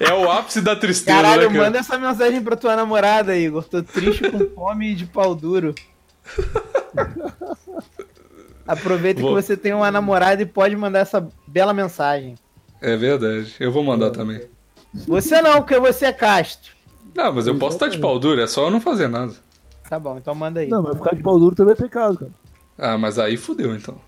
É 0.06 0.12
o 0.12 0.28
ápice 0.28 0.60
da 0.60 0.74
tristeza, 0.74 1.16
Caralho, 1.22 1.42
né, 1.42 1.48
cara? 1.54 1.64
manda 1.66 1.78
essa 1.78 1.96
mensagem 1.96 2.42
pra 2.42 2.56
tua 2.56 2.74
namorada, 2.74 3.36
Igor. 3.38 3.62
Tô 3.62 3.80
triste 3.80 4.28
com 4.28 4.44
fome 4.52 4.92
de 4.92 5.06
pau 5.06 5.36
duro. 5.36 5.72
Aproveita 8.66 9.20
Vou. 9.20 9.36
que 9.36 9.42
você 9.42 9.56
tem 9.56 9.72
uma 9.72 9.92
namorada 9.92 10.42
e 10.42 10.46
pode 10.46 10.74
mandar 10.74 10.98
essa 11.00 11.24
bela 11.46 11.72
mensagem. 11.72 12.34
É 12.82 12.96
verdade. 12.96 13.54
Eu 13.60 13.70
vou 13.70 13.84
mandar 13.84 14.10
também. 14.10 14.40
Você 15.06 15.40
não, 15.40 15.62
porque 15.62 15.78
você 15.78 16.06
é 16.06 16.12
casto. 16.12 16.70
Não, 17.14 17.32
mas 17.32 17.46
eu 17.46 17.56
posso 17.56 17.76
estar 17.76 17.86
de 17.88 17.98
pau 17.98 18.18
duro, 18.18 18.40
é 18.40 18.48
só 18.48 18.64
eu 18.66 18.70
não 18.72 18.80
fazer 18.80 19.06
nada. 19.08 19.32
Tá 19.88 19.98
bom, 19.98 20.16
então 20.18 20.34
manda 20.34 20.60
aí. 20.60 20.68
Não, 20.68 20.82
mas 20.82 20.96
ficar 20.96 21.14
de 21.14 21.22
pau 21.22 21.38
duro 21.38 21.54
também 21.54 21.72
é 21.72 21.76
pecado, 21.76 22.18
cara. 22.18 22.32
Ah, 22.78 22.98
mas 22.98 23.18
aí 23.18 23.36
fudeu 23.36 23.74
então. 23.74 24.00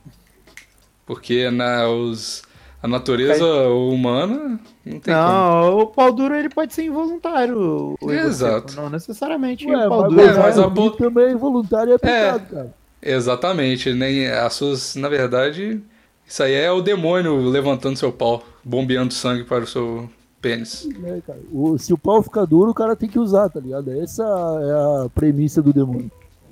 Porque 1.06 1.50
na, 1.50 1.88
os, 1.88 2.42
a 2.82 2.88
natureza 2.88 3.44
humana 3.68 4.58
não 4.84 4.98
tem 4.98 5.14
como. 5.14 5.26
Não, 5.28 5.78
o 5.78 5.86
pau 5.86 6.12
duro 6.12 6.34
ele 6.34 6.48
pode 6.48 6.74
ser 6.74 6.84
involuntário. 6.84 7.96
Exato. 8.02 8.74
Não 8.74 8.90
necessariamente 8.90 9.66
Ué, 9.66 9.86
o 9.86 9.88
pau 9.88 10.02
mas, 10.02 10.10
duro. 10.10 10.20
é, 10.22 10.26
mas, 10.26 10.36
mas 10.38 10.58
a 10.58 10.70
po- 10.70 10.90
também 10.92 11.34
voluntário 11.36 11.92
é 11.92 11.98
pecado, 11.98 12.46
cara. 12.50 12.74
Exatamente. 13.00 13.92
Nem 13.92 14.26
as 14.28 14.52
suas, 14.54 14.96
na 14.96 15.08
verdade, 15.08 15.80
isso 16.26 16.42
aí 16.42 16.54
é 16.54 16.70
o 16.72 16.80
demônio 16.82 17.36
levantando 17.48 17.96
seu 17.96 18.12
pau, 18.12 18.42
bombeando 18.64 19.14
sangue 19.14 19.44
para 19.44 19.62
o 19.62 19.66
seu 19.66 20.10
pênis. 20.48 20.88
É, 21.04 21.20
cara. 21.26 21.38
O- 21.52 21.78
se 21.78 21.92
o 21.92 21.98
pau 21.98 22.22
ficar 22.22 22.44
duro, 22.44 22.70
o 22.70 22.74
cara 22.74 22.94
tem 22.96 23.08
que 23.08 23.18
usar, 23.18 23.48
tá 23.48 23.58
ligado? 23.60 23.90
Essa 24.00 24.22
é 24.22 25.04
a 25.04 25.08
premissa 25.14 25.60
do 25.60 25.72
demônio. 25.72 26.10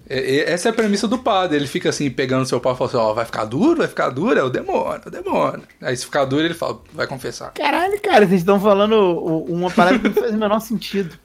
É- 0.09 0.37
é- 0.37 0.53
essa 0.53 0.69
é 0.69 0.71
a 0.71 0.75
premissa 0.75 1.09
do 1.09 1.19
padre. 1.19 1.57
Ele 1.57 1.67
fica 1.67 1.89
assim, 1.89 2.11
pegando 2.11 2.45
seu 2.47 2.61
pau 2.61 2.75
e 2.75 2.77
fala 2.77 2.89
assim: 2.91 2.97
Ó, 2.99 3.15
vai 3.15 3.25
ficar 3.25 3.45
duro? 3.45 3.79
Vai 3.79 3.89
ficar 3.89 4.11
duro? 4.11 4.39
É 4.39 4.43
o 4.43 4.51
demônio, 4.51 5.01
é 5.05 5.09
o 5.09 5.11
demônio. 5.11 5.63
Aí 5.81 5.97
se 5.97 6.05
ficar 6.05 6.25
duro, 6.25 6.45
ele 6.45 6.55
fala: 6.55 6.79
Vai 6.93 7.07
confessar. 7.07 7.53
Caralho, 7.53 7.99
cara, 8.03 8.27
vocês 8.27 8.41
estão 8.41 8.61
falando 8.61 8.93
o- 8.95 9.45
uma 9.45 9.71
parada 9.71 9.99
que 9.99 10.09
não 10.09 10.15
faz 10.15 10.35
o 10.35 10.39
menor 10.39 10.61
sentido. 10.61 11.17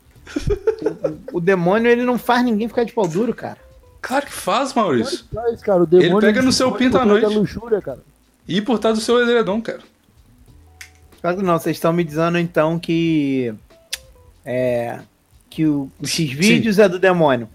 O, 1.34 1.38
o 1.38 1.42
demônio, 1.42 1.92
ele 1.92 2.04
não 2.04 2.18
faz 2.18 2.44
ninguém 2.44 2.68
ficar 2.68 2.84
de 2.84 2.94
pau 2.94 3.08
duro, 3.08 3.34
cara. 3.34 3.58
Claro 4.02 4.26
que 4.28 4.32
faz, 4.32 4.74
Maurício. 4.74 5.26
Mas, 5.34 5.62
cara, 5.62 5.84
o 5.84 5.86
demônio 5.86 6.18
Ele 6.20 6.26
pega 6.28 6.42
no 6.42 6.52
se 6.52 6.60
seu 6.60 6.72
pinto 6.72 6.98
à 6.98 7.02
trás 7.06 7.22
noite. 7.22 7.36
luxúria, 7.38 7.82
cara. 7.82 8.00
E 8.48 8.62
por 8.62 8.80
trás 8.80 8.98
do 8.98 9.04
seu 9.04 9.22
edredom, 9.22 9.62
cara. 9.62 9.80
Claro 11.22 11.38
que 11.38 11.44
não, 11.44 11.60
vocês 11.60 11.76
estão 11.78 11.92
me 11.94 12.04
dizendo 12.04 12.38
então 12.38 12.80
que. 12.80 13.54
É. 14.46 15.00
Que 15.50 15.66
o, 15.66 15.90
esses 16.02 16.32
vídeos 16.32 16.80
é 16.80 16.88
do 16.88 17.00
demônio. 17.00 17.50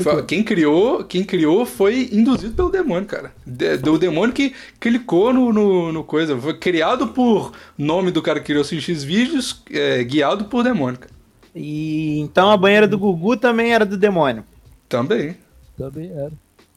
Fala- 0.00 0.20
que- 0.22 0.36
quem 0.36 0.44
criou, 0.44 1.02
quem 1.02 1.24
criou 1.24 1.66
foi 1.66 2.08
induzido 2.12 2.54
pelo 2.54 2.70
demônio, 2.70 3.06
cara. 3.06 3.32
De- 3.44 3.76
do 3.78 3.98
demônio 3.98 4.32
que 4.32 4.54
clicou 4.78 5.32
no, 5.32 5.52
no, 5.52 5.92
no 5.92 6.04
coisa. 6.04 6.36
Foi 6.38 6.56
criado 6.56 7.08
por 7.08 7.52
nome 7.76 8.12
do 8.12 8.22
cara 8.22 8.38
que 8.38 8.46
criou 8.46 8.62
esses 8.62 9.02
vídeos, 9.02 9.62
é, 9.72 10.04
guiado 10.04 10.44
por 10.44 10.62
demônio, 10.62 11.00
cara. 11.00 11.12
E 11.56 12.20
então 12.20 12.50
a 12.50 12.56
banheira 12.56 12.86
do 12.86 12.98
Gugu 12.98 13.36
também 13.36 13.72
era 13.74 13.84
do 13.84 13.96
demônio. 13.96 14.44
Também. 14.88 15.36
Também 15.76 16.10
era. 16.12 16.32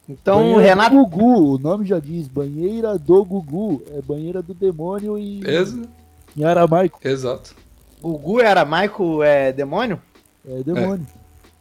Então 0.08 0.38
o 0.38 0.54
banheira 0.54 0.68
Renato. 0.74 0.96
do 0.96 1.06
Gugu, 1.06 1.54
o 1.54 1.58
nome 1.58 1.84
já 1.84 1.98
diz, 1.98 2.26
banheira 2.28 2.98
do 2.98 3.24
Gugu. 3.24 3.82
É 3.94 4.00
banheira 4.00 4.40
do 4.42 4.54
demônio 4.54 5.18
e 5.18 5.40
Exa- 5.46 5.82
em 6.36 6.44
aramaico. 6.44 6.98
exato. 7.04 7.54
Gugu 8.00 8.40
era 8.40 8.64
Maico 8.64 9.22
é 9.22 9.52
demônio? 9.52 10.00
É 10.48 10.62
demônio. 10.62 11.06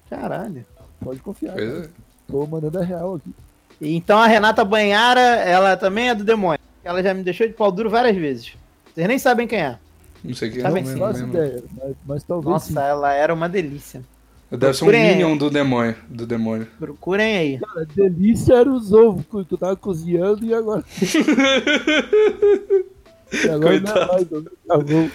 Caralho. 0.09 0.65
Pode 1.03 1.19
confiar. 1.19 1.53
Pois 1.53 1.69
cara. 1.69 1.85
é. 1.85 1.89
Tô 2.31 2.45
mandando 2.45 2.79
a 2.79 2.83
real 2.83 3.15
aqui. 3.15 3.33
Então 3.81 4.17
a 4.19 4.27
Renata 4.27 4.63
Banhara, 4.63 5.19
ela 5.21 5.75
também 5.77 6.09
é 6.09 6.15
do 6.15 6.23
demônio. 6.23 6.59
Ela 6.83 7.03
já 7.03 7.13
me 7.13 7.23
deixou 7.23 7.47
de 7.47 7.53
pau 7.53 7.71
duro 7.71 7.89
várias 7.89 8.15
vezes. 8.15 8.53
Vocês 8.93 9.07
nem 9.07 9.19
sabem 9.19 9.47
quem 9.47 9.59
é. 9.59 9.77
Não 10.23 10.33
sei 10.33 10.49
quem 10.49 10.61
Tá 10.63 10.69
é 10.69 10.71
mesmo. 10.71 10.99
mas, 10.99 11.95
mas 12.05 12.23
talvez 12.23 12.51
Nossa, 12.51 12.73
sim. 12.73 12.79
ela 12.79 13.13
era 13.13 13.33
uma 13.33 13.47
delícia. 13.49 14.01
Deve 14.49 14.73
ser 14.73 14.85
um 14.85 14.87
Procurem. 14.87 15.11
Minion 15.15 15.35
do 15.35 15.49
demônio. 15.49 15.95
Do 16.07 16.25
demônio. 16.25 16.67
Procurem 16.79 17.37
aí. 17.37 17.59
Cara, 17.59 17.85
delícia 17.93 18.53
era 18.53 18.71
os 18.71 18.93
ovos 18.93 19.25
que 19.25 19.53
eu 19.53 19.57
tava 19.57 19.75
cozinhando 19.75 20.45
e 20.45 20.53
agora. 20.53 20.83
e 23.33 23.49
agora 23.49 23.79
Coitado. 23.79 23.99
não 23.99 24.03
é 24.03 24.07
mais, 24.07 24.29
não. 24.29 24.43
Tá. 25.09 25.11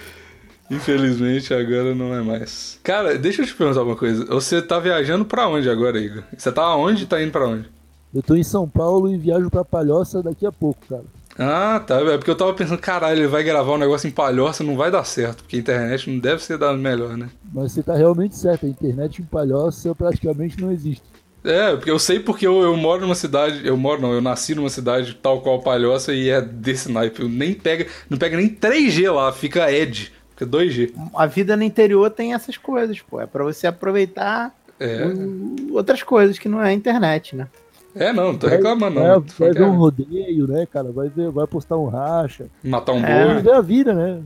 Infelizmente 0.69 1.53
agora 1.53 1.95
não 1.95 2.13
é 2.13 2.21
mais. 2.21 2.79
Cara, 2.83 3.17
deixa 3.17 3.41
eu 3.41 3.45
te 3.45 3.55
perguntar 3.55 3.83
uma 3.83 3.95
coisa. 3.95 4.25
Você 4.25 4.61
tá 4.61 4.79
viajando 4.79 5.25
pra 5.25 5.47
onde 5.47 5.69
agora, 5.69 5.99
Igor? 5.99 6.23
Você 6.37 6.51
tá 6.51 6.75
onde 6.75 7.03
e 7.03 7.07
tá 7.07 7.21
indo 7.21 7.31
pra 7.31 7.47
onde? 7.47 7.69
Eu 8.13 8.21
tô 8.21 8.35
em 8.35 8.43
São 8.43 8.69
Paulo 8.69 9.11
e 9.11 9.17
viajo 9.17 9.49
pra 9.49 9.65
Palhoça 9.65 10.21
daqui 10.21 10.45
a 10.45 10.51
pouco, 10.51 10.79
cara. 10.87 11.03
Ah, 11.37 11.79
tá. 11.85 11.95
É 11.99 12.17
porque 12.17 12.29
eu 12.29 12.35
tava 12.35 12.53
pensando, 12.53 12.77
caralho, 12.79 13.19
ele 13.19 13.27
vai 13.27 13.43
gravar 13.43 13.73
um 13.73 13.77
negócio 13.77 14.07
em 14.07 14.11
palhoça, 14.11 14.63
não 14.63 14.75
vai 14.77 14.91
dar 14.91 15.03
certo, 15.03 15.37
porque 15.43 15.55
a 15.55 15.59
internet 15.59 16.09
não 16.09 16.19
deve 16.19 16.43
ser 16.43 16.57
dado 16.57 16.77
melhor, 16.77 17.17
né? 17.17 17.29
Mas 17.53 17.71
você 17.71 17.81
tá 17.83 17.95
realmente 17.95 18.35
certo, 18.35 18.65
a 18.65 18.69
internet 18.69 19.21
em 19.21 19.25
Palhoça 19.25 19.93
praticamente 19.95 20.59
não 20.61 20.71
existe. 20.71 21.03
É, 21.43 21.75
porque 21.75 21.91
eu 21.91 21.99
sei 21.99 22.19
porque 22.21 22.47
eu, 22.47 22.61
eu 22.61 22.77
moro 22.77 23.01
numa 23.01 23.15
cidade. 23.15 23.67
Eu 23.67 23.75
moro 23.75 24.01
não, 24.01 24.13
eu 24.13 24.21
nasci 24.21 24.55
numa 24.55 24.69
cidade 24.69 25.13
tal 25.21 25.41
qual 25.41 25.61
Palhoça 25.61 26.13
e 26.13 26.29
é 26.29 26.39
desse 26.41 26.89
naipe. 26.89 27.21
Eu 27.21 27.27
nem 27.27 27.53
pega. 27.53 27.85
Não 28.09 28.17
pega 28.17 28.37
nem 28.37 28.47
3G 28.47 29.11
lá, 29.11 29.29
fica 29.33 29.69
Edge. 29.71 30.13
Fica 30.29 30.45
2G. 30.45 30.93
A 31.15 31.25
vida 31.25 31.57
no 31.57 31.63
interior 31.63 32.09
tem 32.09 32.33
essas 32.33 32.55
coisas, 32.57 33.01
pô. 33.01 33.19
É 33.19 33.25
pra 33.27 33.43
você 33.43 33.67
aproveitar 33.67 34.55
É. 34.79 35.05
o- 35.05 35.73
outras 35.73 36.01
coisas 36.01 36.39
que 36.39 36.47
não 36.47 36.61
é 36.63 36.69
a 36.69 36.73
internet, 36.73 37.35
né? 37.35 37.47
É, 37.95 38.11
não, 38.11 38.31
não 38.33 38.37
tô 38.37 38.47
reclamando, 38.47 38.99
vai, 38.99 39.07
não. 39.09 39.21
vai 39.21 39.49
Tô 39.49 39.59
ver 39.59 39.63
um 39.63 39.77
rodeio, 39.77 40.47
né, 40.47 40.65
cara? 40.65 40.91
Vai, 40.91 41.09
ver, 41.09 41.29
vai 41.29 41.45
postar 41.45 41.77
um 41.77 41.87
racha. 41.87 42.47
Matar 42.63 42.93
um 42.93 43.05
É. 43.05 43.25
boi. 43.25 43.35
Viver 43.35 43.53
a 43.53 43.61
vida, 43.61 43.93
né? 43.93 44.21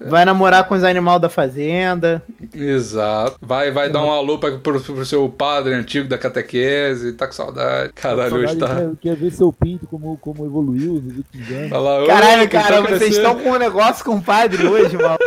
Vai 0.00 0.24
namorar 0.24 0.66
com 0.68 0.74
os 0.74 0.84
animais 0.84 1.20
da 1.20 1.28
fazenda. 1.28 2.22
Exato. 2.54 3.36
Vai, 3.40 3.70
vai 3.70 3.90
dar 3.90 4.02
um 4.04 4.10
alô 4.10 4.38
pra, 4.38 4.52
pro, 4.58 4.80
pro 4.80 5.04
seu 5.04 5.28
padre 5.28 5.74
antigo 5.74 6.08
da 6.08 6.16
catequese, 6.16 7.12
tá 7.14 7.26
com 7.26 7.32
saudade. 7.32 7.92
Caralho, 7.94 8.34
hoje 8.36 8.56
tá. 8.56 8.68
Quer, 8.76 8.90
quer 9.00 9.16
ver 9.16 9.30
seu 9.32 9.52
pinto 9.52 9.86
como, 9.86 10.16
como 10.18 10.46
evoluiu 10.46 10.94
nos 11.02 11.16
últimos 11.18 11.50
anos. 11.50 11.70
Fala, 11.70 12.04
"Ô, 12.04 12.06
Caralho, 12.06 12.48
que 12.48 12.56
tá 12.56 12.62
cara, 12.62 12.80
vocês 12.82 12.98
crescendo." 13.00 13.16
estão 13.16 13.40
com 13.40 13.50
um 13.50 13.58
negócio 13.58 14.04
com 14.04 14.14
o 14.16 14.22
padre 14.22 14.66
hoje, 14.66 14.96
mano. 14.98 15.18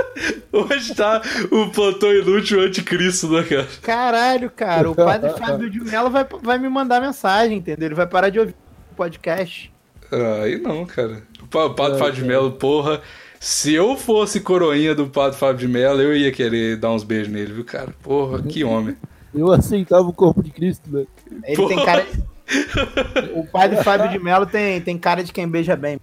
Hoje 0.54 0.96
tá 0.96 1.22
o 1.52 1.70
plantão 1.70 2.14
inútil 2.14 2.62
anticristo, 2.62 3.28
né, 3.30 3.44
cara? 3.44 3.68
Caralho, 3.82 4.50
cara. 4.50 4.90
O 4.90 4.96
padre 4.96 5.32
Fábio 5.38 5.70
de 5.70 5.80
Mello 5.82 6.10
vai, 6.10 6.26
vai 6.42 6.58
me 6.58 6.70
mandar 6.70 7.02
mensagem, 7.02 7.58
entendeu? 7.58 7.88
Ele 7.88 7.96
vai 7.96 8.08
parar 8.08 8.30
de 8.30 8.40
ouvir 8.40 8.56
o 8.92 8.96
podcast. 8.96 9.72
Ah, 10.12 10.44
Aí 10.44 10.58
não, 10.62 10.86
cara. 10.86 11.24
O 11.42 11.48
pa- 11.48 11.66
o 11.66 11.74
Padre 11.74 11.96
É, 11.96 12.00
Fábio 12.00 12.14
de 12.16 12.22
cara. 12.22 12.32
Mello, 12.34 12.52
porra. 12.52 13.02
Se 13.44 13.74
eu 13.74 13.98
fosse 13.98 14.40
coroinha 14.40 14.94
do 14.94 15.08
Padre 15.08 15.36
Fábio 15.40 15.58
de 15.58 15.68
Mello, 15.68 16.00
eu 16.00 16.16
ia 16.16 16.32
querer 16.32 16.78
dar 16.78 16.92
uns 16.92 17.04
beijos 17.04 17.34
nele, 17.34 17.52
viu, 17.52 17.66
cara? 17.66 17.92
Porra, 18.04 18.40
que 18.44 18.64
homem. 18.64 18.96
Eu 19.34 19.52
aceitava 19.52 20.08
o 20.08 20.14
corpo 20.14 20.44
de 20.44 20.52
Cristo, 20.52 20.88
né? 20.92 21.08
Ele 21.44 21.56
Porra. 21.56 21.76
tem 21.76 21.86
cara. 21.86 22.06
O 23.34 23.48
padre 23.48 23.84
Fábio 23.84 24.10
de 24.10 24.20
Mello 24.20 24.46
tem, 24.46 24.80
tem 24.82 24.96
cara 24.96 25.24
de 25.24 25.34
quem 25.34 25.48
beija 25.48 25.76
bem. 25.76 26.00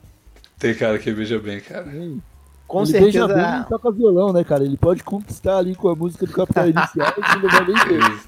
Tem 0.58 0.74
cara 0.74 0.98
que 0.98 1.12
beija 1.12 1.38
bem, 1.38 1.60
cara. 1.60 1.86
Com 2.66 2.80
ele 2.80 2.90
certeza. 2.90 3.28
beija 3.28 3.28
bem 3.28 3.60
e 3.60 3.64
toca 3.68 3.92
violão, 3.92 4.32
né, 4.32 4.42
cara? 4.42 4.64
Ele 4.64 4.76
pode 4.76 5.04
conquistar 5.04 5.58
ali 5.58 5.76
com 5.76 5.90
a 5.90 5.94
música 5.94 6.26
do 6.26 6.32
Capital 6.32 6.64
Inicial 6.70 7.14
e 7.16 7.20
ele 7.20 7.42
não 7.42 7.50
vai 7.50 7.66
nem 7.66 8.00
ver. 8.00 8.20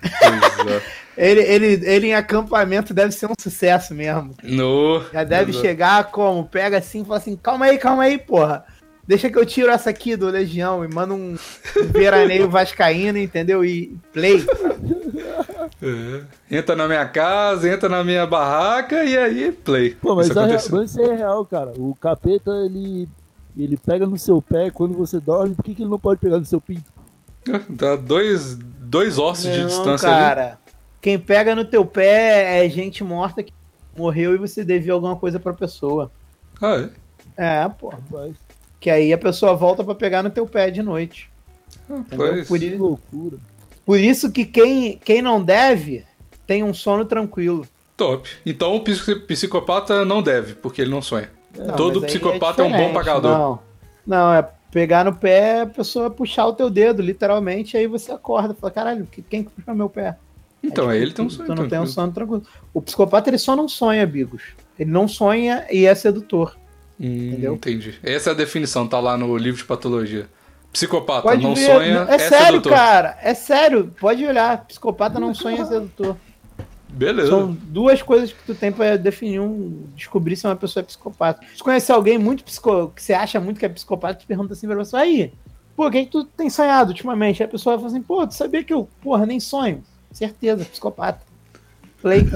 Exato. 0.64 1.05
Ele, 1.16 1.40
ele, 1.40 1.66
ele 1.88 2.06
em 2.08 2.14
acampamento 2.14 2.92
deve 2.92 3.12
ser 3.12 3.26
um 3.26 3.34
sucesso 3.40 3.94
mesmo. 3.94 4.34
No. 4.42 5.02
Já 5.12 5.24
deve 5.24 5.50
Exato. 5.50 5.66
chegar 5.66 6.10
como? 6.10 6.44
Pega 6.44 6.78
assim 6.78 7.02
e 7.02 7.04
fala 7.04 7.16
assim: 7.18 7.36
calma 7.36 7.66
aí, 7.66 7.78
calma 7.78 8.02
aí, 8.04 8.18
porra. 8.18 8.64
Deixa 9.06 9.30
que 9.30 9.38
eu 9.38 9.46
tiro 9.46 9.70
essa 9.70 9.88
aqui 9.90 10.16
do 10.16 10.26
Legião 10.28 10.84
e 10.84 10.88
mando 10.92 11.14
um, 11.14 11.36
veraneio 11.94 12.50
vascaíno, 12.50 13.18
entendeu? 13.18 13.64
E 13.64 13.96
play. 14.12 14.44
É. 15.82 16.56
Entra 16.58 16.74
na 16.74 16.86
minha 16.86 17.06
casa, 17.06 17.68
entra 17.72 17.88
na 17.88 18.02
minha 18.02 18.26
barraca 18.26 19.04
e 19.04 19.16
aí 19.16 19.52
play. 19.52 19.94
Pô, 19.94 20.14
mas, 20.14 20.28
Isso 20.28 20.38
a 20.40 20.46
real, 20.46 20.60
mas 20.72 20.90
isso 20.90 21.00
é 21.00 21.14
real, 21.14 21.44
cara. 21.46 21.72
O 21.76 21.94
capeta, 21.94 22.50
ele, 22.64 23.08
ele 23.56 23.76
pega 23.76 24.06
no 24.06 24.18
seu 24.18 24.42
pé 24.42 24.70
quando 24.70 24.94
você 24.94 25.20
dorme. 25.20 25.54
Por 25.54 25.64
que, 25.64 25.74
que 25.74 25.82
ele 25.82 25.90
não 25.90 25.98
pode 25.98 26.20
pegar 26.20 26.38
no 26.38 26.44
seu 26.44 26.60
pinto? 26.60 26.84
Dá 27.68 27.94
dois, 27.94 28.56
dois 28.56 29.18
ossos 29.18 29.52
de 29.52 29.60
Não, 29.60 29.66
distância 29.68 30.08
ali. 30.08 30.18
cara. 30.18 30.58
Quem 31.00 31.18
pega 31.18 31.54
no 31.54 31.64
teu 31.64 31.84
pé 31.84 32.64
é 32.64 32.68
gente 32.68 33.04
morta 33.04 33.42
que 33.42 33.52
morreu 33.96 34.34
e 34.34 34.38
você 34.38 34.64
devia 34.64 34.92
alguma 34.92 35.16
coisa 35.16 35.38
pra 35.38 35.52
pessoa. 35.52 36.10
Ah, 36.60 36.88
é? 37.36 37.62
É, 37.64 37.68
pô. 37.68 37.88
Rapaz, 37.90 38.34
Que 38.80 38.90
aí 38.90 39.12
a 39.12 39.18
pessoa 39.18 39.54
volta 39.54 39.84
pra 39.84 39.94
pegar 39.94 40.22
no 40.22 40.30
teu 40.30 40.46
pé 40.46 40.70
de 40.70 40.82
noite. 40.82 41.30
Entendeu? 41.88 42.28
Pois. 42.32 42.48
Por, 42.48 42.58
que 42.58 42.64
i- 42.66 42.76
loucura. 42.76 43.36
por 43.84 43.98
isso 44.00 44.30
que 44.32 44.44
quem, 44.44 44.98
quem 44.98 45.22
não 45.22 45.42
deve 45.42 46.04
tem 46.46 46.62
um 46.64 46.74
sono 46.74 47.04
tranquilo. 47.04 47.66
Top. 47.96 48.28
Então 48.44 48.74
o 48.76 48.80
psico- 48.80 49.20
psicopata 49.20 50.04
não 50.04 50.22
deve, 50.22 50.54
porque 50.54 50.82
ele 50.82 50.90
não 50.90 51.00
sonha. 51.02 51.30
Não, 51.56 51.74
Todo 51.76 52.00
aí 52.00 52.06
psicopata 52.06 52.62
é 52.62 52.64
um 52.66 52.72
bom 52.72 52.92
pagador. 52.92 53.30
Não. 53.38 53.58
não, 54.06 54.34
é 54.34 54.46
pegar 54.70 55.04
no 55.04 55.14
pé, 55.14 55.62
a 55.62 55.66
pessoa 55.66 56.10
puxar 56.10 56.46
o 56.46 56.52
teu 56.52 56.68
dedo, 56.68 57.00
literalmente, 57.00 57.76
aí 57.76 57.86
você 57.86 58.12
acorda. 58.12 58.52
Fala, 58.54 58.70
caralho, 58.70 59.06
que- 59.06 59.22
quem 59.22 59.42
que 59.44 59.50
puxou 59.50 59.74
meu 59.74 59.88
pé? 59.88 60.16
Então, 60.62 60.88
aí 60.88 61.00
ele 61.00 61.12
tem 61.12 61.24
um 61.24 61.30
sonho. 61.30 61.46
Tu 61.46 61.54
não 61.54 61.68
tem 61.68 61.78
um 61.78 61.86
sono 61.86 62.12
tranquilo. 62.12 62.42
O 62.74 62.82
psicopata, 62.82 63.30
ele 63.30 63.38
só 63.38 63.54
não 63.54 63.68
sonha, 63.68 64.06
Bigos. 64.06 64.42
Ele 64.78 64.90
não 64.90 65.06
sonha 65.06 65.66
e 65.70 65.86
é 65.86 65.94
sedutor. 65.94 66.56
Hum, 67.00 67.28
Entendeu? 67.28 67.54
Entendi. 67.54 67.98
Essa 68.02 68.30
é 68.30 68.32
a 68.32 68.36
definição, 68.36 68.86
tá 68.86 68.98
lá 68.98 69.16
no 69.16 69.36
livro 69.36 69.58
de 69.58 69.64
patologia. 69.64 70.28
Psicopata 70.72 71.22
Pode 71.22 71.42
não 71.42 71.54
ver. 71.54 71.66
sonha, 71.66 72.06
é, 72.08 72.14
é, 72.14 72.18
sério, 72.18 72.46
sedutor. 72.46 72.72
cara. 72.72 73.18
É 73.22 73.34
sério. 73.34 73.94
Pode 73.98 74.24
olhar. 74.26 74.66
Psicopata 74.66 75.18
não 75.18 75.34
sonha 75.34 75.62
é 75.62 75.64
sedutor. 75.64 76.16
Beleza. 76.88 77.28
São 77.28 77.52
duas 77.52 78.02
coisas 78.02 78.32
que 78.32 78.42
tu 78.44 78.54
tem 78.54 78.72
pra 78.72 78.96
definir 78.96 79.40
um. 79.40 79.84
Descobrir 79.94 80.36
se 80.36 80.46
uma 80.46 80.56
pessoa 80.56 80.82
é 80.82 80.84
psicopata. 80.84 81.46
Se 81.54 81.62
conhecer 81.62 81.92
alguém 81.92 82.18
muito 82.18 82.44
psico, 82.44 82.90
que 82.94 83.02
você 83.02 83.12
acha 83.12 83.40
muito 83.40 83.58
que 83.58 83.66
é 83.66 83.68
psicopata, 83.68 84.20
tu 84.20 84.26
pergunta 84.26 84.52
assim 84.52 84.66
pra 84.66 84.76
pessoa, 84.76 85.02
aí, 85.02 85.32
pô, 85.74 85.86
o 85.86 85.90
que, 85.90 86.04
que 86.04 86.10
tu 86.10 86.24
tem 86.24 86.48
sonhado 86.50 86.90
ultimamente? 86.90 87.42
Aí 87.42 87.46
a 87.46 87.50
pessoa 87.50 87.76
fala 87.76 87.88
assim, 87.88 88.02
pô, 88.02 88.26
tu 88.26 88.34
sabia 88.34 88.64
que 88.64 88.72
eu, 88.72 88.88
porra, 89.02 89.26
nem 89.26 89.40
sonho? 89.40 89.82
Certeza, 90.16 90.64
psicopata. 90.64 91.20
Play. 92.00 92.22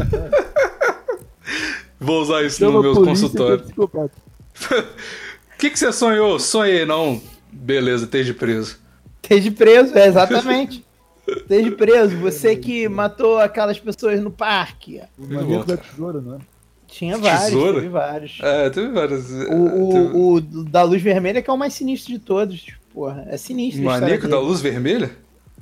Vou 1.98 2.20
usar 2.20 2.44
isso 2.44 2.58
Chama 2.58 2.72
no 2.72 2.82
meu 2.82 2.92
é 2.92 3.06
consultório. 3.06 3.64
O 3.74 3.88
que, 5.56 5.70
que 5.70 5.78
você 5.78 5.90
sonhou? 5.90 6.38
Sonhei, 6.38 6.84
não. 6.84 7.18
Beleza, 7.50 8.04
esteja 8.04 8.34
preso. 8.34 8.78
Esteja 9.22 9.50
preso, 9.52 9.96
é, 9.96 10.08
exatamente. 10.08 10.84
Esteja 11.26 11.72
preso. 11.72 12.18
Você 12.18 12.54
que 12.54 12.86
matou 12.86 13.38
aquelas 13.38 13.80
pessoas 13.80 14.20
no 14.20 14.30
parque. 14.30 15.00
O 15.18 15.32
maníaco 15.32 15.64
da 15.64 15.78
tesoura, 15.78 16.20
não 16.20 16.34
é? 16.34 16.38
Tinha 16.86 17.16
vários, 17.16 17.44
Tesoura? 17.44 17.74
teve 17.76 17.88
vários. 17.88 18.38
É, 18.42 18.68
teve 18.68 18.88
várias. 18.88 19.30
O, 19.30 19.54
o, 19.54 20.34
o 20.34 20.40
da 20.42 20.82
luz 20.82 21.00
vermelha 21.00 21.40
que 21.40 21.48
é 21.48 21.52
o 21.52 21.56
mais 21.56 21.72
sinistro 21.72 22.12
de 22.12 22.18
todos. 22.18 22.74
Porra, 22.92 23.24
é 23.26 23.38
sinistro. 23.38 23.84
Maníaco 23.84 24.28
da 24.28 24.38
luz 24.38 24.60
vermelha? 24.60 25.10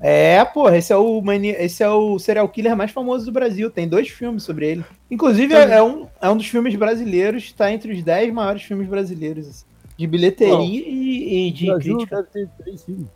É, 0.00 0.44
porra, 0.44 0.76
esse 0.78 0.92
é 0.92 0.96
o 0.96 1.20
mani... 1.20 1.48
esse 1.48 1.82
é 1.82 1.88
o 1.90 2.18
serial 2.18 2.48
killer 2.48 2.76
mais 2.76 2.90
famoso 2.90 3.24
do 3.26 3.32
Brasil. 3.32 3.70
Tem 3.70 3.88
dois 3.88 4.08
filmes 4.08 4.42
sobre 4.44 4.66
ele. 4.70 4.84
Inclusive, 5.10 5.52
é, 5.54 5.72
é 5.78 5.82
um, 5.82 6.06
é 6.20 6.30
um 6.30 6.36
dos 6.36 6.46
filmes 6.46 6.74
brasileiros, 6.76 7.44
está 7.44 7.72
entre 7.72 7.92
os 7.92 8.02
10 8.02 8.32
maiores 8.32 8.62
filmes 8.62 8.88
brasileiros. 8.88 9.48
assim, 9.48 9.64
de 9.96 10.06
bilheteria 10.06 10.54
e, 10.86 11.48
e 11.48 11.50
de 11.50 11.64
O 11.70 11.74
Brasil 11.74 11.96
crítica. 11.96 12.16
deve 12.16 12.28
ter 12.28 12.48
três 12.62 12.84
filmes. 12.84 13.06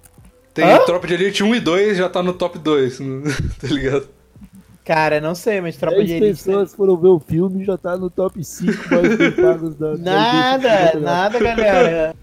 Tem 0.53 0.65
Hã? 0.65 0.85
Tropa 0.85 1.07
de 1.07 1.15
Elite 1.15 1.43
1 1.45 1.55
e 1.55 1.61
2, 1.61 1.97
já 1.97 2.09
tá 2.09 2.23
no 2.23 2.35
top 2.35 2.59
2, 2.59 2.99
tá 3.61 3.69
ligado? 3.69 4.09
Cara, 4.85 5.21
não 5.21 5.35
sei, 5.35 5.61
mas 5.61 5.77
Tropa 5.77 6.05
de 6.05 6.15
10 6.21 6.23
Elite. 6.23 6.45
pessoas 6.45 6.75
foram 6.75 6.97
ver 6.97 7.09
o 7.09 7.21
filme 7.21 7.63
e 7.63 7.65
já 7.65 7.79
tá 7.79 7.97
no 7.97 8.11
top 8.11 8.43
5 8.45 8.89
mais 8.91 9.17
da. 9.79 9.95
da 9.95 9.97
Nada, 9.97 10.69
indústria 10.69 11.01
nada, 11.01 11.39
galera. 11.39 12.17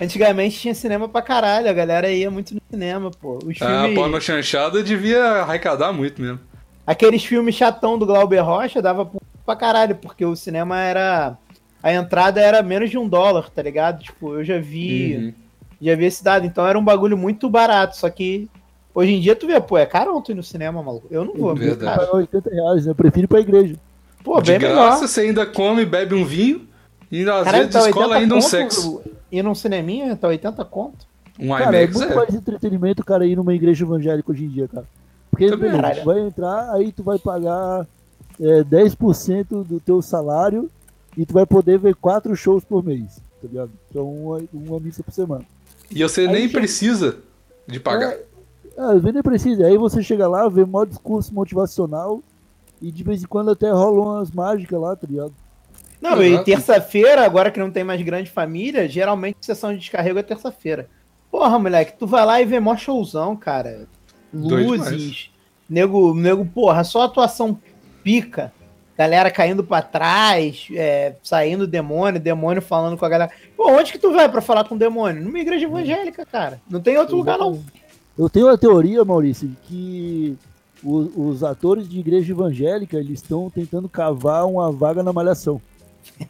Antigamente 0.00 0.58
tinha 0.58 0.74
cinema 0.74 1.08
pra 1.08 1.22
caralho, 1.22 1.68
a 1.68 1.72
galera 1.72 2.10
ia 2.10 2.30
muito 2.30 2.54
no 2.54 2.60
cinema, 2.70 3.10
pô. 3.10 3.38
Os 3.44 3.60
A 3.62 3.66
filmes, 3.82 3.94
porno 3.94 4.20
chanchada 4.20 4.82
devia 4.82 5.22
arrecadar 5.42 5.92
muito 5.92 6.20
mesmo. 6.22 6.40
aqueles 6.86 7.24
filmes 7.24 7.54
chatão 7.54 7.98
do 7.98 8.06
Glauber 8.06 8.40
Rocha 8.40 8.80
dava 8.82 9.04
pra- 9.06 9.20
pra 9.44 9.56
caralho, 9.56 9.94
porque 9.96 10.24
o 10.24 10.36
cinema 10.36 10.80
era. 10.80 11.36
A 11.82 11.92
entrada 11.92 12.40
era 12.40 12.62
menos 12.62 12.90
de 12.90 12.98
um 12.98 13.08
dólar, 13.08 13.50
tá 13.50 13.62
ligado? 13.62 14.02
Tipo, 14.02 14.34
eu 14.34 14.44
já 14.44 14.58
vi. 14.58 15.16
Uhum. 15.16 15.32
Já 15.80 15.94
vi 15.94 16.06
esse 16.06 16.24
dado. 16.24 16.44
Então 16.44 16.66
era 16.66 16.76
um 16.78 16.84
bagulho 16.84 17.16
muito 17.16 17.48
barato, 17.48 17.96
só 17.96 18.08
que 18.10 18.48
Hoje 18.94 19.12
em 19.12 19.20
dia 19.20 19.36
tu 19.36 19.46
vê, 19.46 19.60
pô, 19.60 19.78
é 19.78 19.86
caro 19.86 20.20
tu 20.20 20.32
ir 20.32 20.34
no 20.34 20.42
cinema, 20.42 20.82
maluco. 20.82 21.06
Eu 21.08 21.24
não 21.24 21.32
vou, 21.34 21.54
Verdade. 21.54 21.84
cara. 21.84 21.98
Pagar 22.06 22.16
80 22.16 22.50
reais, 22.50 22.84
né? 22.84 22.90
Eu 22.90 22.96
prefiro 22.96 23.24
ir 23.26 23.28
pra 23.28 23.38
igreja. 23.38 23.76
Pô, 24.24 24.40
De 24.40 24.50
bem 24.50 24.58
graça, 24.58 24.74
melhor. 24.74 24.96
você 24.98 25.20
ainda 25.20 25.46
come, 25.46 25.84
bebe 25.84 26.16
um 26.16 26.24
vinho 26.24 26.66
e 27.08 27.20
às 27.22 27.44
Caralho, 27.44 27.58
vezes 27.58 27.72
tá 27.74 27.82
descola 27.82 28.06
80 28.16 28.18
ainda 28.22 28.34
um 28.34 28.40
sexo. 28.40 29.00
Ir 29.30 29.42
num 29.42 29.54
cineminha, 29.54 30.16
tá 30.16 30.28
80 30.28 30.64
conto. 30.64 31.06
Um 31.38 31.48
Cara, 31.48 31.76
é 31.76 31.82
IMAX 31.84 31.96
muito 31.96 32.12
é. 32.12 32.16
mais 32.16 32.34
entretenimento, 32.34 33.04
cara, 33.04 33.26
ir 33.26 33.36
numa 33.36 33.54
igreja 33.54 33.84
evangélica 33.84 34.32
hoje 34.32 34.44
em 34.44 34.48
dia, 34.48 34.66
cara. 34.68 34.86
Porque 35.30 35.46
Também 35.48 35.70
beleza, 35.70 35.86
acho. 35.88 36.00
tu 36.00 36.06
vai 36.06 36.20
entrar, 36.20 36.72
aí 36.72 36.92
tu 36.92 37.02
vai 37.02 37.18
pagar 37.18 37.86
é, 38.40 38.64
10% 38.64 39.64
do 39.64 39.78
teu 39.78 40.00
salário 40.02 40.68
e 41.16 41.24
tu 41.26 41.32
vai 41.34 41.46
poder 41.46 41.78
ver 41.78 41.94
quatro 41.94 42.34
shows 42.34 42.64
por 42.64 42.82
mês, 42.84 43.16
tá 43.40 43.46
ligado? 43.48 43.70
Então 43.90 44.12
uma, 44.12 44.40
uma 44.52 44.80
missa 44.80 45.02
por 45.02 45.12
semana. 45.12 45.44
E 45.90 46.02
você 46.02 46.22
Aí 46.22 46.26
nem 46.28 46.46
chega- 46.48 46.58
precisa 46.58 47.18
de 47.66 47.78
pagar. 47.78 48.12
É, 48.12 48.24
Ah, 48.76 48.92
vezes 48.94 49.12
nem 49.14 49.22
precisa. 49.22 49.66
Aí 49.66 49.76
você 49.76 50.02
chega 50.02 50.26
lá, 50.26 50.48
vê 50.48 50.64
maior 50.64 50.86
discurso 50.86 51.32
motivacional 51.34 52.20
e 52.82 52.90
de 52.90 53.02
vez 53.04 53.22
em 53.22 53.26
quando 53.26 53.50
até 53.50 53.70
rolam 53.70 54.14
umas 54.16 54.30
mágicas 54.30 54.80
lá, 54.80 54.96
tá 54.96 55.06
ligado? 55.08 55.32
Não, 56.00 56.22
e 56.22 56.28
Exato. 56.28 56.44
terça-feira, 56.44 57.24
agora 57.24 57.50
que 57.50 57.58
não 57.58 57.70
tem 57.70 57.82
mais 57.84 58.00
grande 58.02 58.30
família, 58.30 58.88
geralmente 58.88 59.38
sessão 59.40 59.72
de 59.72 59.78
descarrego 59.80 60.18
é 60.18 60.22
terça-feira. 60.22 60.88
Porra, 61.30 61.58
moleque, 61.58 61.94
tu 61.98 62.06
vai 62.06 62.24
lá 62.24 62.40
e 62.40 62.44
vê 62.44 62.58
mó 62.60 62.76
showzão, 62.76 63.36
cara. 63.36 63.86
Luzes. 64.32 65.30
Nego, 65.68 66.14
nego, 66.14 66.44
porra, 66.46 66.84
só 66.84 67.02
atuação 67.02 67.58
pica. 68.02 68.52
Galera 68.96 69.30
caindo 69.30 69.62
pra 69.62 69.80
trás, 69.80 70.66
é, 70.72 71.14
saindo 71.22 71.66
demônio, 71.68 72.20
demônio 72.20 72.60
falando 72.60 72.96
com 72.98 73.04
a 73.04 73.08
galera. 73.08 73.30
Pô, 73.56 73.70
onde 73.70 73.92
que 73.92 73.98
tu 73.98 74.12
vai 74.12 74.28
pra 74.28 74.40
falar 74.40 74.64
com 74.64 74.74
o 74.74 74.78
demônio? 74.78 75.22
Numa 75.22 75.38
igreja 75.38 75.66
evangélica, 75.66 76.26
cara. 76.26 76.60
Não 76.68 76.80
tem 76.80 76.96
outro 76.98 77.16
lugar, 77.16 77.38
não. 77.38 77.62
Eu 78.18 78.28
tenho 78.28 78.48
a 78.48 78.58
teoria, 78.58 79.04
Maurício, 79.04 79.50
que 79.68 80.36
o- 80.82 81.28
os 81.28 81.44
atores 81.44 81.88
de 81.88 82.00
igreja 82.00 82.32
evangélica 82.32 82.96
eles 82.96 83.22
estão 83.22 83.48
tentando 83.48 83.88
cavar 83.88 84.46
uma 84.46 84.72
vaga 84.72 85.02
na 85.02 85.12
malhação. 85.12 85.60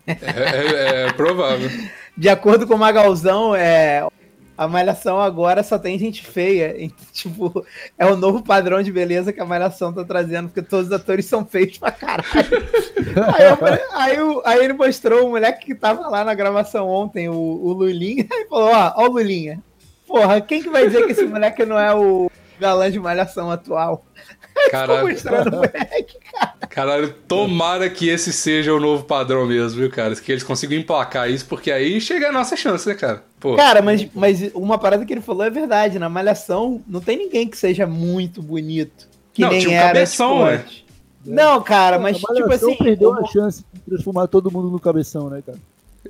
É, 0.07 0.13
é- 0.13 1.07
é 1.09 1.13
provável. 1.13 1.71
De 2.17 2.29
acordo 2.29 2.67
com 2.67 2.75
o 2.75 2.79
Magalzão, 2.79 3.55
é, 3.55 4.07
a 4.57 4.67
Malhação 4.67 5.21
agora 5.21 5.63
só 5.63 5.79
tem 5.79 5.99
gente 5.99 6.25
feia. 6.25 6.75
Tipo, 7.13 7.65
é 7.97 8.07
o 8.07 8.17
novo 8.17 8.43
padrão 8.43 8.83
de 8.83 8.91
beleza 8.93 9.33
que 9.33 9.41
a 9.41 9.45
Malhação 9.45 9.93
tá 9.93 10.05
trazendo, 10.05 10.49
porque 10.49 10.63
todos 10.63 10.87
os 10.87 10.93
atores 10.93 11.27
são 11.27 11.45
feios 11.45 11.79
pra 11.79 11.91
caralho. 11.93 12.27
aí, 13.35 13.45
eu 13.47 13.59
aí 13.93 14.21
o- 14.21 14.43
aí 14.45 14.65
ele 14.65 14.73
mostrou 14.73 15.27
o 15.27 15.31
moleque 15.31 15.67
que 15.67 15.75
tava 15.75 16.09
lá 16.09 16.25
na 16.25 16.35
gravação 16.35 16.89
ontem, 16.89 17.29
o, 17.29 17.35
o 17.35 17.73
Lulinha, 17.73 18.27
e 18.31 18.47
falou: 18.49 18.71
Ó, 18.73 18.93
ó 18.97 19.05
o 19.09 19.13
Lulinha. 19.13 19.63
Porra, 20.07 20.41
quem 20.41 20.63
que 20.63 20.71
vai 20.71 20.87
dizer 20.87 21.05
que 21.07 21.13
esse 21.13 21.25
moleque 21.27 21.65
não 21.67 21.79
é 21.79 21.95
o 21.95 22.31
galã 22.59 22.91
de 22.91 22.99
Malhação 22.99 23.51
atual? 23.51 24.05
Ficou 24.65 24.71
Caralho, 24.71 25.09
mostrando 25.09 25.49
o 25.49 25.57
moleque. 25.57 26.17
caralho, 26.69 27.15
tomara 27.27 27.89
que 27.89 28.09
esse 28.09 28.33
seja 28.33 28.75
o 28.75 28.81
novo 28.81 29.05
padrão 29.05 29.47
mesmo, 29.47 29.81
viu, 29.81 29.91
cara? 29.91 30.15
Que 30.17 30.33
eles 30.33 30.43
consigam 30.43 30.79
emplacar 30.79 31.31
isso, 31.31 31.47
porque 31.47 31.71
aí 31.71 32.01
chega 32.01 32.29
a 32.29 32.33
nossa 32.33 32.57
chance, 32.57 32.87
né, 32.89 32.95
cara? 32.95 33.23
Pô, 33.41 33.57
Cara, 33.57 33.81
mas, 33.81 34.07
mas 34.15 34.51
uma 34.55 34.79
parada 34.79 35.05
que 35.05 35.13
ele 35.13 35.21
falou 35.21 35.45
é 35.45 35.51
verdade. 35.51 35.99
Na 35.99 36.09
Malhação, 36.09 36.83
não 36.89 37.01
tem 37.01 37.17
ninguém 37.17 37.47
que 37.49 37.57
seja 37.57 37.87
muito 37.87 38.43
bonito. 38.43 39.07
Que 39.33 39.43
Não, 39.43 39.51
nem 39.51 39.61
tinha 39.61 39.71
um 39.71 39.75
era, 39.75 39.87
cabeção, 39.89 40.29
tipo, 40.39 40.45
né? 40.45 40.65
Não, 41.25 41.63
cara, 41.63 41.99
mas 41.99 42.17
a 42.25 42.35
tipo 42.35 42.53
assim. 42.53 42.75
perdeu 42.77 43.11
eu- 43.15 43.25
a 43.25 43.29
chance 43.29 43.65
de 43.73 43.81
transformar 43.81 44.27
todo 44.27 44.51
mundo 44.51 44.69
no 44.71 44.81
cabeção, 44.81 45.29
né, 45.31 45.43
cara? 45.45 45.59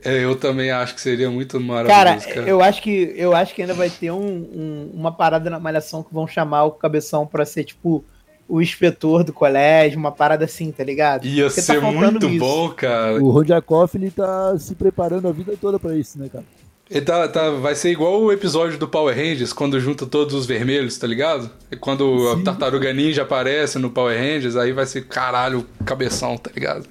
é, 0.04 0.22
eu 0.24 0.36
também 0.36 0.70
acho 0.70 0.94
que 0.94 1.00
seria 1.00 1.28
muito 1.30 1.58
Cara, 1.58 1.64
maravilhoso, 1.64 2.28
cara. 2.28 2.46
eu 2.48 2.62
acho 2.62 2.80
que 2.82 3.12
eu 3.16 3.34
acho 3.34 3.52
que 3.54 3.62
ainda 3.62 3.74
vai 3.74 3.90
ter 3.90 4.12
um- 4.12 4.20
um- 4.20 4.90
uma 4.94 5.10
parada 5.10 5.50
na 5.50 5.58
Malhação 5.58 6.02
que 6.04 6.14
vão 6.14 6.26
chamar 6.28 6.64
o 6.64 6.70
cabeção 6.70 7.26
pra 7.26 7.44
ser 7.44 7.64
tipo 7.64 8.04
o 8.48 8.62
inspetor 8.62 9.22
do 9.22 9.32
colégio, 9.32 9.98
uma 9.98 10.10
parada 10.10 10.46
assim, 10.46 10.72
tá 10.72 10.82
ligado? 10.82 11.26
Ia 11.26 11.44
Porque 11.46 11.60
tá 11.60 11.74
ser 11.74 11.80
faltando 11.80 12.12
muito 12.12 12.28
isso. 12.30 12.38
bom, 12.38 12.70
cara. 12.70 13.22
O 13.22 13.30
Rodjakov, 13.30 13.90
ele 13.94 14.10
tá 14.10 14.58
se 14.58 14.74
preparando 14.74 15.28
a 15.28 15.32
vida 15.32 15.54
toda 15.60 15.78
pra 15.78 15.94
isso, 15.94 16.18
né, 16.18 16.28
cara? 16.32 16.44
Ele 16.90 17.02
tá, 17.02 17.28
tá- 17.28 17.50
vai 17.50 17.74
ser 17.74 17.90
igual 17.90 18.18
o 18.22 18.32
episódio 18.32 18.78
do 18.78 18.88
Power 18.88 19.14
Rangers, 19.14 19.52
quando 19.52 19.78
junta 19.78 20.06
todos 20.06 20.34
os 20.34 20.46
vermelhos, 20.46 20.96
tá 20.96 21.06
ligado? 21.06 21.50
E 21.70 21.76
quando 21.76 22.30
a 22.30 22.42
Tartaruga 22.42 22.90
Ninja 22.94 23.22
aparece 23.22 23.78
no 23.78 23.90
Power 23.90 24.18
Rangers, 24.18 24.56
aí 24.56 24.72
vai 24.72 24.86
ser 24.86 25.06
caralho, 25.06 25.66
cabeção, 25.84 26.38
tá 26.38 26.50
ligado? 26.54 26.86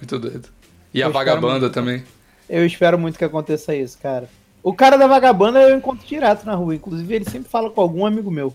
Muito 0.00 0.18
doido. 0.18 0.48
E 0.92 1.00
a 1.00 1.06
Eu 1.06 1.10
espero 1.10 1.12
vagabanda 1.12 1.60
muito. 1.60 1.72
também. 1.72 2.02
Eu 2.50 2.66
espero 2.66 2.98
muito 2.98 3.16
que 3.16 3.24
aconteça 3.24 3.74
isso, 3.74 3.96
cara. 4.02 4.28
O 4.62 4.74
cara 4.74 4.96
da 4.96 5.06
vagabanda 5.06 5.60
eu 5.62 5.76
encontro 5.76 6.04
direto 6.06 6.44
na 6.44 6.54
rua. 6.54 6.74
Inclusive, 6.74 7.14
ele 7.14 7.24
sempre 7.30 7.48
fala 7.48 7.70
com 7.70 7.80
algum 7.80 8.04
amigo 8.04 8.30
meu. 8.30 8.52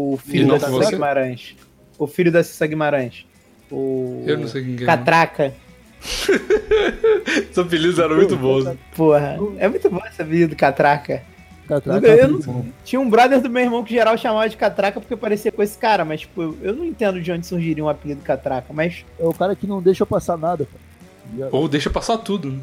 O 0.00 0.16
filho 0.16 0.46
da 0.48 0.60
Cissa 0.60 0.70
você? 0.70 0.90
Guimarães. 0.92 1.56
O 1.98 2.06
filho 2.06 2.30
da 2.30 2.44
Cissa 2.44 2.66
Guimarães. 2.66 3.26
O. 3.70 4.22
Eu 4.26 4.38
não 4.38 4.46
sei 4.46 4.62
quem 4.64 4.76
que 4.76 4.84
é. 4.84 4.86
Catraca. 4.86 5.52
Os 7.50 7.58
apelidos 7.58 7.98
eram 7.98 8.16
muito 8.16 8.36
bons. 8.36 8.64
Porra. 8.96 9.38
É 9.58 9.68
muito 9.68 9.90
bom 9.90 10.00
essa 10.06 10.22
vida 10.24 10.48
do 10.48 10.56
Catraca. 10.56 11.22
Catraca 11.66 12.06
Eu 12.06 12.12
é 12.12 12.22
não- 12.22 12.30
muito 12.34 12.46
bom. 12.50 12.64
Tinha 12.84 13.00
um 13.00 13.10
brother 13.10 13.40
do 13.42 13.50
meu 13.50 13.62
irmão 13.62 13.82
que 13.84 13.92
geral 13.92 14.16
chamava 14.16 14.48
de 14.48 14.56
Catraca 14.56 15.00
porque 15.00 15.16
parecia 15.16 15.50
com 15.50 15.62
esse 15.62 15.76
cara. 15.76 16.04
Mas, 16.04 16.20
tipo, 16.20 16.40
eu- 16.40 16.56
eu 16.62 16.74
não 16.76 16.84
entendo 16.84 17.20
de 17.20 17.30
onde 17.32 17.46
surgiria 17.46 17.84
um 17.84 17.88
apelido 17.88 18.22
Catraca. 18.22 18.72
Mas, 18.72 19.04
É 19.18 19.24
o 19.26 19.34
cara 19.34 19.56
que 19.56 19.66
não 19.66 19.82
deixa 19.82 20.06
passar 20.06 20.38
nada, 20.38 20.66
cara. 20.66 21.48
Ou 21.52 21.68
deixa 21.68 21.90
passar 21.90 22.18
tudo, 22.18 22.52
né? 22.52 22.58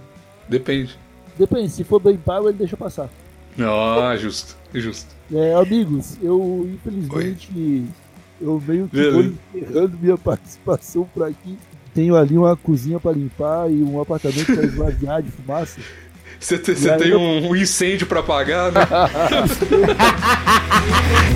Depende. 0.47 0.97
Depende, 1.37 1.69
se 1.69 1.83
for 1.83 1.99
bem 1.99 2.15
pago, 2.15 2.47
ele 2.47 2.57
deixa 2.57 2.77
passar. 2.77 3.09
Ah, 3.59 4.15
justo, 4.17 4.55
justo. 4.73 5.15
É, 5.33 5.53
amigos, 5.53 6.17
eu 6.21 6.69
infelizmente 6.73 7.85
eu 8.41 8.61
meio 8.67 8.87
que 8.87 9.09
vou 9.11 9.21
encerrando 9.23 9.97
minha 9.99 10.17
participação 10.19 11.07
por 11.13 11.23
aqui. 11.23 11.57
Tenho 11.93 12.15
ali 12.17 12.37
uma 12.37 12.55
cozinha 12.57 12.99
pra 12.99 13.11
limpar 13.13 13.71
e 13.71 13.81
um 13.81 14.01
apartamento 14.01 14.45
pra 14.53 14.63
esvaziar 14.65 15.21
de 15.23 15.31
fumaça. 15.31 15.79
Você 16.39 16.57
tem 16.59 17.07
eu- 17.09 17.19
um, 17.19 17.55
incêndio 17.55 18.05
pra 18.05 18.19
apagar, 18.19 18.71
né? 18.71 18.81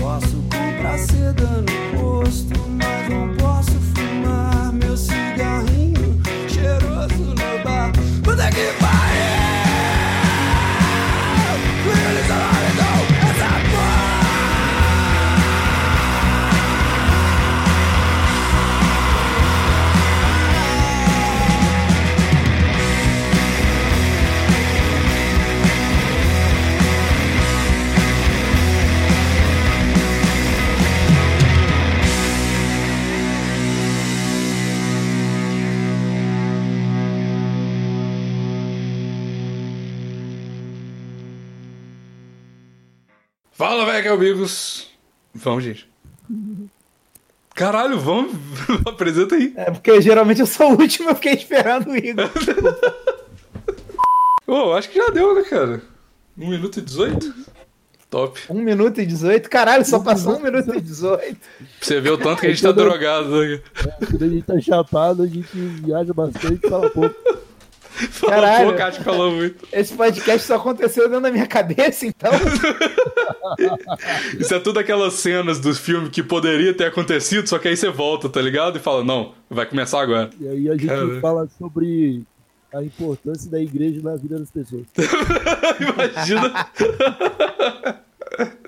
Posso 0.01 0.35
comprar 0.43 0.97
seda 0.97 1.63
no 1.93 1.97
rosto, 2.01 2.68
Fala, 43.59 43.85
velho, 43.85 44.13
amigos. 44.13 44.87
Vamos, 45.35 45.65
gente. 45.65 45.85
Caralho, 47.53 47.99
vamos. 47.99 48.31
Apresenta 48.87 49.35
aí. 49.35 49.51
é 49.57 49.69
porque 49.69 49.99
geralmente 49.99 50.39
eu 50.39 50.47
sou 50.47 50.71
o 50.71 50.79
último, 50.79 51.09
eu 51.09 51.15
fiquei 51.15 51.33
esperando 51.33 51.89
o 51.89 51.97
Igor. 51.97 52.31
Ô, 54.47 54.71
acho 54.71 54.89
que 54.89 54.97
já 54.97 55.09
deu, 55.09 55.35
né, 55.35 55.41
cara? 55.41 55.81
1 56.37 56.49
minuto 56.49 56.79
e 56.79 56.81
18? 56.81 57.35
Top. 58.09 58.39
1 58.49 58.61
minuto 58.61 59.01
e 59.01 59.05
18. 59.05 59.49
Caralho, 59.49 59.83
só 59.83 59.99
passou 59.99 60.37
1 60.37 60.39
minuto 60.41 60.73
e 60.73 60.79
18. 60.79 61.37
Pra 61.37 61.67
você 61.81 61.99
ver 61.99 62.11
o 62.11 62.17
tanto 62.17 62.39
que 62.39 62.47
a 62.47 62.51
gente 62.51 62.63
tá 62.63 62.71
drogado. 62.71 63.41
Né? 63.41 63.61
Quando 64.09 64.23
a 64.23 64.29
gente 64.29 64.43
tá 64.43 64.61
chapado, 64.61 65.23
a 65.23 65.27
gente 65.27 65.49
viaja 65.53 66.13
bastante 66.13 66.65
e 66.65 66.69
fala 66.69 66.89
pouco. 66.89 67.13
Fala 68.11 68.33
Caralho. 68.33 68.67
pouco, 68.67 68.81
acho 68.81 68.97
que 68.99 69.03
falou 69.03 69.31
muito. 69.31 69.67
Esse 69.73 69.93
podcast 69.93 70.47
só 70.47 70.55
aconteceu 70.55 71.07
dentro 71.07 71.23
da 71.23 71.31
minha 71.31 71.47
cabeça, 71.47 72.05
então. 72.05 72.31
Isso 74.39 74.53
é 74.53 74.59
tudo 74.59 74.79
aquelas 74.79 75.15
cenas 75.15 75.59
do 75.59 75.73
filme 75.75 76.09
que 76.09 76.23
poderia 76.23 76.73
ter 76.73 76.85
acontecido, 76.85 77.47
só 77.47 77.59
que 77.59 77.67
aí 77.67 77.75
você 77.75 77.89
volta, 77.89 78.29
tá 78.29 78.41
ligado? 78.41 78.77
E 78.77 78.79
fala, 78.79 79.03
não, 79.03 79.33
vai 79.49 79.65
começar 79.65 80.01
agora. 80.01 80.29
E 80.39 80.47
aí 80.47 80.69
a 80.69 80.73
gente 80.73 80.87
Cara. 80.87 81.19
fala 81.19 81.47
sobre 81.57 82.23
a 82.73 82.81
importância 82.81 83.51
da 83.51 83.59
igreja 83.59 83.99
na 84.01 84.15
vida 84.15 84.39
das 84.39 84.51
pessoas. 84.51 84.85
Imagina. 85.79 86.69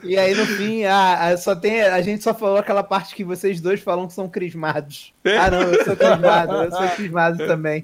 E 0.03 0.17
aí 0.17 0.35
no 0.35 0.45
fim, 0.45 0.83
ah, 0.83 1.27
ah, 1.27 1.37
só 1.37 1.55
tem, 1.55 1.81
a 1.81 2.01
gente 2.01 2.23
só 2.23 2.33
falou 2.33 2.57
aquela 2.57 2.83
parte 2.83 3.15
que 3.15 3.23
vocês 3.23 3.61
dois 3.61 3.79
falam 3.79 4.07
que 4.07 4.13
são 4.13 4.27
crismados. 4.27 5.13
É. 5.23 5.37
Ah, 5.37 5.51
não, 5.51 5.61
eu 5.61 5.85
sou 5.85 5.95
crismado, 5.95 6.53
eu 6.53 6.71
sou 6.71 6.87
crismado 6.89 7.37
também. 7.37 7.83